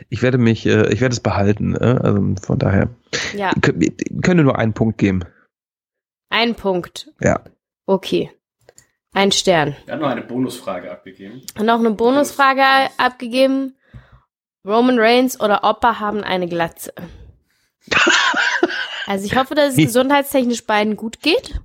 ich 0.08 0.22
werde 0.22 0.38
mich, 0.38 0.64
äh, 0.66 0.90
ich 0.92 1.00
werde 1.02 1.12
es 1.12 1.20
behalten. 1.20 1.74
Äh? 1.74 1.98
Also 2.02 2.34
von 2.42 2.58
daher 2.58 2.88
ja, 3.36 3.50
Kö- 3.60 3.74
wir 3.76 3.92
können 4.22 4.44
nur 4.44 4.58
einen 4.58 4.72
Punkt 4.72 4.96
geben. 4.98 5.20
Ein 6.32 6.54
Punkt. 6.56 7.10
Ja. 7.20 7.40
Okay. 7.86 8.30
Ein 9.14 9.30
Stern. 9.30 9.76
Wir 9.84 9.94
haben 9.94 10.00
noch 10.00 10.08
eine 10.08 10.22
Bonusfrage 10.22 10.90
abgegeben. 10.90 11.42
Und 11.58 11.66
noch 11.66 11.78
eine 11.78 11.90
Bonusfrage 11.90 12.62
abgegeben. 12.96 13.76
Roman 14.66 14.98
Reigns 14.98 15.38
oder 15.40 15.64
Opa 15.64 16.00
haben 16.00 16.22
eine 16.24 16.48
Glatze. 16.48 16.92
Also 19.08 19.26
ich 19.26 19.36
hoffe, 19.36 19.56
dass 19.56 19.70
es 19.72 19.76
gesundheitstechnisch 19.76 20.64
beiden 20.64 20.96
gut 20.96 21.20
geht. 21.20 21.60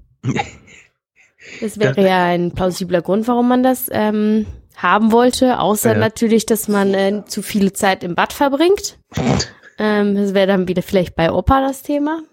Das 1.62 1.80
wäre 1.80 2.02
ja 2.02 2.26
ein 2.26 2.52
plausibler 2.52 3.04
Grund, 3.04 3.28
warum 3.28 3.48
man 3.48 3.62
das 3.62 3.88
ähm, 3.92 4.48
haben 4.76 5.12
wollte. 5.12 5.60
Außer 5.60 5.94
Ja. 5.94 5.98
natürlich, 6.00 6.48
dass 6.48 6.68
man 6.68 6.96
äh, 6.96 7.24
zu 7.28 7.44
viele 7.44 7.74
Zeit 7.74 8.04
im 8.04 8.16
Bad 8.16 8.34
verbringt. 8.34 8.98
Ähm, 9.80 10.16
das 10.16 10.34
wäre 10.34 10.48
dann 10.48 10.68
wieder 10.68 10.82
vielleicht 10.82 11.16
bei 11.16 11.32
Opa 11.32 11.62
das 11.62 11.84
Thema. 11.84 12.24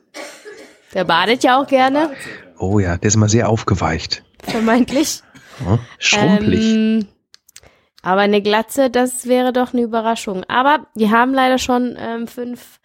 Der 0.95 1.05
badet 1.05 1.43
ja 1.45 1.61
auch 1.61 1.67
gerne, 1.67 2.11
Oh 2.59 2.79
ja, 2.79 2.97
der 2.97 3.09
ist 3.09 3.17
mal 3.17 3.29
sehr 3.29 3.49
aufgeweicht. 3.49 4.23
vermeintlich. 4.43 5.23
Ja, 5.65 5.79
Schrumpelig. 5.99 6.65
Ähm, 6.75 7.07
aber 8.03 8.21
eine 8.23 8.43
Glatze, 8.43 8.91
das 8.91 9.27
wäre 9.27 9.53
doch 9.53 9.73
eine 9.73 9.83
Überraschung. 9.83 10.45
Aber 10.45 10.87
wir 10.95 11.11
haben 11.11 11.33
leider 11.35 11.59
schon 11.59 11.97
ähm, 11.99 12.27
fünf 12.29 12.81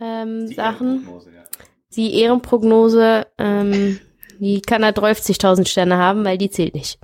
ähm, 0.00 0.46
Die 0.48 0.54
Sachen. 0.54 0.88
Ehrenprognose, 1.02 1.30
ja. 1.34 1.44
Die 1.96 2.20
Ehrenprognose, 2.20 3.26
ähm, 3.38 3.98
die 4.38 4.60
kann 4.60 4.82
er 4.82 4.92
30.000 4.94 5.66
Sterne 5.66 5.96
haben, 5.96 6.24
weil 6.24 6.38
die 6.38 6.50
zählt 6.50 6.74
nicht. 6.74 6.98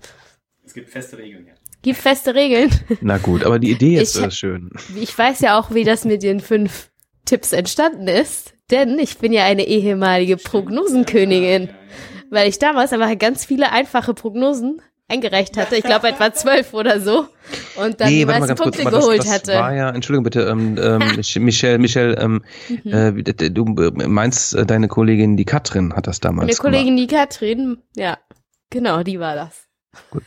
Es 0.65 0.75
gibt 0.75 0.91
feste 0.91 1.19
Regeln, 1.19 1.47
ja. 1.47 1.55
Gibt 1.83 1.99
feste 1.99 2.35
Regeln. 2.35 2.71
Na 3.01 3.19
gut, 3.19 3.45
aber 3.45 3.59
die 3.59 3.71
Idee 3.73 3.97
ist 4.01 4.17
Ich- 4.17 4.35
schön. 4.35 4.71
Ich 4.97 5.17
weiß 5.17 5.41
ja 5.41 5.59
auch, 5.59 5.73
wie 5.75 5.85
das 5.85 6.05
mit 6.05 6.23
den 6.23 6.41
fünf 6.41 6.91
Tipps 7.25 7.53
entstanden 7.53 8.09
ist. 8.09 8.54
Denn 8.71 8.99
ich 8.99 9.19
bin 9.19 9.33
ja 9.33 9.45
eine 9.45 9.67
ehemalige 9.67 10.37
Prognosenkönigin. 10.37 11.69
Weil 12.31 12.49
ich 12.49 12.59
damals 12.59 12.93
aber 12.93 13.15
ganz 13.17 13.45
viele 13.45 13.71
einfache 13.73 14.15
Prognosen 14.15 14.81
eingereicht 15.09 15.57
hatte. 15.59 15.77
Ich 15.77 15.85
glaube 15.85 16.09
etwa 16.09 16.33
zwölf 16.33 16.73
oder 16.73 16.99
so. 17.01 17.27
Und 17.77 18.01
dann 18.01 18.09
die 18.09 18.25
meisten 18.25 18.55
Punkte 18.57 18.85
das, 18.85 18.93
geholt 18.93 19.19
das 19.21 19.31
hatte. 19.33 19.53
war 19.53 19.75
ja, 19.75 19.91
Entschuldigung 19.91 20.25
bitte, 20.25 20.43
ähm, 20.45 20.77
ähm, 20.81 21.21
Michelle, 21.45 21.79
Michelle, 21.79 22.17
ähm, 22.19 22.43
Mhm. 22.85 22.93
äh, 22.93 23.51
du 23.51 23.65
äh, 23.83 24.09
meinst 24.09 24.55
äh, 24.55 24.65
deine 24.65 24.89
Kollegin, 24.89 25.37
die 25.37 25.45
Katrin, 25.45 25.95
hat 25.95 26.07
das 26.07 26.21
damals 26.21 26.47
Meine 26.47 26.57
Kollegin, 26.57 26.97
die 26.97 27.07
Katrin, 27.07 27.79
ja, 27.95 28.17
genau, 28.71 29.03
die 29.03 29.21
war 29.21 29.35
das. 29.37 29.69
Gut. 30.11 30.25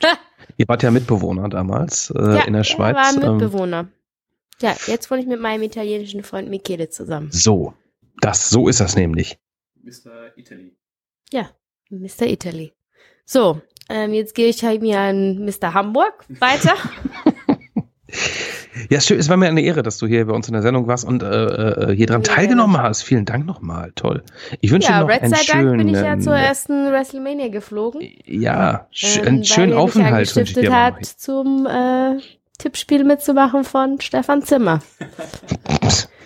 Ihr 0.57 0.67
wart 0.67 0.83
ja 0.83 0.91
Mitbewohner 0.91 1.49
damals 1.49 2.13
äh, 2.15 2.21
ja, 2.21 2.41
in 2.43 2.53
der 2.53 2.61
er 2.61 2.63
Schweiz. 2.63 2.95
war 2.95 3.07
ein 3.07 3.21
ähm, 3.21 3.37
Mitbewohner. 3.37 3.87
Ja, 4.61 4.75
jetzt 4.85 5.09
wohne 5.11 5.21
ich 5.21 5.27
mit 5.27 5.41
meinem 5.41 5.63
italienischen 5.63 6.23
Freund 6.23 6.49
Michele 6.49 6.89
zusammen. 6.89 7.29
so, 7.31 7.73
das, 8.21 8.49
so 8.49 8.67
ist 8.67 8.79
das 8.79 8.95
nämlich. 8.95 9.39
Mr. 9.83 10.37
Italy. 10.37 10.77
Mr. 11.89 12.27
Italy. 12.27 12.73
So, 13.25 13.61
ähm, 13.89 14.13
jetzt 14.13 14.35
gehe 14.35 14.47
ich 14.47 14.63
halt 14.63 14.81
mir 14.81 14.99
an 14.99 15.45
Mr. 15.45 15.73
Hamburg 15.73 16.25
weiter. 16.29 16.75
Ja, 18.89 19.01
schön, 19.01 19.19
es 19.19 19.27
war 19.27 19.37
mir 19.37 19.47
eine 19.47 19.61
Ehre, 19.61 19.81
dass 19.83 19.97
du 19.97 20.07
hier 20.07 20.25
bei 20.27 20.33
uns 20.33 20.47
in 20.47 20.53
der 20.53 20.61
Sendung 20.61 20.87
warst 20.87 21.03
und 21.03 21.23
äh, 21.23 21.25
äh, 21.27 21.95
hier 21.95 22.05
dran 22.05 22.21
Ja, 22.21 22.35
teilgenommen 22.35 22.81
hast. 22.81 23.01
Vielen 23.01 23.25
Dank 23.25 23.45
nochmal, 23.45 23.91
toll. 23.95 24.23
Ich 24.61 24.71
wünsche 24.71 24.89
ja, 24.89 24.99
dir 24.99 25.01
noch 25.01 25.09
Red 25.09 25.23
einen 25.23 25.33
sei 25.33 25.41
Dank 25.45 25.61
schönen, 25.63 25.77
bin 25.77 25.89
ich 25.89 25.95
ja 25.95 26.19
zur 26.19 26.35
äh, 26.35 26.45
ersten 26.45 26.91
WrestleMania 26.91 27.49
geflogen. 27.49 28.01
ja, 28.25 28.87
sch 28.91 29.17
ähm, 29.17 29.27
einen 29.27 29.43
schönen 29.43 29.69
mich 29.71 29.77
Aufenthalt 29.77 30.35
wünsche 30.35 30.53
ich 30.53 30.67
dir. 30.67 30.73
hat, 30.73 31.03
zum 31.05 31.65
äh, 31.65 32.21
Tippspiel 32.59 33.03
mitzumachen 33.03 33.63
von 33.63 33.99
Stefan 33.99 34.43
Zimmer. 34.43 34.81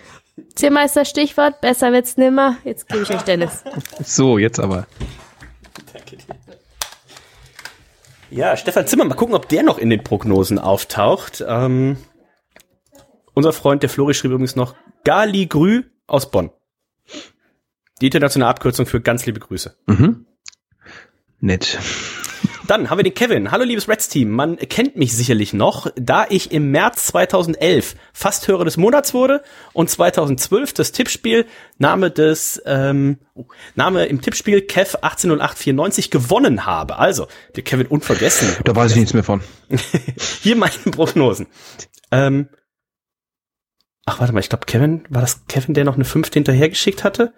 Zimmer 0.55 0.85
ist 0.85 0.95
das 0.95 1.09
Stichwort, 1.09 1.61
besser 1.61 1.91
wird's 1.91 2.17
nimmer. 2.17 2.57
Jetzt 2.63 2.87
gebe 2.87 3.03
ich 3.03 3.09
euch 3.09 3.21
Dennis. 3.21 3.63
So, 4.03 4.37
jetzt 4.37 4.59
aber. 4.59 4.87
Danke 5.93 6.17
dir. 6.17 6.35
Ja, 8.29 8.55
Stefan 8.55 8.87
Zimmer, 8.87 9.05
mal 9.05 9.15
gucken, 9.15 9.35
ob 9.35 9.49
der 9.49 9.63
noch 9.63 9.77
in 9.77 9.89
den 9.89 10.03
Prognosen 10.03 10.57
auftaucht. 10.57 11.43
Ähm, 11.45 11.97
unser 13.33 13.53
Freund, 13.53 13.83
der 13.83 13.89
Flori, 13.89 14.13
schrieb 14.13 14.31
übrigens 14.31 14.55
noch 14.55 14.75
Galigrü 15.03 15.83
aus 16.07 16.31
Bonn. 16.31 16.51
Die 18.01 18.05
internationale 18.07 18.49
Abkürzung 18.49 18.85
für 18.85 19.01
ganz 19.01 19.25
liebe 19.25 19.39
Grüße. 19.39 19.75
Mhm. 19.85 20.25
Nett. 21.41 21.79
Dann 22.67 22.89
haben 22.89 22.99
wir 22.99 23.03
den 23.03 23.15
Kevin. 23.15 23.51
Hallo 23.51 23.63
liebes 23.63 23.89
Reds-Team. 23.89 24.29
Man 24.29 24.57
kennt 24.57 24.95
mich 24.95 25.17
sicherlich 25.17 25.53
noch, 25.53 25.87
da 25.95 26.27
ich 26.29 26.51
im 26.51 26.69
März 26.69 27.07
2011 27.07 27.95
fast 28.13 28.47
Hörer 28.47 28.63
des 28.63 28.77
Monats 28.77 29.15
wurde 29.15 29.41
und 29.73 29.89
2012 29.89 30.73
das 30.73 30.91
Tippspiel 30.91 31.47
Name 31.79 32.11
des 32.11 32.61
ähm, 32.65 33.17
oh, 33.33 33.45
Name 33.75 34.05
im 34.05 34.21
Tippspiel 34.21 34.61
Kev 34.61 34.97
180894 35.01 36.11
gewonnen 36.11 36.67
habe. 36.67 36.99
Also, 36.99 37.27
der 37.55 37.63
Kevin 37.63 37.87
unvergessen. 37.87 38.55
Da 38.63 38.75
weiß 38.75 38.91
ich 38.91 38.97
nichts 38.97 39.13
mehr 39.13 39.23
von. 39.23 39.41
Hier 40.41 40.55
meine 40.55 40.75
Prognosen. 40.91 41.47
Ähm, 42.11 42.49
ach, 44.11 44.19
warte 44.19 44.33
mal, 44.33 44.41
ich 44.41 44.49
glaube, 44.49 44.65
Kevin, 44.65 45.03
war 45.09 45.21
das 45.21 45.45
Kevin, 45.47 45.73
der 45.73 45.85
noch 45.85 45.95
eine 45.95 46.03
fünfte 46.03 46.33
hinterhergeschickt 46.33 47.03
hatte? 47.03 47.33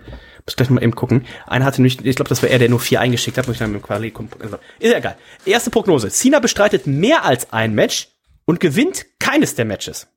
Muss 0.45 0.55
gleich 0.55 0.69
mal 0.69 0.81
eben 0.81 0.95
gucken. 0.95 1.25
Einer 1.45 1.65
hatte 1.65 1.81
nämlich, 1.81 2.03
ich 2.03 2.15
glaube, 2.15 2.29
das 2.29 2.41
war 2.41 2.49
er, 2.49 2.59
der 2.59 2.69
nur 2.69 2.79
vier 2.79 2.99
eingeschickt 2.99 3.37
hat. 3.37 3.47
Muss 3.47 3.55
ich 3.55 3.59
dann 3.59 3.71
mit 3.71 3.81
dem 3.81 3.85
Quali 3.85 4.11
also, 4.39 4.57
Ist 4.79 4.91
ja 4.91 4.97
egal. 4.97 5.15
Erste 5.45 5.69
Prognose. 5.69 6.09
Cena 6.09 6.39
bestreitet 6.39 6.87
mehr 6.87 7.23
als 7.23 7.53
ein 7.53 7.75
Match 7.75 8.09
und 8.45 8.59
gewinnt 8.59 9.05
keines 9.19 9.55
der 9.55 9.65
Matches. 9.65 10.07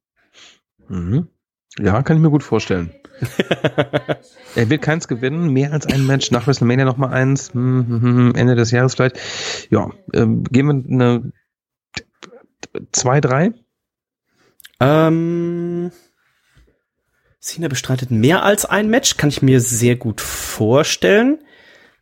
Mhm. 0.88 1.28
Ja, 1.78 2.02
kann 2.02 2.16
ich 2.16 2.22
mir 2.22 2.30
gut 2.30 2.42
vorstellen. 2.42 2.90
er 4.57 4.70
wird 4.70 4.82
keins 4.82 5.09
gewinnen, 5.09 5.50
mehr 5.50 5.72
als 5.72 5.86
ein 5.86 6.07
Match, 6.07 6.30
nach 6.30 6.46
WrestleMania 6.46 6.84
noch 6.86 6.96
mal 6.96 7.12
eins, 7.12 7.52
hm, 7.52 7.86
hm, 7.86 8.02
hm, 8.02 8.34
Ende 8.34 8.57
des 8.57 8.70
Jahres 8.70 8.94
vielleicht. 8.94 9.20
Ja, 9.70 9.90
ähm, 10.14 10.42
gehen 10.44 10.66
wir 10.66 10.92
eine 10.92 11.32
2, 12.92 13.20
3? 13.20 13.52
Ähm, 14.80 15.90
Cena 17.47 17.68
bestreitet 17.68 18.11
mehr 18.11 18.42
als 18.42 18.64
ein 18.64 18.90
Match, 18.90 19.16
kann 19.16 19.28
ich 19.28 19.40
mir 19.40 19.61
sehr 19.61 19.94
gut 19.94 20.20
vorstellen. 20.20 21.38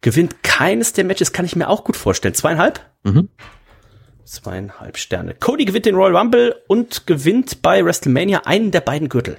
Gewinnt 0.01 0.43
keines 0.43 0.95
der 0.95 1.05
Matches, 1.05 1.33
kann 1.33 1.45
ich 1.45 1.55
mir 1.55 1.69
auch 1.69 1.85
gut 1.85 1.97
vorstellen. 1.97 2.35
Zweieinhalb? 2.35 2.81
Mhm. 3.05 3.29
Zweieinhalb 4.25 4.97
Sterne. 4.97 5.35
Cody 5.35 5.67
gewinnt 5.67 5.85
den 5.85 5.97
Royal 5.97 6.17
Rumble 6.17 6.57
und 6.67 7.07
gewinnt 7.07 7.61
bei 7.61 7.85
WrestleMania 7.85 8.43
einen 8.47 8.71
der 8.71 8.81
beiden 8.81 9.11
Gürtel. 9.11 9.37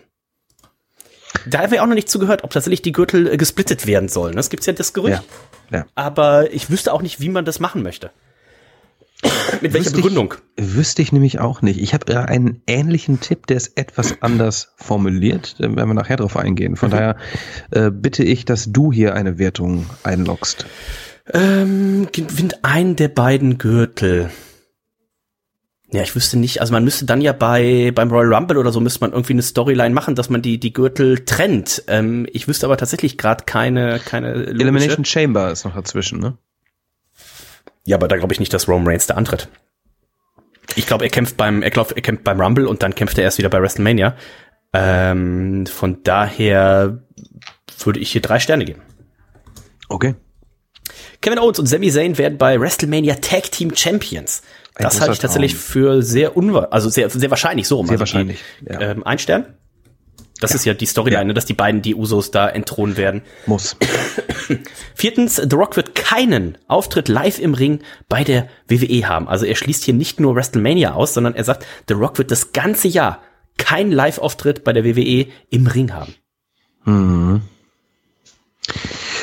Da 1.47 1.59
haben 1.59 1.71
wir 1.71 1.81
auch 1.81 1.87
noch 1.87 1.95
nicht 1.95 2.09
zugehört, 2.09 2.43
ob 2.43 2.51
tatsächlich 2.51 2.83
die 2.83 2.91
Gürtel 2.91 3.27
äh, 3.27 3.37
gesplittet 3.37 3.87
werden 3.87 4.07
sollen. 4.07 4.35
Das 4.35 4.49
gibt's 4.49 4.67
ja 4.67 4.73
das 4.73 4.93
Gerücht. 4.93 5.23
Ja. 5.71 5.79
ja. 5.79 5.85
Aber 5.95 6.53
ich 6.53 6.69
wüsste 6.69 6.93
auch 6.93 7.01
nicht, 7.01 7.19
wie 7.19 7.29
man 7.29 7.45
das 7.45 7.59
machen 7.59 7.81
möchte. 7.81 8.11
Mit 9.61 9.73
welcher 9.73 9.85
Wüsste 9.85 9.89
ich- 9.89 9.95
Begründung? 9.95 10.33
Wüsste 10.57 11.01
ich 11.01 11.11
nämlich 11.11 11.39
auch 11.39 11.61
nicht. 11.61 11.79
Ich 11.81 11.93
habe 11.93 12.11
ja 12.11 12.23
einen 12.25 12.61
ähnlichen 12.67 13.19
Tipp, 13.19 13.47
der 13.47 13.57
ist 13.57 13.77
etwas 13.77 14.21
anders 14.21 14.73
formuliert. 14.77 15.55
Da 15.59 15.63
werden 15.75 15.89
wir 15.89 15.93
nachher 15.93 16.17
drauf 16.17 16.37
eingehen. 16.37 16.75
Von 16.75 16.91
daher 16.91 17.15
äh, 17.71 17.91
bitte 17.91 18.23
ich, 18.23 18.45
dass 18.45 18.71
du 18.71 18.91
hier 18.91 19.15
eine 19.15 19.37
Wertung 19.37 19.85
einloggst. 20.03 20.65
Ähm, 21.33 22.07
gewinnt 22.11 22.63
einen 22.63 22.95
der 22.95 23.07
beiden 23.07 23.57
Gürtel. 23.57 24.29
Ja, 25.91 26.01
ich 26.01 26.13
wüsste 26.15 26.37
nicht, 26.37 26.59
also 26.61 26.73
man 26.73 26.83
müsste 26.83 27.05
dann 27.05 27.21
ja 27.21 27.31
bei 27.31 27.91
beim 27.95 28.09
Royal 28.11 28.33
Rumble 28.33 28.57
oder 28.57 28.71
so 28.71 28.79
müsste 28.81 28.99
man 29.01 29.11
irgendwie 29.13 29.33
eine 29.33 29.43
Storyline 29.43 29.93
machen, 29.93 30.15
dass 30.15 30.29
man 30.29 30.41
die 30.41 30.59
die 30.59 30.73
Gürtel 30.73 31.23
trennt. 31.25 31.83
Ähm, 31.87 32.27
ich 32.33 32.47
wüsste 32.47 32.65
aber 32.65 32.75
tatsächlich 32.77 33.17
gerade 33.17 33.45
keine 33.45 33.99
keine 34.03 34.33
logische. 34.33 34.51
Elimination 34.61 35.05
Chamber 35.05 35.51
ist 35.51 35.63
noch 35.63 35.75
dazwischen, 35.75 36.19
ne? 36.19 36.37
Ja, 37.85 37.97
aber 37.97 38.07
da 38.07 38.17
glaube 38.17 38.33
ich 38.33 38.39
nicht, 38.39 38.53
dass 38.53 38.67
Roman 38.67 38.87
Reigns 38.87 39.07
da 39.07 39.13
antritt. 39.13 39.47
Ich 40.75 40.87
glaube, 40.87 41.05
er 41.05 41.09
kämpft 41.09 41.37
beim 41.37 41.61
er, 41.61 41.69
glaub, 41.69 41.91
er 41.95 42.01
kämpft 42.01 42.23
beim 42.23 42.41
Rumble 42.41 42.67
und 42.67 42.83
dann 42.83 42.95
kämpft 42.95 43.17
er 43.17 43.23
erst 43.23 43.37
wieder 43.37 43.49
bei 43.49 43.61
WrestleMania. 43.61 44.15
Ähm, 44.73 45.65
von 45.67 46.03
daher 46.03 47.01
würde 47.83 47.99
ich 47.99 48.11
hier 48.11 48.21
drei 48.21 48.39
Sterne 48.39 48.65
geben. 48.65 48.81
Okay. 49.87 50.15
Kevin 51.21 51.39
Owens 51.39 51.59
und 51.59 51.67
Sami 51.67 51.91
Zayn 51.91 52.17
werden 52.17 52.37
bei 52.37 52.59
WrestleMania 52.59 53.15
Tag 53.15 53.51
Team 53.51 53.75
Champions. 53.75 54.41
Das 54.77 54.99
halte 54.99 55.13
ich 55.13 55.19
tatsächlich 55.19 55.53
Traum. 55.53 55.61
für 55.61 56.01
sehr 56.01 56.35
unwahr, 56.35 56.73
also 56.73 56.89
sehr, 56.89 57.09
sehr 57.09 57.29
wahrscheinlich 57.29 57.67
so. 57.67 57.77
Sehr 57.77 57.91
also 57.91 57.99
wahrscheinlich, 57.99 58.39
Die, 58.61 58.73
ja. 58.73 58.81
ähm, 58.81 59.03
ein 59.05 59.19
Stern? 59.19 59.55
Das 60.41 60.53
ist 60.53 60.65
ja 60.65 60.73
die 60.73 60.85
Storyline, 60.85 61.21
Ja. 61.21 61.23
ne, 61.23 61.33
dass 61.33 61.45
die 61.45 61.53
beiden 61.53 61.81
die 61.81 61.95
Usos 61.95 62.29
da 62.31 62.49
entthronen 62.49 62.97
werden. 62.97 63.21
Muss. 63.45 63.77
Viertens, 64.95 65.37
The 65.37 65.55
Rock 65.55 65.75
wird 65.77 65.95
keinen 65.95 66.57
Auftritt 66.67 67.07
live 67.07 67.39
im 67.39 67.53
Ring 67.53 67.79
bei 68.09 68.23
der 68.23 68.47
WWE 68.67 69.07
haben. 69.07 69.27
Also 69.29 69.45
er 69.45 69.55
schließt 69.55 69.83
hier 69.83 69.93
nicht 69.93 70.19
nur 70.19 70.35
WrestleMania 70.35 70.93
aus, 70.93 71.13
sondern 71.13 71.35
er 71.35 71.43
sagt, 71.45 71.65
The 71.87 71.93
Rock 71.93 72.17
wird 72.17 72.31
das 72.31 72.51
ganze 72.51 72.87
Jahr 72.87 73.21
keinen 73.57 73.91
Live-Auftritt 73.91 74.63
bei 74.65 74.73
der 74.73 74.83
WWE 74.83 75.27
im 75.49 75.67
Ring 75.67 75.93
haben. 75.93 76.13
Mhm. 76.83 77.41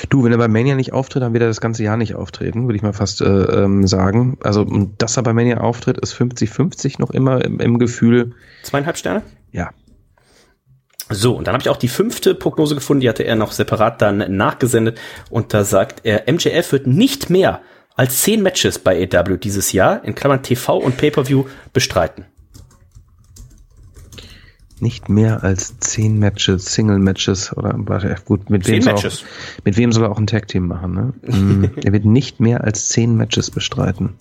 Du, 0.09 0.25
wenn 0.25 0.33
er 0.33 0.39
bei 0.39 0.49
Mania 0.49 0.75
nicht 0.75 0.93
auftritt, 0.93 1.23
dann 1.23 1.33
wird 1.33 1.43
er 1.43 1.49
das 1.49 1.61
ganze 1.61 1.83
Jahr 1.85 1.97
nicht 1.97 2.15
auftreten, 2.15 2.67
würde 2.67 2.77
ich 2.77 2.83
mal 2.83 2.93
fast 2.93 3.21
äh, 3.21 3.25
ähm, 3.27 3.87
sagen. 3.87 4.37
Also, 4.43 4.65
dass 4.99 5.17
er 5.17 5.23
bei 5.23 5.33
Mania 5.33 5.59
auftritt, 5.59 5.99
ist 5.99 6.15
50-50 6.15 6.97
noch 7.01 7.11
immer 7.11 7.45
im, 7.45 7.61
im 7.61 7.79
Gefühl. 7.79 8.35
Zweieinhalb 8.63 8.97
Sterne? 8.99 9.23
Ja. 9.53 9.71
So, 11.15 11.37
und 11.37 11.47
dann 11.47 11.55
habe 11.55 11.63
ich 11.63 11.69
auch 11.69 11.77
die 11.77 11.89
fünfte 11.89 12.35
Prognose 12.35 12.75
gefunden, 12.75 13.01
die 13.01 13.09
hatte 13.09 13.25
er 13.25 13.37
noch 13.37 13.53
separat 13.53 14.03
dann 14.03 14.37
nachgesendet. 14.37 15.01
Und 15.31 15.55
da 15.55 15.65
sagt 15.65 16.01
er, 16.05 16.25
MJF 16.33 16.73
wird 16.73 16.87
nicht 16.87 17.31
mehr 17.31 17.61
als 17.95 18.23
zehn 18.23 18.43
Matches 18.43 18.79
bei 18.79 19.09
AW 19.13 19.37
dieses 19.37 19.73
Jahr, 19.73 20.05
in 20.05 20.15
Klammern 20.15 20.43
TV 20.43 20.77
und 20.77 20.97
Pay-Per-View, 20.97 21.45
bestreiten. 21.73 22.27
Nicht 24.81 25.09
mehr 25.09 25.45
als 25.45 25.79
zehn 25.79 26.19
Matches, 26.19 26.65
Single-Matches 26.75 27.57
oder 27.57 27.75
warte, 27.77 28.17
gut, 28.25 28.51
mit 28.51 28.67
wem, 28.67 28.83
soll 28.83 28.95
Matches. 28.95 29.23
auch, 29.23 29.65
mit 29.65 29.77
wem 29.77 29.93
soll 29.93 30.05
er 30.05 30.11
auch 30.11 30.19
ein 30.19 30.27
Tag-Team 30.27 30.67
machen, 30.67 30.93
ne? 30.93 31.13
Mm, 31.23 31.65
er 31.85 31.93
wird 31.93 32.05
nicht 32.05 32.41
mehr 32.41 32.65
als 32.65 32.89
zehn 32.89 33.15
Matches 33.17 33.53
bestreiten. 33.53 34.15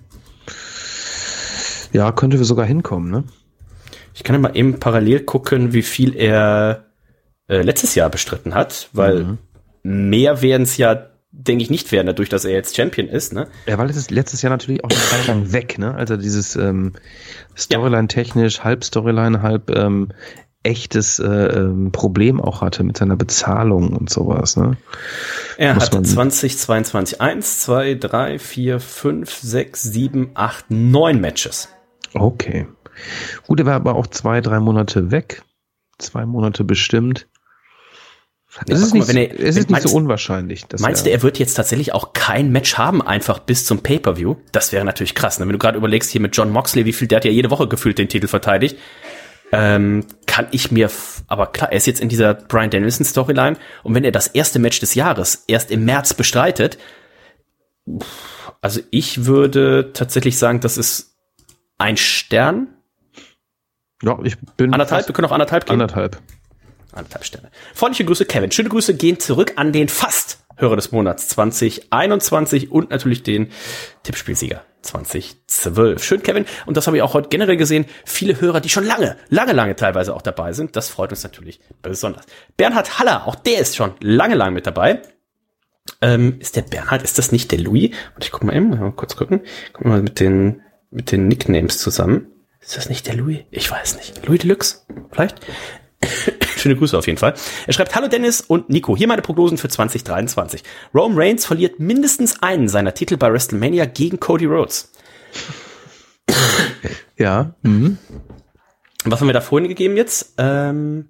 Ja, 1.93 2.11
könnte 2.11 2.37
wir 2.37 2.45
sogar 2.45 2.65
hinkommen, 2.65 3.09
ne? 3.09 3.23
Ich 4.13 4.23
kann 4.23 4.35
ja 4.35 4.39
mal 4.41 4.55
eben 4.55 4.79
parallel 4.79 5.21
gucken, 5.21 5.73
wie 5.73 5.81
viel 5.81 6.15
er 6.15 6.85
äh, 7.47 7.61
letztes 7.61 7.95
Jahr 7.95 8.09
bestritten 8.09 8.53
hat, 8.53 8.89
weil 8.93 9.37
mehr 9.83 10.41
werden 10.41 10.63
es 10.63 10.77
ja, 10.77 11.07
denke 11.31 11.63
ich, 11.63 11.69
nicht 11.69 11.91
werden, 11.91 12.07
dadurch, 12.07 12.29
dass 12.29 12.45
er 12.45 12.51
jetzt 12.51 12.75
Champion 12.75 13.07
ist. 13.07 13.33
Ne? 13.33 13.47
Ja, 13.67 13.77
weil 13.77 13.89
es 13.89 13.95
ist 13.97 14.11
letztes 14.11 14.41
Jahr 14.41 14.49
natürlich 14.51 14.83
auch 14.83 14.89
eine 14.89 14.99
Zeit 14.99 15.27
lang 15.27 15.53
weg, 15.53 15.77
ne? 15.79 15.95
Also 15.95 16.17
dieses 16.17 16.55
ähm, 16.55 16.93
Storyline-technisch, 17.57 18.63
halb 18.63 18.83
Storyline, 18.83 19.41
halb 19.41 19.69
ähm, 19.75 20.09
echtes 20.63 21.19
äh, 21.19 21.25
ähm, 21.27 21.91
Problem 21.91 22.39
auch 22.41 22.61
hatte 22.61 22.83
mit 22.83 22.97
seiner 22.97 23.15
Bezahlung 23.15 23.93
und 23.93 24.09
sowas, 24.09 24.57
ne? 24.57 24.77
Er 25.57 25.73
Muss 25.75 25.85
hatte 25.85 25.95
man- 25.97 26.05
2022 26.05 27.21
1, 27.21 27.59
2, 27.61 27.95
3, 27.95 28.39
4, 28.39 28.79
5, 28.79 29.33
6, 29.33 29.81
7, 29.83 30.31
8, 30.33 30.65
9 30.69 31.19
Matches. 31.21 31.69
Okay. 32.13 32.67
Gut, 33.47 33.59
er 33.59 33.65
war 33.65 33.75
aber 33.75 33.95
auch 33.95 34.07
zwei, 34.07 34.41
drei 34.41 34.59
Monate 34.59 35.11
weg. 35.11 35.43
Zwei 35.97 36.25
Monate 36.25 36.63
bestimmt. 36.63 37.27
Ja, 38.67 38.75
es 38.75 38.81
ist 38.81 38.93
nicht, 38.93 39.07
mal, 39.07 39.15
er- 39.17 39.33
es 39.39 39.55
ist 39.55 39.69
nicht 39.69 39.81
so 39.81 39.87
meinst- 39.89 39.93
unwahrscheinlich. 39.95 40.65
Dass 40.65 40.81
Meinst 40.81 41.05
du, 41.05 41.09
er 41.11 41.21
wird 41.21 41.39
jetzt 41.39 41.53
tatsächlich 41.53 41.93
auch 41.93 42.11
kein 42.13 42.51
Match 42.51 42.77
haben, 42.77 43.01
einfach 43.01 43.39
bis 43.39 43.65
zum 43.65 43.81
Pay-Per-View? 43.81 44.35
Das 44.51 44.73
wäre 44.73 44.83
natürlich 44.83 45.15
krass. 45.15 45.39
Ne? 45.39 45.45
Wenn 45.45 45.53
du 45.53 45.57
gerade 45.59 45.77
überlegst, 45.77 46.09
hier 46.11 46.19
mit 46.19 46.35
John 46.35 46.51
Moxley, 46.51 46.85
wie 46.85 46.91
viel, 46.91 47.07
der 47.07 47.17
hat 47.17 47.25
ja 47.25 47.31
jede 47.31 47.49
Woche 47.49 47.67
gefühlt 47.69 47.97
den 47.97 48.09
Titel 48.09 48.27
verteidigt. 48.27 48.77
Ähm, 49.53 50.05
kann 50.27 50.47
ich 50.51 50.71
mir, 50.71 50.89
aber 51.27 51.47
klar, 51.47 51.71
er 51.71 51.77
ist 51.77 51.85
jetzt 51.87 51.99
in 52.01 52.07
dieser 52.09 52.33
Brian 52.33 52.69
Danielson 52.69 53.05
Storyline 53.05 53.57
und 53.83 53.93
wenn 53.95 54.05
er 54.05 54.11
das 54.13 54.27
erste 54.27 54.59
Match 54.59 54.79
des 54.79 54.95
Jahres 54.95 55.43
erst 55.47 55.71
im 55.71 55.83
März 55.83 56.13
bestreitet, 56.13 56.77
also 58.61 58.79
ich 58.91 59.25
würde 59.25 59.91
tatsächlich 59.93 60.37
sagen, 60.37 60.61
das 60.61 60.77
ist 60.77 61.15
ein 61.77 61.97
Stern, 61.97 62.67
Ja, 64.01 64.17
ich 64.23 64.37
bin 64.57 64.73
anderthalb, 64.73 65.07
wir 65.07 65.13
können 65.13 65.27
auch 65.27 65.31
anderthalb 65.31 65.65
geben. 65.65 65.81
anderthalb. 65.81 66.19
Anderthalb 66.93 67.23
Sterne. 67.23 67.51
Freundliche 67.73 68.05
Grüße, 68.05 68.25
Kevin. 68.25 68.51
Schöne 68.51 68.69
Grüße 68.69 68.95
gehen 68.95 69.19
zurück 69.19 69.53
an 69.55 69.71
den 69.71 69.87
fast 69.87 70.39
Hörer 70.57 70.75
des 70.75 70.91
Monats 70.91 71.27
2021 71.29 72.71
und 72.71 72.89
natürlich 72.89 73.23
den 73.23 73.49
Tippspielsieger 74.03 74.63
2012. 74.81 76.03
Schön, 76.03 76.23
Kevin. 76.23 76.45
Und 76.65 76.77
das 76.77 76.87
habe 76.87 76.97
ich 76.97 77.03
auch 77.03 77.13
heute 77.13 77.29
generell 77.29 77.57
gesehen. 77.57 77.85
Viele 78.05 78.39
Hörer, 78.41 78.59
die 78.59 78.69
schon 78.69 78.85
lange, 78.85 79.17
lange, 79.29 79.53
lange 79.53 79.75
teilweise 79.75 80.13
auch 80.13 80.21
dabei 80.21 80.53
sind. 80.53 80.75
Das 80.75 80.89
freut 80.89 81.11
uns 81.11 81.23
natürlich 81.23 81.61
besonders. 81.81 82.25
Bernhard 82.57 82.99
Haller, 82.99 83.27
auch 83.27 83.35
der 83.35 83.59
ist 83.59 83.75
schon 83.75 83.93
lange, 84.01 84.35
lange 84.35 84.51
mit 84.51 84.67
dabei. 84.67 85.01
Ähm, 86.01 86.37
ist 86.39 86.55
der 86.55 86.61
Bernhard, 86.63 87.03
ist 87.03 87.17
das 87.17 87.31
nicht 87.31 87.51
der 87.51 87.59
Louis? 87.59 87.91
Und 88.15 88.23
ich 88.23 88.31
guck 88.31 88.43
mal 88.43 88.55
eben, 88.55 88.69
mal 88.69 88.91
kurz 88.91 89.15
gucken. 89.15 89.41
Guck 89.73 89.85
mal 89.85 90.01
mit 90.01 90.19
den, 90.19 90.61
mit 90.89 91.11
den 91.11 91.27
Nicknames 91.27 91.77
zusammen. 91.77 92.30
Ist 92.61 92.77
das 92.77 92.89
nicht 92.89 93.07
der 93.07 93.15
Louis? 93.15 93.39
Ich 93.51 93.69
weiß 93.69 93.97
nicht. 93.97 94.25
Louis 94.27 94.39
Deluxe? 94.39 94.81
Vielleicht? 95.11 95.39
Schöne 96.57 96.75
Grüße 96.75 96.97
auf 96.97 97.07
jeden 97.07 97.17
Fall. 97.17 97.33
Er 97.65 97.73
schreibt, 97.73 97.95
hallo 97.95 98.07
Dennis 98.07 98.41
und 98.41 98.69
Nico, 98.69 98.95
hier 98.95 99.07
meine 99.07 99.21
Prognosen 99.21 99.57
für 99.57 99.67
2023. 99.69 100.63
Roman 100.93 101.17
Reigns 101.17 101.45
verliert 101.45 101.79
mindestens 101.79 102.41
einen 102.43 102.67
seiner 102.67 102.93
Titel 102.93 103.17
bei 103.17 103.31
WrestleMania 103.31 103.85
gegen 103.85 104.19
Cody 104.19 104.45
Rhodes. 104.45 104.91
Ja. 107.17 107.55
Mhm. 107.63 107.97
Was 109.05 109.19
haben 109.19 109.27
wir 109.27 109.33
da 109.33 109.41
vorhin 109.41 109.67
gegeben 109.67 109.97
jetzt? 109.97 110.35
Ähm, 110.37 111.09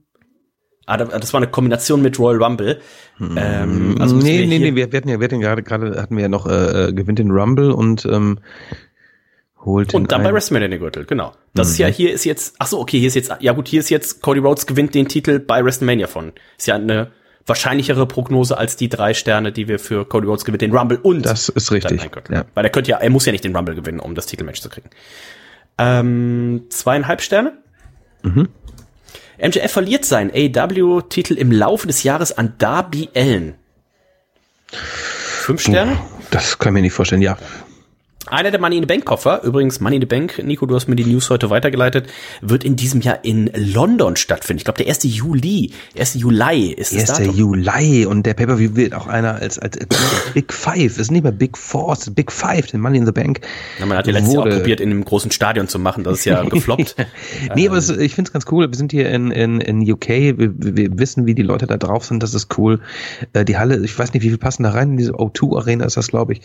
ah, 0.86 0.96
da- 0.98 1.06
das 1.20 1.34
war 1.34 1.40
eine 1.42 1.52
Kombination 1.52 2.02
mit 2.02 2.18
Royal 2.18 2.42
Rumble. 2.42 2.80
Ähm, 3.20 3.98
also 4.00 4.16
nee, 4.16 4.40
wir 4.40 4.48
nee, 4.48 4.60
nee, 4.60 4.76
wir, 4.76 4.86
hatten 4.86 5.10
ja, 5.10 5.20
wir 5.20 5.26
hatten 5.26 5.42
gerade, 5.42 5.64
gerade 5.64 6.02
hatten 6.02 6.16
wir 6.16 6.24
ja 6.24 6.30
noch, 6.30 6.48
äh, 6.48 6.88
äh, 6.88 6.94
gewinnt 6.94 7.20
den 7.20 7.32
Rumble 7.32 7.72
und 7.72 8.06
ähm, 8.06 8.40
holt 9.64 9.94
Und 9.94 10.12
dann 10.12 10.24
bei 10.24 10.30
ein- 10.30 10.36
WrestleMania 10.36 10.68
den 10.70 10.80
Gürtel, 10.80 11.06
genau. 11.06 11.34
Das 11.54 11.70
ist 11.70 11.78
ja, 11.78 11.88
hier 11.88 12.12
ist 12.14 12.24
jetzt, 12.26 12.56
ach 12.60 12.68
so, 12.68 12.80
okay, 12.80 12.98
hier 13.00 13.08
ist 13.08 13.16
jetzt, 13.16 13.32
ja 13.40 13.54
gut, 13.54 13.68
hier 13.68 13.80
ist 13.80 13.90
jetzt, 13.90 14.22
Cody 14.22 14.40
Rhodes 14.40 14.66
gewinnt 14.66 14.96
den 14.96 15.08
Titel 15.08 15.40
bei 15.40 15.64
WrestleMania 15.64 16.08
von. 16.08 16.34
Ist 16.58 16.68
ja 16.68 16.76
eine 16.76 17.12
wahrscheinlichere 17.46 18.06
Prognose 18.08 18.58
als 18.58 18.76
die 18.76 18.88
drei 18.90 19.14
Sterne, 19.14 19.52
die 19.52 19.68
wir 19.68 19.80
für 19.80 20.06
Cody 20.06 20.28
Rhodes 20.28 20.46
gewinnt, 20.46 20.62
den 20.62 20.76
Rumble 20.76 20.98
und 21.00 21.26
Das 21.26 21.50
ist 21.50 21.72
richtig. 21.72 22.10
Ja. 22.30 22.46
Weil 22.54 22.66
er 22.66 22.70
könnte 22.70 22.92
ja, 22.92 22.98
er 22.98 23.10
muss 23.10 23.26
ja 23.26 23.32
nicht 23.32 23.44
den 23.44 23.56
Rumble 23.56 23.76
gewinnen, 23.76 24.00
um 24.00 24.16
das 24.16 24.26
Titelmatch 24.28 24.62
zu 24.62 24.70
kriegen. 24.70 24.90
Ähm, 25.78 26.64
zweieinhalb 26.70 27.22
Sterne. 27.22 27.54
Mhm. 28.24 28.48
MJF 29.40 29.72
verliert 29.72 30.06
seinen 30.06 30.30
AEW-Titel 30.32 31.34
im 31.34 31.52
Laufe 31.52 31.88
des 31.88 32.04
Jahres 32.04 32.38
an 32.38 32.54
Darby 32.60 33.10
Allen. 33.16 33.56
Fünf 34.68 35.62
Sterne. 35.62 35.98
Das 36.30 36.60
kann 36.60 36.70
ich 36.70 36.74
mir 36.76 36.82
nicht 36.82 36.94
vorstellen, 36.94 37.22
ja. 37.24 37.38
Einer 38.28 38.52
der 38.52 38.60
Money 38.60 38.78
in 38.78 38.84
the 38.84 38.88
Bank 38.88 39.06
Koffer, 39.06 39.42
übrigens 39.44 39.80
Money 39.80 39.96
in 39.96 40.02
the 40.04 40.06
Bank, 40.06 40.42
Nico, 40.44 40.66
du 40.66 40.76
hast 40.76 40.88
mir 40.88 40.96
die 40.96 41.06
News 41.06 41.30
heute 41.30 41.50
weitergeleitet, 41.50 42.08
wird 42.42 42.64
in 42.64 42.76
diesem 42.76 43.02
Jahr 43.02 43.24
in 43.24 43.50
London 43.56 44.16
stattfinden. 44.16 44.60
Ich 44.60 44.64
glaube, 44.64 44.78
der 44.78 44.88
1. 44.88 45.00
Juli, 45.04 45.72
1. 45.98 46.14
Juli 46.14 46.72
ist 46.72 46.94
das 46.94 47.10
1. 47.10 47.20
Datum. 47.20 47.36
Juli 47.36 48.06
und 48.06 48.26
der 48.26 48.36
Pay-Per-View 48.36 48.76
wird 48.76 48.94
auch 48.94 49.08
einer 49.08 49.36
als, 49.36 49.58
als, 49.58 49.78
als 49.80 49.90
Big 50.34 50.54
Five, 50.54 51.00
ist 51.00 51.12
nicht 51.12 51.24
mehr 51.24 51.32
Big 51.32 51.58
Four, 51.58 51.94
es 51.94 52.08
ist 52.08 52.16
Big 52.16 52.32
Five, 52.32 52.68
den 52.68 52.80
Money 52.80 53.00
in 53.00 53.06
the 53.08 53.12
Bank. 53.12 53.42
Ja, 53.80 53.88
man 53.88 53.98
hat 53.98 54.06
ja 54.06 54.14
letztes 54.14 54.34
Jahr 54.34 54.44
auch 54.44 54.50
probiert, 54.50 54.80
in 54.82 54.92
einem 54.92 55.04
großen 55.04 55.32
Stadion 55.32 55.68
zu 55.68 55.80
machen, 55.80 56.04
das 56.04 56.20
ist 56.20 56.26
ja 56.26 56.44
gefloppt. 56.50 56.96
Nee, 57.56 57.68
aber 57.68 57.78
es, 57.78 57.90
ich 57.90 58.14
finde 58.14 58.30
es 58.30 58.34
ganz 58.34 58.46
cool. 58.52 58.70
Wir 58.70 58.78
sind 58.78 58.92
hier 58.92 59.10
in, 59.10 59.32
in, 59.32 59.60
in 59.62 59.92
UK. 59.92 60.08
Wir, 60.08 60.52
wir 60.58 61.00
wissen, 61.00 61.26
wie 61.26 61.36
die 61.36 61.42
Leute 61.42 61.68
da 61.68 61.78
drauf 61.78 62.06
sind. 62.06 62.22
Das 62.24 62.34
ist 62.34 62.58
cool. 62.58 62.80
Äh, 63.34 63.46
die 63.46 63.58
Halle, 63.58 63.84
ich 63.84 63.98
weiß 63.98 64.14
nicht, 64.14 64.24
wie 64.24 64.30
viel 64.30 64.38
passen 64.38 64.64
da 64.64 64.72
rein. 64.72 64.92
In 64.92 64.98
diese 64.98 65.14
O2 65.14 65.58
Arena 65.58 65.86
ist 65.86 65.98
das, 65.98 66.08
glaube 66.08 66.34
ich. 66.34 66.42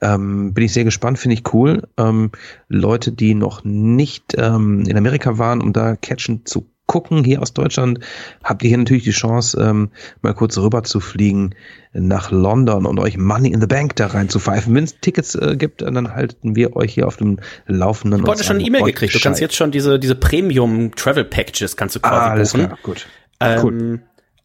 Ähm, 0.00 0.54
bin 0.54 0.64
ich 0.64 0.72
sehr 0.72 0.84
gespannt. 0.84 1.09
Finde 1.16 1.34
ich 1.34 1.52
cool. 1.54 1.82
Ähm, 1.96 2.30
Leute, 2.68 3.12
die 3.12 3.34
noch 3.34 3.64
nicht 3.64 4.34
ähm, 4.36 4.84
in 4.86 4.96
Amerika 4.96 5.38
waren, 5.38 5.60
um 5.60 5.72
da 5.72 5.96
Catchen 5.96 6.44
zu 6.46 6.66
gucken, 6.86 7.22
hier 7.22 7.40
aus 7.40 7.52
Deutschland, 7.54 8.00
habt 8.42 8.64
ihr 8.64 8.68
hier 8.68 8.78
natürlich 8.78 9.04
die 9.04 9.12
Chance, 9.12 9.56
ähm, 9.60 9.90
mal 10.22 10.34
kurz 10.34 10.58
rüber 10.58 10.82
zu 10.82 10.98
fliegen 10.98 11.54
nach 11.92 12.32
London 12.32 12.84
und 12.84 12.98
euch 12.98 13.16
Money 13.16 13.52
in 13.52 13.60
the 13.60 13.68
Bank 13.68 13.94
da 13.94 14.08
rein 14.08 14.28
zu 14.28 14.40
pfeifen. 14.40 14.74
Wenn 14.74 14.82
es 14.84 14.98
Tickets 15.00 15.36
äh, 15.36 15.56
gibt, 15.56 15.82
dann 15.82 16.12
halten 16.12 16.56
wir 16.56 16.74
euch 16.74 16.94
hier 16.94 17.06
auf 17.06 17.16
dem 17.16 17.38
Laufenden. 17.68 18.18
Ich 18.18 18.22
habe 18.26 18.32
heute 18.32 18.44
schon 18.44 18.56
eine 18.56 18.64
E-Mail 18.66 18.82
gekriegt. 18.82 19.14
Du 19.14 19.20
kannst 19.20 19.40
jetzt 19.40 19.54
schon 19.54 19.70
diese, 19.70 20.00
diese 20.00 20.16
Premium 20.16 20.92
Travel 20.96 21.24
Packages 21.24 21.76
kannst 21.76 21.94
du 21.94 22.00
quasi 22.00 22.14
Ah, 22.16 22.30
alles 22.30 22.52
buchen. 22.54 22.66
klar, 22.66 22.78
gut. 22.82 23.06
Ähm, 23.38 23.60
Cool. 23.62 24.00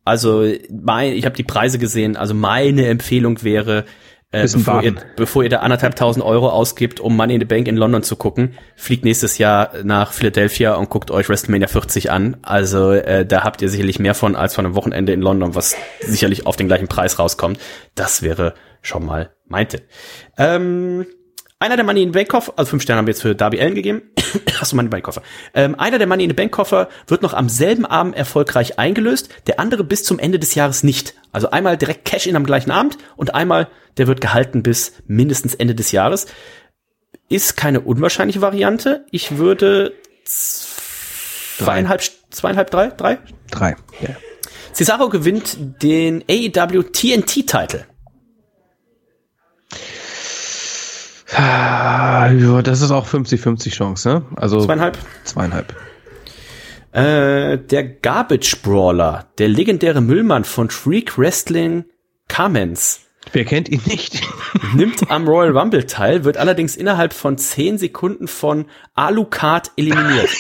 Also 0.08 0.46
mein, 0.70 1.14
ich 1.14 1.26
habe 1.26 1.36
die 1.36 1.44
Preise 1.44 1.80
gesehen. 1.80 2.16
Also 2.16 2.36
meine 2.36 2.86
Empfehlung 2.86 3.42
wäre, 3.42 3.86
äh, 4.32 4.48
bevor, 4.52 4.84
ihr, 4.84 4.96
bevor 5.16 5.44
ihr 5.44 5.50
da 5.50 5.60
anderthalb 5.60 5.96
tausend 5.96 6.26
Euro 6.26 6.50
ausgibt, 6.50 7.00
um 7.00 7.16
Money 7.16 7.36
in 7.36 7.40
the 7.42 7.46
Bank 7.46 7.68
in 7.68 7.78
London 7.78 8.04
zu 8.04 8.16
gucken, 8.16 8.58
fliegt 8.76 9.06
nächstes 9.06 9.38
Jahr 9.38 9.72
nach 9.84 10.12
Philadelphia 10.12 10.76
und 10.76 10.90
guckt 10.90 11.12
euch 11.12 11.30
WrestleMania 11.30 11.68
40 11.68 12.12
an. 12.12 12.38
Also 12.42 12.92
äh, 12.92 13.26
da 13.26 13.44
habt 13.44 13.62
ihr 13.62 13.70
sicherlich 13.70 14.00
mehr 14.00 14.16
von 14.16 14.36
als 14.36 14.56
von 14.56 14.66
einem 14.66 14.76
Wochenende 14.76 15.14
in 15.14 15.22
London, 15.22 15.56
was 15.56 15.76
sicherlich 16.02 16.46
auf 16.48 16.56
den 16.56 16.68
gleichen 16.68 16.88
Preis 16.88 17.18
rauskommt. 17.20 17.60
Das 17.96 18.22
wäre 18.24 18.56
schon 18.82 19.06
mal 19.06 19.32
mein 19.48 19.70
Tipp. 19.70 19.84
Ähm, 20.38 21.06
Einer 21.66 21.78
der 21.78 21.86
Money 21.86 22.04
in 22.04 22.10
the 22.10 22.14
Bank 22.14 22.30
Koffer, 22.30 22.54
also 22.58 22.70
fünf 22.70 22.84
Sterne 22.84 23.00
haben 23.00 23.08
wir 23.08 23.14
jetzt 23.14 23.24
für 23.24 23.34
Darby 23.34 23.60
Allen 23.60 23.74
gegeben. 23.74 24.04
Hast 24.60 24.72
du 24.72 24.76
Money 24.76 24.86
in 24.86 24.92
the 24.92 24.92
Bank 24.92 25.04
Koffer? 25.04 25.24
Ähm, 25.56 25.74
einer 25.80 25.98
der 25.98 26.06
Money 26.06 26.26
in 26.26 26.30
the 26.30 26.36
Bank 26.36 26.52
Koffer 26.52 26.90
wird 27.08 27.24
noch 27.24 27.34
am 27.34 27.50
selben 27.50 27.88
Abend 27.88 28.16
erfolgreich 28.16 28.78
eingelöst, 28.78 29.30
der 29.48 29.60
andere 29.60 29.84
bis 29.84 30.04
zum 30.04 30.20
Ende 30.20 30.38
des 30.38 30.54
Jahres 30.54 30.84
nicht. 30.84 31.16
Also 31.32 31.50
einmal 31.50 31.76
direkt 31.76 32.06
Cash 32.06 32.28
in 32.28 32.36
am 32.36 32.44
gleichen 32.44 32.70
Abend 32.70 33.00
und 33.16 33.34
einmal 33.34 33.68
der 33.98 34.06
wird 34.06 34.22
gehalten 34.22 34.62
bis 34.62 34.94
mindestens 35.08 35.56
Ende 35.56 35.74
des 35.74 35.92
Jahres. 35.92 36.28
Ist 37.30 37.58
keine 37.58 37.82
unwahrscheinliche 37.82 38.42
Variante. 38.42 39.08
Ich 39.10 39.38
würde 39.38 39.92
zweieinhalb, 41.58 42.04
zweieinhalb, 42.30 42.70
drei, 42.70 42.90
drei? 42.90 43.18
Drei. 43.50 43.76
Ja. 44.02 44.10
Cesaro 44.72 45.10
gewinnt 45.10 45.58
den 45.82 46.24
AEW 46.30 46.84
TNT-Titel. 46.84 47.86
Ah, 49.72 49.76
ja, 51.38 52.62
das 52.62 52.82
ist 52.82 52.92
auch 52.92 53.08
50-50 53.08 53.72
Chance, 53.72 54.10
ne? 54.10 54.26
Also 54.36 54.64
Zweieinhalb. 54.66 54.98
zweieinhalb. 55.24 55.76
Äh, 56.92 57.58
der 57.58 57.84
Garbage 57.84 58.62
Brawler, 58.64 59.28
der 59.38 59.50
legendäre 59.50 60.02
Müllmann 60.02 60.46
von 60.46 60.70
Freak 60.70 61.18
Wrestling 61.18 61.86
Kamens, 62.28 63.02
Wer 63.34 63.44
kennt 63.44 63.70
ihn 63.70 63.82
nicht? 63.86 64.22
nimmt 64.76 65.10
am 65.10 65.28
Royal 65.28 65.58
Rumble 65.58 65.86
teil, 65.86 66.24
wird 66.24 66.38
allerdings 66.38 66.76
innerhalb 66.76 67.14
von 67.14 67.38
10 67.38 67.78
Sekunden 67.78 68.28
von 68.28 68.66
Alucard 68.94 69.72
eliminiert. 69.78 70.30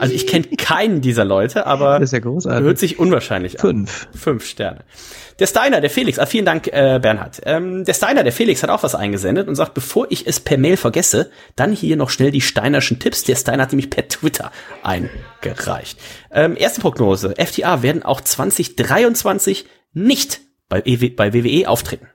Also 0.00 0.14
ich 0.14 0.26
kenne 0.26 0.46
keinen 0.56 1.00
dieser 1.00 1.24
Leute, 1.24 1.66
aber 1.66 1.98
Das 1.98 2.08
ist 2.08 2.12
ja 2.12 2.18
großartig. 2.20 2.64
hört 2.64 2.78
sich 2.78 2.98
unwahrscheinlich 2.98 3.60
an. 3.60 3.60
Fünf. 3.60 4.08
Fünf 4.14 4.44
Sterne. 4.46 4.84
Der 5.38 5.46
Steiner, 5.46 5.80
der 5.80 5.90
Felix, 5.90 6.18
ah, 6.18 6.26
vielen 6.26 6.44
Dank, 6.44 6.66
äh, 6.68 6.98
Bernhard. 7.00 7.40
Ähm, 7.46 7.84
der 7.84 7.94
Steiner, 7.94 8.22
der 8.24 8.32
Felix, 8.32 8.62
hat 8.62 8.70
auch 8.70 8.82
was 8.82 8.94
eingesendet 8.94 9.48
und 9.48 9.54
sagt, 9.54 9.74
bevor 9.74 10.06
ich 10.10 10.26
es 10.26 10.40
per 10.40 10.58
Mail 10.58 10.76
vergesse, 10.76 11.30
dann 11.56 11.72
hier 11.72 11.96
noch 11.96 12.10
schnell 12.10 12.30
die 12.30 12.40
Steinerschen 12.42 12.98
Tipps. 12.98 13.24
Der 13.24 13.36
Steiner 13.36 13.62
hat 13.62 13.72
nämlich 13.72 13.88
per 13.90 14.06
Twitter 14.08 14.52
eingereicht. 14.82 15.98
Ähm, 16.30 16.56
erste 16.58 16.80
Prognose. 16.80 17.34
FTA 17.38 17.82
werden 17.82 18.02
auch 18.02 18.20
2023 18.20 19.66
nicht 19.92 20.40
bei, 20.68 20.82
EW, 20.84 21.10
bei 21.10 21.32
WWE 21.32 21.68
auftreten. 21.68 22.06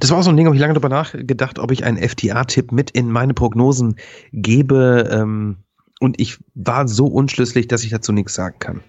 Das 0.00 0.10
war 0.10 0.18
auch 0.18 0.22
so 0.22 0.30
ein 0.30 0.36
Ding, 0.36 0.46
habe 0.46 0.56
ich 0.56 0.60
lange 0.60 0.74
darüber 0.74 0.88
nachgedacht, 0.88 1.58
ob 1.58 1.70
ich 1.70 1.84
einen 1.84 1.98
FTA-Tipp 1.98 2.72
mit 2.72 2.90
in 2.90 3.10
meine 3.10 3.34
Prognosen 3.34 3.96
gebe. 4.32 5.08
Ähm, 5.12 5.58
und 6.00 6.20
ich 6.20 6.38
war 6.54 6.86
so 6.88 7.06
unschlüssig, 7.06 7.68
dass 7.68 7.84
ich 7.84 7.90
dazu 7.90 8.12
nichts 8.12 8.34
sagen 8.34 8.58
kann. 8.58 8.80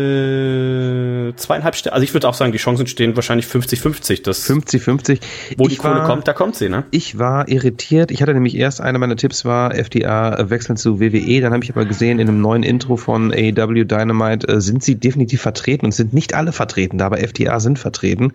Äh, 0.00 1.32
zweieinhalb 1.36 1.74
Sterne. 1.76 1.92
Also 1.94 2.04
ich 2.04 2.14
würde 2.14 2.26
auch 2.28 2.32
sagen, 2.34 2.52
die 2.52 2.58
Chancen 2.58 2.86
stehen 2.86 3.14
wahrscheinlich 3.16 3.44
50-50. 3.46 4.22
Das, 4.22 4.48
50-50. 4.48 5.20
wo 5.58 5.66
die 5.68 5.74
Ich 5.74 5.78
Kohle 5.78 5.96
war- 5.96 6.06
kommt, 6.06 6.26
da 6.26 6.32
kommt 6.32 6.56
sie, 6.56 6.68
ne? 6.70 6.84
Ich 6.90 7.18
war 7.18 7.46
irritiert. 7.48 8.10
Ich 8.10 8.22
hatte 8.22 8.32
nämlich 8.32 8.56
erst, 8.56 8.80
einer 8.80 8.98
meiner 8.98 9.16
Tipps 9.16 9.44
war 9.44 9.74
FTA 9.74 10.48
wechseln 10.50 10.76
zu 10.78 11.00
WWE. 11.00 11.40
Dann 11.42 11.52
habe 11.52 11.62
ich 11.62 11.70
aber 11.70 11.84
gesehen, 11.84 12.18
in 12.18 12.28
einem 12.28 12.40
neuen 12.40 12.62
Intro 12.62 12.96
von 12.96 13.30
AEW 13.32 13.84
Dynamite 13.84 14.48
äh, 14.48 14.60
sind 14.60 14.82
sie 14.82 14.94
definitiv 14.94 15.42
vertreten 15.42 15.84
und 15.86 15.92
sind 15.92 16.14
nicht 16.14 16.32
alle 16.34 16.52
vertreten, 16.52 16.96
da 16.98 17.04
aber 17.06 17.18
FTA 17.18 17.60
sind 17.60 17.78
vertreten. 17.78 18.32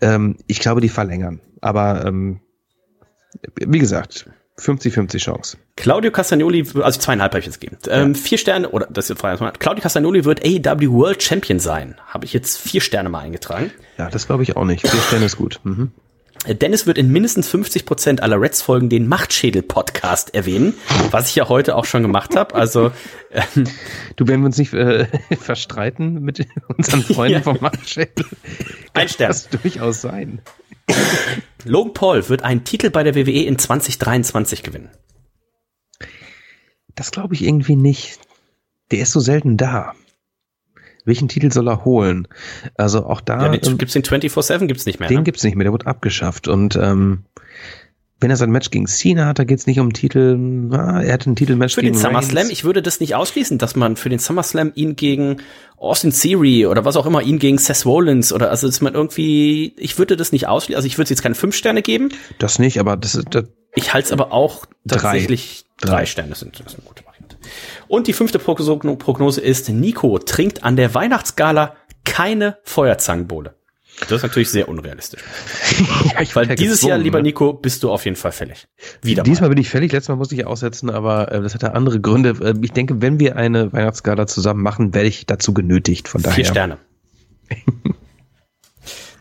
Ähm, 0.00 0.36
ich 0.46 0.60
glaube, 0.60 0.80
die 0.80 0.88
verlängern. 0.88 1.40
Aber 1.60 2.06
ähm, 2.06 2.40
wie 3.56 3.78
gesagt, 3.78 4.30
50-50 4.58 5.18
Chance. 5.18 5.56
Claudio 5.76 6.10
Castagnoli, 6.10 6.66
also 6.82 6.98
zweieinhalb 7.00 7.32
habe 7.32 7.40
ich 7.40 7.46
jetzt 7.46 7.60
gegeben. 7.60 7.78
Ähm, 7.88 8.14
vier 8.14 8.38
Sterne, 8.38 8.68
oder 8.70 8.86
das 8.90 9.04
ist 9.06 9.10
jetzt 9.10 9.20
frei. 9.20 9.36
Claudio 9.58 9.82
Castagnoli 9.82 10.24
wird 10.24 10.44
AEW 10.44 10.92
World 10.92 11.22
Champion 11.22 11.60
sein. 11.60 11.94
Habe 12.08 12.24
ich 12.24 12.32
jetzt 12.32 12.58
vier 12.58 12.80
Sterne 12.80 13.08
mal 13.08 13.20
eingetragen. 13.20 13.70
Ja, 13.96 14.10
das 14.10 14.26
glaube 14.26 14.42
ich 14.42 14.56
auch 14.56 14.64
nicht. 14.64 14.86
Vier 14.86 15.00
Sterne 15.00 15.26
ist 15.26 15.36
gut. 15.36 15.60
Mhm. 15.62 15.92
Äh, 16.44 16.54
Dennis 16.54 16.86
wird 16.86 16.98
in 16.98 17.10
mindestens 17.10 17.48
50 17.48 17.84
Prozent 17.84 18.22
aller 18.22 18.40
Reds-Folgen 18.40 18.88
den 18.88 19.08
Machtschädel-Podcast 19.08 20.34
erwähnen, 20.34 20.74
was 21.10 21.28
ich 21.28 21.34
ja 21.36 21.48
heute 21.48 21.74
auch 21.76 21.84
schon 21.84 22.02
gemacht 22.02 22.36
habe. 22.36 22.54
Also 22.54 22.92
ähm, 23.32 23.64
Du, 24.16 24.26
wenn 24.28 24.40
wir 24.40 24.46
uns 24.46 24.56
nicht 24.58 24.72
äh, 24.72 25.06
verstreiten 25.40 26.20
mit 26.22 26.46
unseren 26.76 27.02
Freunden 27.02 27.34
Ja. 27.38 27.40
vom 27.42 27.58
Machtschädel, 27.60 28.24
Ein 28.94 29.02
kann 29.02 29.08
Stern. 29.08 29.28
das 29.28 29.48
durchaus 29.48 30.00
sein. 30.00 30.40
Logan 31.64 31.92
Paul 31.94 32.28
wird 32.28 32.42
einen 32.42 32.64
Titel 32.64 32.90
bei 32.90 33.02
der 33.02 33.14
WWE 33.14 33.42
in 33.44 33.58
2023 33.58 34.62
gewinnen. 34.62 34.90
Das 36.94 37.10
glaube 37.10 37.34
ich 37.34 37.44
irgendwie 37.44 37.76
nicht. 37.76 38.18
Der 38.90 39.00
ist 39.00 39.12
so 39.12 39.20
selten 39.20 39.56
da. 39.56 39.94
Welchen 41.04 41.28
Titel 41.28 41.50
soll 41.52 41.68
er 41.68 41.84
holen? 41.84 42.28
Also 42.76 43.06
auch 43.06 43.20
da, 43.20 43.46
Ja, 43.46 43.56
gibt's 43.56 43.92
den 43.92 44.02
24-7, 44.02 44.66
gibt's 44.66 44.84
nicht 44.86 44.98
mehr. 45.00 45.08
den 45.08 45.18
Ne? 45.18 45.22
gibt's 45.24 45.42
nicht 45.42 45.54
mehr, 45.56 45.64
der 45.64 45.72
wird 45.72 45.86
abgeschafft. 45.86 46.48
Und 46.48 46.76
ähm, 46.76 47.24
wenn 48.20 48.30
er 48.30 48.36
sein 48.36 48.50
Match 48.50 48.70
gegen 48.70 48.86
Cena 48.86 49.26
hat, 49.26 49.38
da 49.38 49.44
geht's 49.44 49.66
nicht 49.66 49.78
um 49.78 49.92
Titel. 49.92 50.36
Na, 50.36 51.02
er 51.02 51.12
hat 51.12 51.26
ein 51.26 51.36
Titelmatch 51.36 51.74
Für 51.74 51.82
gegen 51.82 51.94
den 51.94 52.00
SummerSlam, 52.00 52.50
ich 52.50 52.64
würde 52.64 52.82
das 52.82 52.98
nicht 53.00 53.14
ausschließen, 53.14 53.58
dass 53.58 53.76
man 53.76 53.96
für 53.96 54.08
den 54.08 54.18
SummerSlam 54.18 54.72
ihn 54.74 54.96
gegen 54.96 55.36
Austin 55.76 56.10
Theory 56.12 56.66
oder 56.66 56.84
was 56.84 56.96
auch 56.96 57.06
immer, 57.06 57.22
ihn 57.22 57.38
gegen 57.38 57.58
Seth 57.58 57.86
Rollins 57.86 58.32
oder 58.32 58.50
also 58.50 58.66
dass 58.66 58.80
man 58.80 58.94
irgendwie, 58.94 59.72
ich 59.76 59.98
würde 59.98 60.16
das 60.16 60.32
nicht 60.32 60.48
ausschließen, 60.48 60.76
also 60.76 60.86
ich 60.86 60.98
würde 60.98 61.10
jetzt 61.10 61.22
keine 61.22 61.36
fünf 61.36 61.54
Sterne 61.54 61.82
geben, 61.82 62.08
Das 62.38 62.58
nicht, 62.58 62.80
aber 62.80 62.96
das 62.96 63.14
ist 63.14 63.28
das, 63.30 63.44
ich 63.74 63.94
halte 63.94 64.06
es 64.06 64.12
aber 64.12 64.32
auch 64.32 64.66
Drei. 64.84 64.96
tatsächlich 64.98 65.64
drei, 65.80 65.90
Drei. 65.90 66.06
Sterne 66.06 66.34
sind, 66.34 66.58
das 66.58 66.72
ist 66.72 66.80
eine 66.80 66.88
gute 66.88 67.04
Variante. 67.04 67.36
Und 67.86 68.08
die 68.08 68.12
fünfte 68.12 68.40
Prognose, 68.40 68.76
Prognose 68.96 69.40
ist, 69.40 69.68
Nico 69.68 70.18
trinkt 70.18 70.64
an 70.64 70.74
der 70.74 70.94
Weihnachtsgala 70.94 71.76
keine 72.04 72.58
Feuerzangenbowle. 72.64 73.54
Das 74.00 74.12
ist 74.12 74.22
natürlich 74.22 74.50
sehr 74.50 74.68
unrealistisch. 74.68 75.22
ja, 76.14 76.20
ich 76.20 76.34
Weil 76.36 76.46
dieses 76.54 76.82
Jahr, 76.82 76.98
lieber 76.98 77.18
ne? 77.18 77.24
Nico, 77.24 77.52
bist 77.52 77.82
du 77.82 77.90
auf 77.90 78.04
jeden 78.04 78.16
Fall 78.16 78.32
fällig. 78.32 78.68
Wieder 79.02 79.22
mal. 79.22 79.24
Diesmal 79.24 79.48
bin 79.50 79.58
ich 79.58 79.68
fällig, 79.68 79.92
letztes 79.92 80.08
Mal 80.08 80.16
musste 80.16 80.34
ich 80.34 80.46
aussetzen, 80.46 80.90
aber 80.90 81.32
äh, 81.32 81.42
das 81.42 81.54
hatte 81.54 81.74
andere 81.74 82.00
Gründe. 82.00 82.36
Äh, 82.40 82.54
ich 82.62 82.72
denke, 82.72 83.02
wenn 83.02 83.18
wir 83.18 83.36
eine 83.36 83.72
Weihnachtsgala 83.72 84.26
zusammen 84.26 84.62
machen, 84.62 84.94
werde 84.94 85.08
ich 85.08 85.26
dazu 85.26 85.52
genötigt. 85.52 86.08
Von 86.08 86.22
daher. 86.22 86.36
Vier 86.36 86.44
Sterne. 86.44 86.78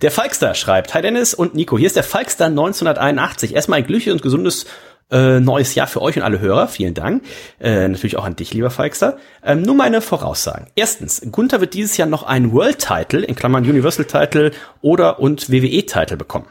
Der 0.03 0.11
Falkster 0.11 0.53
schreibt, 0.53 0.93
Hi 0.93 1.01
Dennis 1.01 1.33
und 1.33 1.55
Nico, 1.55 1.75
hier 1.75 1.87
ist 1.87 1.95
der 1.95 2.03
Falkster 2.03 2.45
1981. 2.45 3.55
Erstmal 3.55 3.79
ein 3.79 3.87
glückliches 3.87 4.13
und 4.13 4.21
gesundes 4.21 4.67
äh, 5.11 5.39
neues 5.39 5.75
Jahr 5.75 5.87
für 5.87 6.01
euch 6.01 6.17
und 6.17 6.23
alle 6.23 6.39
Hörer. 6.39 6.67
Vielen 6.67 6.93
Dank. 6.93 7.23
Äh, 7.59 7.87
natürlich 7.87 8.17
auch 8.17 8.25
an 8.25 8.35
dich, 8.35 8.53
lieber 8.53 8.69
Falkster. 8.69 9.17
Ähm, 9.43 9.61
nur 9.61 9.75
meine 9.75 10.01
Voraussagen. 10.01 10.67
Erstens, 10.75 11.21
Gunther 11.31 11.61
wird 11.61 11.73
dieses 11.73 11.97
Jahr 11.97 12.07
noch 12.07 12.23
einen 12.23 12.51
World 12.51 12.79
Title, 12.79 13.23
in 13.23 13.35
Klammern 13.35 13.63
Universal 13.63 14.05
Title 14.05 14.51
oder 14.81 15.19
und 15.19 15.51
WWE 15.51 15.85
Title 15.85 16.17
bekommen. 16.17 16.47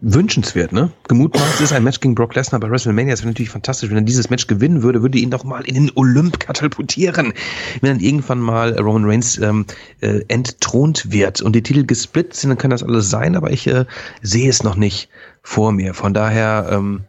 Wünschenswert, 0.00 0.72
ne? 0.72 0.92
Gemutmaßt 1.08 1.60
ist 1.60 1.72
ein 1.72 1.82
Match 1.82 1.98
gegen 1.98 2.14
Brock 2.14 2.34
Lesnar 2.36 2.60
bei 2.60 2.70
WrestleMania. 2.70 3.12
Das 3.12 3.22
wäre 3.22 3.30
natürlich 3.30 3.50
fantastisch. 3.50 3.90
Wenn 3.90 3.96
er 3.96 4.02
dieses 4.02 4.30
Match 4.30 4.46
gewinnen 4.46 4.82
würde, 4.84 5.02
würde 5.02 5.18
ihn 5.18 5.30
doch 5.30 5.42
mal 5.42 5.64
in 5.64 5.74
den 5.74 5.90
Olymp 5.96 6.38
katapultieren. 6.38 7.32
Wenn 7.80 7.94
dann 7.94 8.00
irgendwann 8.00 8.38
mal 8.38 8.78
Roman 8.78 9.04
Reigns 9.04 9.38
ähm, 9.38 9.66
äh, 10.00 10.20
entthront 10.28 11.10
wird 11.10 11.40
und 11.42 11.56
die 11.56 11.64
Titel 11.64 11.84
gesplittet 11.84 12.34
sind, 12.34 12.50
dann 12.50 12.58
kann 12.58 12.70
das 12.70 12.84
alles 12.84 13.10
sein, 13.10 13.34
aber 13.34 13.50
ich 13.50 13.66
äh, 13.66 13.86
sehe 14.22 14.48
es 14.48 14.62
noch 14.62 14.76
nicht 14.76 15.08
vor 15.42 15.72
mir. 15.72 15.94
Von 15.94 16.14
daher 16.14 16.68
ähm, 16.70 17.00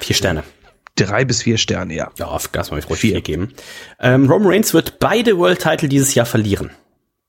Vier 0.00 0.16
Sterne. 0.16 0.44
drei 0.96 1.24
bis 1.26 1.42
vier 1.42 1.58
Sterne, 1.58 1.94
ja. 1.94 2.10
Ja, 2.18 2.26
auf 2.26 2.52
Gas 2.52 2.70
mal 2.70 2.80
Vier. 2.80 2.96
vier 2.96 3.20
geben. 3.20 3.52
Ähm, 4.00 4.30
Roman 4.30 4.48
Reigns 4.48 4.72
wird 4.72 4.98
beide 4.98 5.36
World 5.36 5.60
Title 5.60 5.88
dieses 5.90 6.14
Jahr 6.14 6.26
verlieren. 6.26 6.70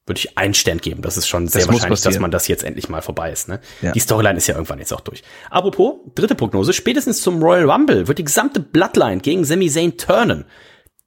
Würde 0.09 0.19
ich 0.19 0.37
einen 0.39 0.55
Stern 0.55 0.79
geben. 0.79 1.03
Das 1.03 1.17
ist 1.17 1.27
schon 1.27 1.47
sehr 1.47 1.67
muss 1.67 1.75
wahrscheinlich, 1.75 2.01
dass 2.01 2.17
man 2.17 2.31
das 2.31 2.47
jetzt 2.47 2.63
endlich 2.63 2.89
mal 2.89 3.03
vorbei 3.03 3.31
ist. 3.31 3.47
Ne? 3.47 3.59
Ja. 3.81 3.91
Die 3.91 3.99
Storyline 3.99 4.37
ist 4.37 4.47
ja 4.47 4.55
irgendwann 4.55 4.79
jetzt 4.79 4.91
auch 4.91 5.01
durch. 5.01 5.23
Apropos, 5.51 5.97
dritte 6.15 6.33
Prognose. 6.33 6.73
Spätestens 6.73 7.21
zum 7.21 7.43
Royal 7.43 7.69
Rumble 7.69 8.07
wird 8.07 8.17
die 8.17 8.23
gesamte 8.23 8.59
Bloodline 8.59 9.21
gegen 9.21 9.45
Sami 9.45 9.69
Zayn 9.69 9.97
turnen. 9.97 10.45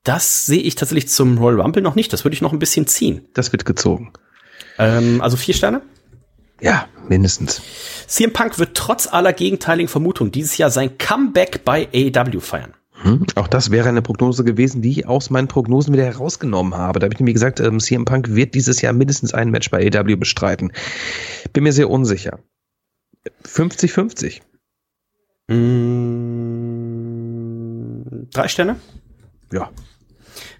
Das 0.04 0.46
sehe 0.46 0.60
ich 0.60 0.76
tatsächlich 0.76 1.08
zum 1.08 1.36
Royal 1.38 1.60
Rumble 1.60 1.82
noch 1.82 1.96
nicht. 1.96 2.12
Das 2.12 2.24
würde 2.24 2.34
ich 2.34 2.42
noch 2.42 2.52
ein 2.52 2.60
bisschen 2.60 2.86
ziehen. 2.86 3.26
Das 3.34 3.50
wird 3.50 3.64
gezogen. 3.64 4.12
Ähm, 4.78 5.20
also 5.20 5.36
vier 5.36 5.54
Sterne. 5.54 5.82
Ja, 6.60 6.86
mindestens. 7.08 7.60
CM 8.06 8.32
Punk 8.32 8.60
wird 8.60 8.76
trotz 8.76 9.08
aller 9.08 9.32
gegenteiligen 9.32 9.88
Vermutungen 9.88 10.30
dieses 10.30 10.56
Jahr 10.58 10.70
sein 10.70 10.96
Comeback 10.96 11.64
bei 11.64 11.88
AEW 11.92 12.38
feiern. 12.38 12.74
Hm? 13.02 13.26
Auch 13.34 13.48
das 13.48 13.70
wäre 13.70 13.88
eine 13.88 14.02
Prognose 14.02 14.44
gewesen, 14.44 14.80
die 14.80 14.90
ich 14.90 15.06
aus 15.06 15.30
meinen 15.30 15.48
Prognosen 15.48 15.92
wieder 15.92 16.04
herausgenommen 16.04 16.74
habe. 16.74 17.00
Da 17.00 17.04
habe 17.04 17.14
ich 17.14 17.20
nämlich 17.20 17.34
gesagt, 17.34 17.58
ähm, 17.60 17.80
CM 17.80 18.04
Punk 18.04 18.34
wird 18.34 18.54
dieses 18.54 18.80
Jahr 18.80 18.92
mindestens 18.92 19.34
ein 19.34 19.50
Match 19.50 19.70
bei 19.70 19.90
AEW 19.92 20.16
bestreiten. 20.16 20.72
Bin 21.52 21.64
mir 21.64 21.72
sehr 21.72 21.90
unsicher. 21.90 22.38
50-50. 23.44 24.40
Mm, 25.48 25.58
drei 28.32 28.48
Sterne. 28.48 28.76
Ja. 29.52 29.70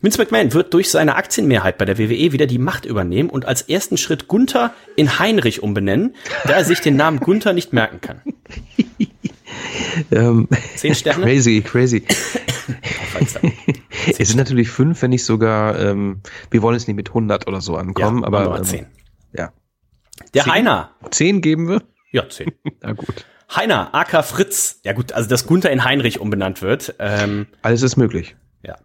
Vince 0.01 0.18
McMahon 0.18 0.53
wird 0.53 0.74
durch 0.74 0.90
seine 0.90 1.14
Aktienmehrheit 1.14 1.78
bei 1.78 1.84
der 1.84 1.97
WWE 1.99 2.32
wieder 2.32 2.47
die 2.47 2.59
Macht 2.59 2.84
übernehmen 2.84 3.30
und 3.30 3.45
als 3.45 3.62
ersten 3.62 3.97
Schritt 3.97 4.26
Gunther 4.26 4.74
in 4.97 5.20
Heinrich 5.20 5.62
umbenennen, 5.62 6.16
da 6.45 6.55
er 6.55 6.64
sich 6.64 6.80
den 6.80 6.97
Namen 6.97 7.20
Gunther 7.20 7.53
nicht 7.53 7.72
merken 7.72 8.01
kann. 8.01 8.20
Ähm, 10.11 10.49
Zehn 10.77 10.95
Sterne? 10.97 11.25
crazy, 11.25 11.61
crazy. 11.63 12.05
Es 14.19 14.29
sind 14.29 14.37
natürlich 14.37 14.71
fünf, 14.71 15.01
wenn 15.03 15.11
nicht 15.11 15.25
sogar, 15.25 15.79
ähm, 15.79 16.21
wir 16.51 16.63
wollen 16.63 16.75
jetzt 16.77 16.89
nicht 16.89 16.97
mit 16.97 17.09
100 17.09 17.47
oder 17.47 17.61
so 17.61 17.77
ankommen, 17.77 18.21
Ja, 18.23 18.27
aber 18.27 18.57
ähm, 18.59 18.65
zehn. 18.65 18.87
ja, 19.33 19.53
Der 20.35 20.45
Zehn? 20.45 20.53
Heiner. 20.53 20.91
Zehn 21.11 21.41
geben 21.41 21.69
wir? 21.69 21.83
Ja, 22.13 22.29
10. 22.29 22.53
Na 22.81 22.93
gut. 22.93 23.25
Heiner, 23.55 23.95
AK 23.95 24.25
Fritz. 24.25 24.81
Ja 24.85 24.93
gut, 24.93 25.13
also 25.13 25.29
dass 25.29 25.47
Gunther 25.47 25.71
in 25.71 25.85
Heinrich 25.85 26.21
umbenannt 26.21 26.63
wird. 26.63 26.95
Ähm, 26.99 27.47
Alles 27.63 27.83
ist 27.83 27.97
möglich. 27.97 28.35
ja. 28.63 28.77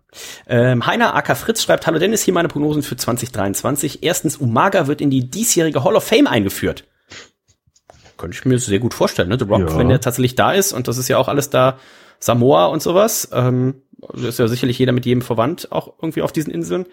Ähm, 0.48 0.86
Heiner, 0.86 1.16
AK 1.16 1.38
Fritz 1.38 1.64
schreibt, 1.64 1.88
Hallo 1.88 2.00
Dennis, 2.00 2.24
hier 2.24 2.34
meine 2.34 2.48
Prognosen 2.50 2.84
für 2.84 2.98
2023. 2.98 4.04
Erstens, 4.04 4.38
Umaga 4.38 4.88
wird 4.88 5.00
in 5.02 5.10
die 5.10 5.30
diesjährige 5.30 5.84
Hall 5.84 5.96
of 5.96 6.04
Fame 6.04 6.28
eingeführt. 6.28 6.86
Könnte 8.18 8.36
ich 8.38 8.46
mir 8.46 8.58
sehr 8.60 8.80
gut 8.80 8.94
vorstellen, 8.94 9.30
ne? 9.30 9.38
The 9.40 9.46
Rock, 9.46 9.70
Ja. 9.70 9.78
wenn 9.78 9.90
der 9.90 10.02
tatsächlich 10.02 10.36
da 10.36 10.52
ist 10.54 10.74
und 10.74 10.88
das 10.88 10.98
ist 10.98 11.08
ja 11.08 11.18
auch 11.18 11.28
alles 11.28 11.50
da, 11.50 11.78
Samoa 12.20 12.66
und 12.68 12.82
sowas. 12.82 13.30
Ähm, 13.32 13.76
ist 14.14 14.38
ja 14.40 14.48
sicherlich 14.48 14.78
jeder 14.78 14.92
mit 14.92 15.06
jedem 15.06 15.22
verwandt, 15.24 15.72
auch 15.72 15.94
irgendwie 16.02 16.22
auf 16.22 16.32
diesen 16.32 16.52
Inseln. 16.52 16.86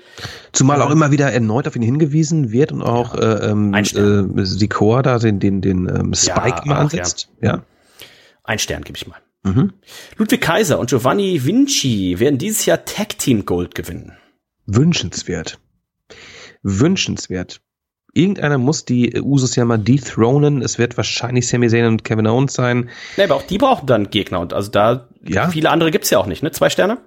Zumal 0.52 0.80
auch 0.80 0.90
immer 0.90 1.10
wieder 1.10 1.30
erneut 1.32 1.68
auf 1.68 1.76
ihn 1.76 1.82
hingewiesen 1.82 2.50
wird 2.50 2.72
und 2.72 2.82
auch 2.82 3.14
äh, 3.14 3.50
ähm, 3.50 3.74
äh, 3.74 4.44
Sikoa 4.44 5.02
da 5.02 5.18
den, 5.18 5.38
den, 5.38 5.60
den 5.60 5.86
ähm, 5.88 6.14
Spike 6.14 6.62
Ja, 6.66 6.72
auch, 6.76 6.80
ansetzt. 6.80 7.28
Ja. 7.42 7.62
Ein 8.42 8.58
Stern 8.58 8.84
gebe 8.84 8.96
ich 8.96 9.06
mal. 9.06 9.18
Mhm. 9.42 9.74
Ludwig 10.16 10.40
Kaiser 10.40 10.78
und 10.78 10.88
Giovanni 10.88 11.44
Vinci 11.44 12.16
werden 12.18 12.38
dieses 12.38 12.64
Jahr 12.64 12.84
Tag 12.86 13.18
Team 13.18 13.44
Gold 13.44 13.74
gewinnen. 13.74 14.12
Wünschenswert. 14.66 15.58
Wünschenswert. 16.62 17.60
Irgendeiner 18.14 18.58
muss 18.58 18.84
die 18.84 19.20
Usos 19.20 19.56
ja 19.56 19.64
mal 19.64 19.76
dethronen. 19.78 20.62
Es 20.62 20.78
wird 20.78 20.96
wahrscheinlich 20.96 21.48
Sami 21.48 21.68
Zayn 21.68 21.86
und 21.86 22.04
Kevin 22.04 22.26
Owens 22.26 22.54
sein. 22.54 22.88
Ne, 23.16 23.24
aber 23.24 23.34
auch 23.34 23.42
die 23.42 23.58
brauchen 23.58 23.86
dann 23.86 24.08
Gegner 24.10 24.40
und 24.40 24.52
also 24.54 24.70
da 24.70 25.08
Ja. 25.22 25.48
viele 25.48 25.70
andere 25.70 25.90
gibt's 25.90 26.10
ja 26.10 26.18
auch 26.18 26.26
nicht, 26.26 26.42
ne? 26.42 26.50
Zwei 26.52 26.70
Sterne? 26.70 26.98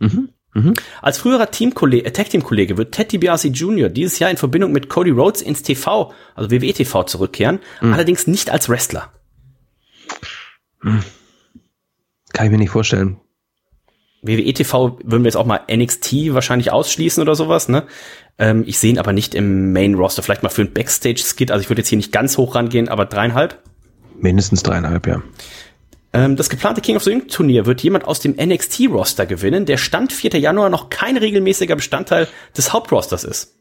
Mhm. 0.00 0.28
Mhm. 0.56 0.74
Als 1.02 1.18
früherer 1.18 1.50
Teamkollege, 1.50 2.06
äh, 2.06 2.12
Tag-Team-Kollege 2.12 2.76
wird 2.76 2.94
Ted 2.94 3.10
DiBiase 3.10 3.48
Jr. 3.48 3.88
dieses 3.88 4.18
Jahr 4.20 4.30
in 4.30 4.36
Verbindung 4.36 4.70
mit 4.70 4.88
Cody 4.88 5.10
Rhodes 5.10 5.42
ins 5.42 5.62
TV, 5.62 6.12
also 6.36 6.50
WWE 6.50 6.72
TV 6.72 7.02
zurückkehren, 7.04 7.58
allerdings 7.80 8.26
nicht 8.28 8.50
als 8.50 8.68
Wrestler. 8.68 9.10
Kann 12.32 12.46
ich 12.46 12.50
mir 12.52 12.58
nicht 12.58 12.70
vorstellen. 12.70 13.18
WWE 14.24 14.52
TV 14.54 14.98
würden 15.04 15.22
wir 15.22 15.28
jetzt 15.28 15.36
auch 15.36 15.46
mal 15.46 15.60
NXT 15.70 16.34
wahrscheinlich 16.34 16.72
ausschließen 16.72 17.22
oder 17.22 17.34
sowas, 17.34 17.68
ne? 17.68 17.84
Ähm, 18.38 18.64
ich 18.66 18.78
sehe 18.78 18.90
ihn 18.90 18.98
aber 18.98 19.12
nicht 19.12 19.34
im 19.34 19.72
Main-Roster, 19.72 20.22
vielleicht 20.22 20.42
mal 20.42 20.48
für 20.48 20.62
einen 20.62 20.72
Backstage-Skit, 20.72 21.50
also 21.50 21.62
ich 21.62 21.70
würde 21.70 21.80
jetzt 21.80 21.88
hier 21.88 21.98
nicht 21.98 22.12
ganz 22.12 22.36
hoch 22.38 22.54
rangehen, 22.54 22.88
aber 22.88 23.04
dreieinhalb. 23.06 23.60
Mindestens 24.18 24.62
dreieinhalb, 24.62 25.06
ja. 25.06 25.22
Ähm, 26.12 26.36
das 26.36 26.48
geplante 26.48 26.80
King 26.80 26.96
of 26.96 27.02
the 27.02 27.10
Ring 27.10 27.28
Turnier 27.28 27.66
wird 27.66 27.82
jemand 27.82 28.04
aus 28.06 28.20
dem 28.20 28.36
NXT-Roster 28.36 29.26
gewinnen, 29.26 29.66
der 29.66 29.76
Stand 29.76 30.12
4. 30.12 30.38
Januar 30.38 30.70
noch 30.70 30.88
kein 30.88 31.16
regelmäßiger 31.16 31.76
Bestandteil 31.76 32.28
des 32.56 32.72
Hauptrosters 32.72 33.24
ist. 33.24 33.56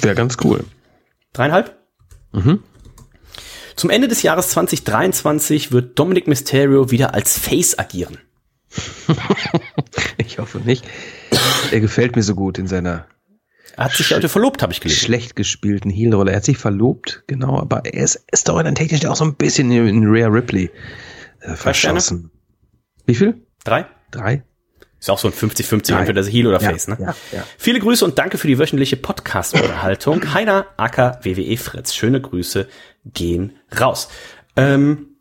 Wäre 0.00 0.14
ganz 0.14 0.36
cool. 0.44 0.64
Dreieinhalb? 1.32 1.76
Mhm. 2.32 2.62
Zum 3.74 3.90
Ende 3.90 4.08
des 4.08 4.22
Jahres 4.22 4.48
2023 4.50 5.72
wird 5.72 5.98
Dominic 5.98 6.28
Mysterio 6.28 6.90
wieder 6.90 7.12
als 7.12 7.38
Face 7.38 7.78
agieren. 7.78 8.18
Ich 10.18 10.38
hoffe 10.38 10.58
nicht. 10.58 10.84
Er 11.70 11.80
gefällt 11.80 12.16
mir 12.16 12.22
so 12.22 12.34
gut 12.34 12.58
in 12.58 12.66
seiner 12.66 13.06
Er 13.76 13.84
hat 13.84 13.92
sich 13.92 14.12
heute 14.12 14.28
verlobt, 14.28 14.62
habe 14.62 14.72
ich 14.72 14.80
gelesen. 14.80 14.98
schlecht 15.04 15.36
gespielten 15.36 15.90
Heel-Rolle. 15.90 16.30
Er 16.32 16.38
hat 16.38 16.44
sich 16.44 16.58
verlobt, 16.58 17.22
genau, 17.26 17.58
aber 17.58 17.84
er 17.84 18.02
ist, 18.02 18.24
ist 18.32 18.48
doch 18.48 18.62
dann 18.62 18.74
technisch 18.74 19.04
auch 19.06 19.16
so 19.16 19.24
ein 19.24 19.34
bisschen 19.34 19.70
in, 19.70 19.86
in 19.88 20.04
Rare 20.06 20.32
Ripley 20.32 20.70
äh, 21.40 21.54
verschossen. 21.54 22.30
Wie 23.06 23.14
viel? 23.14 23.42
Drei? 23.64 23.86
Drei? 24.10 24.42
Ist 24.98 25.10
auch 25.10 25.18
so 25.18 25.28
ein 25.28 25.34
50-50, 25.34 25.88
Drei. 25.92 25.98
entweder 26.00 26.24
Heel 26.24 26.46
oder 26.46 26.60
Ja, 26.60 26.70
Face, 26.70 26.88
ne? 26.88 26.96
ja, 26.98 27.14
ja. 27.32 27.44
Viele 27.58 27.78
Grüße 27.80 28.04
und 28.04 28.18
danke 28.18 28.38
für 28.38 28.48
die 28.48 28.58
wöchentliche 28.58 28.96
Podcast-Unterhaltung. 28.96 30.32
Heiner, 30.32 30.66
Acker, 30.78 31.20
WWE 31.22 31.56
Fritz. 31.58 31.94
Schöne 31.94 32.20
Grüße 32.20 32.66
gehen 33.04 33.52
raus. 33.78 34.08
Ähm, 34.56 35.15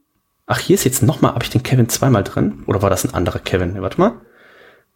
ach, 0.46 0.60
hier 0.60 0.76
ist 0.76 0.84
jetzt 0.84 1.02
nochmal, 1.02 1.34
habe 1.34 1.44
ich 1.44 1.50
den 1.50 1.64
Kevin 1.64 1.90
zweimal 1.90 2.24
drin? 2.24 2.64
Oder 2.68 2.82
war 2.82 2.90
das 2.90 3.06
ein 3.06 3.14
anderer 3.14 3.40
Kevin? 3.40 3.74
Nee, 3.74 3.82
warte 3.82 4.00
mal. 4.00 4.22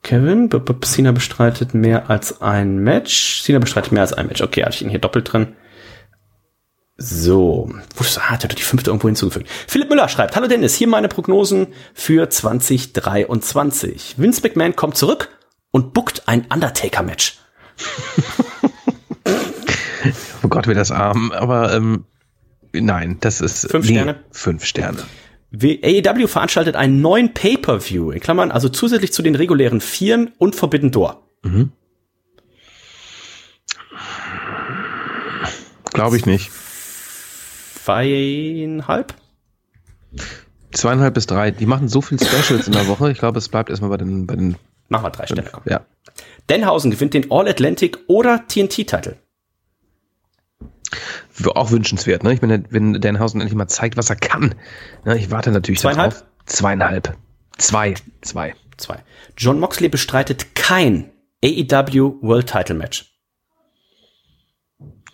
Kevin, 0.02 0.48
b 0.50 0.58
-b 0.58 0.86
Cena 0.86 1.12
bestreitet 1.12 1.74
mehr 1.74 2.10
als 2.10 2.42
ein 2.42 2.78
Match. 2.78 3.44
Cena 3.44 3.60
bestreitet 3.60 3.92
mehr 3.92 4.02
als 4.02 4.14
ein 4.14 4.28
Match. 4.28 4.42
Okay, 4.42 4.64
hatte 4.64 4.76
ich 4.76 4.82
ihn 4.82 4.90
hier 4.90 5.00
doppelt 5.00 5.32
drin. 5.34 5.56
So, 6.96 7.72
wo 7.96 8.04
ist, 8.04 8.18
ah, 8.18 8.30
hat 8.30 8.44
er 8.44 8.50
die 8.50 8.62
fünfte 8.62 8.90
irgendwo 8.90 9.08
hinzugefügt. 9.08 9.50
Philipp 9.68 9.90
Müller 9.90 10.10
schreibt, 10.10 10.36
Hallo 10.36 10.48
Dennis, 10.48 10.76
hier 10.76 10.88
meine 10.88 11.08
Prognosen 11.08 11.68
für 11.94 12.30
2023. 12.30 14.16
Vince 14.18 14.42
McMahon 14.44 14.76
kommt 14.76 14.98
zurück 14.98 15.30
und 15.72 15.94
bookt 15.94 16.24
ein 16.28 16.46
Undertaker-Match. 16.52 17.40
Oh 20.42 20.48
Gott, 20.48 20.68
wird 20.68 20.78
das 20.78 20.92
arm, 20.92 21.32
aber 21.32 21.74
ähm, 21.74 22.06
nein, 22.72 23.18
das 23.20 23.42
ist 23.42 23.70
Fünf 23.70 23.86
Sterne? 23.86 24.24
Fünf 24.32 24.66
Sterne. 24.66 25.04
AEW 25.52 26.28
veranstaltet 26.28 26.76
einen 26.76 27.02
neuen 27.02 27.34
Pay-Per-View, 27.34 28.12
in 28.12 28.20
Klammern, 28.20 28.52
also 28.52 28.70
zusätzlich 28.70 29.14
zu 29.14 29.22
den 29.22 29.36
regulären 29.36 29.82
Vieren 29.82 30.32
und 30.38 30.56
Forbidden 30.56 30.92
Door. 30.92 31.24
Glaube 35.92 36.18
ich 36.18 36.26
nicht. 36.26 36.52
Zweieinhalb? 37.84 39.16
Zweieinhalb 40.72 41.16
bis 41.16 41.26
drei. 41.26 41.50
Die 41.50 41.66
machen 41.66 41.88
so 41.88 42.02
viel 42.02 42.20
Specials 42.20 42.68
in 42.68 42.74
der 42.74 42.88
Woche. 42.88 43.12
Ich 43.12 43.18
glaube, 43.18 43.40
es 43.40 43.50
bleibt 43.50 43.72
erstmal 43.72 43.90
bei 43.90 43.98
den, 43.98 44.28
bei 44.28 44.36
den 44.36 44.56
Machen 44.90 45.06
wir 45.06 45.12
drei 45.12 45.26
Sterne. 45.26 45.50
Komm. 45.52 45.64
ja. 45.66 45.86
Denhausen 46.50 46.92
gewinnt 46.92 47.14
den 47.14 47.32
All-Atlantic 47.32 48.00
oder 48.08 48.48
TNT-Titel. 48.48 49.16
Auch 51.56 51.72
wünschenswert, 51.72 52.24
ne? 52.24 52.34
Ich 52.34 52.42
meine, 52.42 52.64
wenn 52.70 53.00
Danhausen 53.00 53.42
endlich 53.42 53.56
mal 53.56 53.68
zeigt, 53.68 53.98
was 53.98 54.10
er 54.10 54.16
kann. 54.16 54.56
Ne? 55.06 55.18
Ich 55.18 55.32
warte 55.32 55.52
natürlich 55.52 55.80
Zweieinhalb? 55.80 56.12
darauf. 56.12 56.26
Zweieinhalb. 56.46 57.18
Zwei. 57.58 57.94
Zwei. 58.22 58.56
Zwei. 58.78 59.04
John 59.38 59.60
Moxley 59.60 59.90
bestreitet 59.90 60.56
kein 60.56 61.12
AEW 61.44 62.22
World 62.22 62.48
Title 62.48 62.76
Match. 62.76 63.06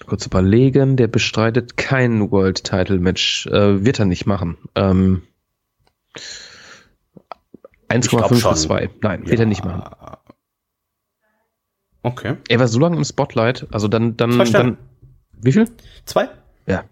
Kurz 0.06 0.26
überlegen, 0.26 0.98
der 0.98 1.08
bestreitet 1.08 1.78
kein 1.78 2.32
World 2.32 2.64
Title 2.64 3.00
Match. 3.00 3.48
Äh, 3.48 3.84
wird 3.84 4.00
er 4.00 4.06
nicht 4.06 4.26
machen. 4.26 4.58
Ähm, 4.76 5.24
glaub 7.90 8.32
1,5 8.32 8.40
schon. 8.40 8.52
bis 8.52 8.62
2. 8.64 8.90
Nein, 9.02 9.28
wird 9.28 9.40
er 9.40 9.46
nicht 9.46 9.66
machen. 9.66 9.84
Okay. 12.04 12.38
Er 12.50 12.60
war 12.60 12.68
so 12.68 12.80
lange 12.80 12.98
im 12.98 13.04
Spotlight, 13.04 13.66
also 13.72 13.88
dann, 13.88 14.16
dann, 14.16 14.38
dann, 14.52 14.78
wie 15.42 15.52
viel? 15.52 15.70
Zwei. 16.06 16.30
Ja. 16.68 16.84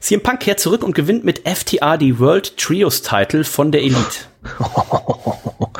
CM 0.00 0.22
Punk 0.22 0.40
kehrt 0.40 0.60
zurück 0.60 0.82
und 0.82 0.94
gewinnt 0.94 1.24
mit 1.24 1.48
FTR 1.48 1.98
die 1.98 2.18
World 2.18 2.56
Trios 2.56 3.02
Title 3.02 3.44
von 3.44 3.72
der 3.72 3.82
Elite. 3.82 4.20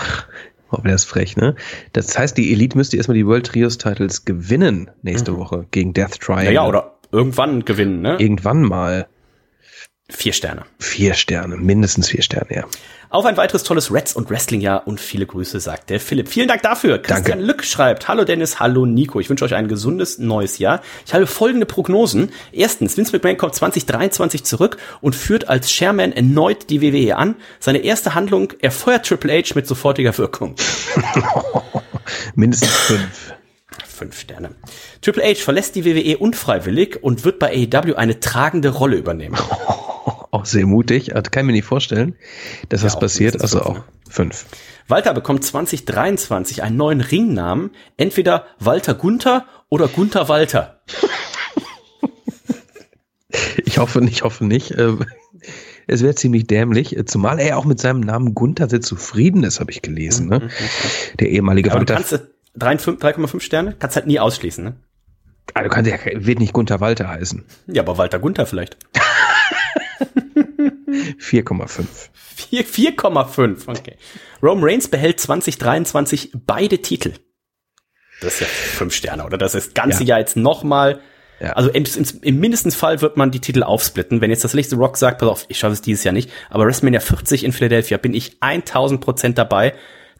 Oh, 0.75 0.79
wäre 0.83 0.95
das 0.95 1.05
frech, 1.05 1.37
ne? 1.37 1.55
Das 1.93 2.19
heißt, 2.19 2.37
die 2.37 2.53
Elite 2.53 2.77
müsste 2.77 2.97
erstmal 2.97 3.15
die 3.17 3.27
World 3.27 3.47
Trios 3.47 3.79
Titles 3.79 4.25
gewinnen 4.25 4.91
nächste 5.03 5.37
Woche 5.37 5.67
gegen 5.71 5.93
Death 5.93 6.19
Triangle. 6.19 6.47
Naja, 6.47 6.67
oder 6.67 6.99
irgendwann 7.13 7.65
gewinnen, 7.65 8.01
ne? 8.01 8.17
Irgendwann 8.19 8.63
mal. 8.63 9.07
Vier 10.11 10.33
Sterne. 10.33 10.65
Vier 10.81 11.15
Sterne, 11.15 11.57
mindestens 11.57 12.09
vier 12.09 12.23
Sterne, 12.23 12.49
ja. 12.51 12.65
Auf 13.15 13.27
ein 13.27 13.37
weiteres 13.37 13.63
tolles 13.63 13.93
Reds- 13.93 14.17
und 14.17 14.29
Wrestling-Jahr 14.29 14.89
und 14.89 14.99
viele 14.99 15.25
Grüße, 15.25 15.61
sagt 15.61 15.89
der 15.89 16.01
Philipp. 16.01 16.27
Vielen 16.27 16.49
Dank 16.49 16.63
dafür. 16.63 16.99
Christian 16.99 17.39
Danke. 17.39 17.45
Lück 17.45 17.65
schreibt, 17.65 18.09
Hallo 18.09 18.25
Dennis, 18.25 18.59
hallo 18.59 18.87
Nico. 18.87 19.21
Ich 19.21 19.31
wünsche 19.31 19.45
euch 19.45 19.55
ein 19.55 19.69
gesundes 19.69 20.19
neues 20.19 20.59
Jahr. 20.59 20.83
Ich 21.07 21.15
habe 21.15 21.29
folgende 21.29 21.65
Prognosen. 21.65 22.33
Erstens, 22.51 22.97
Vince 22.97 23.13
McMahon 23.13 23.37
kommt 23.37 23.55
2023 23.55 24.43
zurück 24.43 24.79
und 25.01 25.15
führt 25.15 25.49
als 25.49 25.69
Chairman 25.71 26.11
erneut 26.11 26.71
die 26.71 26.83
WWE 26.83 27.15
an. 27.15 27.37
Seine 27.61 27.79
erste 27.79 28.17
Handlung, 28.17 28.53
er 28.61 28.73
feuert 28.73 29.07
Triple 29.07 29.33
H 29.33 29.55
mit 29.55 29.69
sofortiger 29.69 30.19
Wirkung. 30.19 30.57
Mindestens 32.35 32.69
fünf. 32.69 33.33
Fünf 33.87 34.19
Sterne. 34.19 34.57
Triple 35.03 35.23
H 35.23 35.35
verlässt 35.37 35.77
die 35.77 35.85
WWE 35.85 36.19
unfreiwillig 36.19 37.05
und 37.05 37.25
wird 37.25 37.39
bei 37.39 37.69
AEW 37.73 37.95
eine 37.95 38.19
tragende 38.19 38.71
Rolle 38.71 38.97
übernehmen. 38.97 39.39
Auch 40.45 40.51
sehr 40.51 40.67
mutig. 40.67 41.15
Also 41.17 41.31
kann 41.31 41.45
ich 41.45 41.47
mir 41.47 41.53
nicht 41.53 41.65
vorstellen, 41.65 42.15
dass 42.69 42.83
das 42.83 42.97
auch 42.97 43.01
passiert. 43.01 43.41
Also 43.41 43.59
fünf, 43.61 43.67
auch 43.79 43.85
fünf. 44.11 44.47
Walter 44.89 45.15
bekommt 45.15 45.45
2023 45.45 46.63
einen 46.63 46.77
neuen 46.77 47.01
Ringnamen, 47.01 47.71
entweder 47.97 48.47
Walter 48.59 48.95
Gunther 48.95 49.47
oder 49.69 49.89
Gunther 49.89 50.29
Walter. 50.29 50.81
Ich 53.65 53.79
hoffe 53.79 54.01
nicht, 54.01 54.13
ich 54.15 54.23
hoffe 54.23 54.45
nicht. 54.45 54.71
Äh, 54.73 54.93
Es 55.87 56.03
wäre 56.03 56.15
ziemlich 56.15 56.47
dämlich, 56.47 56.97
äh, 56.97 57.05
zumal 57.05 57.41
er 57.41 57.59
auch 57.59 57.65
mit 57.65 57.81
seinem 57.81 58.01
Namen 58.01 58.35
Gunther 58.35 58.69
sehr 58.69 58.81
zufrieden 58.81 59.43
ist, 59.43 59.59
habe 59.61 59.71
ich 59.73 59.83
gelesen. 59.83 60.29
Ne? 60.29 60.49
Der 61.19 61.29
ehemalige 61.31 61.73
Aber 61.73 61.85
du 61.85 61.93
Walter. 61.93 61.95
kannst 61.95 62.13
äh, 62.13 62.95
3,5 62.97 63.01
3,5 63.01 63.41
Sterne, 63.41 63.75
kannst 63.79 63.97
halt 63.97 64.07
nie 64.07 64.21
ausschließen, 64.21 64.63
ne? 64.65 64.77
Ah, 65.53 65.63
du 65.65 65.69
kannst 65.69 65.91
ja, 65.91 65.99
wird 66.15 66.39
nicht 66.39 66.53
Gunther 66.53 66.81
Walter 66.81 67.09
heißen. 67.09 67.45
Ja, 67.67 67.83
aber 67.83 67.99
Walter 67.99 68.19
Gunther 68.21 68.47
vielleicht. 68.47 68.77
4,5. 70.95 71.85
4 72.37 72.65
4,5, 72.65 73.69
okay. 73.69 73.97
Rome 74.43 74.67
Reigns 74.67 74.89
behält 74.89 75.21
2023 75.21 76.33
beide 76.47 76.79
Titel. 76.79 77.13
Das 78.21 78.35
ist 78.35 78.41
ja 78.41 78.47
fünf 78.47 78.95
Sterne, 78.95 79.25
oder? 79.25 79.39
Das 79.39 79.55
ist 79.55 79.69
das 79.69 79.75
ganze 79.75 80.03
Ja. 80.03 80.11
Jahr 80.11 80.19
jetzt 80.21 80.37
nochmal 80.37 81.01
Ja. 81.41 81.53
Also 81.55 81.71
im, 81.71 81.85
im, 81.85 82.05
im 82.23 82.41
mindestens 82.41 82.77
Fall 82.77 83.01
wird 83.03 83.17
man 83.17 83.31
die 83.31 83.41
Titel 83.41 83.63
aufsplitten. 83.65 84.21
Wenn 84.21 84.31
jetzt 84.31 84.45
das 84.45 84.55
nächste 84.55 84.77
Rock 84.77 84.97
sagt, 84.97 85.19
pass 85.19 85.29
auf, 85.29 85.45
ich 85.49 85.59
schaffe 85.59 85.73
es 85.75 85.83
dieses 85.83 86.05
Jahr 86.05 86.13
nicht, 86.13 86.31
aber 86.49 86.65
WrestleMania 86.65 87.01
40 87.01 87.45
in 87.45 87.53
Philadelphia 87.53 87.99
bin 87.99 88.15
ich 88.15 88.37
1000 88.41 89.01
Prozent 89.01 89.37
dabei, 89.37 89.75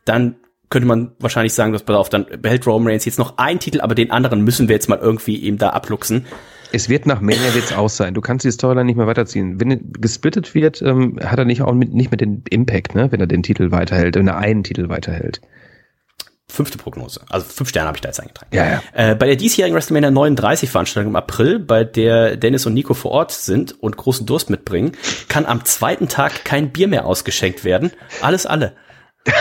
dann 0.05 0.37
könnte 0.71 0.89
man 0.89 1.13
wahrscheinlich 1.21 1.55
sagen, 1.55 1.73
dass 1.73 1.85
pass 1.85 1.97
auf, 1.97 2.09
dann 2.09 2.27
behält 2.43 2.67
Roman 2.67 2.89
Reigns 2.89 3.05
jetzt 3.05 3.19
noch 3.19 3.39
einen 3.39 3.61
Titel, 3.61 3.81
aber 3.81 3.95
den 3.95 4.11
anderen 4.11 4.41
müssen 4.43 4.69
wir 4.69 4.75
jetzt 4.75 4.89
mal 4.89 4.99
irgendwie 4.99 5.37
ihm 5.37 5.57
da 5.57 5.71
abluchsen. 5.71 6.27
Es 6.75 6.89
wird 6.89 7.07
nach 7.07 7.21
Mania 7.21 7.55
wird's 7.55 7.73
aus 7.73 7.97
sein. 7.97 8.15
Du 8.15 8.21
kannst 8.21 8.45
die 8.45 8.51
Storyline 8.51 8.85
nicht 8.85 8.97
mehr 8.97 9.07
weiterziehen. 9.07 9.61
Wenn 9.61 9.93
gesplittet 9.93 10.57
wird, 10.57 10.83
ähm, 10.83 11.21
hat 11.23 11.39
er 11.39 11.45
nicht 11.45 11.63
auch 11.63 11.73
mit, 11.73 11.95
nicht 11.95 12.11
mit 12.11 12.21
dem 12.21 12.43
Impact, 12.51 12.97
ne? 12.97 13.13
Wenn 13.13 13.21
er 13.21 13.29
den 13.29 13.45
Titel 13.45 13.71
weiterhält, 13.71 14.17
wenn 14.17 14.27
er 14.27 14.39
einen 14.39 14.65
Titel 14.65 14.89
weiterhält. 14.89 15.41
Fünfte 16.49 16.77
Prognose. 16.77 17.21
Also 17.31 17.47
fünf 17.47 17.69
Sterne 17.69 17.87
habe 17.87 17.97
ich 17.97 18.01
da 18.01 18.09
jetzt 18.09 18.19
eingetragen. 18.19 18.51
Ja, 18.53 18.67
ja. 18.67 18.83
Äh, 18.93 19.15
bei 19.15 19.27
der 19.27 19.37
diesjährigen 19.37 19.77
WrestleMania 19.77 20.11
39 20.11 20.69
Veranstaltung 20.69 21.13
im 21.13 21.17
April, 21.17 21.61
bei 21.61 21.85
der 21.85 22.37
Dennis 22.37 22.67
und 22.67 22.75
Nico 22.75 22.95
vor 22.95 23.13
Ort 23.13 23.31
sind 23.31 23.81
und 23.81 23.97
großen 23.97 24.27
Durst 24.27 24.51
mitbringen, 24.51 24.93
kann 25.29 25.47
am 25.47 25.65
zweiten 25.65 26.09
Tag 26.09 26.45
kein 26.45 26.73
Bier 26.73 26.89
mehr 26.89 27.07
ausgeschenkt 27.07 27.63
werden. 27.63 27.93
Alles 28.21 28.47
alle. 28.47 28.73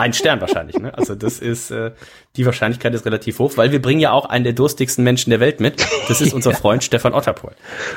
Ein 0.00 0.14
Stern 0.14 0.40
wahrscheinlich, 0.40 0.78
ne? 0.78 0.94
Also 0.96 1.14
das 1.14 1.40
ist 1.40 1.70
äh, 1.70 1.90
die 2.36 2.46
Wahrscheinlichkeit 2.46 2.94
ist 2.94 3.04
relativ 3.04 3.38
hoch, 3.38 3.52
weil 3.56 3.70
wir 3.70 3.82
bringen 3.82 4.00
ja 4.00 4.12
auch 4.12 4.24
einen 4.24 4.44
der 4.44 4.54
durstigsten 4.54 5.04
Menschen 5.04 5.28
der 5.28 5.40
Welt 5.40 5.60
mit. 5.60 5.84
Das 6.08 6.22
ist 6.22 6.32
unser 6.32 6.52
Freund 6.54 6.82
Stefan 6.82 7.12
Otterpohl. 7.12 7.52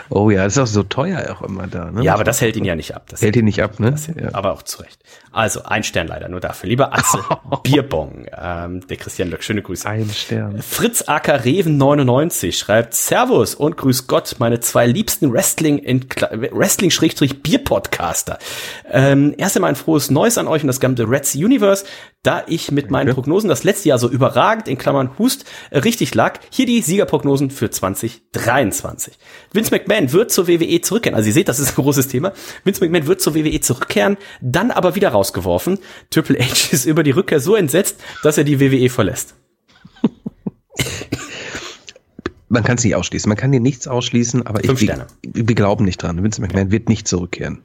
Oh 0.10 0.30
ja, 0.30 0.46
ist 0.46 0.58
auch 0.58 0.68
so 0.68 0.84
teuer 0.84 1.34
auch 1.34 1.42
immer 1.44 1.68
da, 1.68 1.92
ne? 1.92 2.04
Ja, 2.04 2.14
aber 2.16 2.26
das 2.26 2.42
hält 2.42 2.58
ihn 2.58 2.66
ja 2.66 2.76
nicht 2.76 2.94
ab. 2.94 3.06
Das 3.10 3.22
hält 3.22 3.38
ihn 3.38 3.46
nicht 3.46 3.64
ab, 3.64 3.80
ne? 3.80 3.92
Das, 3.92 4.08
Ja. 4.08 4.34
Aber 4.34 4.52
auch 4.52 4.64
zu 4.64 4.82
Recht. 4.82 5.00
Also 5.34 5.64
ein 5.64 5.84
Stern 5.84 6.08
leider 6.08 6.30
nur 6.30 6.40
dafür. 6.40 6.70
Lieber 6.70 6.94
Atze, 6.94 7.20
Bierbong, 7.64 8.28
ähm, 8.40 8.86
der 8.88 8.98
Christian 8.98 9.32
Löck, 9.32 9.44
schöne 9.44 9.64
Grüße. 9.64 9.90
Ein 9.90 10.10
Stern. 10.10 10.62
Fritz 10.62 11.04
Acker 11.08 11.44
Reven 11.44 11.78
99 11.78 12.58
schreibt 12.58 12.94
Servus 12.94 13.56
und 13.56 13.76
grüß 13.76 14.06
Gott, 14.06 14.36
meine 14.38 14.60
zwei 14.60 14.86
liebsten 14.86 15.34
Wrestling 15.34 15.80
in 15.80 16.06
Wrestling 16.52 16.92
Bier 17.42 17.64
Podcaster. 17.64 18.38
Ähm, 18.90 19.34
erst 19.38 19.56
einmal 19.56 19.72
ein 19.72 19.76
frohes 19.76 20.12
Neues 20.12 20.38
an 20.38 20.48
euch 20.48 20.62
und 20.62 20.68
das 20.68 20.80
gesamte 20.80 21.10
Reds 21.10 21.34
Universe, 21.34 21.84
da 22.24 22.44
ich 22.48 22.72
mit 22.72 22.90
meinen 22.90 23.14
Prognosen 23.14 23.50
das 23.50 23.66
letzte 23.66 23.90
Jahr 23.90 24.00
so 24.00 24.10
überragend 24.10 24.70
in 24.70 24.78
Klammern 24.78 25.18
Hust 25.20 25.46
äh, 25.70 25.80
richtig 25.80 26.16
lag. 26.16 26.40
Hier 26.50 26.66
die 26.66 26.82
Siegerprognosen 26.82 27.52
für 27.52 27.70
2023. 27.70 29.18
Vince 29.52 29.72
McMahon 29.72 30.12
wird 30.14 30.32
zur 30.32 30.48
WWE 30.48 30.82
zurückkehren. 30.82 31.16
Also 31.16 31.28
ihr 31.28 31.34
seht, 31.34 31.50
das 31.50 31.60
ist 31.60 31.78
ein 31.78 31.84
großes 31.84 32.08
Thema. 32.08 32.32
Vince 32.64 32.84
McMahon 32.84 33.08
wird 33.08 33.22
zur 33.22 33.36
WWE 33.36 33.60
zurückkehren, 33.60 34.18
dann 34.42 34.72
aber 34.72 34.96
wieder 34.96 35.10
rausgeworfen. 35.10 35.80
Triple 36.10 36.40
H 36.40 36.70
ist 36.72 36.86
über 36.86 37.04
die 37.04 37.12
Rückkehr 37.12 37.42
so 37.42 37.56
entsetzt, 37.56 37.98
dass 38.24 38.38
er 38.38 38.46
die 38.46 38.60
WWE 38.60 38.90
verlässt. 38.90 39.36
Man 42.48 42.64
kann 42.64 42.78
es 42.78 42.84
nicht 42.84 42.96
ausschließen. 42.96 43.28
Man 43.28 43.38
kann 43.38 43.52
dir 43.52 43.60
nichts 43.60 43.88
ausschließen, 43.88 44.46
aber 44.46 44.60
Fünf 44.60 44.82
ich, 44.82 44.88
wir, 44.88 45.08
wir 45.24 45.56
glauben 45.56 45.86
nicht 45.86 46.02
dran. 46.02 46.24
Vince 46.24 46.40
McMahon 46.40 46.72
wird 46.72 46.88
nicht 46.88 47.08
zurückkehren. 47.08 47.64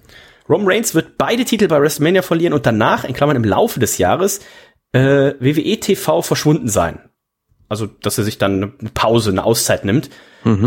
Roman 0.48 0.66
Reigns 0.66 0.94
wird 0.94 1.18
beide 1.18 1.44
Titel 1.44 1.68
bei 1.68 1.80
WrestleMania 1.80 2.22
verlieren 2.22 2.52
und 2.52 2.66
danach, 2.66 3.04
in 3.04 3.14
Klammern 3.14 3.36
im 3.36 3.44
Laufe 3.44 3.80
des 3.80 3.98
Jahres, 3.98 4.40
äh, 4.92 5.34
WWE 5.40 5.80
TV 5.80 6.22
verschwunden 6.22 6.68
sein. 6.68 7.00
Also, 7.68 7.86
dass 7.86 8.16
er 8.16 8.24
sich 8.24 8.38
dann 8.38 8.74
eine 8.80 8.90
Pause, 8.90 9.30
eine 9.30 9.44
Auszeit 9.44 9.84
nimmt. 9.84 10.08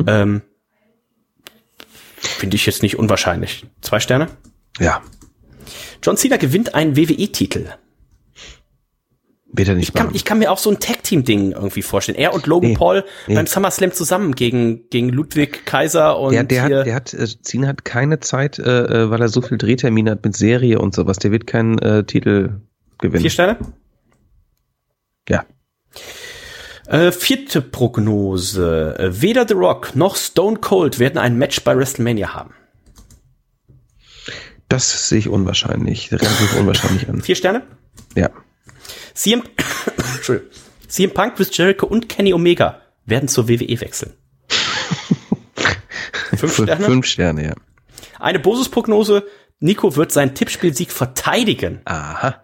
Ähm, 0.08 0.42
Finde 2.18 2.56
ich 2.56 2.68
jetzt 2.68 2.84
nicht 2.84 3.00
unwahrscheinlich. 3.00 3.66
Zwei 3.82 4.00
Sterne. 4.00 4.28
Ja, 4.80 5.02
John 6.04 6.18
Cena 6.18 6.38
gewinnt 6.38 6.74
einen 6.74 6.98
WWE-Titel. 6.98 7.68
Er 9.58 9.76
nicht 9.76 9.90
Ich 9.90 9.94
kann, 9.94 10.06
machen. 10.08 10.16
ich 10.16 10.26
kann 10.26 10.40
mir 10.40 10.52
auch 10.52 10.58
so 10.58 10.70
ein 10.70 10.80
Tag-Team-Ding 10.80 11.52
irgendwie 11.52 11.82
vorstellen. 11.82 12.18
Er 12.18 12.34
und 12.34 12.48
Logan 12.48 12.72
Nee, 12.72 12.76
Paul 12.78 13.04
nee. 13.28 13.36
beim 13.36 13.48
SummerSlam 13.48 13.92
zusammen 13.92 14.34
gegen, 14.36 14.90
gegen 14.90 15.10
Ludwig 15.10 15.66
Kaiser 15.66 16.18
und 16.20 16.34
der, 16.34 16.44
der 16.44 16.68
hier, 16.68 16.78
hat, 16.80 16.86
der 16.86 16.96
hat, 16.96 17.14
äh, 17.14 17.28
Cena 17.42 17.68
hat 17.68 17.84
keine 17.86 18.20
Zeit, 18.20 18.60
äh, 18.60 18.64
äh, 19.04 19.10
weil 19.10 19.22
er 19.22 19.30
so 19.30 19.42
viel 19.42 19.58
Drehtermine 19.58 20.12
hat 20.12 20.24
mit 20.24 20.36
Serie 20.38 20.80
und 20.80 20.96
sowas. 20.96 21.18
Der 21.18 21.32
wird 21.32 21.48
keinen 21.48 21.80
äh, 21.80 22.04
Titel 22.06 22.62
gewinnen. 23.00 23.22
vier 23.22 23.30
Sterne. 23.30 23.58
Ja. 25.30 25.46
Äh, 26.88 27.12
vierte 27.12 27.62
Prognose. 27.62 28.96
Äh, 28.98 29.22
Weder 29.22 29.48
The 29.48 29.54
Rock 29.54 29.96
noch 29.96 30.16
Stone 30.16 30.58
Cold 30.60 31.00
werden 31.00 31.18
ein 31.18 31.38
Match 31.38 31.64
bei 31.64 31.76
WrestleMania 31.78 32.34
haben. 32.34 32.54
Das 34.70 35.10
sehe 35.10 35.20
ich 35.20 35.28
unwahrscheinlich, 35.28 36.12
relativ 36.12 36.58
unwahrscheinlich 36.58 37.10
an. 37.10 37.22
Vier 37.22 37.36
Sterne. 37.36 37.64
Ja. 38.16 38.30
CM. 39.14 39.44
CM 40.88 41.12
Punk, 41.12 41.36
Chris 41.36 41.56
Jericho 41.56 41.86
und 41.86 42.10
Kenny 42.10 42.34
Omega 42.34 42.82
werden 43.06 43.28
zur 43.30 43.48
WWE 43.48 43.80
wechseln. 43.82 44.14
Fünf 46.36 46.40
Fünf, 46.54 46.54
Sterne. 46.54 46.86
fünf 46.86 47.06
Sterne, 47.06 47.46
ja. 47.46 47.54
Eine 48.20 48.40
Bosus-Prognose. 48.40 49.26
Nico 49.64 49.96
wird 49.96 50.12
seinen 50.12 50.34
Tippspielsieg 50.34 50.92
verteidigen. 50.92 51.82
Aha. 51.86 52.38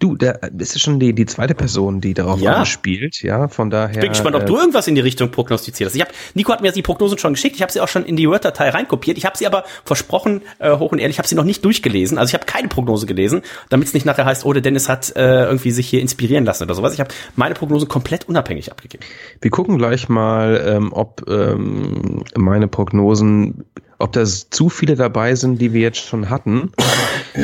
Du, 0.00 0.16
da 0.16 0.32
ist 0.58 0.80
schon 0.82 0.98
die, 0.98 1.14
die 1.14 1.24
zweite 1.24 1.54
Person, 1.54 2.00
die 2.00 2.14
darauf 2.14 2.40
Ja. 2.40 2.54
anspielt, 2.56 3.22
ja, 3.22 3.46
von 3.46 3.70
daher. 3.70 4.00
Bin 4.00 4.10
gespannt, 4.10 4.34
ob 4.34 4.42
äh, 4.42 4.46
du 4.46 4.56
irgendwas 4.56 4.88
in 4.88 4.96
die 4.96 5.00
Richtung 5.00 5.30
prognostiziert 5.30 5.88
hast. 5.88 5.94
Ich 5.94 6.02
hab, 6.02 6.08
Nico 6.34 6.52
hat 6.52 6.62
mir 6.62 6.72
die 6.72 6.82
Prognosen 6.82 7.16
schon 7.18 7.34
geschickt. 7.34 7.54
Ich 7.54 7.62
habe 7.62 7.70
sie 7.70 7.80
auch 7.80 7.86
schon 7.86 8.04
in 8.04 8.16
die 8.16 8.28
Word-Datei 8.28 8.70
reinkopiert. 8.70 9.16
Ich 9.16 9.24
habe 9.24 9.38
sie 9.38 9.46
aber 9.46 9.62
versprochen, 9.84 10.42
äh, 10.58 10.76
hoch 10.76 10.90
und 10.90 10.98
ehrlich, 10.98 11.14
ich 11.14 11.18
habe 11.18 11.28
sie 11.28 11.36
noch 11.36 11.44
nicht 11.44 11.64
durchgelesen. 11.64 12.18
Also 12.18 12.30
ich 12.30 12.34
habe 12.34 12.44
keine 12.44 12.66
Prognose 12.66 13.06
gelesen, 13.06 13.42
damit 13.68 13.86
es 13.86 13.94
nicht 13.94 14.04
nachher 14.04 14.24
heißt, 14.24 14.44
oh, 14.44 14.52
der 14.52 14.62
Dennis 14.62 14.88
hat 14.88 15.14
äh, 15.14 15.44
irgendwie 15.44 15.70
sich 15.70 15.88
hier 15.88 16.00
inspirieren 16.00 16.44
lassen 16.44 16.64
oder 16.64 16.74
sowas. 16.74 16.92
Ich 16.92 16.98
habe 16.98 17.14
meine 17.36 17.54
Prognosen 17.54 17.86
komplett 17.88 18.28
unabhängig 18.28 18.72
abgegeben. 18.72 19.04
Wir 19.40 19.52
gucken 19.52 19.78
gleich 19.78 20.08
mal, 20.08 20.60
ähm, 20.66 20.92
ob 20.92 21.24
ähm, 21.28 22.24
meine 22.36 22.66
Prognosen, 22.66 23.64
ob 24.04 24.12
da 24.12 24.24
zu 24.24 24.68
viele 24.68 24.96
dabei 24.96 25.34
sind, 25.34 25.60
die 25.60 25.72
wir 25.72 25.80
jetzt 25.80 25.98
schon 25.98 26.28
hatten. 26.28 26.72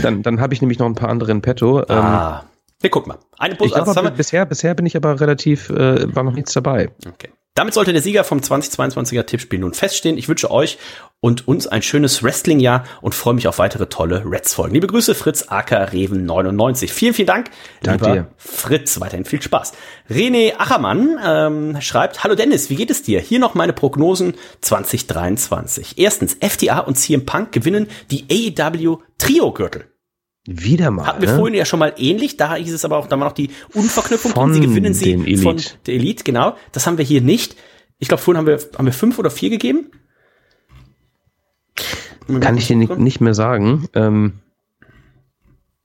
Dann, 0.03 0.23
dann 0.23 0.41
habe 0.41 0.53
ich 0.53 0.61
nämlich 0.61 0.79
noch 0.79 0.87
ein 0.87 0.95
paar 0.95 1.09
andere 1.09 1.33
in 1.33 1.41
petto. 1.41 1.81
Ähm, 1.81 1.87
ah, 1.89 2.45
wir 2.81 2.91
gucken 2.91 3.09
mal. 3.13 3.19
Eine 3.39 3.55
ich 3.55 3.59
Bus 3.59 3.73
also, 3.73 4.11
bisher, 4.11 4.45
bisher 4.45 4.75
bin 4.75 4.85
ich 4.85 4.95
aber 4.95 5.21
relativ, 5.21 5.71
äh, 5.71 6.15
war 6.15 6.23
noch 6.23 6.35
nichts 6.35 6.53
dabei. 6.53 6.91
Okay. 7.09 7.31
Damit 7.55 7.75
sollte 7.75 7.93
der 7.93 8.01
Sieger 8.01 8.23
vom 8.23 8.39
2022er 8.39 9.25
Tippspiel 9.25 9.59
nun 9.59 9.75
feststehen. 9.75 10.17
Ich 10.17 10.29
wünsche 10.29 10.51
euch 10.51 10.79
und 11.21 11.49
uns 11.49 11.67
ein 11.67 11.83
schönes 11.83 12.23
Wrestling-Jahr 12.23 12.85
und 13.03 13.15
freue 13.15 13.35
mich 13.35 13.49
auf 13.49 13.59
weitere 13.59 13.89
tolle 13.89 14.23
Reds-Folgen. 14.25 14.73
Liebe 14.73 14.87
Grüße, 14.87 15.15
Fritz 15.15 15.47
Acker 15.49 15.93
Reven 15.93 16.25
99. 16.25 16.93
Vielen, 16.93 17.13
vielen 17.13 17.27
Dank, 17.27 17.51
Dank 17.83 18.01
lieber 18.01 18.15
dir. 18.15 18.27
Fritz. 18.37 19.01
Weiterhin 19.01 19.25
viel 19.25 19.43
Spaß. 19.43 19.73
René 20.09 20.55
Achermann 20.59 21.19
ähm, 21.23 21.81
schreibt, 21.81 22.23
Hallo 22.23 22.37
Dennis, 22.37 22.71
wie 22.71 22.77
geht 22.77 22.91
es 22.91 23.03
dir? 23.03 23.21
Hier 23.21 23.41
noch 23.41 23.55
meine 23.55 23.73
Prognosen 23.73 24.35
2023. 24.61 25.99
Erstens, 25.99 26.39
FTA 26.41 26.79
und 26.79 26.97
CM 26.97 27.27
Punk 27.27 27.53
gewinnen 27.53 27.89
die 28.11 28.55
AEW 28.57 28.99
Trio-Gürtel. 29.19 29.91
Wieder 30.47 30.91
mal. 30.91 31.07
Hatten 31.07 31.23
wir 31.23 31.29
ne? 31.31 31.37
vorhin 31.37 31.55
ja 31.55 31.65
schon 31.65 31.79
mal 31.79 31.95
ähnlich, 31.99 32.37
da 32.37 32.55
hieß 32.55 32.73
es 32.73 32.85
aber 32.85 32.97
auch, 32.97 33.07
da 33.07 33.19
war 33.19 33.27
noch 33.27 33.35
die 33.35 33.51
Unverknüpfung 33.75 34.33
Von. 34.33 34.55
Sie 34.55 34.61
gewinnen 34.61 34.95
sie 34.95 35.05
den 35.05 35.25
Elite. 35.27 35.43
von 35.43 35.61
der 35.87 35.95
Elite, 35.95 36.25
genau. 36.25 36.57
Das 36.73 36.87
haben 36.87 36.99
wir 36.99 37.05
hier 37.05 37.21
nicht. 37.21 37.57
Ich 37.99 38.09
glaube, 38.09 38.23
vorhin 38.23 38.39
haben 38.39 38.47
wir, 38.47 38.59
haben 38.77 38.87
wir 38.87 38.93
fünf 38.93 39.19
oder 39.19 39.31
vier 39.31 39.51
gegeben. 39.51 39.91
Kann 42.41 42.57
ich 42.57 42.69
dir 42.69 42.77
nicht, 42.77 42.97
nicht 42.99 43.21
mehr 43.21 43.35
sagen. 43.35 43.89
Ähm, 43.95 44.41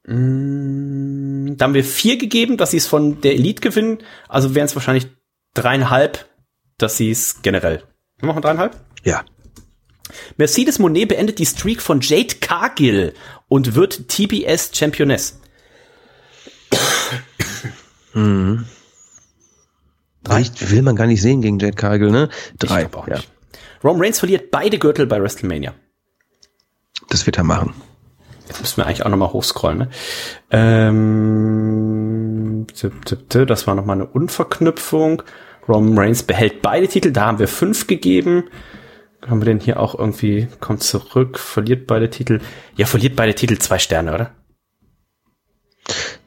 Da 0.07 1.65
haben 1.65 1.73
wir 1.73 1.83
vier 1.83 2.17
gegeben, 2.17 2.57
dass 2.57 2.71
sie 2.71 2.77
es 2.77 2.85
von 2.85 3.21
der 3.21 3.33
Elite 3.33 3.61
gewinnen. 3.61 3.97
Also 4.29 4.53
wären 4.53 4.65
es 4.65 4.75
wahrscheinlich 4.75 5.07
dreieinhalb, 5.55 6.27
dass 6.77 6.97
sie 6.97 7.09
es 7.09 7.41
generell. 7.41 7.83
Wir 8.19 8.27
machen 8.27 8.41
dreieinhalb? 8.41 8.79
ja. 9.03 9.23
Mercedes 10.37 10.77
Monet 10.77 11.09
beendet 11.09 11.39
die 11.39 11.47
Streak 11.47 11.81
von 11.81 11.99
Jade 11.99 12.35
Cargill 12.39 13.13
und 13.47 13.75
wird 13.75 14.07
TBS 14.07 14.71
Championess. 14.73 15.39
Reicht, 20.27 20.71
will 20.71 20.81
man 20.81 20.95
gar 20.95 21.07
nicht 21.07 21.21
sehen 21.21 21.41
gegen 21.41 21.59
Jade 21.59 21.75
Cargill, 21.75 22.11
ne? 22.11 22.29
Drei. 22.57 22.83
Ich 22.83 22.93
auch 22.95 23.07
ja. 23.07 23.17
nicht. 23.17 23.29
Roman 23.83 24.01
Reigns 24.01 24.19
verliert 24.19 24.51
beide 24.51 24.79
Gürtel 24.79 25.05
bei 25.05 25.21
WrestleMania. 25.21 25.73
Das 27.09 27.25
wird 27.25 27.37
er 27.37 27.43
machen. 27.43 27.73
Jetzt 28.47 28.61
müssen 28.61 28.77
wir 28.77 28.85
eigentlich 28.85 29.05
auch 29.05 29.09
nochmal 29.09 29.31
hochscrollen. 29.31 29.77
Ne? 29.77 29.89
Ähm, 30.51 31.45
das 32.67 33.67
war 33.67 33.75
nochmal 33.75 33.97
eine 33.97 34.05
Unverknüpfung. 34.07 35.21
Roman 35.67 35.97
Reigns 35.97 36.23
behält 36.23 36.61
beide 36.61 36.87
Titel, 36.87 37.11
da 37.11 37.25
haben 37.25 37.39
wir 37.39 37.47
fünf 37.47 37.87
gegeben. 37.87 38.45
Haben 39.27 39.41
wir 39.41 39.45
denn 39.45 39.59
hier 39.59 39.79
auch 39.79 39.97
irgendwie, 39.97 40.47
kommt 40.59 40.83
zurück, 40.83 41.39
verliert 41.39 41.87
beide 41.87 42.09
Titel. 42.09 42.41
Ja, 42.75 42.85
verliert 42.85 43.15
beide 43.15 43.33
Titel 43.33 43.57
zwei 43.57 43.79
Sterne, 43.79 44.13
oder? 44.13 44.31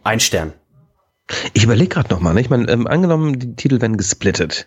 Ein 0.03 0.21
Stern. 0.21 0.53
Ich 1.53 1.65
überlege 1.65 1.89
gerade 1.89 2.13
nochmal, 2.13 2.35
ne? 2.35 2.41
Ich 2.41 2.51
meine, 2.51 2.69
ähm, 2.71 2.87
angenommen, 2.87 3.39
die 3.39 3.55
Titel 3.55 3.81
werden 3.81 3.97
gesplittet. 3.97 4.67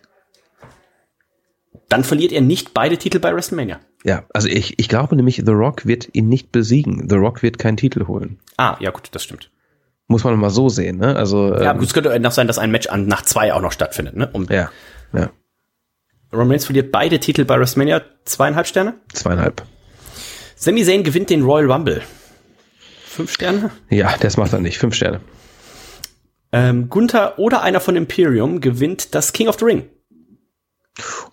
Dann 1.89 2.03
verliert 2.03 2.31
er 2.31 2.41
nicht 2.41 2.73
beide 2.73 2.97
Titel 2.97 3.19
bei 3.19 3.33
WrestleMania. 3.33 3.79
Ja, 4.05 4.23
also 4.33 4.47
ich, 4.47 4.79
ich 4.79 4.87
glaube 4.87 5.15
nämlich, 5.15 5.41
The 5.45 5.51
Rock 5.51 5.85
wird 5.85 6.09
ihn 6.13 6.29
nicht 6.29 6.51
besiegen. 6.51 7.09
The 7.09 7.15
Rock 7.15 7.43
wird 7.43 7.57
keinen 7.57 7.77
Titel 7.77 8.07
holen. 8.07 8.39
Ah, 8.57 8.77
ja 8.79 8.91
gut, 8.91 9.09
das 9.11 9.23
stimmt. 9.23 9.51
Muss 10.07 10.23
man 10.23 10.37
mal 10.39 10.49
so 10.49 10.69
sehen, 10.69 10.97
ne? 10.97 11.15
Also, 11.15 11.53
Ja, 11.55 11.71
ähm, 11.71 11.79
gut, 11.79 11.87
es 11.87 11.93
könnte 11.93 12.17
noch 12.19 12.31
sein, 12.31 12.47
dass 12.47 12.59
ein 12.59 12.71
Match 12.71 12.87
an 12.87 13.07
nach 13.07 13.23
zwei 13.23 13.53
auch 13.53 13.61
noch 13.61 13.71
stattfindet, 13.71 14.15
ne? 14.15 14.29
Um, 14.31 14.45
ja, 14.49 14.69
ja. 15.13 15.31
Roman 16.31 16.51
Reigns 16.51 16.65
verliert 16.65 16.91
beide 16.91 17.19
Titel 17.19 17.45
bei 17.45 17.59
WrestleMania. 17.59 18.01
Zweieinhalb 18.25 18.67
Sterne. 18.67 18.95
Zweieinhalb. 19.13 19.63
Sami 20.55 20.83
Zayn 20.85 21.03
gewinnt 21.03 21.29
den 21.29 21.43
Royal 21.43 21.71
Rumble. 21.71 22.01
Fünf 23.05 23.31
Sterne. 23.31 23.71
Ja, 23.89 24.15
das 24.19 24.37
macht 24.37 24.53
er 24.53 24.59
nicht. 24.59 24.77
Fünf 24.77 24.95
Sterne. 24.95 25.19
Ähm, 26.53 26.89
Gunther 26.89 27.39
oder 27.39 27.61
einer 27.61 27.79
von 27.79 27.95
Imperium 27.95 28.61
gewinnt 28.61 29.15
das 29.15 29.33
King 29.33 29.47
of 29.47 29.57
the 29.59 29.65
Ring. 29.65 29.89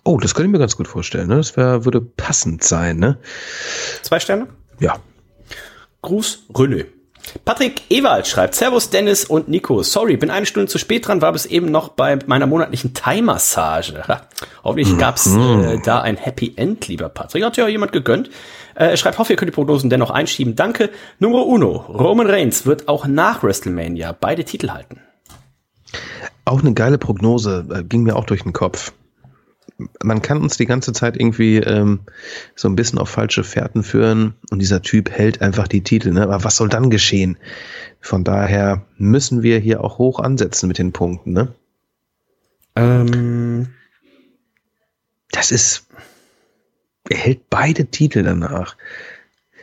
Oh, 0.03 0.17
das 0.17 0.33
könnte 0.33 0.47
ich 0.47 0.51
mir 0.51 0.59
ganz 0.59 0.75
gut 0.75 0.87
vorstellen. 0.87 1.27
Ne? 1.27 1.37
Das 1.37 1.55
wär, 1.57 1.85
würde 1.85 2.01
passend 2.01 2.63
sein. 2.63 2.97
Ne? 2.97 3.17
Zwei 4.01 4.19
Sterne. 4.19 4.47
Ja. 4.79 4.97
Gruß, 6.01 6.45
René. 6.53 6.85
Patrick 7.45 7.81
Ewald 7.89 8.27
schreibt, 8.27 8.55
Servus 8.55 8.89
Dennis 8.89 9.25
und 9.25 9.47
Nico. 9.47 9.83
Sorry, 9.83 10.17
bin 10.17 10.29
eine 10.29 10.45
Stunde 10.45 10.67
zu 10.67 10.77
spät 10.77 11.07
dran, 11.07 11.21
war 11.21 11.31
bis 11.31 11.45
eben 11.45 11.71
noch 11.71 11.89
bei 11.89 12.17
meiner 12.25 12.47
monatlichen 12.47 12.93
Thai-Massage. 12.93 14.07
Ha, 14.07 14.21
Hoffentlich 14.63 14.97
gab's 14.97 15.27
äh, 15.35 15.79
da 15.83 16.01
ein 16.01 16.17
Happy 16.17 16.53
End, 16.55 16.87
lieber 16.87 17.09
Patrick. 17.09 17.43
Hat 17.43 17.57
ja 17.57 17.67
jemand 17.67 17.91
gegönnt. 17.91 18.29
Äh, 18.75 18.91
er 18.91 18.97
schreibt, 18.97 19.17
hoffe, 19.17 19.33
ihr 19.33 19.37
könnt 19.37 19.49
die 19.49 19.55
Prognosen 19.55 19.89
dennoch 19.89 20.11
einschieben. 20.11 20.55
Danke. 20.55 20.89
Nummer 21.19 21.45
uno. 21.45 21.85
Roman 21.87 22.27
Reigns 22.27 22.65
wird 22.65 22.87
auch 22.87 23.07
nach 23.07 23.43
WrestleMania 23.43 24.15
beide 24.19 24.43
Titel 24.43 24.69
halten. 24.69 25.01
Auch 26.45 26.61
eine 26.61 26.73
geile 26.73 26.97
Prognose, 26.97 27.65
äh, 27.71 27.83
ging 27.83 28.03
mir 28.03 28.15
auch 28.15 28.25
durch 28.25 28.43
den 28.43 28.53
Kopf. 28.53 28.93
Man 30.03 30.21
kann 30.21 30.41
uns 30.41 30.57
die 30.57 30.65
ganze 30.65 30.91
Zeit 30.93 31.15
irgendwie 31.15 31.57
ähm, 31.57 32.01
so 32.55 32.67
ein 32.67 32.75
bisschen 32.75 32.99
auf 32.99 33.09
falsche 33.09 33.43
Fährten 33.43 33.83
führen 33.83 34.35
und 34.51 34.59
dieser 34.59 34.81
Typ 34.81 35.09
hält 35.09 35.41
einfach 35.41 35.67
die 35.67 35.83
Titel. 35.83 36.11
Ne? 36.11 36.23
Aber 36.23 36.43
was 36.43 36.57
soll 36.57 36.69
dann 36.69 36.89
geschehen? 36.89 37.37
Von 38.01 38.23
daher 38.23 38.85
müssen 38.97 39.41
wir 39.41 39.59
hier 39.59 39.83
auch 39.83 39.97
hoch 39.97 40.19
ansetzen 40.19 40.67
mit 40.67 40.77
den 40.77 40.91
Punkten. 40.91 41.31
Ne? 41.33 41.53
Ähm, 42.75 43.69
Das 45.31 45.51
ist, 45.51 45.87
er 47.09 47.17
hält 47.17 47.49
beide 47.49 47.85
Titel 47.85 48.23
danach. 48.23 48.75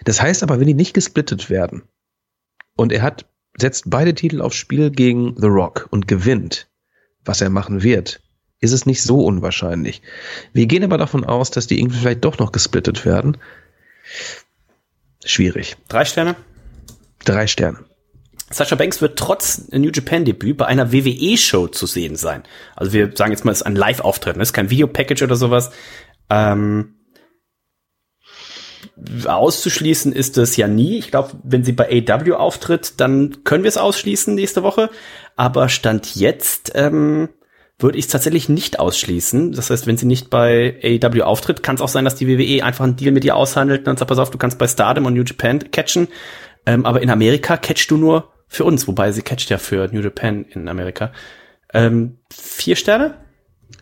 Das 0.05 0.23
heißt 0.23 0.43
aber, 0.43 0.61
wenn 0.61 0.67
die 0.67 0.75
nicht 0.75 0.95
gesplittet 0.95 1.51
werden 1.51 1.83
und 2.77 2.93
er 2.93 3.03
hat, 3.03 3.27
setzt 3.59 3.91
beide 3.91 4.15
Titel 4.15 4.41
aufs 4.41 4.57
Spiel 4.57 4.91
gegen 4.91 5.35
The 5.39 5.49
Rock 5.49 5.89
und 5.91 6.07
gewinnt, 6.07 6.69
was 7.25 7.41
er 7.41 7.51
machen 7.51 7.83
wird, 7.83 8.23
ist 8.61 8.73
es 8.73 8.87
nicht 8.87 9.03
so 9.03 9.25
unwahrscheinlich. 9.25 10.03
Wir 10.53 10.67
gehen 10.67 10.85
aber 10.85 10.99
davon 10.99 11.25
aus, 11.25 11.51
dass 11.51 11.67
die 11.67 11.79
irgendwie 11.79 11.99
vielleicht 11.99 12.25
doch 12.25 12.39
noch 12.39 12.53
gesplittet 12.53 13.05
werden. 13.05 13.37
Schwierig. 15.25 15.77
drei 15.89 16.05
Sterne. 16.05 16.37
Drei 17.25 17.47
Sterne. 17.47 17.85
Sascha 18.51 18.77
Banks 18.77 19.03
wird 19.03 19.19
trotz 19.19 19.69
New 19.73 19.91
Japan 19.91 20.25
Debüt 20.25 20.57
bei 20.57 20.67
einer 20.67 20.93
WWE-Show 20.93 21.67
zu 21.69 21.87
sehen 21.87 22.15
sein. 22.15 22.45
Also 22.77 22.93
wir 22.93 23.11
sagen 23.17 23.33
jetzt 23.33 23.45
mal, 23.45 23.51
es 23.51 23.59
ist 23.59 23.67
ein 23.67 23.75
Live-Auftritt, 23.75 24.37
es 24.37 24.49
ist 24.49 24.53
kein 24.53 24.71
Videopackage 24.71 25.25
oder 25.25 25.35
sowas. 25.35 25.73
Ähm, 26.31 26.95
auszuschließen 29.27 30.13
ist 30.13 30.39
es 30.39 30.57
ja 30.57 30.69
nie. 30.69 30.99
Ich 30.99 31.11
glaube, 31.11 31.33
wenn 31.43 31.65
sie 31.65 31.73
bei 31.73 31.89
AW 32.09 32.33
auftritt, 32.35 33.01
dann 33.01 33.43
können 33.43 33.65
wir 33.65 33.69
es 33.69 33.77
ausschließen 33.77 34.35
nächste 34.35 34.63
Woche. 34.63 34.91
Aber 35.35 35.69
Stand 35.69 36.15
jetzt 36.15 36.73
ähm, 36.75 37.29
würde 37.79 37.99
ich 37.99 38.07
es 38.07 38.11
tatsächlich 38.11 38.49
nicht 38.49 38.79
ausschließen. 38.79 39.53
Das 39.53 39.71
heißt, 39.71 39.87
wenn 39.87 39.97
sie 39.97 40.07
nicht 40.07 40.31
bei 40.31 40.81
AEW 40.83 41.23
auftritt, 41.23 41.63
kann 41.63 41.75
es 41.75 41.83
auch 41.83 41.89
sein, 41.89 42.05
dass 42.05 42.15
die 42.15 42.27
WWE 42.27 42.65
einfach 42.65 42.85
einen 42.85 42.97
Deal 42.97 43.13
mit 43.13 43.25
ihr 43.25 43.37
aushandelt 43.37 43.81
und 43.81 43.87
dann 43.87 43.97
sagt, 43.97 44.09
pass 44.09 44.19
auf, 44.19 44.31
du 44.31 44.39
kannst 44.39 44.59
bei 44.59 44.67
Stardom 44.67 45.07
und 45.07 45.15
New 45.15 45.25
Japan 45.25 45.71
catchen. 45.71 46.09
Ähm, 46.65 46.87
aber 46.87 47.03
in 47.03 47.11
Amerika 47.11 47.57
catchst 47.57 47.91
du 47.91 47.97
nur 47.97 48.33
für 48.49 48.65
uns, 48.65 48.89
wobei 48.89 49.13
sie 49.13 49.23
catcht 49.23 49.51
ja 49.51 49.59
für 49.59 49.89
New 49.93 50.01
Japan 50.01 50.45
in 50.51 50.69
Amerika. 50.69 51.13
Ähm, 51.75 52.19
vier 52.33 52.77
Sterne? 52.77 53.19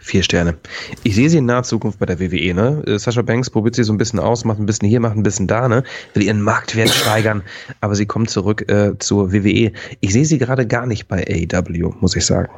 Vier 0.01 0.23
Sterne. 0.23 0.59
Ich 1.03 1.15
sehe 1.15 1.31
sie 1.31 1.39
in 1.39 1.47
naher 1.47 1.63
Zukunft 1.63 1.99
bei 1.99 2.07
der 2.07 2.19
WWE, 2.19 2.53
ne? 2.53 2.83
Äh, 2.87 2.99
Sascha 2.99 3.23
Banks 3.23 3.49
probiert 3.49 3.75
sie 3.75 3.85
so 3.85 3.93
ein 3.93 3.99
bisschen 3.99 4.19
aus, 4.19 4.45
macht 4.45 4.59
ein 4.59 4.67
bisschen 4.67 4.89
hier, 4.89 5.01
macht 5.01 5.17
ein 5.17 5.23
bisschen 5.23 5.47
da, 5.47 5.69
ne? 5.69 5.85
Will 6.15 6.25
ihren 6.25 6.43
Marktwert 6.43 6.91
steigern, 6.91 7.43
aber 7.81 7.95
sie 7.95 8.07
kommt 8.07 8.29
zurück 8.29 8.71
äh, 8.71 8.99
zur 8.99 9.33
WWE. 9.33 9.73
Ich 10.01 10.13
sehe 10.13 10.25
sie 10.25 10.39
gerade 10.39 10.67
gar 10.67 10.87
nicht 10.87 11.07
bei 11.07 11.25
AEW, 11.27 11.95
muss 12.01 12.17
ich 12.17 12.27
sagen. 12.27 12.51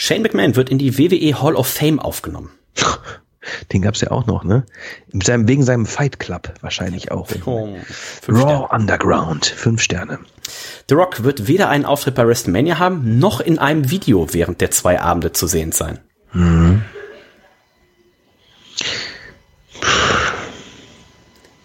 Shane 0.00 0.22
McMahon 0.22 0.54
wird 0.54 0.70
in 0.70 0.78
die 0.78 0.96
WWE 0.96 1.42
Hall 1.42 1.56
of 1.56 1.66
Fame 1.66 1.98
aufgenommen. 1.98 2.50
Den 3.72 3.82
gab's 3.82 4.00
ja 4.00 4.12
auch 4.12 4.26
noch, 4.26 4.44
ne? 4.44 4.64
Seinem, 5.12 5.48
wegen 5.48 5.64
seinem 5.64 5.86
Fight 5.86 6.20
Club 6.20 6.54
wahrscheinlich 6.60 7.10
auch. 7.10 7.26
Fünf 8.22 8.38
Raw 8.38 8.42
Sterne. 8.42 8.68
Underground, 8.68 9.46
fünf 9.46 9.82
Sterne. 9.82 10.20
The 10.88 10.94
Rock 10.94 11.24
wird 11.24 11.48
weder 11.48 11.68
einen 11.68 11.84
Auftritt 11.84 12.14
bei 12.14 12.24
WrestleMania 12.24 12.78
haben, 12.78 13.18
noch 13.18 13.40
in 13.40 13.58
einem 13.58 13.90
Video 13.90 14.32
während 14.32 14.60
der 14.60 14.70
zwei 14.70 15.00
Abende 15.00 15.32
zu 15.32 15.48
sehen 15.48 15.72
sein. 15.72 15.98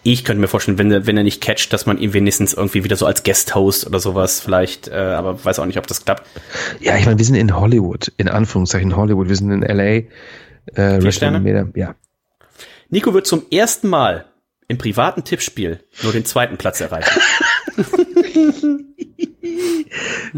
Ich 0.04 0.26
könnte 0.26 0.42
mir 0.42 0.48
vorstellen, 0.48 0.78
wenn 0.78 0.92
er, 0.92 1.08
wenn 1.08 1.16
er 1.18 1.24
nicht 1.24 1.42
catcht, 1.42 1.72
dass 1.72 1.86
man 1.86 1.98
ihn 1.98 2.14
wenigstens 2.14 2.54
irgendwie 2.54 2.84
wieder 2.84 2.98
so 2.98 3.06
als 3.06 3.24
Guest-Host 3.24 3.88
oder 3.88 4.00
sowas 4.00 4.42
vielleicht, 4.42 4.90
äh, 4.90 4.94
aber 4.94 5.44
weiß 5.44 5.60
auch 5.60 5.66
nicht, 5.66 5.78
ob 5.78 5.88
das 5.88 6.04
klappt. 6.04 6.28
Ja, 6.82 6.98
ich 6.98 7.06
meine, 7.06 7.18
wir 7.18 7.26
sind 7.26 7.36
in 7.36 7.56
Hollywood, 7.56 8.12
in 8.18 8.28
Anführungszeichen 8.28 8.96
Hollywood, 8.96 9.30
wir 9.30 9.36
sind 9.36 9.52
in 9.52 9.62
LA. 9.62 9.84
Äh, 9.84 10.08
WrestleMania, 10.76 11.68
Ja. 11.76 11.96
Nico 12.90 13.14
wird 13.14 13.26
zum 13.26 13.44
ersten 13.52 13.88
Mal 13.88 14.26
im 14.68 14.78
privaten 14.78 15.24
Tippspiel 15.24 15.80
nur 16.04 16.12
den 16.12 16.26
zweiten 16.26 16.58
Platz 16.58 16.82
erreichen. 16.82 17.20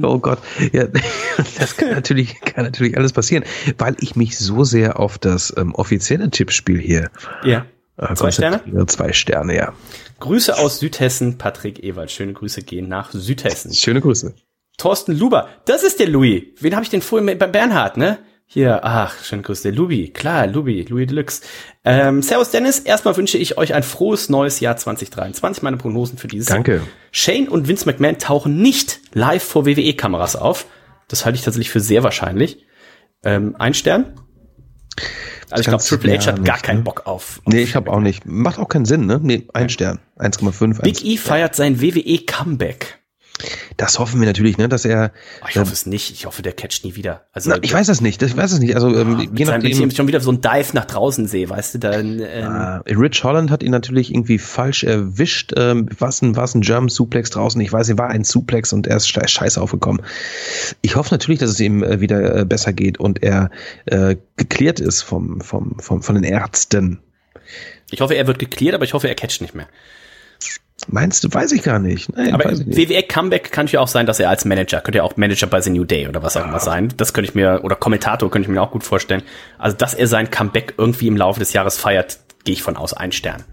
Oh 0.01 0.19
Gott, 0.19 0.39
ja, 0.73 0.87
das 1.59 1.77
kann 1.77 1.91
natürlich, 1.91 2.41
kann 2.41 2.65
natürlich 2.65 2.97
alles 2.97 3.13
passieren, 3.13 3.45
weil 3.77 3.95
ich 3.99 4.15
mich 4.15 4.37
so 4.37 4.63
sehr 4.63 4.99
auf 4.99 5.17
das 5.17 5.53
ähm, 5.57 5.73
offizielle 5.73 6.29
Tippspiel 6.29 6.79
hier 6.79 7.09
Ja. 7.43 7.65
Äh, 7.97 8.13
Zwei 8.15 8.31
Sterne? 8.31 8.85
Zwei 8.87 9.13
Sterne, 9.13 9.55
ja. 9.55 9.73
Grüße 10.19 10.57
aus 10.57 10.79
Südhessen, 10.79 11.37
Patrick 11.37 11.83
Ewald. 11.83 12.11
Schöne 12.11 12.33
Grüße 12.33 12.61
gehen 12.61 12.87
nach 12.87 13.11
Südhessen. 13.11 13.73
Schöne 13.73 14.01
Grüße. 14.01 14.33
Thorsten 14.77 15.17
Luber, 15.17 15.49
das 15.65 15.83
ist 15.83 15.99
der 15.99 16.09
Louis. 16.09 16.43
Wen 16.59 16.73
habe 16.75 16.83
ich 16.83 16.89
denn 16.89 17.01
vorhin 17.01 17.25
mit, 17.25 17.39
bei 17.39 17.47
Bernhard, 17.47 17.97
ne? 17.97 18.19
Hier, 18.47 18.81
ach, 18.83 19.23
schöne 19.23 19.41
Grüße, 19.41 19.63
der 19.63 19.71
Lubi, 19.71 20.09
klar, 20.09 20.45
Lubi, 20.45 20.83
Louis 20.83 21.07
Deluxe. 21.07 21.41
Ähm, 21.83 22.21
Servus 22.21 22.51
Dennis, 22.51 22.79
erstmal 22.79 23.17
wünsche 23.17 23.39
ich 23.39 23.57
euch 23.57 23.73
ein 23.73 23.81
frohes 23.81 24.29
neues 24.29 24.59
Jahr 24.59 24.77
2023. 24.77 25.63
Meine 25.63 25.77
Prognosen 25.77 26.19
für 26.19 26.27
dieses 26.27 26.47
Danke. 26.47 26.75
Jahr. 26.75 26.87
Shane 27.11 27.49
und 27.49 27.67
Vince 27.67 27.85
McMahon 27.87 28.19
tauchen 28.19 28.61
nicht 28.61 28.99
live 29.13 29.43
vor 29.43 29.65
WWE-Kameras 29.65 30.35
auf. 30.35 30.67
Das 31.07 31.25
halte 31.25 31.37
ich 31.37 31.43
tatsächlich 31.43 31.71
für 31.71 31.79
sehr 31.79 32.03
wahrscheinlich. 32.03 32.65
Ähm, 33.23 33.55
ein 33.57 33.73
Stern. 33.73 34.13
Also 35.55 35.61
ich 35.61 35.67
glaube, 35.67 35.83
Triple 35.83 36.17
H 36.17 36.25
hat 36.27 36.43
gar 36.43 36.55
nicht, 36.55 36.63
keinen 36.63 36.77
ne? 36.77 36.83
Bock 36.83 37.01
auf. 37.05 37.41
auf 37.45 37.53
Nee, 37.53 37.61
ich 37.61 37.75
habe 37.75 37.91
auch 37.91 37.99
nicht. 37.99 38.25
Macht 38.25 38.59
auch 38.59 38.67
keinen 38.67 38.85
Sinn, 38.85 39.05
ne? 39.05 39.19
Nee, 39.21 39.47
ein 39.53 39.69
Stern. 39.69 39.99
1,5. 40.17 40.81
Big. 40.81 41.05
E 41.05 41.17
feiert 41.17 41.55
sein 41.55 41.81
WWE-Comeback. 41.81 42.99
Das 43.77 43.99
hoffen 43.99 44.19
wir 44.21 44.27
natürlich, 44.27 44.57
ne? 44.57 44.69
Dass 44.69 44.85
er. 44.85 45.11
Oh, 45.43 45.47
ich 45.49 45.57
hoffe 45.57 45.73
es 45.73 45.85
nicht. 45.85 46.11
Ich 46.11 46.25
hoffe, 46.25 46.41
der 46.41 46.53
catcht 46.53 46.85
nie 46.85 46.95
wieder. 46.95 47.25
Also 47.33 47.49
Na, 47.49 47.57
ich 47.61 47.73
weiß 47.73 47.87
das 47.87 47.99
nicht. 47.99 48.21
Ich 48.21 48.35
weiß 48.37 48.53
es 48.53 48.59
nicht. 48.59 48.75
Also 48.75 48.95
ähm, 48.95 49.19
je 49.19 49.27
Mit 49.27 49.45
seinem, 49.47 49.63
wenn 49.63 49.71
nachdem. 49.71 49.89
ich 49.89 49.95
schon 49.97 50.07
wieder 50.07 50.21
so 50.21 50.31
ein 50.31 50.39
Dive 50.39 50.69
nach 50.73 50.85
draußen 50.85 51.27
sehe, 51.27 51.49
weißt 51.49 51.75
du, 51.75 51.79
dann 51.79 52.19
ähm, 52.21 52.81
Äh, 52.85 52.93
Rich 52.93 53.23
Holland 53.25 53.51
hat 53.51 53.61
ihn 53.63 53.71
natürlich 53.71 54.11
irgendwie 54.13 54.39
falsch 54.39 54.83
erwischt. 54.85 55.53
Ähm, 55.57 55.89
was 55.99 56.21
ein, 56.21 56.35
was 56.37 56.55
ein 56.55 56.61
German 56.61 56.87
Suplex 56.89 57.29
draußen? 57.31 57.59
Ich 57.59 57.73
weiß, 57.73 57.89
er 57.89 57.97
war 57.97 58.07
ein 58.09 58.23
Suplex 58.23 58.71
und 58.71 58.87
er 58.87 58.97
ist 58.97 59.07
sche- 59.07 59.27
scheiße 59.27 59.61
aufgekommen. 59.61 60.01
Ich 60.81 60.95
hoffe 60.95 61.13
natürlich, 61.13 61.39
dass 61.39 61.49
es 61.49 61.59
ihm 61.59 61.83
äh, 61.83 61.99
wieder 61.99 62.37
äh, 62.39 62.45
besser 62.45 62.71
geht 62.71 62.99
und 62.99 63.21
er 63.21 63.49
äh, 63.85 64.15
geklärt 64.37 64.79
ist 64.79 65.01
vom, 65.01 65.41
vom, 65.41 65.77
vom, 65.79 66.01
von 66.01 66.15
den 66.15 66.23
Ärzten. 66.23 66.99
ich 67.91 67.99
hoffe, 67.99 68.15
er 68.15 68.27
wird 68.27 68.39
geklärt, 68.39 68.75
aber 68.75 68.85
ich 68.85 68.93
hoffe, 68.93 69.09
er 69.09 69.15
catcht 69.15 69.41
nicht 69.41 69.55
mehr. 69.55 69.67
Meinst 70.87 71.23
du? 71.23 71.33
Weiß 71.33 71.51
ich 71.51 71.63
gar 71.63 71.79
nicht. 71.79 72.15
Nein, 72.15 72.33
Aber. 72.33 72.51
WWE 72.51 73.03
Comeback 73.03 73.51
kann 73.51 73.67
ja 73.67 73.79
auch 73.79 73.87
sein, 73.87 74.05
dass 74.05 74.19
er 74.19 74.29
als 74.29 74.45
Manager, 74.45 74.81
könnte 74.81 74.97
ja 74.97 75.03
auch 75.03 75.17
Manager 75.17 75.47
bei 75.47 75.61
The 75.61 75.69
New 75.69 75.83
Day 75.83 76.07
oder 76.07 76.21
was 76.23 76.37
auch 76.37 76.45
immer 76.45 76.59
sein. 76.59 76.93
Das 76.97 77.13
könnte 77.13 77.29
ich 77.29 77.35
mir, 77.35 77.61
oder 77.63 77.75
Kommentator 77.75 78.29
könnte 78.29 78.47
ich 78.47 78.53
mir 78.53 78.61
auch 78.61 78.71
gut 78.71 78.83
vorstellen. 78.83 79.23
Also, 79.57 79.75
dass 79.75 79.93
er 79.93 80.07
sein 80.07 80.29
Comeback 80.29 80.75
irgendwie 80.77 81.07
im 81.07 81.17
Laufe 81.17 81.39
des 81.39 81.53
Jahres 81.53 81.77
feiert, 81.77 82.19
gehe 82.43 82.53
ich 82.53 82.63
von 82.63 82.77
aus. 82.77 82.93
Ein 82.93 83.11
Stern. 83.11 83.43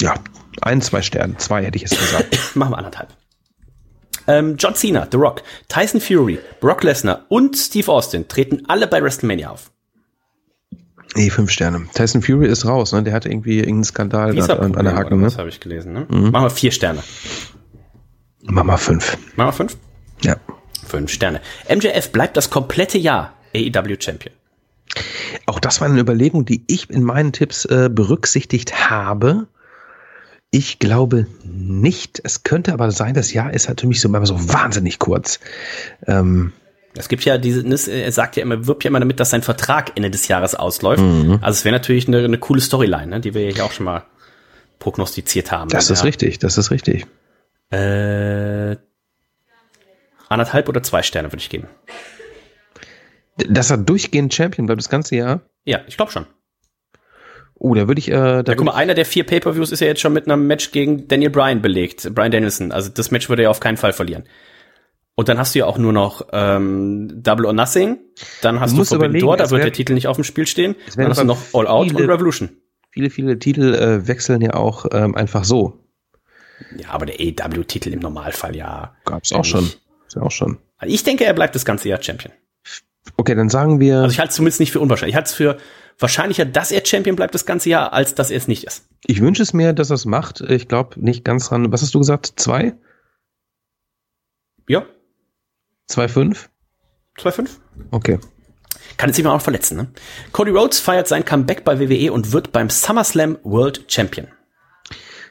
Ja, 0.00 0.14
ein, 0.62 0.82
zwei 0.82 1.02
Sterne. 1.02 1.36
Zwei 1.36 1.64
hätte 1.64 1.76
ich 1.76 1.82
jetzt 1.82 1.98
gesagt. 1.98 2.38
Machen 2.56 2.72
wir 2.72 2.78
anderthalb. 2.78 3.08
Ähm, 4.26 4.56
John 4.58 4.74
Cena, 4.74 5.06
The 5.10 5.16
Rock, 5.16 5.42
Tyson 5.68 6.00
Fury, 6.00 6.38
Brock 6.60 6.82
Lesnar 6.82 7.26
und 7.28 7.56
Steve 7.56 7.90
Austin 7.92 8.26
treten 8.26 8.64
alle 8.66 8.88
bei 8.88 9.00
WrestleMania 9.00 9.50
auf. 9.50 9.70
Nee, 11.14 11.30
fünf 11.30 11.50
Sterne. 11.50 11.86
Tyson 11.94 12.22
Fury 12.22 12.46
ist 12.48 12.66
raus, 12.66 12.92
ne? 12.92 13.02
Der 13.02 13.12
hatte 13.12 13.28
irgendwie 13.28 13.58
irgendeinen 13.58 13.84
Skandal 13.84 14.34
da 14.34 14.56
an, 14.56 14.74
an 14.74 14.84
der 14.84 14.94
Haken, 14.94 15.18
ne? 15.18 15.24
Das 15.24 15.38
habe 15.38 15.48
ich 15.48 15.60
gelesen. 15.60 15.92
Ne? 15.92 16.06
Machen 16.08 16.44
wir 16.46 16.50
vier 16.50 16.72
Sterne. 16.72 17.02
Mama 18.42 18.76
fünf. 18.76 19.16
Machen 19.36 19.48
wir 19.48 19.52
fünf? 19.52 19.76
Ja. 20.22 20.36
Fünf 20.86 21.10
Sterne. 21.10 21.40
MJF 21.68 22.12
bleibt 22.12 22.36
das 22.36 22.50
komplette 22.50 22.98
Jahr 22.98 23.34
AEW 23.54 23.96
Champion. 23.98 24.34
Auch 25.46 25.60
das 25.60 25.80
war 25.80 25.88
eine 25.88 26.00
Überlegung, 26.00 26.44
die 26.44 26.64
ich 26.68 26.90
in 26.90 27.02
meinen 27.02 27.32
Tipps 27.32 27.64
äh, 27.64 27.88
berücksichtigt 27.90 28.90
habe. 28.90 29.48
Ich 30.50 30.78
glaube 30.78 31.26
nicht. 31.44 32.20
Es 32.22 32.44
könnte 32.44 32.72
aber 32.72 32.90
sein, 32.90 33.14
das 33.14 33.32
Jahr 33.32 33.52
ist 33.52 33.68
halt 33.68 33.80
für 33.80 33.86
mich 33.86 34.00
so, 34.00 34.08
immer 34.08 34.24
so 34.24 34.48
wahnsinnig 34.48 34.98
kurz. 34.98 35.40
Ähm, 36.06 36.52
Es 36.96 37.08
gibt 37.08 37.24
ja 37.24 37.38
diese, 37.38 37.66
ne, 37.66 37.76
er 37.90 38.12
sagt 38.12 38.36
ja 38.36 38.42
immer, 38.42 38.66
wirbt 38.66 38.84
ja 38.84 38.88
immer 38.88 39.00
damit, 39.00 39.20
dass 39.20 39.30
sein 39.30 39.42
Vertrag 39.42 39.92
Ende 39.96 40.10
des 40.10 40.28
Jahres 40.28 40.54
ausläuft. 40.54 41.02
Mhm. 41.02 41.38
Also 41.42 41.58
es 41.58 41.64
wäre 41.64 41.74
natürlich 41.74 42.08
eine, 42.08 42.24
eine 42.24 42.38
coole 42.38 42.60
Storyline, 42.60 43.06
ne, 43.06 43.20
die 43.20 43.34
wir 43.34 43.50
ja 43.50 43.64
auch 43.64 43.72
schon 43.72 43.84
mal 43.84 44.04
prognostiziert 44.78 45.52
haben. 45.52 45.68
Das 45.70 45.90
ist 45.90 46.00
ja. 46.00 46.04
richtig, 46.04 46.38
das 46.38 46.58
ist 46.58 46.70
richtig. 46.70 47.06
Äh, 47.70 48.76
anderthalb 50.28 50.68
oder 50.68 50.82
zwei 50.82 51.02
Sterne 51.02 51.32
würde 51.32 51.40
ich 51.40 51.50
geben. 51.50 51.68
Dass 53.36 53.70
er 53.70 53.76
durchgehend 53.76 54.32
Champion 54.32 54.66
bleibt 54.66 54.80
das 54.80 54.88
ganze 54.88 55.16
Jahr. 55.16 55.42
Ja, 55.64 55.80
ich 55.86 55.96
glaube 55.96 56.12
schon. 56.12 56.26
Oh, 57.58 57.74
da 57.74 57.88
würde 57.88 57.98
ich, 57.98 58.08
äh, 58.08 58.42
da 58.42 58.42
Ja, 58.46 58.54
guck 58.54 58.66
mal, 58.66 58.74
einer 58.74 58.94
der 58.94 59.06
vier 59.06 59.24
Pay-Per-Views 59.24 59.72
ist 59.72 59.80
ja 59.80 59.86
jetzt 59.86 60.00
schon 60.00 60.12
mit 60.12 60.26
einem 60.26 60.46
Match 60.46 60.72
gegen 60.72 61.08
Daniel 61.08 61.30
Bryan 61.30 61.62
belegt. 61.62 62.14
Bryan 62.14 62.30
Danielson. 62.30 62.70
Also 62.70 62.90
das 62.90 63.10
Match 63.10 63.28
würde 63.28 63.44
er 63.44 63.50
auf 63.50 63.60
keinen 63.60 63.78
Fall 63.78 63.92
verlieren. 63.92 64.24
Und 65.18 65.28
dann 65.28 65.38
hast 65.38 65.54
du 65.54 65.58
ja 65.60 65.66
auch 65.66 65.78
nur 65.78 65.92
noch 65.94 66.28
ähm, 66.32 67.10
Double 67.22 67.46
or 67.46 67.52
Nothing. 67.54 67.98
Dann 68.42 68.60
hast 68.60 68.72
Du 68.72 68.78
du, 68.78 68.84
Forbidden 68.84 69.18
Door, 69.20 69.38
da 69.38 69.50
wird 69.50 69.64
der 69.64 69.72
Titel 69.72 69.94
nicht 69.94 70.06
auf 70.08 70.16
dem 70.16 70.24
Spiel 70.24 70.46
stehen. 70.46 70.76
Dann 70.94 71.08
hast 71.08 71.20
du 71.20 71.24
noch 71.24 71.38
All 71.54 71.66
Out 71.66 71.90
und 71.90 71.96
viele- 71.96 72.08
Revolution. 72.12 72.50
viele, 72.90 73.08
viele 73.10 73.38
Titel 73.38 73.74
äh, 73.74 74.06
wechseln 74.06 74.42
ja 74.42 74.54
auch 74.54 74.84
ähm, 74.92 75.14
einfach 75.14 75.44
so. 75.44 75.80
Ja, 76.78 76.90
aber 76.90 77.06
der 77.06 77.16
AEW-Titel 77.18 77.90
im 77.92 78.00
Normalfall 78.00 78.54
ja. 78.56 78.94
Gab's 79.06 79.32
auch 79.32 79.44
schon. 79.44 79.64
Ist 80.06 80.16
ja 80.16 80.22
auch 80.22 80.30
schon. 80.30 80.58
Also 80.78 80.94
Ich 80.94 81.02
denke, 81.02 81.24
er 81.24 81.32
bleibt 81.34 81.54
das 81.54 81.64
ganze 81.64 81.88
Jahr 81.88 82.02
Champion. 82.02 82.32
Okay, 83.16 83.34
dann 83.34 83.48
sagen 83.48 83.80
wir, 83.80 84.00
Also 84.02 84.12
ich 84.12 84.18
halte 84.18 84.30
es 84.30 84.36
zumindest 84.36 84.60
nicht 84.60 84.72
für 84.72 84.80
unwahrscheinlich. 84.80 85.12
Ich 85.14 85.16
halte 85.16 85.28
es 85.28 85.34
für 85.34 85.56
wahrscheinlicher, 85.98 86.44
dass 86.44 86.70
er 86.72 86.84
Champion 86.84 87.16
bleibt 87.16 87.34
das 87.34 87.46
ganze 87.46 87.70
Jahr, 87.70 87.94
als 87.94 88.14
dass 88.14 88.30
er 88.30 88.36
es 88.36 88.48
nicht 88.48 88.64
ist. 88.64 88.86
ich 89.06 89.20
wünsche 89.22 89.42
es 89.42 89.54
mir, 89.54 89.72
dass 89.72 89.90
er 89.90 89.94
es 89.94 90.04
macht. 90.04 90.42
Ich 90.42 90.68
glaube 90.68 91.00
nicht 91.02 91.24
ganz 91.24 91.48
dran. 91.48 91.72
Was 91.72 91.80
hast 91.80 91.94
du 91.94 92.00
gesagt? 92.00 92.34
Zwei? 92.36 92.74
Ja, 94.68 94.84
Zwei, 95.86 96.08
fünf? 96.08 96.50
2-5. 97.18 97.48
Okay. 97.90 98.18
Kann 98.96 99.10
jetzt 99.10 99.18
immer 99.18 99.32
auch 99.32 99.40
verletzen, 99.40 99.76
ne? 99.76 99.88
Cody 100.32 100.50
Rhodes 100.50 100.80
feiert 100.80 101.08
sein 101.08 101.24
Comeback 101.24 101.64
bei 101.64 101.78
WWE 101.80 102.12
und 102.12 102.32
wird 102.32 102.52
beim 102.52 102.70
SummerSlam 102.70 103.38
World 103.42 103.84
Champion. 103.88 104.28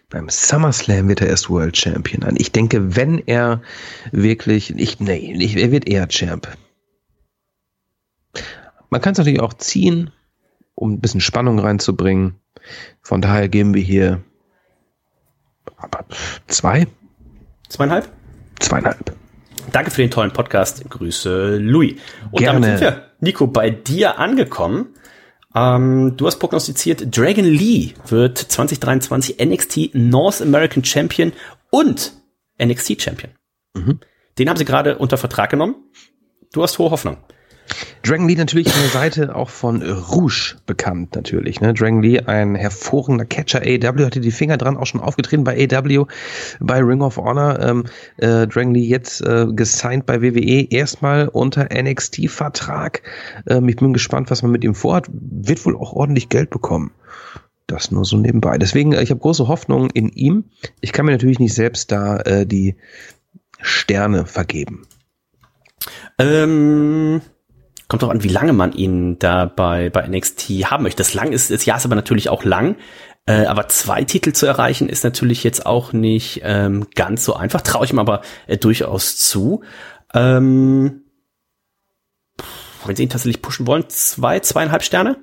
Beim 0.10 0.30
SummerSlam 0.30 1.07
wird 1.10 1.22
er 1.22 1.27
erst 1.27 1.49
World 1.49 1.76
Champion 1.76 2.23
an. 2.23 2.36
Ich 2.38 2.52
denke, 2.52 2.95
wenn 2.95 3.19
er 3.19 3.61
wirklich, 4.11 4.73
ich, 4.77 4.99
nee, 4.99 5.34
ich, 5.40 5.57
er 5.57 5.72
wird 5.72 5.88
eher 5.88 6.07
Champ. 6.07 6.48
Man 8.90 9.02
kann 9.02 9.14
es 9.14 9.18
natürlich 9.18 9.41
auch 9.41 9.53
ziehen, 9.53 10.11
um 10.76 10.94
ein 10.94 11.02
bisschen 11.02 11.22
Spannung 11.22 11.60
reinzubringen. 11.60 12.40
Von 13.02 13.22
daher 13.22 13.49
geben 13.49 13.73
wir 13.73 13.82
hier 13.82 14.23
aber 15.77 16.06
zwei, 16.48 16.88
Zweieinhalb? 17.69 18.10
zweieinhalb. 18.60 19.15
Danke 19.71 19.91
für 19.91 20.01
den 20.01 20.11
tollen 20.11 20.31
Podcast. 20.31 20.89
Grüße, 20.89 21.57
Louis. 21.57 21.95
Und 22.31 22.39
Gerne. 22.39 22.61
damit 22.61 22.79
sind 22.79 22.87
wir, 22.87 23.09
Nico, 23.19 23.47
bei 23.47 23.69
dir 23.69 24.19
angekommen. 24.19 24.95
Ähm, 25.55 26.17
du 26.17 26.27
hast 26.27 26.39
prognostiziert, 26.39 27.15
Dragon 27.15 27.45
Lee 27.45 27.93
wird 28.07 28.37
2023 28.37 29.39
NXT 29.43 29.91
North 29.93 30.41
American 30.41 30.83
Champion 30.83 31.31
und 31.71 32.13
NXT 32.61 33.01
Champion. 33.01 33.31
Mhm. 33.73 33.99
Den 34.37 34.49
haben 34.49 34.57
sie 34.57 34.65
gerade 34.65 34.97
unter 34.97 35.17
Vertrag 35.17 35.49
genommen. 35.49 35.75
Du 36.51 36.61
hast 36.61 36.77
hohe 36.77 36.91
Hoffnung. 36.91 37.17
Dragon 38.03 38.27
Lee 38.27 38.35
natürlich 38.35 38.67
an 38.67 38.81
der 38.81 38.89
Seite 38.89 39.35
auch 39.35 39.49
von 39.49 39.81
Rouge 39.81 40.57
bekannt 40.65 41.15
natürlich. 41.15 41.61
Ne? 41.61 41.73
Dragon 41.73 42.01
Lee, 42.01 42.19
ein 42.19 42.55
hervorragender 42.55 43.25
Catcher. 43.25 43.61
AEW 43.61 44.05
hatte 44.05 44.19
die 44.19 44.31
Finger 44.31 44.57
dran, 44.57 44.77
auch 44.77 44.85
schon 44.85 45.01
aufgetreten 45.01 45.43
bei 45.43 45.67
AEW, 45.71 46.05
bei 46.59 46.79
Ring 46.79 47.01
of 47.01 47.17
Honor. 47.17 47.59
Ähm, 47.59 47.85
äh, 48.17 48.47
Dragon 48.47 48.73
Lee 48.73 48.85
jetzt 48.85 49.21
äh, 49.21 49.47
gesigned 49.49 50.05
bei 50.05 50.21
WWE, 50.21 50.67
erstmal 50.69 51.27
unter 51.27 51.69
NXT-Vertrag. 51.73 53.01
Ähm, 53.47 53.67
ich 53.67 53.77
bin 53.77 53.93
gespannt, 53.93 54.29
was 54.29 54.43
man 54.43 54.51
mit 54.51 54.63
ihm 54.63 54.75
vorhat. 54.75 55.07
Wird 55.11 55.65
wohl 55.65 55.75
auch 55.75 55.93
ordentlich 55.93 56.29
Geld 56.29 56.51
bekommen. 56.51 56.91
Das 57.67 57.89
nur 57.89 58.05
so 58.05 58.17
nebenbei. 58.17 58.57
Deswegen, 58.59 58.93
äh, 58.93 59.01
ich 59.01 59.09
habe 59.09 59.19
große 59.19 59.47
Hoffnung 59.47 59.89
in 59.89 60.09
ihm. 60.09 60.45
Ich 60.81 60.93
kann 60.93 61.05
mir 61.05 61.11
natürlich 61.11 61.39
nicht 61.39 61.55
selbst 61.55 61.91
da 61.91 62.17
äh, 62.17 62.45
die 62.45 62.75
Sterne 63.59 64.25
vergeben. 64.25 64.85
Ähm, 66.19 67.21
kommt 67.87 68.03
doch 68.03 68.09
an, 68.09 68.23
wie 68.23 68.29
lange 68.29 68.53
man 68.53 68.73
ihn 68.73 69.19
da 69.19 69.45
bei, 69.45 69.89
bei 69.89 70.07
NXT 70.07 70.49
haben 70.65 70.83
möchte. 70.83 70.97
Das 70.97 71.13
lang 71.13 71.31
ist, 71.31 71.51
das 71.51 71.65
Jahr 71.65 71.77
ist 71.77 71.85
aber 71.85 71.95
natürlich 71.95 72.29
auch 72.29 72.43
lang. 72.43 72.77
Äh, 73.27 73.45
aber 73.45 73.67
zwei 73.67 74.03
Titel 74.03 74.33
zu 74.33 74.45
erreichen 74.45 74.87
ist 74.87 75.03
natürlich 75.03 75.43
jetzt 75.43 75.65
auch 75.65 75.93
nicht 75.93 76.41
ähm, 76.43 76.87
ganz 76.95 77.25
so 77.25 77.35
einfach. 77.35 77.61
Traue 77.61 77.85
ich 77.85 77.91
ihm 77.91 77.99
aber 77.99 78.21
äh, 78.47 78.57
durchaus 78.57 79.17
zu. 79.17 79.63
Ähm, 80.13 81.01
wenn 82.85 82.95
sie 82.95 83.03
ihn 83.03 83.09
tatsächlich 83.09 83.41
pushen 83.41 83.65
wollen, 83.65 83.89
zwei, 83.89 84.39
zweieinhalb 84.39 84.83
Sterne. 84.83 85.17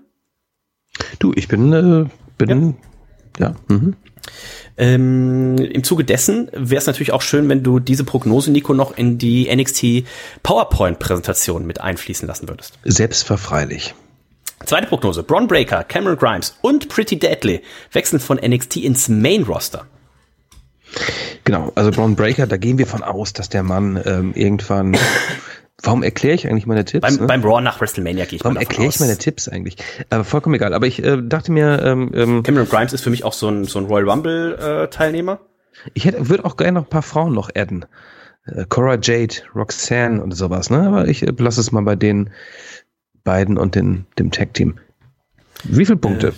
Du, 1.19 1.33
ich 1.35 1.49
bin, 1.49 1.73
äh, 1.73 2.09
bin, 2.37 2.77
ja, 3.39 3.55
mhm. 3.69 3.97
Ähm, 4.79 5.59
Im 5.59 5.85
Zuge 5.85 6.05
dessen 6.05 6.49
wäre 6.53 6.79
es 6.79 6.87
natürlich 6.87 7.13
auch 7.13 7.23
schön, 7.23 7.49
wenn 7.49 7.63
du 7.63 7.79
diese 7.79 8.05
Prognose, 8.05 8.51
Nico, 8.51 8.75
noch 8.75 8.97
in 8.97 9.19
die 9.19 9.55
NXT 9.55 10.05
PowerPoint-Präsentation 10.43 11.67
mit 11.67 11.81
einfließen 11.81 12.27
lassen 12.27 12.49
würdest. 12.49 12.79
selbstverfreilich. 12.85 13.95
Zweite 14.65 14.87
Prognose. 14.87 15.23
Braun 15.23 15.49
Breaker, 15.49 15.85
Cameron 15.85 16.17
Grimes 16.17 16.57
und 16.63 16.89
Pretty 16.89 17.19
Deadly 17.19 17.63
wechseln 17.93 18.21
von 18.21 18.39
NXT 18.39 18.77
ins 18.79 19.09
Main 19.09 19.43
Roster. 19.43 19.87
Genau, 21.45 21.73
also 21.75 21.91
Braun 21.91 22.15
Breaker, 22.15 22.47
da 22.47 22.57
gehen 22.57 22.79
wir 22.79 22.87
von 22.87 23.03
aus, 23.03 23.33
dass 23.33 23.49
der 23.49 23.63
Mann 23.63 24.01
ähm, 24.05 24.33
irgendwann. 24.35 24.97
Warum 25.83 26.03
erkläre 26.03 26.35
ich 26.35 26.49
eigentlich 26.49 26.67
meine 26.67 26.85
Tipps? 26.85 27.03
Beim, 27.03 27.17
ne? 27.17 27.27
beim 27.27 27.43
Raw 27.43 27.61
nach 27.61 27.81
WrestleMania 27.81 28.25
gehe 28.25 28.37
ich 28.37 28.45
Warum 28.45 28.57
erkläre 28.57 28.89
ich 28.89 29.01
meine 29.01 29.19
Tipps 29.19 29.49
eigentlich? 29.49 29.77
Aber 30.11 30.25
vollkommen 30.25 30.55
egal. 30.55 30.75
Aber 30.75 30.87
ich 30.87 31.03
äh, 31.03 31.21
dachte 31.21 31.51
mir, 31.51 31.83
ähm, 31.83 32.11
ähm, 32.15 32.43
Cameron 32.45 32.69
Grimes 32.69 32.93
ist 32.93 33.03
für 33.03 33.11
mich 33.11 33.25
auch 33.25 33.33
so 33.33 33.49
ein, 33.49 33.65
so 33.65 33.81
ein 33.81 33.87
Royal 33.87 34.09
Rumble 34.09 34.55
äh, 34.55 34.89
Teilnehmer. 34.89 35.41
ich 35.95 36.05
hätte, 36.05 36.29
würde 36.29 36.45
auch 36.45 36.57
gerne 36.57 36.73
noch 36.73 36.87
ein 36.87 36.91
paar 36.91 37.03
Frauen 37.03 37.35
noch 37.35 37.51
adden. 37.55 37.85
Äh, 38.47 38.65
Cora 38.69 38.97
Jade, 39.01 39.35
Roxanne 39.55 40.23
und 40.23 40.33
sowas, 40.33 40.71
ne? 40.71 40.87
Aber 40.87 41.09
ich 41.09 41.27
äh, 41.27 41.33
lasse 41.37 41.61
es 41.61 41.73
mal 41.73 41.83
bei 41.83 41.97
den 41.97 42.31
beiden 43.25 43.59
und 43.59 43.75
den, 43.75 44.07
dem 44.19 44.31
Tag-Team. 44.31 44.79
Wie 45.65 45.85
viele 45.85 45.97
Punkte? 45.97 46.29
Äh, 46.29 46.33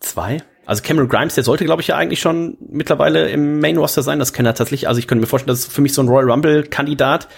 Zwei. 0.00 0.42
Also 0.66 0.82
Cameron 0.82 1.08
Grimes, 1.08 1.34
der 1.34 1.44
sollte, 1.44 1.64
glaube 1.64 1.82
ich, 1.82 1.88
ja 1.88 1.96
eigentlich 1.96 2.20
schon 2.20 2.56
mittlerweile 2.60 3.28
im 3.28 3.60
Main 3.60 3.76
Roster 3.76 4.02
sein. 4.02 4.18
Das 4.18 4.32
kann 4.32 4.46
er 4.46 4.54
tatsächlich. 4.54 4.88
Also 4.88 4.98
ich 4.98 5.06
könnte 5.06 5.20
mir 5.20 5.26
vorstellen, 5.26 5.52
das 5.52 5.60
ist 5.60 5.72
für 5.72 5.82
mich 5.82 5.92
so 5.92 6.02
ein 6.02 6.08
Royal 6.08 6.30
Rumble 6.30 6.62
Kandidat. 6.64 7.28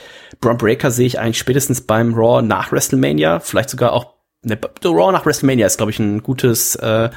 Braun 0.41 0.59
Breaker 0.59 0.91
sehe 0.91 1.07
ich 1.07 1.19
eigentlich 1.19 1.39
spätestens 1.39 1.81
beim 1.81 2.15
Raw 2.15 2.43
nach 2.43 2.73
WrestleMania. 2.73 3.41
Vielleicht 3.41 3.71
sogar 3.71 3.93
auch, 3.93 4.15
ne, 4.43 4.59
Raw 4.85 5.13
nach 5.13 5.27
WrestleMania 5.27 5.67
ist, 5.67 5.77
glaube 5.77 5.91
ich, 5.91 5.99
ein 5.99 6.23
gutes, 6.23 6.77
äh, 6.77 7.11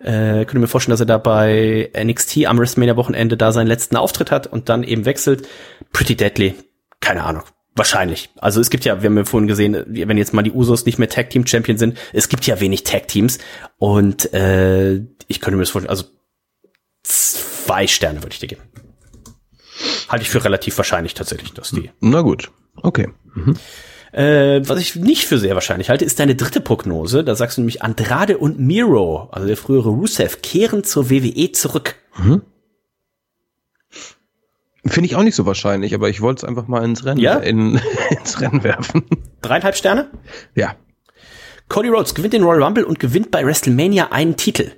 äh, 0.00 0.44
könnte 0.44 0.58
mir 0.58 0.66
vorstellen, 0.66 0.92
dass 0.92 1.00
er 1.00 1.06
da 1.06 1.18
bei 1.18 1.90
NXT 1.96 2.46
am 2.46 2.58
WrestleMania 2.58 2.96
Wochenende 2.96 3.36
da 3.36 3.52
seinen 3.52 3.68
letzten 3.68 3.96
Auftritt 3.96 4.30
hat 4.30 4.46
und 4.46 4.68
dann 4.68 4.82
eben 4.82 5.04
wechselt. 5.04 5.46
Pretty 5.92 6.16
Deadly. 6.16 6.54
Keine 7.00 7.24
Ahnung. 7.24 7.44
Wahrscheinlich. 7.76 8.30
Also 8.36 8.60
es 8.60 8.70
gibt 8.70 8.84
ja, 8.84 9.02
wir 9.02 9.10
haben 9.10 9.16
ja 9.16 9.24
vorhin 9.24 9.48
gesehen, 9.48 9.84
wenn 9.86 10.16
jetzt 10.16 10.32
mal 10.32 10.42
die 10.42 10.52
Usos 10.52 10.86
nicht 10.86 10.98
mehr 10.98 11.08
Tag 11.08 11.30
Team 11.30 11.46
Champion 11.46 11.76
sind, 11.76 11.98
es 12.12 12.28
gibt 12.28 12.46
ja 12.46 12.60
wenig 12.60 12.84
Tag 12.84 13.08
Teams 13.08 13.38
und 13.78 14.32
äh, 14.32 14.94
ich 15.26 15.40
könnte 15.40 15.56
mir 15.56 15.62
das 15.62 15.70
vorstellen, 15.70 15.90
also 15.90 16.04
zwei 17.02 17.86
Sterne 17.88 18.22
würde 18.22 18.32
ich 18.32 18.38
dir 18.38 18.46
geben. 18.46 18.62
Halte 20.08 20.22
ich 20.22 20.30
für 20.30 20.44
relativ 20.44 20.76
wahrscheinlich 20.76 21.14
tatsächlich, 21.14 21.52
dass 21.52 21.70
die. 21.70 21.90
Na 22.00 22.20
gut. 22.20 22.50
Okay. 22.76 23.08
Äh, 24.12 24.62
was 24.68 24.78
ich 24.78 24.94
nicht 24.94 25.24
für 25.24 25.38
sehr 25.38 25.54
wahrscheinlich 25.54 25.90
halte, 25.90 26.04
ist 26.04 26.20
deine 26.20 26.36
dritte 26.36 26.60
Prognose. 26.60 27.24
Da 27.24 27.34
sagst 27.34 27.56
du 27.56 27.62
nämlich, 27.62 27.82
Andrade 27.82 28.38
und 28.38 28.60
Miro, 28.60 29.28
also 29.32 29.48
der 29.48 29.56
frühere 29.56 29.88
Rusev, 29.88 30.40
kehren 30.42 30.84
zur 30.84 31.10
WWE 31.10 31.50
zurück. 31.50 31.96
Finde 34.86 35.06
ich 35.06 35.16
auch 35.16 35.22
nicht 35.22 35.34
so 35.34 35.46
wahrscheinlich, 35.46 35.94
aber 35.94 36.08
ich 36.10 36.20
wollte 36.20 36.40
es 36.40 36.48
einfach 36.48 36.66
mal 36.68 36.84
ins 36.84 37.04
Rennen, 37.04 37.18
Ja? 37.20 37.36
in, 37.36 37.80
ins 38.10 38.40
Rennen 38.40 38.62
werfen. 38.64 39.04
Dreieinhalb 39.42 39.76
Sterne? 39.76 40.10
ja. 40.54 40.74
Cody 41.68 41.88
Rhodes 41.88 42.14
gewinnt 42.14 42.34
den 42.34 42.42
Royal 42.42 42.62
Rumble 42.62 42.84
und 42.84 43.00
gewinnt 43.00 43.30
bei 43.30 43.42
WrestleMania 43.44 44.08
einen 44.12 44.36
Titel. 44.36 44.72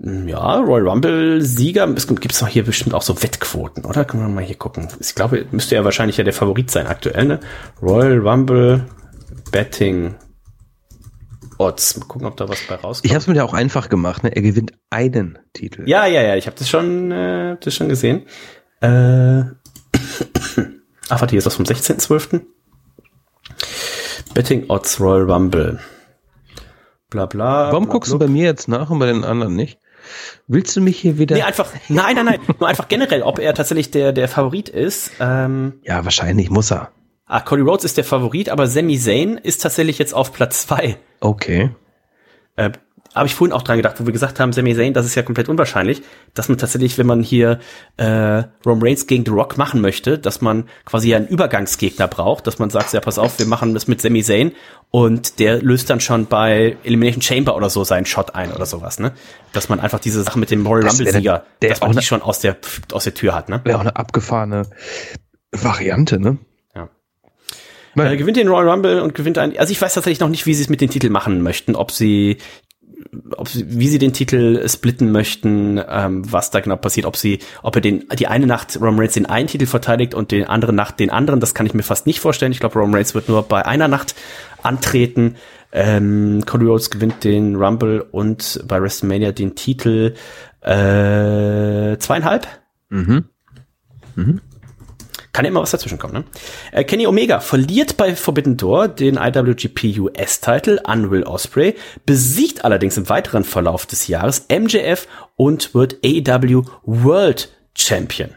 Hm, 0.00 0.28
Ja, 0.28 0.58
Royal 0.60 0.88
Rumble 0.88 1.42
Sieger, 1.42 1.88
es 1.96 2.06
gibt 2.06 2.30
es 2.32 2.38
doch 2.38 2.46
hier 2.48 2.64
bestimmt 2.64 2.94
auch 2.94 3.02
so 3.02 3.20
Wettquoten, 3.22 3.84
oder? 3.84 4.04
Können 4.04 4.22
wir 4.22 4.28
mal 4.28 4.44
hier 4.44 4.56
gucken. 4.56 4.88
Ich 5.00 5.14
glaube, 5.16 5.44
müsste 5.50 5.74
ja 5.74 5.84
wahrscheinlich 5.84 6.16
ja 6.18 6.24
der 6.24 6.32
Favorit 6.32 6.70
sein 6.70 6.86
aktuell, 6.86 7.24
ne? 7.24 7.40
Royal 7.82 8.18
Rumble 8.18 8.84
Betting 9.50 10.14
Odds. 11.58 11.98
Mal 11.98 12.06
gucken, 12.06 12.26
ob 12.26 12.36
da 12.36 12.48
was 12.48 12.60
bei 12.68 12.74
rauskommt. 12.74 13.04
Ich 13.04 13.12
habe 13.12 13.20
es 13.20 13.26
mir 13.26 13.34
ja 13.34 13.44
auch 13.44 13.54
einfach 13.54 13.88
gemacht. 13.88 14.22
Ne? 14.22 14.34
Er 14.34 14.42
gewinnt 14.42 14.72
einen 14.90 15.38
Titel. 15.52 15.88
Ja, 15.88 16.06
ja, 16.06 16.22
ja, 16.22 16.36
ich 16.36 16.46
habe 16.46 16.56
das 16.58 16.68
schon, 16.68 17.10
äh, 17.12 17.56
das 17.60 17.74
schon 17.74 17.88
gesehen. 17.88 18.26
Äh, 18.80 19.40
ach, 21.08 21.20
warte, 21.20 21.30
hier 21.30 21.38
ist 21.38 21.46
das 21.46 21.56
vom 21.56 21.64
16.12. 21.64 22.42
Betting 24.34 24.68
Odds 24.68 25.00
Royal 25.00 25.30
Rumble. 25.30 25.78
Bla 27.10 27.26
bla. 27.26 27.72
Warum 27.72 27.84
bla, 27.84 27.92
guckst 27.92 28.10
bla. 28.10 28.18
du 28.18 28.24
bei 28.26 28.30
mir 28.30 28.44
jetzt 28.44 28.68
nach 28.68 28.90
und 28.90 28.98
bei 28.98 29.06
den 29.06 29.24
anderen 29.24 29.54
nicht? 29.54 29.78
Willst 30.46 30.76
du 30.76 30.80
mich 30.80 30.98
hier 30.98 31.18
wieder? 31.18 31.36
Nee, 31.36 31.42
einfach, 31.42 31.72
nein, 31.88 32.14
nein, 32.14 32.26
nein, 32.26 32.40
nur 32.58 32.68
einfach 32.68 32.88
generell, 32.88 33.22
ob 33.22 33.38
er 33.38 33.54
tatsächlich 33.54 33.90
der, 33.90 34.12
der 34.12 34.28
Favorit 34.28 34.68
ist. 34.68 35.10
Ähm, 35.20 35.80
ja, 35.82 36.04
wahrscheinlich 36.04 36.50
muss 36.50 36.70
er. 36.70 36.92
Ah, 37.26 37.40
Cody 37.40 37.62
Rhodes 37.62 37.84
ist 37.84 37.96
der 37.96 38.04
Favorit, 38.04 38.48
aber 38.50 38.66
Sami 38.68 38.98
Zayn 38.98 39.36
ist 39.36 39.62
tatsächlich 39.62 39.98
jetzt 39.98 40.14
auf 40.14 40.32
Platz 40.32 40.62
zwei. 40.66 40.96
Okay. 41.20 41.70
Äh, 42.54 42.70
habe 43.16 43.26
ich 43.26 43.34
vorhin 43.34 43.52
auch 43.54 43.62
dran 43.62 43.78
gedacht, 43.78 43.96
wo 43.98 44.04
wir 44.06 44.12
gesagt 44.12 44.38
haben, 44.38 44.52
Sami 44.52 44.76
Zayn, 44.76 44.92
das 44.92 45.06
ist 45.06 45.14
ja 45.16 45.22
komplett 45.22 45.48
unwahrscheinlich, 45.48 46.02
dass 46.34 46.48
man 46.48 46.56
tatsächlich, 46.58 46.98
wenn 46.98 47.06
man 47.06 47.22
hier 47.22 47.58
äh, 47.96 48.44
Roman 48.64 48.82
Reigns 48.82 49.06
gegen 49.08 49.24
The 49.24 49.30
Rock 49.32 49.56
machen 49.58 49.80
möchte, 49.80 50.18
dass 50.18 50.40
man 50.40 50.68
quasi 50.84 51.14
einen 51.14 51.26
Übergangsgegner 51.26 52.06
braucht, 52.08 52.46
dass 52.46 52.58
man 52.60 52.70
sagt, 52.70 52.92
ja, 52.92 53.00
pass 53.00 53.18
auf, 53.18 53.38
wir 53.40 53.46
machen 53.46 53.74
das 53.74 53.88
mit 53.88 54.00
Sami 54.00 54.22
Zayn 54.22 54.52
und 54.90 55.38
der 55.40 55.60
löst 55.62 55.90
dann 55.90 55.98
schon 56.00 56.26
bei 56.26 56.76
Elimination 56.84 57.22
Chamber 57.22 57.56
oder 57.56 57.70
so 57.70 57.82
seinen 57.84 58.06
Shot 58.06 58.34
ein 58.36 58.52
oder 58.52 58.66
sowas, 58.66 59.00
ne? 59.00 59.12
Dass 59.52 59.68
man 59.68 59.80
einfach 59.80 59.98
diese 59.98 60.22
Sache 60.22 60.38
mit 60.38 60.50
dem 60.52 60.64
Royal 60.66 60.82
Das 60.82 60.98
wär 61.00 61.06
Rumble 61.06 61.20
Sieger, 61.20 61.44
der- 61.62 61.70
dass 61.70 61.80
man 61.80 61.88
auch 61.88 61.92
die 61.92 61.96
ne- 61.96 62.02
schon 62.02 62.22
aus 62.22 62.38
der 62.40 62.56
aus 62.92 63.04
der 63.04 63.14
Tür 63.14 63.34
hat, 63.34 63.48
ne? 63.48 63.62
Wäre 63.64 63.78
auch 63.78 63.80
eine 63.80 63.96
abgefahrene 63.96 64.62
Variante, 65.52 66.20
ne? 66.20 66.38
Ja. 67.96 68.04
Naja. 68.04 68.12
Äh, 68.12 68.16
gewinnt 68.16 68.36
den 68.36 68.48
Royal 68.48 68.68
Rumble 68.68 69.00
und 69.00 69.14
gewinnt 69.14 69.38
ein. 69.38 69.58
Also 69.58 69.72
ich 69.72 69.80
weiß 69.80 69.94
tatsächlich 69.94 70.20
noch 70.20 70.28
nicht, 70.28 70.46
wie 70.46 70.54
sie 70.54 70.62
es 70.62 70.68
mit 70.68 70.80
den 70.80 70.90
Titel 70.90 71.10
machen 71.10 71.42
möchten, 71.42 71.74
ob 71.74 71.90
sie, 71.90 72.36
ob 73.36 73.48
sie, 73.48 73.64
wie 73.68 73.88
sie 73.88 73.98
den 73.98 74.12
Titel 74.12 74.66
splitten 74.68 75.10
möchten, 75.10 75.80
ähm, 75.88 76.30
was 76.30 76.50
da 76.50 76.60
genau 76.60 76.76
passiert, 76.76 77.06
ob 77.06 77.16
sie, 77.16 77.38
ob 77.62 77.74
er 77.76 77.80
den, 77.80 78.04
die 78.18 78.26
eine 78.26 78.46
Nacht 78.46 78.76
Roman 78.76 79.00
Reigns 79.00 79.14
den 79.14 79.26
einen 79.26 79.48
Titel 79.48 79.66
verteidigt 79.66 80.14
und 80.14 80.30
den 80.30 80.44
andere 80.44 80.72
Nacht 80.72 81.00
den 81.00 81.10
anderen, 81.10 81.40
das 81.40 81.54
kann 81.54 81.66
ich 81.66 81.74
mir 81.74 81.82
fast 81.82 82.06
nicht 82.06 82.20
vorstellen. 82.20 82.52
Ich 82.52 82.60
glaube, 82.60 82.78
Roman 82.78 82.94
Reigns 82.94 83.14
wird 83.14 83.28
nur 83.28 83.42
bei 83.42 83.64
einer 83.64 83.88
Nacht 83.88 84.14
antreten. 84.62 85.36
Ähm, 85.72 86.42
Cody 86.46 86.66
Rhodes 86.66 86.90
gewinnt 86.90 87.24
den 87.24 87.56
Rumble 87.56 88.00
und 88.10 88.62
bei 88.66 88.80
WrestleMania 88.80 89.32
den 89.32 89.54
Titel 89.54 90.14
äh, 90.60 91.96
zweieinhalb. 91.98 92.46
Mhm. 94.14 94.40
Kann 95.36 95.44
immer 95.44 95.60
was 95.60 95.70
dazwischen 95.70 95.98
kommen, 95.98 96.14
ne? 96.14 96.24
Äh, 96.72 96.84
Kenny 96.84 97.06
Omega 97.06 97.40
verliert 97.40 97.98
bei 97.98 98.16
Forbidden 98.16 98.56
Door 98.56 98.88
den 98.88 99.18
IWGP 99.18 99.98
US-Titel 99.98 100.80
an 100.82 101.10
Will 101.10 101.24
Ospreay, 101.24 101.74
besiegt 102.06 102.64
allerdings 102.64 102.96
im 102.96 103.10
weiteren 103.10 103.44
Verlauf 103.44 103.84
des 103.84 104.08
Jahres 104.08 104.46
MJF 104.48 105.06
und 105.34 105.74
wird 105.74 105.98
AEW 106.02 106.62
World 106.84 107.50
Champion. 107.76 108.30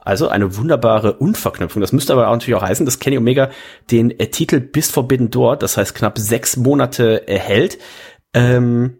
Also 0.00 0.26
eine 0.26 0.56
wunderbare 0.56 1.12
Unverknüpfung. 1.12 1.80
Das 1.80 1.92
müsste 1.92 2.14
aber 2.14 2.26
auch 2.26 2.32
natürlich 2.32 2.56
auch 2.56 2.66
heißen, 2.66 2.84
dass 2.84 2.98
Kenny 2.98 3.16
Omega 3.16 3.50
den 3.92 4.10
äh, 4.18 4.26
Titel 4.26 4.58
bis 4.58 4.90
Forbidden 4.90 5.30
Door, 5.30 5.58
das 5.58 5.76
heißt 5.76 5.94
knapp 5.94 6.18
sechs 6.18 6.56
Monate 6.56 7.28
erhält, 7.28 7.78
ähm, 8.32 8.98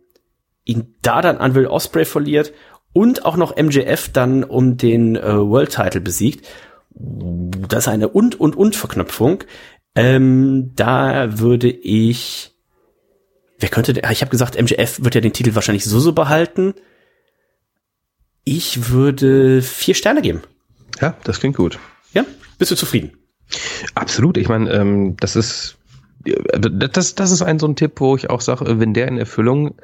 ihn 0.64 0.94
da 1.02 1.20
dann 1.20 1.38
an 1.38 1.56
Will 1.56 1.66
Ospreay 1.66 2.04
verliert 2.04 2.52
und 2.92 3.26
auch 3.26 3.36
noch 3.36 3.56
MJF 3.56 4.12
dann 4.12 4.44
um 4.44 4.76
den 4.76 5.16
äh, 5.16 5.36
World 5.36 5.72
Title 5.74 6.00
besiegt. 6.00 6.46
Das 6.94 7.84
ist 7.84 7.88
eine 7.88 8.08
und 8.08 8.38
und 8.40 8.56
und 8.56 8.76
Verknüpfung. 8.76 9.44
Ähm, 9.94 10.72
da 10.76 11.38
würde 11.38 11.70
ich 11.70 12.50
Wer 13.58 13.68
könnte 13.68 13.92
der- 13.92 14.10
ich 14.10 14.20
habe 14.20 14.30
gesagt, 14.30 14.60
MJF 14.60 15.02
wird 15.04 15.14
ja 15.14 15.20
den 15.20 15.32
Titel 15.32 15.54
wahrscheinlich 15.54 15.84
so 15.84 16.00
so 16.00 16.12
behalten. 16.12 16.74
Ich 18.44 18.90
würde 18.90 19.62
vier 19.62 19.94
Sterne 19.94 20.20
geben. 20.22 20.42
Ja, 21.00 21.16
das 21.24 21.40
klingt 21.40 21.56
gut. 21.56 21.78
Ja? 22.12 22.24
Bist 22.58 22.70
du 22.72 22.76
zufrieden? 22.76 23.12
Absolut. 23.94 24.36
Ich 24.36 24.48
meine, 24.48 24.70
ähm, 24.72 25.16
das 25.18 25.36
ist 25.36 25.78
das, 26.24 27.14
das 27.14 27.30
ist 27.30 27.42
ein 27.42 27.58
so 27.58 27.66
ein 27.66 27.76
Tipp, 27.76 27.92
wo 28.00 28.16
ich 28.16 28.30
auch 28.30 28.40
sage, 28.40 28.80
wenn 28.80 28.94
der 28.94 29.08
in 29.08 29.18
Erfüllung, 29.18 29.74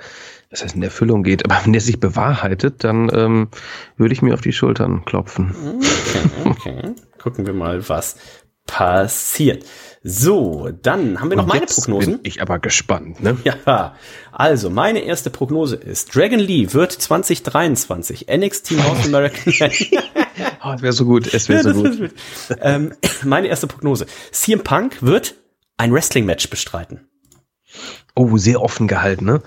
das 0.51 0.63
heißt 0.65 0.75
in 0.75 0.83
Erfüllung 0.83 1.23
geht, 1.23 1.45
aber 1.45 1.65
wenn 1.65 1.73
der 1.73 1.81
sich 1.81 2.01
bewahrheitet, 2.01 2.83
dann 2.85 3.09
ähm, 3.15 3.49
würde 3.97 4.13
ich 4.13 4.21
mir 4.23 4.35
auf 4.35 4.41
die 4.41 4.53
Schultern 4.53 5.05
klopfen. 5.05 5.55
Okay. 6.45 6.95
Gucken 7.19 7.47
wir 7.47 7.55
mal, 7.55 7.89
was 7.89 8.17
passiert. 8.67 9.65
So, 10.03 10.71
dann 10.83 11.21
haben 11.21 11.29
wir 11.31 11.37
noch 11.37 11.43
Und 11.45 11.51
meine 11.51 11.67
Prognosen. 11.67 12.15
Bin 12.15 12.21
ich 12.25 12.41
aber 12.41 12.59
gespannt, 12.59 13.23
ne? 13.23 13.37
Ja, 13.45 13.95
also 14.33 14.71
meine 14.71 15.01
erste 15.01 15.29
Prognose 15.31 15.77
ist, 15.77 16.15
Dragon 16.15 16.39
Lee 16.39 16.73
wird 16.73 16.93
2023 16.93 18.27
NXT 18.35 18.71
North 18.73 19.05
American 19.05 19.53
Oh, 20.65 20.73
es 20.75 20.83
wäre 20.83 20.93
so 20.93 21.05
gut, 21.05 21.33
es 21.33 21.49
wäre 21.49 21.63
Ja, 21.69 21.75
so 21.75 21.83
gut. 21.83 22.15
ähm, 22.61 22.95
meine 23.25 23.49
erste 23.49 23.67
Prognose. 23.67 24.07
CM 24.33 24.61
Punk 24.63 25.03
wird 25.03 25.35
ein 25.77 25.93
Wrestling-Match 25.93 26.49
bestreiten. 26.49 27.10
Oh, 28.17 28.37
sehr 28.37 28.61
offen 28.61 28.89
gehalten, 28.89 29.25
ne? 29.25 29.41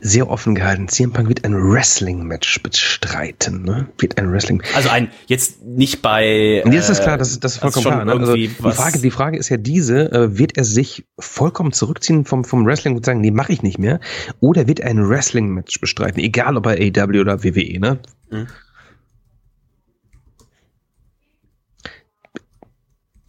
Sehr 0.00 0.28
offen 0.28 0.54
gehalten. 0.54 0.86
CM 0.88 1.12
Punk 1.12 1.28
wird 1.28 1.44
ein 1.44 1.54
Wrestling-Match 1.54 2.62
bestreiten, 2.62 3.62
ne? 3.62 3.88
Wird 3.98 4.18
ein 4.18 4.30
Wrestling. 4.30 4.62
Also 4.74 4.90
ein, 4.90 5.10
jetzt 5.26 5.62
nicht 5.62 6.02
bei... 6.02 6.62
Nee, 6.66 6.76
das 6.76 6.90
ist 6.90 7.02
klar, 7.02 7.16
das, 7.16 7.30
ist- 7.30 7.42
das 7.42 7.54
ist 7.54 7.58
vollkommen 7.60 7.86
klar. 7.86 8.04
Ne? 8.04 8.12
Also 8.12 8.34
die, 8.34 8.48
Frage, 8.48 8.98
die 8.98 9.10
Frage 9.10 9.38
ist 9.38 9.48
ja 9.48 9.56
diese, 9.56 10.12
äh, 10.12 10.38
wird 10.38 10.56
er 10.58 10.64
sich 10.64 11.06
vollkommen 11.18 11.72
zurückziehen 11.72 12.24
vom, 12.26 12.44
vom 12.44 12.66
Wrestling 12.66 12.94
und 12.96 13.04
sagen, 13.04 13.20
nee, 13.22 13.30
mache 13.30 13.52
ich 13.52 13.62
nicht 13.62 13.78
mehr? 13.78 13.98
Oder 14.40 14.68
wird 14.68 14.80
er 14.80 14.90
ein 14.90 15.08
Wrestling-Match 15.08 15.80
bestreiten? 15.80 16.20
Egal 16.20 16.56
ob 16.58 16.66
er 16.66 16.72
AW 16.74 17.18
oder 17.20 17.42
WWE, 17.42 17.80
ne? 17.80 17.98
Mhm. 18.30 18.46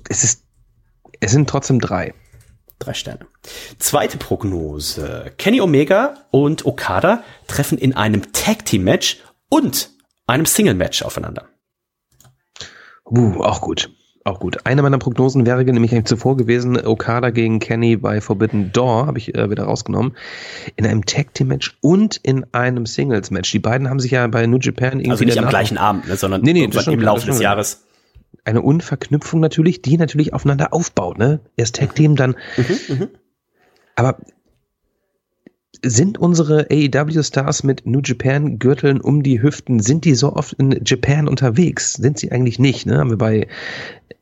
Es 0.10 0.24
ist, 0.24 0.44
es 1.20 1.32
sind 1.32 1.50
trotzdem 1.50 1.80
drei. 1.80 2.14
Drei 2.80 2.94
Sterne. 2.94 3.26
Zweite 3.78 4.18
Prognose. 4.18 5.32
Kenny 5.38 5.62
Omega 5.62 6.16
und 6.32 6.66
Okada 6.66 7.24
treffen 7.48 7.78
in 7.78 7.94
einem 7.96 8.32
Tag-Team-Match 8.32 9.20
und 9.50 9.90
einem 10.28 10.46
Single-Match 10.46 11.04
aufeinander. 11.04 11.48
Uh, 13.06 13.42
auch 13.42 13.62
gut. 13.62 13.90
Auch 14.26 14.40
gut. 14.40 14.66
Eine 14.66 14.82
meiner 14.82 15.00
Prognosen 15.00 15.46
wäre 15.46 15.66
nämlich 15.66 15.92
eigentlich 15.92 16.06
zuvor 16.06 16.38
gewesen, 16.38 16.78
Okada 16.86 17.30
gegen 17.30 17.60
Kenny 17.60 17.98
bei 17.98 18.22
Forbidden 18.22 18.72
Door, 18.72 19.06
habe 19.06 19.18
ich 19.18 19.36
äh, 19.36 19.50
wieder 19.50 19.66
rausgenommen, 19.66 20.16
in 20.78 20.88
einem 20.88 21.06
Tag 21.06 21.34
Team 21.34 21.50
Match 21.50 21.78
und 21.82 22.22
in 22.24 22.46
einem 22.54 22.86
Singles 22.86 23.32
Match. 23.32 23.52
Die 23.52 23.60
beiden 23.60 23.90
haben 23.90 24.00
sich 24.00 24.12
ja 24.12 24.26
bei 24.28 24.48
New 24.48 24.60
Japan 24.60 25.00
irgendwie 25.00 25.12
Also 25.12 25.26
nicht 25.26 25.40
am 25.40 25.50
gleichen 25.50 25.78
Abend, 25.78 26.08
ne, 26.08 26.16
sondern 26.16 26.42
Nee, 26.42 26.54
nee, 26.54 26.70
schon 26.72 26.94
im 26.94 27.02
Laufe 27.02 27.26
des 27.26 27.42
Jahres. 27.42 27.84
eine 28.46 28.62
Unverknüpfung 28.62 29.42
natürlich, 29.42 29.82
die 29.82 29.98
natürlich 29.98 30.34
aufeinander 30.34 30.74
aufbaut, 30.74 31.18
ne? 31.18 31.42
Erst 31.58 31.76
Tag 31.76 31.94
Team, 31.94 32.16
dann. 32.16 32.36
Aber 33.96 34.18
sind 35.86 36.18
unsere 36.18 36.68
AEW-Stars 36.72 37.64
mit 37.64 37.86
New 37.86 38.00
Japan 38.04 38.58
Gürteln 38.58 39.02
um 39.02 39.22
die 39.22 39.42
Hüften, 39.42 39.82
sind 39.82 40.06
die 40.06 40.16
so 40.16 40.34
oft 40.34 40.54
in 40.54 40.82
Japan 40.86 41.28
unterwegs? 41.28 41.94
Sind 41.94 42.18
sie 42.18 42.32
eigentlich 42.32 42.58
nicht, 42.58 42.86
ne? 42.86 43.00
Haben 43.00 43.10
wir 43.10 43.18
bei 43.18 43.48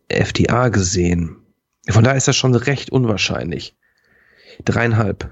FTA 0.10 0.70
gesehen. 0.70 1.38
Von 1.90 2.04
daher 2.04 2.18
ist 2.18 2.28
das 2.28 2.36
schon 2.36 2.56
recht 2.56 2.92
unwahrscheinlich. 2.92 3.76
Dreieinhalb. 4.66 5.32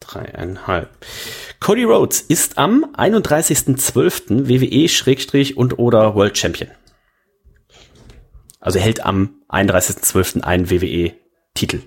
Dreieinhalb. 0.00 0.90
Cody 1.60 1.84
Rhodes 1.84 2.20
ist 2.20 2.58
am 2.58 2.84
31.12. 2.96 4.48
WWE 4.48 4.88
Schrägstrich 4.88 5.56
und 5.56 5.78
oder 5.78 6.14
World 6.14 6.38
Champion. 6.38 6.70
Also 8.60 8.78
er 8.78 8.84
hält 8.84 9.04
am 9.04 9.34
31.12. 9.48 10.42
einen 10.42 10.70
WWE-Titel. 10.70 11.82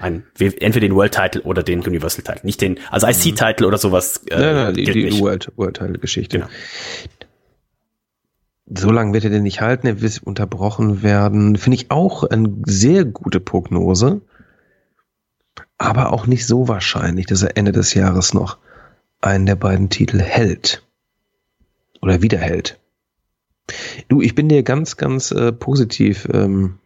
Ein, 0.00 0.24
entweder 0.38 0.80
den 0.80 0.94
World 0.94 1.12
Title 1.14 1.42
oder 1.42 1.62
den 1.62 1.80
Universal 1.80 2.24
Title. 2.24 2.40
Nicht 2.44 2.60
den, 2.62 2.78
also 2.90 3.06
IC 3.06 3.36
Title 3.36 3.66
oder 3.66 3.76
sowas. 3.76 4.22
Äh, 4.28 4.38
Nein, 4.38 4.54
nein, 4.54 4.74
die, 4.74 4.84
die. 4.84 5.20
World, 5.20 5.52
World 5.56 5.76
Title 5.76 5.98
Geschichte. 5.98 6.38
Genau. 6.38 6.50
So 8.72 8.90
lange 8.90 9.12
wird 9.12 9.24
er 9.24 9.30
denn 9.30 9.42
nicht 9.42 9.60
halten, 9.60 9.86
er 9.86 10.00
wird 10.00 10.22
unterbrochen 10.22 11.02
werden. 11.02 11.56
Finde 11.56 11.76
ich 11.76 11.90
auch 11.90 12.24
eine 12.24 12.50
sehr 12.64 13.04
gute 13.04 13.40
Prognose. 13.40 14.22
Aber 15.76 16.12
auch 16.12 16.26
nicht 16.26 16.46
so 16.46 16.68
wahrscheinlich, 16.68 17.26
dass 17.26 17.42
er 17.42 17.56
Ende 17.56 17.72
des 17.72 17.94
Jahres 17.94 18.32
noch 18.32 18.58
einen 19.20 19.46
der 19.46 19.56
beiden 19.56 19.90
Titel 19.90 20.20
hält. 20.20 20.82
Oder 22.00 22.22
wiederhält. 22.22 22.78
Du, 24.08 24.20
ich 24.20 24.34
bin 24.34 24.48
dir 24.48 24.62
ganz, 24.62 24.96
ganz 24.96 25.30
äh, 25.30 25.52
positiv 25.52 26.28
ähm, 26.32 26.79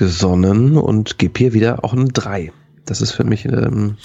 gesonnen 0.00 0.78
und 0.78 1.18
gebe 1.18 1.38
hier 1.38 1.52
wieder 1.52 1.84
auch 1.84 1.92
eine 1.92 2.06
3. 2.06 2.52
Das 2.86 3.02
ist 3.02 3.12
für 3.12 3.22
mich 3.22 3.44
ähm, 3.44 3.98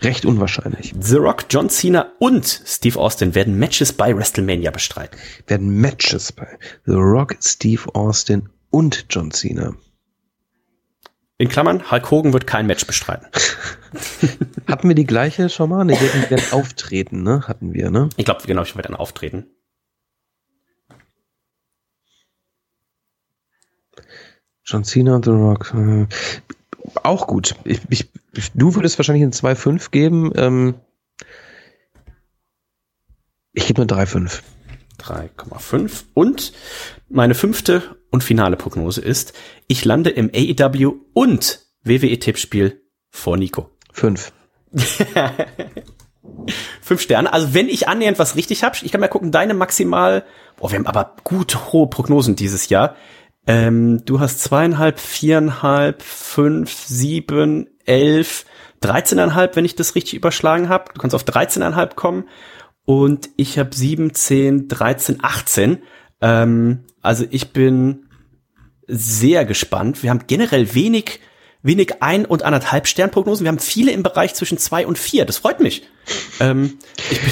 recht 0.00 0.24
unwahrscheinlich. 0.24 0.94
The 1.00 1.16
Rock, 1.16 1.46
John 1.50 1.68
Cena 1.68 2.12
und 2.20 2.46
Steve 2.46 3.00
Austin 3.00 3.34
werden 3.34 3.58
Matches 3.58 3.92
bei 3.92 4.16
WrestleMania 4.16 4.70
bestreiten. 4.70 5.18
werden 5.48 5.80
Matches 5.80 6.30
bei 6.30 6.46
The 6.86 6.94
Rock, 6.94 7.34
Steve 7.40 7.82
Austin 7.96 8.48
und 8.70 9.06
John 9.10 9.32
Cena. 9.32 9.74
In 11.36 11.48
Klammern, 11.48 11.90
Hulk 11.90 12.12
Hogan 12.12 12.32
wird 12.32 12.46
kein 12.46 12.68
Match 12.68 12.86
bestreiten. 12.86 13.26
Hatten 14.68 14.86
wir 14.86 14.94
die 14.94 15.04
gleiche 15.04 15.48
schon 15.48 15.68
mal? 15.68 15.84
Ne, 15.84 15.94
die 15.94 16.00
werden, 16.00 16.22
die 16.26 16.30
werden 16.30 16.52
auftreten, 16.52 17.24
ne? 17.24 17.48
Hatten 17.48 17.74
wir, 17.74 17.90
ne? 17.90 18.08
Ich 18.16 18.24
glaube, 18.24 18.42
genau, 18.46 18.62
ich 18.62 18.76
werde 18.76 18.90
dann 18.90 18.96
auftreten. 18.96 19.46
John 24.64 24.84
Cena 24.84 25.16
und 25.16 25.24
The 25.24 25.30
Rock. 25.30 25.74
Äh, 25.74 26.06
auch 27.02 27.26
gut. 27.26 27.54
Ich, 27.64 27.80
ich, 27.90 28.08
du 28.54 28.74
würdest 28.74 28.98
wahrscheinlich 28.98 29.22
eine 29.22 29.32
2,5 29.32 29.90
geben. 29.90 30.32
Ähm, 30.36 30.74
ich 33.52 33.66
gebe 33.66 33.82
eine 33.82 33.90
3,5. 33.90 34.40
3,5. 35.00 36.04
Und 36.14 36.52
meine 37.08 37.34
fünfte 37.34 37.96
und 38.10 38.24
finale 38.24 38.56
Prognose 38.56 39.00
ist, 39.00 39.34
ich 39.66 39.84
lande 39.84 40.10
im 40.10 40.30
AEW 40.34 40.94
und 41.12 41.60
WWE-Tippspiel 41.84 42.80
vor 43.10 43.36
Nico. 43.36 43.70
Fünf. 43.92 44.32
Fünf 46.80 47.00
Sterne. 47.00 47.32
Also 47.32 47.54
wenn 47.54 47.68
ich 47.68 47.86
annähernd 47.88 48.18
was 48.18 48.36
richtig 48.36 48.64
habe, 48.64 48.76
ich 48.82 48.90
kann 48.90 49.00
mal 49.00 49.08
gucken, 49.08 49.30
deine 49.30 49.54
maximal, 49.54 50.24
boah, 50.56 50.70
wir 50.70 50.78
haben 50.78 50.86
aber 50.86 51.16
gut 51.22 51.72
hohe 51.72 51.88
Prognosen 51.88 52.34
dieses 52.36 52.68
Jahr. 52.68 52.96
Ähm, 53.46 54.04
du 54.04 54.20
hast 54.20 54.40
zweieinhalb, 54.40 54.98
viereinhalb, 54.98 56.02
fünf, 56.02 56.72
sieben, 56.72 57.68
elf, 57.84 58.46
dreizehneinhalb, 58.80 59.56
wenn 59.56 59.64
ich 59.64 59.76
das 59.76 59.94
richtig 59.94 60.14
überschlagen 60.14 60.68
habe. 60.68 60.92
Du 60.94 61.00
kannst 61.00 61.14
auf 61.14 61.24
dreizehneinhalb 61.24 61.96
kommen. 61.96 62.28
Und 62.86 63.30
ich 63.36 63.58
habe 63.58 63.74
sieben, 63.74 64.14
zehn, 64.14 64.68
dreizehn, 64.68 65.18
achtzehn. 65.22 65.82
Ähm, 66.20 66.84
also 67.00 67.24
ich 67.30 67.52
bin 67.52 68.06
sehr 68.86 69.44
gespannt. 69.44 70.02
Wir 70.02 70.10
haben 70.10 70.26
generell 70.26 70.74
wenig 70.74 71.20
wenig 71.64 72.02
ein- 72.02 72.26
und 72.26 72.44
anderthalb 72.44 72.86
Sternprognosen. 72.86 73.44
Wir 73.44 73.48
haben 73.48 73.58
viele 73.58 73.90
im 73.90 74.04
Bereich 74.04 74.34
zwischen 74.34 74.58
zwei 74.58 74.86
und 74.86 74.98
vier. 74.98 75.24
Das 75.24 75.38
freut 75.38 75.60
mich. 75.60 75.82
Ähm, 76.38 76.78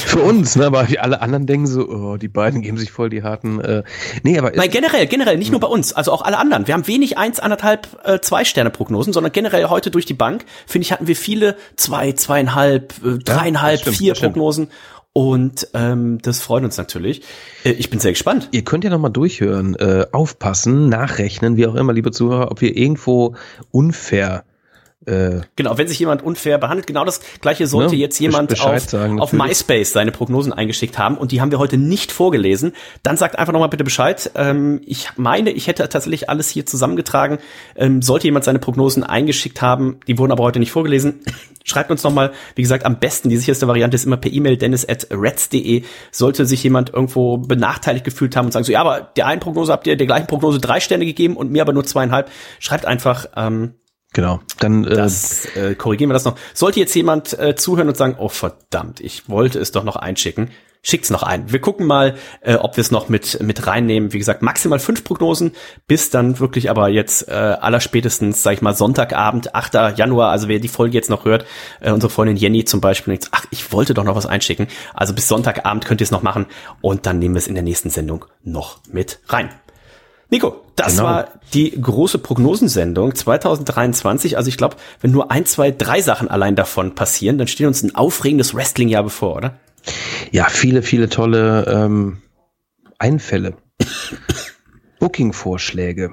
Für 0.06 0.20
uns, 0.20 0.56
ne, 0.56 0.66
aber 0.66 0.86
alle 0.98 1.20
anderen 1.20 1.46
denken 1.46 1.66
so, 1.66 1.86
oh, 1.86 2.16
die 2.16 2.28
beiden 2.28 2.62
geben 2.62 2.78
sich 2.78 2.90
voll 2.90 3.10
die 3.10 3.22
harten. 3.22 3.60
Äh, 3.60 3.82
nee, 4.22 4.38
aber 4.38 4.52
Nein, 4.52 4.70
generell, 4.70 5.06
generell, 5.06 5.36
nicht 5.36 5.50
nur 5.50 5.60
bei 5.60 5.66
uns, 5.66 5.92
also 5.92 6.10
auch 6.10 6.22
alle 6.22 6.38
anderen. 6.38 6.66
Wir 6.66 6.72
haben 6.72 6.86
wenig 6.86 7.18
eins, 7.18 7.38
anderthalb, 7.38 7.88
äh, 8.04 8.20
zwei 8.20 8.44
Sterne 8.44 8.70
Prognosen, 8.70 9.12
sondern 9.12 9.32
generell 9.32 9.66
heute 9.66 9.90
durch 9.90 10.06
die 10.06 10.14
Bank, 10.14 10.46
finde 10.66 10.86
ich, 10.86 10.92
hatten 10.92 11.06
wir 11.06 11.16
viele 11.16 11.56
zwei, 11.76 12.12
zweieinhalb, 12.12 12.94
äh, 13.04 13.18
dreieinhalb, 13.18 13.80
ja, 13.80 13.82
stimmt, 13.82 13.96
vier 13.98 14.14
Prognosen. 14.14 14.68
Und 15.14 15.68
ähm, 15.74 16.18
das 16.22 16.40
freut 16.40 16.64
uns 16.64 16.78
natürlich. 16.78 17.22
Äh, 17.64 17.72
ich 17.72 17.90
bin 17.90 18.00
sehr 18.00 18.12
gespannt. 18.12 18.48
Ihr 18.52 18.64
könnt 18.64 18.84
ja 18.84 18.90
nochmal 18.90 19.10
durchhören, 19.10 19.74
äh, 19.74 20.06
aufpassen, 20.12 20.88
nachrechnen, 20.88 21.56
wie 21.56 21.66
auch 21.66 21.74
immer, 21.74 21.92
liebe 21.92 22.12
Zuhörer, 22.12 22.50
ob 22.50 22.60
wir 22.62 22.76
irgendwo 22.76 23.36
unfair 23.70 24.44
äh, 25.06 25.40
genau, 25.56 25.78
wenn 25.78 25.88
sich 25.88 25.98
jemand 25.98 26.22
unfair 26.22 26.58
behandelt, 26.58 26.86
genau 26.86 27.04
das 27.04 27.20
gleiche 27.40 27.66
sollte 27.66 27.94
ne, 27.94 28.00
jetzt 28.00 28.18
jemand 28.20 28.60
auf, 28.60 28.80
sagen, 28.80 29.20
auf 29.20 29.32
MySpace 29.32 29.92
seine 29.92 30.12
Prognosen 30.12 30.52
eingeschickt 30.52 30.98
haben 30.98 31.16
und 31.16 31.32
die 31.32 31.40
haben 31.40 31.50
wir 31.50 31.58
heute 31.58 31.76
nicht 31.76 32.12
vorgelesen. 32.12 32.72
Dann 33.02 33.16
sagt 33.16 33.38
einfach 33.38 33.52
nochmal 33.52 33.68
bitte 33.68 33.84
Bescheid. 33.84 34.30
Ähm, 34.34 34.80
ich 34.86 35.08
meine, 35.16 35.50
ich 35.50 35.66
hätte 35.66 35.88
tatsächlich 35.88 36.28
alles 36.28 36.48
hier 36.50 36.66
zusammengetragen. 36.66 37.38
Ähm, 37.74 38.00
sollte 38.00 38.28
jemand 38.28 38.44
seine 38.44 38.60
Prognosen 38.60 39.02
eingeschickt 39.02 39.60
haben, 39.60 39.98
die 40.06 40.18
wurden 40.18 40.30
aber 40.30 40.44
heute 40.44 40.60
nicht 40.60 40.70
vorgelesen, 40.70 41.20
schreibt 41.64 41.90
uns 41.90 42.04
nochmal. 42.04 42.32
Wie 42.54 42.62
gesagt, 42.62 42.86
am 42.86 42.98
besten, 42.98 43.28
die 43.28 43.36
sicherste 43.36 43.66
Variante 43.66 43.96
ist 43.96 44.04
immer 44.04 44.16
per 44.16 44.32
E-Mail 44.32 44.56
dennis 44.56 44.88
at 44.88 45.08
reds.de. 45.10 45.82
Sollte 46.12 46.46
sich 46.46 46.62
jemand 46.62 46.90
irgendwo 46.90 47.38
benachteiligt 47.38 48.04
gefühlt 48.04 48.36
haben 48.36 48.46
und 48.46 48.52
sagen 48.52 48.64
so, 48.64 48.72
ja, 48.72 48.80
aber 48.80 49.00
der 49.16 49.26
einen 49.26 49.40
Prognose 49.40 49.72
habt 49.72 49.86
ihr 49.86 49.96
der 49.96 50.06
gleichen 50.06 50.28
Prognose 50.28 50.60
drei 50.60 50.78
Sterne 50.78 51.06
gegeben 51.06 51.36
und 51.36 51.50
mir 51.50 51.62
aber 51.62 51.72
nur 51.72 51.84
zweieinhalb, 51.84 52.30
schreibt 52.60 52.86
einfach, 52.86 53.26
ähm, 53.36 53.74
Genau, 54.12 54.40
dann 54.58 54.84
äh, 54.84 54.94
das, 54.94 55.46
äh, 55.56 55.74
korrigieren 55.74 56.10
wir 56.10 56.14
das 56.14 56.24
noch. 56.24 56.36
Sollte 56.54 56.80
jetzt 56.80 56.94
jemand 56.94 57.38
äh, 57.38 57.54
zuhören 57.56 57.88
und 57.88 57.96
sagen, 57.96 58.16
oh 58.18 58.28
verdammt, 58.28 59.00
ich 59.00 59.28
wollte 59.28 59.58
es 59.58 59.72
doch 59.72 59.84
noch 59.84 59.96
einschicken, 59.96 60.50
schickt's 60.82 61.08
noch 61.08 61.22
ein. 61.22 61.50
Wir 61.50 61.60
gucken 61.60 61.86
mal, 61.86 62.16
äh, 62.42 62.56
ob 62.56 62.76
wir 62.76 62.82
es 62.82 62.90
noch 62.90 63.08
mit 63.08 63.40
mit 63.40 63.66
reinnehmen. 63.66 64.12
Wie 64.12 64.18
gesagt, 64.18 64.42
maximal 64.42 64.78
fünf 64.80 65.04
Prognosen, 65.04 65.52
bis 65.86 66.10
dann 66.10 66.40
wirklich 66.40 66.68
aber 66.68 66.88
jetzt 66.88 67.28
äh, 67.28 67.32
allerspätestens, 67.32 68.42
sag 68.42 68.52
ich 68.52 68.62
mal, 68.62 68.74
Sonntagabend, 68.74 69.54
8. 69.54 69.96
Januar, 69.96 70.30
also 70.30 70.48
wer 70.48 70.58
die 70.58 70.68
Folge 70.68 70.94
jetzt 70.94 71.08
noch 71.08 71.24
hört, 71.24 71.46
äh, 71.80 71.90
unsere 71.90 72.10
Freundin 72.10 72.36
Jenny 72.36 72.66
zum 72.66 72.82
Beispiel, 72.82 73.12
denkt, 73.12 73.28
ach, 73.30 73.46
ich 73.50 73.72
wollte 73.72 73.94
doch 73.94 74.04
noch 74.04 74.16
was 74.16 74.26
einschicken. 74.26 74.66
Also 74.92 75.14
bis 75.14 75.28
Sonntagabend 75.28 75.86
könnt 75.86 76.02
ihr 76.02 76.04
es 76.04 76.10
noch 76.10 76.22
machen 76.22 76.46
und 76.82 77.06
dann 77.06 77.18
nehmen 77.18 77.34
wir 77.34 77.38
es 77.38 77.46
in 77.46 77.54
der 77.54 77.64
nächsten 77.64 77.88
Sendung 77.88 78.26
noch 78.42 78.80
mit 78.90 79.20
rein. 79.28 79.50
Nico, 80.32 80.64
das 80.76 80.96
genau. 80.96 81.04
war 81.04 81.28
die 81.52 81.78
große 81.78 82.16
Prognosensendung 82.16 83.14
2023. 83.14 84.38
Also 84.38 84.48
ich 84.48 84.56
glaube, 84.56 84.76
wenn 85.02 85.10
nur 85.10 85.30
ein, 85.30 85.44
zwei, 85.44 85.70
drei 85.70 86.00
Sachen 86.00 86.28
allein 86.28 86.56
davon 86.56 86.94
passieren, 86.94 87.36
dann 87.36 87.48
steht 87.48 87.66
uns 87.66 87.82
ein 87.82 87.94
aufregendes 87.94 88.54
Wrestling-Jahr 88.54 89.02
bevor, 89.02 89.36
oder? 89.36 89.58
Ja, 90.30 90.46
viele, 90.48 90.80
viele 90.80 91.10
tolle 91.10 91.66
ähm, 91.66 92.22
Einfälle. 92.98 93.58
Booking-Vorschläge. 95.00 96.12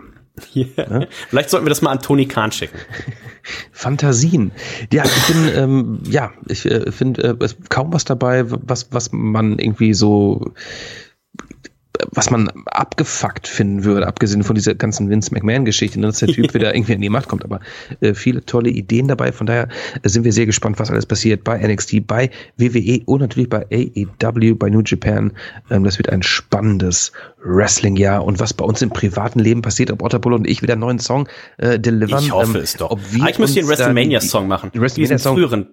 Yeah. 0.53 0.67
Ja? 0.77 1.07
Vielleicht 1.29 1.49
sollten 1.49 1.65
wir 1.65 1.69
das 1.69 1.81
mal 1.81 1.91
an 1.91 2.01
Tony 2.01 2.25
Khan 2.25 2.51
schicken. 2.51 2.77
Fantasien. 3.71 4.51
Ja, 4.91 5.05
ich 5.05 5.27
bin, 5.27 5.49
ähm, 5.55 5.99
ja, 6.03 6.33
ich 6.45 6.65
äh, 6.65 6.91
finde 6.91 7.37
äh, 7.39 7.47
kaum 7.69 7.93
was 7.93 8.03
dabei, 8.03 8.43
was, 8.47 8.91
was 8.91 9.13
man 9.13 9.59
irgendwie 9.59 9.93
so 9.93 10.53
was 12.11 12.29
man 12.29 12.49
abgefuckt 12.65 13.47
finden 13.47 13.83
würde, 13.83 14.07
abgesehen 14.07 14.43
von 14.43 14.55
dieser 14.55 14.75
ganzen 14.75 15.09
Vince 15.09 15.33
McMahon-Geschichte, 15.33 15.99
ne, 15.99 16.07
dass 16.07 16.19
der 16.19 16.29
Typ 16.29 16.53
wieder 16.53 16.73
irgendwie 16.73 16.93
in 16.93 17.01
die 17.01 17.09
Macht 17.09 17.27
kommt. 17.27 17.43
Aber 17.43 17.59
äh, 18.01 18.13
viele 18.13 18.45
tolle 18.45 18.69
Ideen 18.69 19.07
dabei. 19.07 19.31
Von 19.31 19.47
daher 19.47 19.67
äh, 20.01 20.09
sind 20.09 20.23
wir 20.23 20.31
sehr 20.31 20.45
gespannt, 20.45 20.79
was 20.79 20.89
alles 20.89 21.05
passiert 21.05 21.43
bei 21.43 21.57
NXT, 21.57 22.07
bei 22.07 22.29
WWE 22.57 23.01
und 23.05 23.21
natürlich 23.21 23.49
bei 23.49 23.65
AEW, 23.71 24.55
bei 24.55 24.69
New 24.69 24.81
Japan. 24.85 25.33
Ähm, 25.69 25.83
das 25.83 25.97
wird 25.97 26.09
ein 26.09 26.23
spannendes 26.23 27.11
Wrestling-Jahr. 27.43 28.23
Und 28.23 28.39
was 28.39 28.53
bei 28.53 28.65
uns 28.65 28.81
im 28.81 28.89
privaten 28.89 29.39
Leben 29.39 29.61
passiert, 29.61 29.91
ob 29.91 30.01
Otterbull 30.01 30.33
und 30.33 30.47
ich 30.47 30.61
wieder 30.61 30.73
einen 30.73 30.81
neuen 30.81 30.99
Song 30.99 31.27
äh, 31.57 31.79
delivern. 31.79 32.23
Ich 32.23 32.31
hoffe 32.31 32.57
ähm, 32.57 32.63
es 32.63 32.73
doch. 32.75 32.91
Ob 32.91 32.99
wir 33.11 33.23
Eigentlich 33.23 33.39
müsst 33.39 33.55
ihr 33.55 33.63
einen 33.63 33.69
WrestleMania-Song 33.69 34.47
machen. 34.47 34.71
WrestleMania-Song. 34.73 35.35
früheren. 35.35 35.67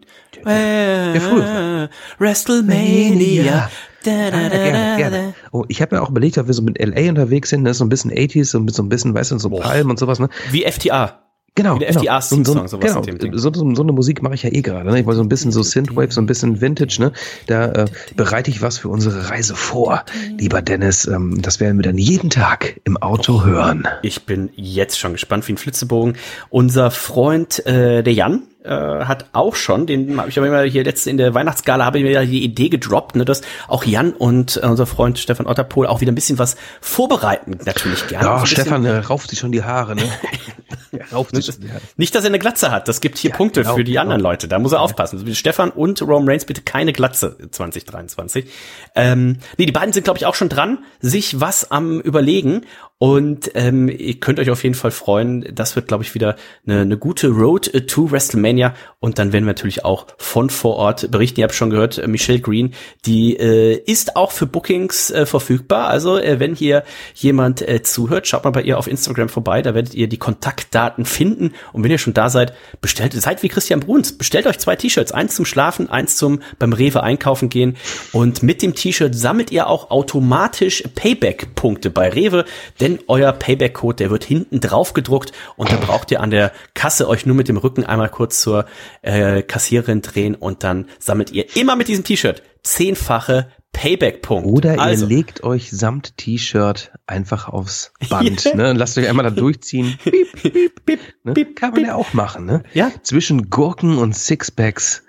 Der 0.45 1.21
frühere. 1.21 1.91
WrestleMania. 2.19 3.71
Da, 4.07 4.31
da, 4.31 4.49
da, 4.49 4.57
gerne, 4.57 4.97
gerne. 4.97 5.35
Oh, 5.51 5.65
ich 5.67 5.83
habe 5.83 5.97
mir 5.97 6.03
auch 6.03 6.11
überlegt, 6.11 6.39
ob 6.39 6.47
wir 6.47 6.55
so 6.55 6.63
mit 6.63 6.79
LA 6.79 7.09
unterwegs 7.09 7.51
sind, 7.51 7.63
ne? 7.63 7.75
so 7.75 7.85
ein 7.85 7.89
bisschen 7.89 8.13
80s, 8.13 8.45
so, 8.45 8.65
so 8.69 8.83
ein 8.83 8.89
bisschen, 8.89 9.15
weißt 9.15 9.33
du, 9.33 9.39
so 9.39 9.51
Palm 9.51 9.91
und 9.91 9.99
sowas. 9.99 10.21
Ne? 10.21 10.29
Wie 10.51 10.65
FTA. 10.65 11.27
Genau. 11.57 11.77
Wie 11.77 11.79
der 11.81 11.89
genau. 11.89 12.03
FTA-Song, 12.03 12.45
so, 12.45 12.53
so, 12.53 12.67
sowas 12.67 13.07
genau. 13.07 13.37
So, 13.37 13.51
so, 13.53 13.75
so 13.75 13.83
eine 13.83 13.93
Musik 13.93 14.23
mache 14.23 14.35
ich 14.35 14.43
ja 14.43 14.53
eh 14.53 14.61
gerade. 14.61 14.91
Ne? 14.91 15.01
Ich 15.01 15.07
wollte 15.07 15.17
so 15.17 15.25
ein 15.25 15.29
bisschen 15.29 15.51
so 15.51 15.63
Synthwave, 15.63 16.13
so 16.13 16.21
ein 16.21 16.27
bisschen 16.27 16.61
Vintage. 16.61 16.99
Ne? 17.01 17.13
Da 17.47 17.73
äh, 17.73 17.85
bereite 18.15 18.51
ich 18.51 18.61
was 18.63 18.79
für 18.79 18.91
unsere 18.91 19.31
Reise 19.31 19.57
vor, 19.57 20.05
lieber 20.39 20.61
Dennis. 20.61 21.07
Ähm, 21.07 21.41
das 21.41 21.59
werden 21.59 21.79
wir 21.79 21.83
dann 21.83 21.99
jeden 21.99 22.29
Tag 22.29 22.81
im 22.85 22.99
Auto 22.99 23.45
hören. 23.45 23.89
Ich 24.03 24.27
bin 24.27 24.51
jetzt 24.55 24.99
schon 24.99 25.13
gespannt 25.13 25.49
wie 25.49 25.55
ein 25.55 25.57
Flitzebogen. 25.57 26.17
Unser 26.51 26.91
Freund, 26.91 27.65
äh, 27.67 28.03
der 28.03 28.13
Jan, 28.13 28.43
äh, 28.67 29.05
hat 29.05 29.27
auch 29.33 29.55
schon, 29.55 29.87
den 29.87 30.19
habe 30.19 30.29
ich 30.29 30.39
aber 30.39 30.47
immer 30.47 30.63
hier 30.63 30.85
letzte 30.85 31.11
in 31.11 31.17
der 31.17 31.35
Weihnachtsgala 31.35 31.85
habe 31.85 31.99
ich 31.99 32.05
mir 32.05 32.11
ja 32.11 32.25
die 32.25 32.45
Idee 32.45 32.69
gedroppt, 32.69 33.17
ne, 33.17 33.25
dass 33.25 33.43
auch 33.69 33.85
Jan 33.85 34.13
und 34.13 34.61
äh, 34.63 34.67
unser 34.67 34.87
Freund 34.87 35.19
Stefan 35.19 35.47
Otterpohl 35.47 35.87
auch 35.87 36.01
wieder 36.01 36.13
ein 36.13 36.15
bisschen 36.15 36.39
was 36.39 36.57
vorbereiten, 36.81 37.59
natürlich 37.65 38.07
gerne. 38.09 38.27
Ja, 38.27 38.47
Stefan 38.47 38.85
äh, 38.85 38.99
rauft 38.99 39.31
sich 39.31 39.39
schon 39.39 39.53
die 39.53 39.63
Haare, 39.63 39.97
ne? 39.97 40.03
rauft 41.13 41.35
sich 41.35 41.59
die 41.59 41.71
Haare. 41.71 41.81
Nicht, 41.97 42.15
dass 42.15 42.25
er 42.25 42.31
eine 42.31 42.39
Glatze 42.39 42.71
hat, 42.71 42.89
das 42.89 43.01
gibt 43.01 43.19
hier 43.19 43.31
ja, 43.31 43.37
Punkte 43.37 43.63
genau, 43.63 43.77
für 43.77 43.85
die 43.85 43.93
genau. 43.93 44.03
anderen 44.03 44.21
Leute, 44.21 44.49
da 44.49 44.59
muss 44.59 44.73
er 44.73 44.81
aufpassen. 44.81 45.19
Also 45.19 45.35
Stefan 45.35 45.71
und 45.71 46.03
Roman 46.03 46.29
Reigns 46.29 46.45
bitte 46.45 46.63
keine 46.63 46.93
Glatze 46.93 47.37
2023. 47.51 48.47
Ähm, 48.95 49.39
nee, 49.59 49.67
die 49.67 49.73
beiden 49.73 49.93
sind 49.93 50.05
glaube 50.05 50.19
ich 50.19 50.27
auch 50.27 50.35
schon 50.35 50.49
dran, 50.49 50.79
sich 51.01 51.41
was 51.41 51.71
am 51.71 52.01
überlegen 52.01 52.63
und 52.99 53.51
ähm, 53.55 53.91
ihr 53.91 54.19
könnt 54.21 54.39
euch 54.39 54.49
auf 54.49 54.63
jeden 54.63 54.75
Fall 54.75 54.91
freuen. 54.91 55.47
Das 55.55 55.77
wird, 55.77 55.87
glaube 55.87 56.03
ich, 56.03 56.15
wieder 56.15 56.35
eine, 56.67 56.81
eine 56.81 56.97
gute 56.97 57.29
Road 57.29 57.71
to 57.89 58.11
WrestleMania. 58.11 58.75
Und 59.01 59.19
dann 59.19 59.35
werden 59.35 59.45
wir 59.45 59.51
natürlich 59.51 59.85
auch 59.85 60.07
von 60.17 60.49
vor 60.49 60.77
Ort 60.77 61.11
berichten. 61.11 61.41
Ihr 61.41 61.45
habt 61.45 61.55
schon 61.55 61.69
gehört, 61.69 61.99
äh, 61.99 62.07
Michelle 62.07 62.41
Green, 62.41 62.73
die 63.05 63.37
äh, 63.37 63.75
ist 63.85 64.17
auch 64.17 64.33
für 64.33 64.47
Bookings 64.47 65.11
äh, 65.11 65.27
verfügbar. 65.27 65.89
Also 65.89 66.19
äh, 66.19 66.41
wenn 66.41 66.55
hier 66.55 66.85
jemand 67.15 67.61
äh, 67.61 67.83
zuhört, 67.83 68.27
schaut 68.27 68.45
mal 68.45 68.51
bei 68.51 68.63
ihr 68.63 68.79
auf 68.79 68.87
Instagram 68.87 69.29
vorbei. 69.29 69.61
Da 69.61 69.75
werdet 69.75 69.93
ihr 69.93 70.09
die 70.09 70.17
Kontaktdaten 70.17 71.05
finden. 71.05 71.53
Und 71.75 71.85
wenn 71.85 71.91
ihr 71.91 71.99
schon 71.99 72.15
da 72.15 72.31
seid, 72.31 72.55
bestellt, 72.81 73.13
seid 73.13 73.43
wie 73.43 73.51
Christian 73.51 73.81
Bruns. 73.81 74.17
Bestellt 74.17 74.47
euch 74.47 74.59
zwei 74.59 74.75
T-Shirts. 74.75 75.13
Eins 75.13 75.35
zum 75.35 75.45
Schlafen, 75.45 75.91
eins 75.91 76.17
zum 76.17 76.41
beim 76.59 76.73
Rewe 76.73 77.03
einkaufen 77.03 77.51
gehen. 77.51 77.77
Und 78.13 78.43
mit 78.43 78.63
dem 78.63 78.75
T-Shirt 78.75 79.15
sammelt 79.15 79.53
ihr 79.53 79.67
auch 79.67 79.91
automatisch 79.91 80.83
Payback-Punkte 80.95 81.91
bei 81.91 82.09
Rewe 82.09 82.47
denn 82.87 83.01
euer 83.09 83.33
Payback-Code, 83.33 83.97
der 83.97 84.11
wird 84.11 84.25
hinten 84.25 84.61
drauf 84.61 84.93
gedruckt 84.93 85.33
und 85.57 85.73
dann 85.73 85.81
braucht 85.81 86.11
ihr 86.13 86.21
an 86.21 86.31
der 86.31 86.53
Kasse 86.75 87.09
euch 87.09 87.27
nur 87.27 87.35
mit 87.35 87.49
dem 87.49 87.57
Rücken 87.57 87.85
einmal 87.85 88.09
kurz 88.09 88.41
zur 88.41 88.67
äh, 89.03 89.43
Kassiererin 89.43 90.03
drehen 90.03 90.35
und 90.35 90.63
dann 90.63 90.87
sammelt 90.99 91.33
ihr 91.33 91.57
immer 91.57 91.75
mit 91.75 91.89
diesem 91.89 92.05
T-Shirt 92.05 92.43
zehnfache 92.63 93.51
Payback-Punkt. 93.73 94.47
Oder 94.47 94.81
also. 94.81 95.05
ihr 95.05 95.17
legt 95.17 95.43
euch 95.43 95.71
samt 95.71 96.17
T-Shirt 96.17 96.93
einfach 97.07 97.49
aufs 97.49 97.93
Band 98.09 98.45
ne, 98.55 98.71
und 98.71 98.77
lasst 98.77 98.97
euch 98.99 99.09
einmal 99.09 99.25
da 99.25 99.31
durchziehen. 99.31 99.99
Piep, 100.05 100.33
piep, 100.41 100.87
piep, 100.87 101.01
ne? 101.25 101.35
Kann 101.55 101.73
man 101.73 101.85
ja 101.85 101.95
auch 101.97 102.13
machen. 102.13 102.47
Ne? 102.47 102.63
Ja. 102.73 102.93
Zwischen 103.03 103.51
Gurken 103.51 103.99
und 103.99 104.15
Sixpacks, 104.15 105.03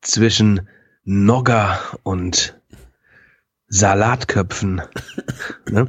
zwischen 0.00 0.68
Nogger 1.04 1.80
und 2.02 2.54
Salatköpfen. 3.74 4.82
ne? 5.70 5.88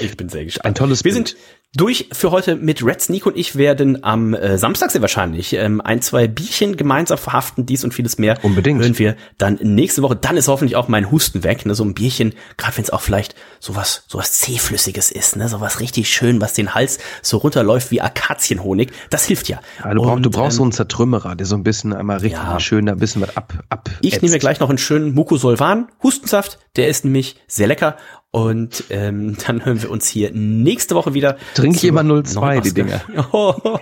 Ich 0.00 0.16
bin 0.16 0.30
sehr 0.30 0.46
gespannt. 0.46 0.64
Ein 0.64 0.74
tolles 0.74 1.04
Wir 1.04 1.12
Bild. 1.12 1.28
sind 1.28 1.40
durch 1.74 2.08
für 2.12 2.30
heute 2.30 2.56
mit 2.56 2.84
Reds. 2.84 3.08
Nico 3.08 3.28
und 3.28 3.36
ich 3.36 3.56
werden 3.56 4.02
am 4.02 4.34
äh, 4.34 4.56
Samstag 4.56 4.90
sehr 4.90 5.02
wahrscheinlich 5.02 5.52
ähm, 5.52 5.80
ein, 5.80 6.00
zwei 6.00 6.26
Bierchen 6.26 6.76
gemeinsam 6.76 7.18
verhaften, 7.18 7.66
dies 7.66 7.84
und 7.84 7.92
vieles 7.92 8.18
mehr. 8.18 8.38
Unbedingt. 8.42 8.80
Hören 8.80 8.98
wir 8.98 9.16
dann 9.36 9.58
nächste 9.62 10.02
Woche. 10.02 10.16
Dann 10.16 10.36
ist 10.36 10.48
hoffentlich 10.48 10.76
auch 10.76 10.88
mein 10.88 11.10
Husten 11.10 11.44
weg. 11.44 11.66
Ne? 11.66 11.74
So 11.74 11.84
ein 11.84 11.92
Bierchen, 11.92 12.34
gerade 12.56 12.76
wenn 12.76 12.84
es 12.84 12.90
auch 12.90 13.02
vielleicht 13.02 13.34
sowas, 13.60 14.04
sowas 14.08 14.32
zähflüssiges 14.32 15.10
ist, 15.10 15.36
ne? 15.36 15.48
sowas 15.48 15.80
richtig 15.80 16.08
schön, 16.08 16.40
was 16.40 16.54
den 16.54 16.74
Hals 16.74 16.98
so 17.20 17.36
runterläuft 17.38 17.90
wie 17.90 18.00
Akazienhonig. 18.00 18.90
Das 19.10 19.24
hilft 19.26 19.48
ja. 19.48 19.60
Ja, 19.84 19.92
du, 19.92 20.02
brauch, 20.02 20.12
Und, 20.12 20.22
du 20.22 20.30
brauchst 20.30 20.54
ähm, 20.54 20.58
so 20.58 20.62
einen 20.62 20.72
Zertrümmerer, 20.72 21.34
der 21.36 21.46
so 21.46 21.56
ein 21.56 21.62
bisschen 21.62 21.92
einmal 21.92 22.18
richtig 22.18 22.40
Ja. 22.40 22.58
schön 22.58 22.86
da 22.86 22.92
ein 22.92 22.98
bisschen 22.98 23.20
was 23.22 23.36
ab, 23.36 23.52
ab 23.68 23.90
Ich 24.00 24.22
nehme 24.22 24.32
mir 24.32 24.38
gleich 24.38 24.60
noch 24.60 24.70
einen 24.70 24.78
schönen 24.78 25.14
Mucosolvan 25.14 25.88
Hustensaft. 26.02 26.58
Der 26.76 26.88
ist 26.88 27.04
nämlich 27.04 27.36
sehr 27.48 27.66
lecker. 27.66 27.96
Und 28.36 28.84
ähm, 28.90 29.34
dann 29.46 29.64
hören 29.64 29.80
wir 29.80 29.90
uns 29.90 30.08
hier 30.08 30.30
nächste 30.30 30.94
Woche 30.94 31.14
wieder. 31.14 31.38
Trink 31.54 31.76
ich 31.76 31.84
immer 31.84 32.02
02, 32.02 32.34
neuen 32.34 32.62
die 32.62 32.82
Ausgabe. 32.82 33.28
Oh, 33.32 33.78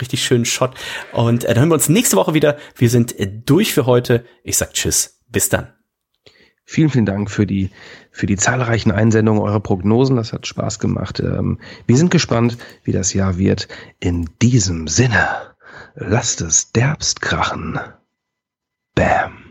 richtig 0.00 0.24
schönen 0.24 0.44
Shot. 0.44 0.74
Und 1.12 1.44
äh, 1.44 1.54
dann 1.54 1.60
hören 1.60 1.68
wir 1.68 1.74
uns 1.74 1.88
nächste 1.88 2.16
Woche 2.16 2.34
wieder. 2.34 2.56
Wir 2.74 2.90
sind 2.90 3.16
äh, 3.16 3.28
durch 3.28 3.72
für 3.72 3.86
heute. 3.86 4.24
Ich 4.42 4.56
sag 4.56 4.72
Tschüss. 4.72 5.20
Bis 5.28 5.50
dann. 5.50 5.68
Vielen, 6.64 6.90
vielen 6.90 7.06
Dank 7.06 7.30
für 7.30 7.46
die, 7.46 7.70
für 8.10 8.26
die 8.26 8.36
zahlreichen 8.36 8.90
Einsendungen, 8.90 9.40
eure 9.40 9.60
Prognosen. 9.60 10.16
Das 10.16 10.32
hat 10.32 10.48
Spaß 10.48 10.80
gemacht. 10.80 11.20
Ähm, 11.20 11.60
wir 11.86 11.96
sind 11.96 12.10
gespannt, 12.10 12.58
wie 12.82 12.92
das 12.92 13.14
Jahr 13.14 13.38
wird. 13.38 13.68
In 14.00 14.28
diesem 14.42 14.88
Sinne, 14.88 15.28
lasst 15.94 16.40
es 16.40 16.72
derbst 16.72 17.22
krachen. 17.22 17.78
Bam. 18.96 19.44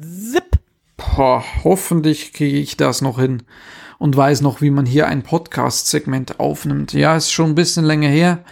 Zip. 0.00 0.47
Boah, 0.98 1.44
hoffentlich 1.62 2.32
kriege 2.32 2.58
ich 2.58 2.76
das 2.76 3.02
noch 3.02 3.20
hin 3.20 3.44
und 3.98 4.16
weiß 4.16 4.40
noch, 4.40 4.60
wie 4.60 4.70
man 4.70 4.84
hier 4.84 5.06
ein 5.06 5.22
Podcast-Segment 5.22 6.40
aufnimmt. 6.40 6.92
Ja, 6.92 7.16
ist 7.16 7.30
schon 7.30 7.50
ein 7.50 7.54
bisschen 7.54 7.84
länger 7.84 8.08
her. 8.08 8.44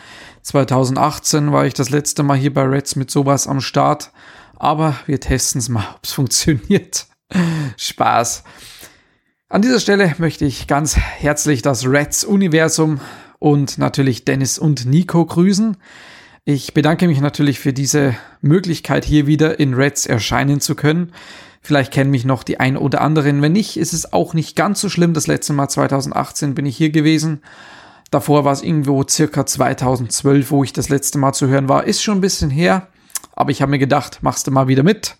2018 0.42 1.50
war 1.50 1.66
ich 1.66 1.74
das 1.74 1.90
letzte 1.90 2.22
Mal 2.22 2.36
hier 2.36 2.54
bei 2.54 2.62
Reds 2.62 2.94
mit 2.94 3.10
sowas 3.10 3.48
am 3.48 3.60
Start. 3.60 4.12
Aber 4.54 4.94
wir 5.06 5.18
testen 5.18 5.58
es 5.58 5.68
mal, 5.68 5.88
ob 5.96 6.04
es 6.04 6.12
funktioniert. 6.12 7.08
Spaß. 7.76 8.44
An 9.48 9.62
dieser 9.62 9.80
Stelle 9.80 10.14
möchte 10.18 10.44
ich 10.44 10.68
ganz 10.68 10.96
herzlich 10.96 11.62
das 11.62 11.84
Reds-Universum 11.84 13.00
und 13.40 13.76
natürlich 13.76 14.24
Dennis 14.24 14.56
und 14.60 14.86
Nico 14.86 15.26
grüßen. 15.26 15.76
Ich 16.44 16.74
bedanke 16.74 17.08
mich 17.08 17.20
natürlich 17.20 17.58
für 17.58 17.72
diese 17.72 18.14
Möglichkeit, 18.40 19.04
hier 19.04 19.26
wieder 19.26 19.58
in 19.58 19.74
Reds 19.74 20.06
erscheinen 20.06 20.60
zu 20.60 20.76
können. 20.76 21.12
Vielleicht 21.66 21.92
kennen 21.92 22.12
mich 22.12 22.24
noch 22.24 22.44
die 22.44 22.60
ein 22.60 22.76
oder 22.76 23.00
anderen. 23.00 23.42
Wenn 23.42 23.50
nicht, 23.50 23.76
ist 23.76 23.92
es 23.92 24.12
auch 24.12 24.34
nicht 24.34 24.54
ganz 24.54 24.80
so 24.80 24.88
schlimm. 24.88 25.14
Das 25.14 25.26
letzte 25.26 25.52
Mal 25.52 25.68
2018 25.68 26.54
bin 26.54 26.64
ich 26.64 26.76
hier 26.76 26.90
gewesen. 26.90 27.42
Davor 28.12 28.44
war 28.44 28.52
es 28.52 28.62
irgendwo 28.62 29.02
circa 29.02 29.44
2012, 29.44 30.52
wo 30.52 30.62
ich 30.62 30.72
das 30.72 30.90
letzte 30.90 31.18
Mal 31.18 31.32
zu 31.32 31.48
hören 31.48 31.68
war. 31.68 31.82
Ist 31.82 32.04
schon 32.04 32.18
ein 32.18 32.20
bisschen 32.20 32.50
her. 32.50 32.86
Aber 33.32 33.50
ich 33.50 33.62
habe 33.62 33.70
mir 33.70 33.80
gedacht, 33.80 34.18
machst 34.22 34.46
du 34.46 34.52
mal 34.52 34.68
wieder 34.68 34.84
mit. 34.84 35.16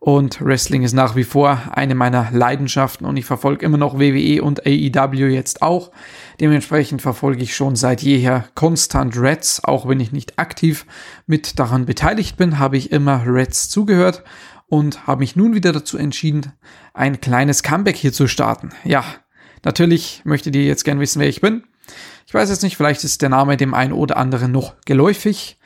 Und 0.00 0.44
Wrestling 0.44 0.82
ist 0.82 0.94
nach 0.94 1.14
wie 1.14 1.22
vor 1.22 1.62
eine 1.70 1.94
meiner 1.94 2.28
Leidenschaften 2.32 3.06
und 3.06 3.16
ich 3.16 3.24
verfolge 3.24 3.64
immer 3.64 3.78
noch 3.78 3.98
WWE 3.98 4.42
und 4.42 4.66
AEW 4.66 5.28
jetzt 5.28 5.62
auch. 5.62 5.92
Dementsprechend 6.40 7.02
verfolge 7.02 7.42
ich 7.44 7.54
schon 7.54 7.76
seit 7.76 8.02
jeher 8.02 8.46
konstant 8.56 9.16
Reds, 9.16 9.62
auch 9.62 9.88
wenn 9.88 10.00
ich 10.00 10.10
nicht 10.10 10.40
aktiv 10.40 10.86
mit 11.26 11.58
daran 11.60 11.86
beteiligt 11.86 12.36
bin, 12.36 12.58
habe 12.58 12.76
ich 12.76 12.90
immer 12.90 13.22
Reds 13.24 13.70
zugehört 13.70 14.24
und 14.66 15.06
habe 15.06 15.20
mich 15.20 15.36
nun 15.36 15.54
wieder 15.54 15.72
dazu 15.72 15.98
entschieden, 15.98 16.52
ein 16.92 17.20
kleines 17.20 17.62
Comeback 17.62 17.96
hier 17.96 18.12
zu 18.12 18.26
starten. 18.26 18.70
Ja, 18.84 19.04
natürlich 19.64 20.22
möchtet 20.24 20.56
ihr 20.56 20.64
jetzt 20.64 20.84
gern 20.84 21.00
wissen, 21.00 21.20
wer 21.20 21.28
ich 21.28 21.40
bin. 21.40 21.64
Ich 22.26 22.34
weiß 22.34 22.48
jetzt 22.48 22.62
nicht, 22.62 22.76
vielleicht 22.76 23.04
ist 23.04 23.22
der 23.22 23.28
Name 23.28 23.56
dem 23.56 23.74
einen 23.74 23.92
oder 23.92 24.16
anderen 24.16 24.52
noch 24.52 24.74
geläufig. 24.84 25.58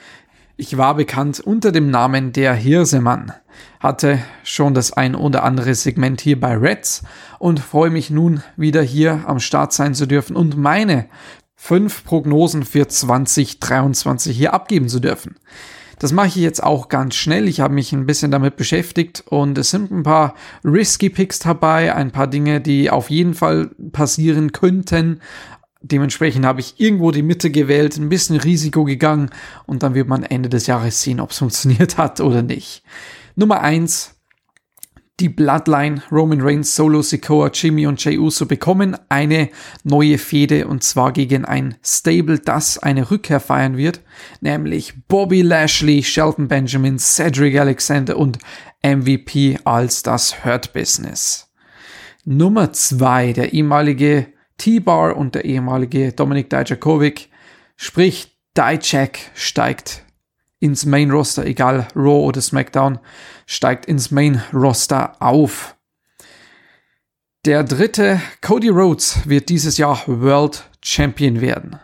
Ich 0.57 0.77
war 0.77 0.97
bekannt 0.97 1.39
unter 1.39 1.71
dem 1.71 1.89
Namen 1.89 2.33
der 2.33 2.53
Hirsemann, 2.53 3.33
hatte 3.79 4.19
schon 4.43 4.75
das 4.75 4.93
ein 4.93 5.15
oder 5.15 5.45
andere 5.45 5.73
Segment 5.75 6.21
hier 6.21 6.39
bei 6.41 6.57
Reds 6.57 7.05
und 7.39 7.61
freue 7.61 7.91
mich 7.91 8.11
nun 8.11 8.43
wieder 8.57 8.83
hier 8.83 9.23
am 9.27 9.39
Start 9.39 9.73
sein 9.73 9.95
zu 9.95 10.07
dürfen 10.07 10.35
und 10.35 10.57
meine 10.57 11.09
fünf 11.55 12.03
Prognosen 12.03 12.65
für 12.65 12.89
2023 12.89 14.37
hier 14.37 14.53
abgeben 14.53 14.89
zu 14.89 14.99
dürfen. 14.99 15.37
Das 15.99 16.13
mache 16.13 16.29
ich 16.29 16.37
jetzt 16.37 16.63
auch 16.63 16.89
ganz 16.89 17.17
schnell. 17.17 17.49
Ich 17.49 17.61
habe 17.61 17.75
mich 17.75 17.93
ein 17.93 18.07
bisschen 18.07 18.31
damit 18.31 18.57
beschäftigt 18.57 19.25
und 19.27 19.59
es 19.59 19.71
sind 19.71 19.91
ein 19.91 20.05
paar 20.05 20.35
risky 20.65 21.11
Picks 21.11 21.41
dabei, 21.41 21.95
ein 21.95 22.13
paar 22.13 22.29
Dinge, 22.29 22.61
die 22.61 22.91
auf 22.91 23.11
jeden 23.11 23.35
Fall 23.35 23.71
passieren 23.93 24.53
könnten. 24.53 25.21
Dementsprechend 25.81 26.45
habe 26.45 26.61
ich 26.61 26.81
irgendwo 26.81 27.11
die 27.11 27.23
Mitte 27.23 27.51
gewählt, 27.51 27.97
ein 27.97 28.09
bisschen 28.09 28.37
Risiko 28.37 28.85
gegangen 28.85 29.31
und 29.67 29.83
dann 29.83 29.95
wird 29.95 30.09
man 30.09 30.23
Ende 30.23 30.49
des 30.49 30.67
Jahres 30.67 31.03
sehen, 31.03 31.21
ob 31.21 31.31
es 31.31 31.39
funktioniert 31.39 31.99
hat 31.99 32.21
oder 32.21 32.43
nicht. 32.43 32.83
Nummer 33.37 33.61
eins: 33.61 34.18
Die 35.21 35.29
Bloodline 35.29 36.01
Roman 36.13 36.41
Reigns, 36.41 36.77
Solo 36.77 37.03
Sikoa, 37.03 37.51
Jimmy 37.53 37.89
und 37.89 38.05
Jey 38.05 38.19
Uso 38.19 38.47
bekommen 38.47 38.97
eine 39.09 39.49
neue 39.83 40.17
Fehde 40.17 40.69
und 40.69 40.85
zwar 40.85 41.13
gegen 41.13 41.45
ein 41.45 41.77
Stable, 41.83 42.39
das 42.39 42.79
eine 42.79 43.11
Rückkehr 43.11 43.41
feiern 43.41 43.77
wird, 43.77 44.01
nämlich 44.41 44.95
Bobby 45.09 45.43
Lashley, 45.43 46.05
Shelton 46.05 46.47
Benjamin, 46.47 47.01
Cedric 47.01 47.59
Alexander 47.59 48.17
und 48.17 48.39
MVP 48.85 49.59
als 49.65 50.05
das 50.05 50.45
Hurt 50.45 50.73
Business. 50.73 51.53
Nummer 52.25 52.73
zwei: 52.73 53.33
Der 53.33 53.53
ehemalige 53.53 54.29
T-Bar 54.57 55.17
und 55.17 55.35
der 55.35 55.45
ehemalige 55.45 56.13
Dominik 56.13 56.49
Dijakovic, 56.49 57.29
sprich 57.77 58.39
Dijak 58.57 59.19
steigt 59.35 60.05
ins 60.61 60.87
Main 60.87 61.11
Roster, 61.11 61.47
egal 61.47 61.89
Raw 61.95 62.25
oder 62.27 62.41
SmackDown, 62.41 62.99
steigt 63.47 63.87
ins 63.87 64.11
Main 64.11 64.43
Roster 64.53 65.21
auf. 65.21 65.77
Der 67.45 67.63
dritte, 67.65 68.21
Cody 68.41 68.69
Rhodes, 68.69 69.21
wird 69.29 69.49
dieses 69.49 69.79
Jahr 69.79 70.03
World 70.07 70.69
Champion 70.83 71.41
werden. 71.41 71.79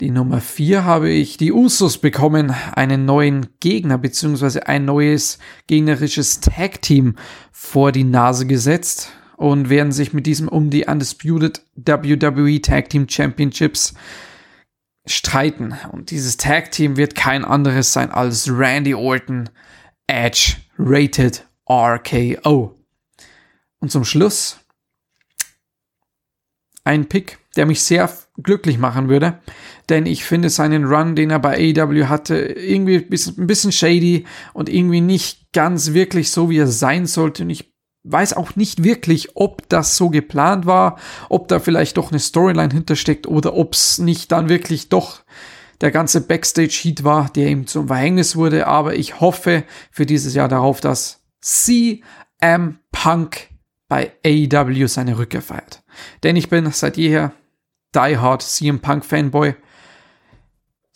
Die 0.00 0.10
Nummer 0.10 0.40
vier 0.40 0.84
habe 0.84 1.10
ich 1.10 1.38
die 1.38 1.52
Usos 1.52 1.98
bekommen, 1.98 2.54
einen 2.76 3.04
neuen 3.04 3.48
Gegner 3.58 3.98
bzw. 3.98 4.60
ein 4.60 4.84
neues 4.84 5.40
gegnerisches 5.66 6.38
Tag 6.38 6.80
Team 6.82 7.16
vor 7.50 7.90
die 7.90 8.04
Nase 8.04 8.46
gesetzt 8.46 9.10
und 9.36 9.70
werden 9.70 9.90
sich 9.90 10.12
mit 10.12 10.26
diesem 10.26 10.46
um 10.46 10.70
die 10.70 10.84
Undisputed 10.84 11.62
WWE 11.74 12.62
Tag 12.62 12.90
Team 12.90 13.08
Championships 13.08 13.94
streiten. 15.08 15.74
Und 15.92 16.10
dieses 16.10 16.36
Tag 16.36 16.70
Team 16.70 16.96
wird 16.96 17.14
kein 17.14 17.44
anderes 17.44 17.92
sein 17.92 18.10
als 18.10 18.48
Randy 18.50 18.94
Orton, 18.94 19.50
Edge, 20.06 20.56
Rated 20.78 21.46
RKO. 21.68 22.74
Und 23.80 23.92
zum 23.92 24.04
Schluss 24.04 24.58
ein 26.84 27.08
Pick, 27.08 27.38
der 27.56 27.66
mich 27.66 27.82
sehr 27.82 28.10
glücklich 28.42 28.78
machen 28.78 29.08
würde, 29.08 29.40
denn 29.88 30.06
ich 30.06 30.24
finde 30.24 30.48
seinen 30.48 30.84
Run, 30.84 31.16
den 31.16 31.30
er 31.30 31.38
bei 31.38 31.74
AEW 31.76 32.06
hatte, 32.06 32.36
irgendwie 32.36 32.96
ein 32.96 33.46
bisschen 33.46 33.72
shady 33.72 34.26
und 34.54 34.68
irgendwie 34.68 35.00
nicht 35.00 35.52
ganz 35.52 35.92
wirklich 35.92 36.30
so, 36.30 36.48
wie 36.50 36.58
er 36.58 36.66
sein 36.66 37.06
sollte. 37.06 37.42
Und 37.42 37.50
ich 37.50 37.72
weiß 38.04 38.34
auch 38.34 38.56
nicht 38.56 38.84
wirklich, 38.84 39.36
ob 39.36 39.68
das 39.68 39.96
so 39.96 40.10
geplant 40.10 40.66
war, 40.66 40.98
ob 41.28 41.48
da 41.48 41.58
vielleicht 41.58 41.96
doch 41.96 42.10
eine 42.10 42.20
Storyline 42.20 42.72
hintersteckt 42.72 43.26
oder 43.26 43.54
ob 43.54 43.74
es 43.74 43.98
nicht 43.98 44.32
dann 44.32 44.48
wirklich 44.48 44.88
doch 44.88 45.22
der 45.80 45.90
ganze 45.90 46.20
Backstage-Heat 46.20 47.04
war, 47.04 47.28
der 47.30 47.48
ihm 47.48 47.66
zum 47.66 47.88
Verhängnis 47.88 48.36
wurde. 48.36 48.66
Aber 48.66 48.96
ich 48.96 49.20
hoffe 49.20 49.64
für 49.90 50.06
dieses 50.06 50.34
Jahr 50.34 50.48
darauf, 50.48 50.80
dass 50.80 51.22
CM 51.40 52.78
Punk 52.90 53.48
bei 53.88 54.12
AEW 54.24 54.86
seine 54.86 55.18
Rückkehr 55.18 55.42
feiert. 55.42 55.82
Denn 56.22 56.36
ich 56.36 56.48
bin 56.48 56.70
seit 56.72 56.96
jeher 56.96 57.32
Die 57.94 58.16
Hard 58.18 58.42
CM 58.42 58.80
Punk 58.80 59.04
Fanboy. 59.04 59.54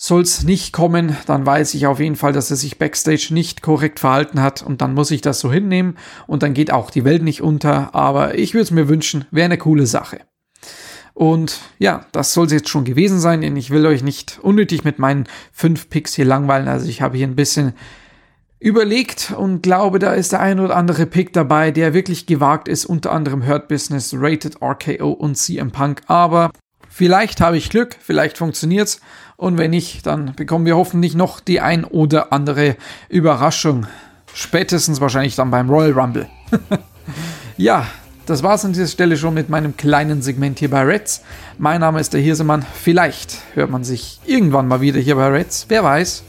Soll's 0.04 0.42
nicht 0.42 0.72
kommen, 0.72 1.16
dann 1.26 1.46
weiß 1.46 1.74
ich 1.74 1.86
auf 1.86 2.00
jeden 2.00 2.16
Fall, 2.16 2.32
dass 2.32 2.50
er 2.50 2.56
sich 2.56 2.76
backstage 2.76 3.28
nicht 3.30 3.62
korrekt 3.62 4.00
verhalten 4.00 4.42
hat 4.42 4.60
und 4.60 4.80
dann 4.80 4.94
muss 4.94 5.12
ich 5.12 5.20
das 5.20 5.38
so 5.38 5.52
hinnehmen 5.52 5.96
und 6.26 6.42
dann 6.42 6.54
geht 6.54 6.72
auch 6.72 6.90
die 6.90 7.04
Welt 7.04 7.22
nicht 7.22 7.40
unter, 7.40 7.94
aber 7.94 8.36
ich 8.36 8.52
würde 8.52 8.64
es 8.64 8.72
mir 8.72 8.88
wünschen, 8.88 9.26
wäre 9.30 9.44
eine 9.44 9.58
coole 9.58 9.86
Sache. 9.86 10.18
Und 11.14 11.60
ja, 11.78 12.04
das 12.10 12.34
soll 12.34 12.46
es 12.46 12.52
jetzt 12.52 12.68
schon 12.68 12.82
gewesen 12.82 13.20
sein, 13.20 13.42
denn 13.42 13.54
ich 13.54 13.70
will 13.70 13.86
euch 13.86 14.02
nicht 14.02 14.40
unnötig 14.42 14.82
mit 14.82 14.98
meinen 14.98 15.28
fünf 15.52 15.88
Picks 15.88 16.14
hier 16.14 16.24
langweilen. 16.24 16.66
Also 16.66 16.88
ich 16.88 17.00
habe 17.00 17.16
hier 17.16 17.28
ein 17.28 17.36
bisschen 17.36 17.72
überlegt 18.58 19.32
und 19.36 19.62
glaube, 19.62 20.00
da 20.00 20.14
ist 20.14 20.32
der 20.32 20.40
ein 20.40 20.58
oder 20.58 20.74
andere 20.74 21.06
Pick 21.06 21.32
dabei, 21.32 21.70
der 21.70 21.94
wirklich 21.94 22.26
gewagt 22.26 22.66
ist, 22.66 22.86
unter 22.86 23.12
anderem 23.12 23.46
Hurt 23.46 23.68
Business, 23.68 24.12
Rated 24.18 24.60
RKO 24.60 25.12
und 25.12 25.36
CM 25.36 25.70
Punk. 25.70 26.02
Aber 26.08 26.50
vielleicht 26.92 27.40
habe 27.40 27.56
ich 27.56 27.70
Glück, 27.70 27.96
vielleicht 28.00 28.38
funktioniert's 28.38 29.00
und 29.36 29.58
wenn 29.58 29.70
nicht, 29.70 30.06
dann 30.06 30.34
bekommen 30.34 30.66
wir 30.66 30.76
hoffentlich 30.76 31.14
noch 31.14 31.40
die 31.40 31.60
ein 31.60 31.84
oder 31.84 32.32
andere 32.32 32.76
Überraschung. 33.08 33.86
Spätestens 34.34 35.00
wahrscheinlich 35.00 35.34
dann 35.34 35.50
beim 35.50 35.68
Royal 35.68 35.92
Rumble. 35.92 36.28
ja, 37.56 37.86
das 38.26 38.42
war's 38.44 38.64
an 38.64 38.72
dieser 38.72 38.86
Stelle 38.86 39.16
schon 39.16 39.34
mit 39.34 39.48
meinem 39.48 39.76
kleinen 39.76 40.22
Segment 40.22 40.60
hier 40.60 40.70
bei 40.70 40.82
Reds. 40.82 41.22
Mein 41.58 41.80
Name 41.80 41.98
ist 41.98 42.12
der 42.12 42.20
Hirsemann. 42.20 42.64
Vielleicht 42.72 43.38
hört 43.54 43.70
man 43.70 43.82
sich 43.82 44.20
irgendwann 44.24 44.68
mal 44.68 44.80
wieder 44.80 45.00
hier 45.00 45.16
bei 45.16 45.26
Reds. 45.26 45.66
Wer 45.68 45.82
weiß. 45.82 46.22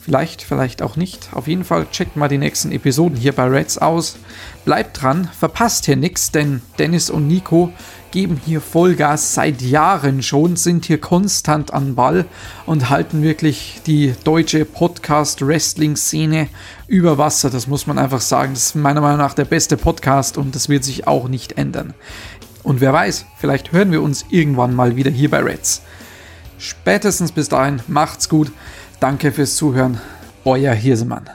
Vielleicht, 0.00 0.42
vielleicht 0.42 0.82
auch 0.82 0.94
nicht. 0.94 1.30
Auf 1.32 1.48
jeden 1.48 1.64
Fall 1.64 1.88
checkt 1.90 2.16
mal 2.16 2.28
die 2.28 2.38
nächsten 2.38 2.70
Episoden 2.70 3.16
hier 3.16 3.32
bei 3.32 3.48
Reds 3.48 3.76
aus. 3.78 4.18
Bleibt 4.64 5.02
dran, 5.02 5.28
verpasst 5.36 5.86
hier 5.86 5.96
nichts, 5.96 6.30
denn 6.30 6.62
Dennis 6.78 7.10
und 7.10 7.26
Nico 7.26 7.72
geben 8.16 8.40
hier 8.42 8.62
Vollgas 8.62 9.34
seit 9.34 9.60
Jahren 9.60 10.22
schon, 10.22 10.56
sind 10.56 10.86
hier 10.86 10.98
konstant 10.98 11.74
an 11.74 11.96
Ball 11.96 12.24
und 12.64 12.88
halten 12.88 13.22
wirklich 13.22 13.82
die 13.86 14.14
deutsche 14.24 14.64
Podcast-Wrestling-Szene 14.64 16.48
über 16.86 17.18
Wasser. 17.18 17.50
Das 17.50 17.66
muss 17.66 17.86
man 17.86 17.98
einfach 17.98 18.22
sagen. 18.22 18.54
Das 18.54 18.68
ist 18.68 18.74
meiner 18.74 19.02
Meinung 19.02 19.18
nach 19.18 19.34
der 19.34 19.44
beste 19.44 19.76
Podcast 19.76 20.38
und 20.38 20.54
das 20.54 20.70
wird 20.70 20.82
sich 20.82 21.06
auch 21.06 21.28
nicht 21.28 21.58
ändern. 21.58 21.92
Und 22.62 22.80
wer 22.80 22.94
weiß, 22.94 23.26
vielleicht 23.36 23.72
hören 23.72 23.92
wir 23.92 24.00
uns 24.00 24.24
irgendwann 24.30 24.74
mal 24.74 24.96
wieder 24.96 25.10
hier 25.10 25.30
bei 25.30 25.42
Reds. 25.42 25.82
Spätestens 26.56 27.32
bis 27.32 27.50
dahin, 27.50 27.82
macht's 27.86 28.30
gut. 28.30 28.50
Danke 28.98 29.30
fürs 29.30 29.56
Zuhören. 29.56 30.00
Euer 30.46 30.72
Hirsemann. 30.72 31.28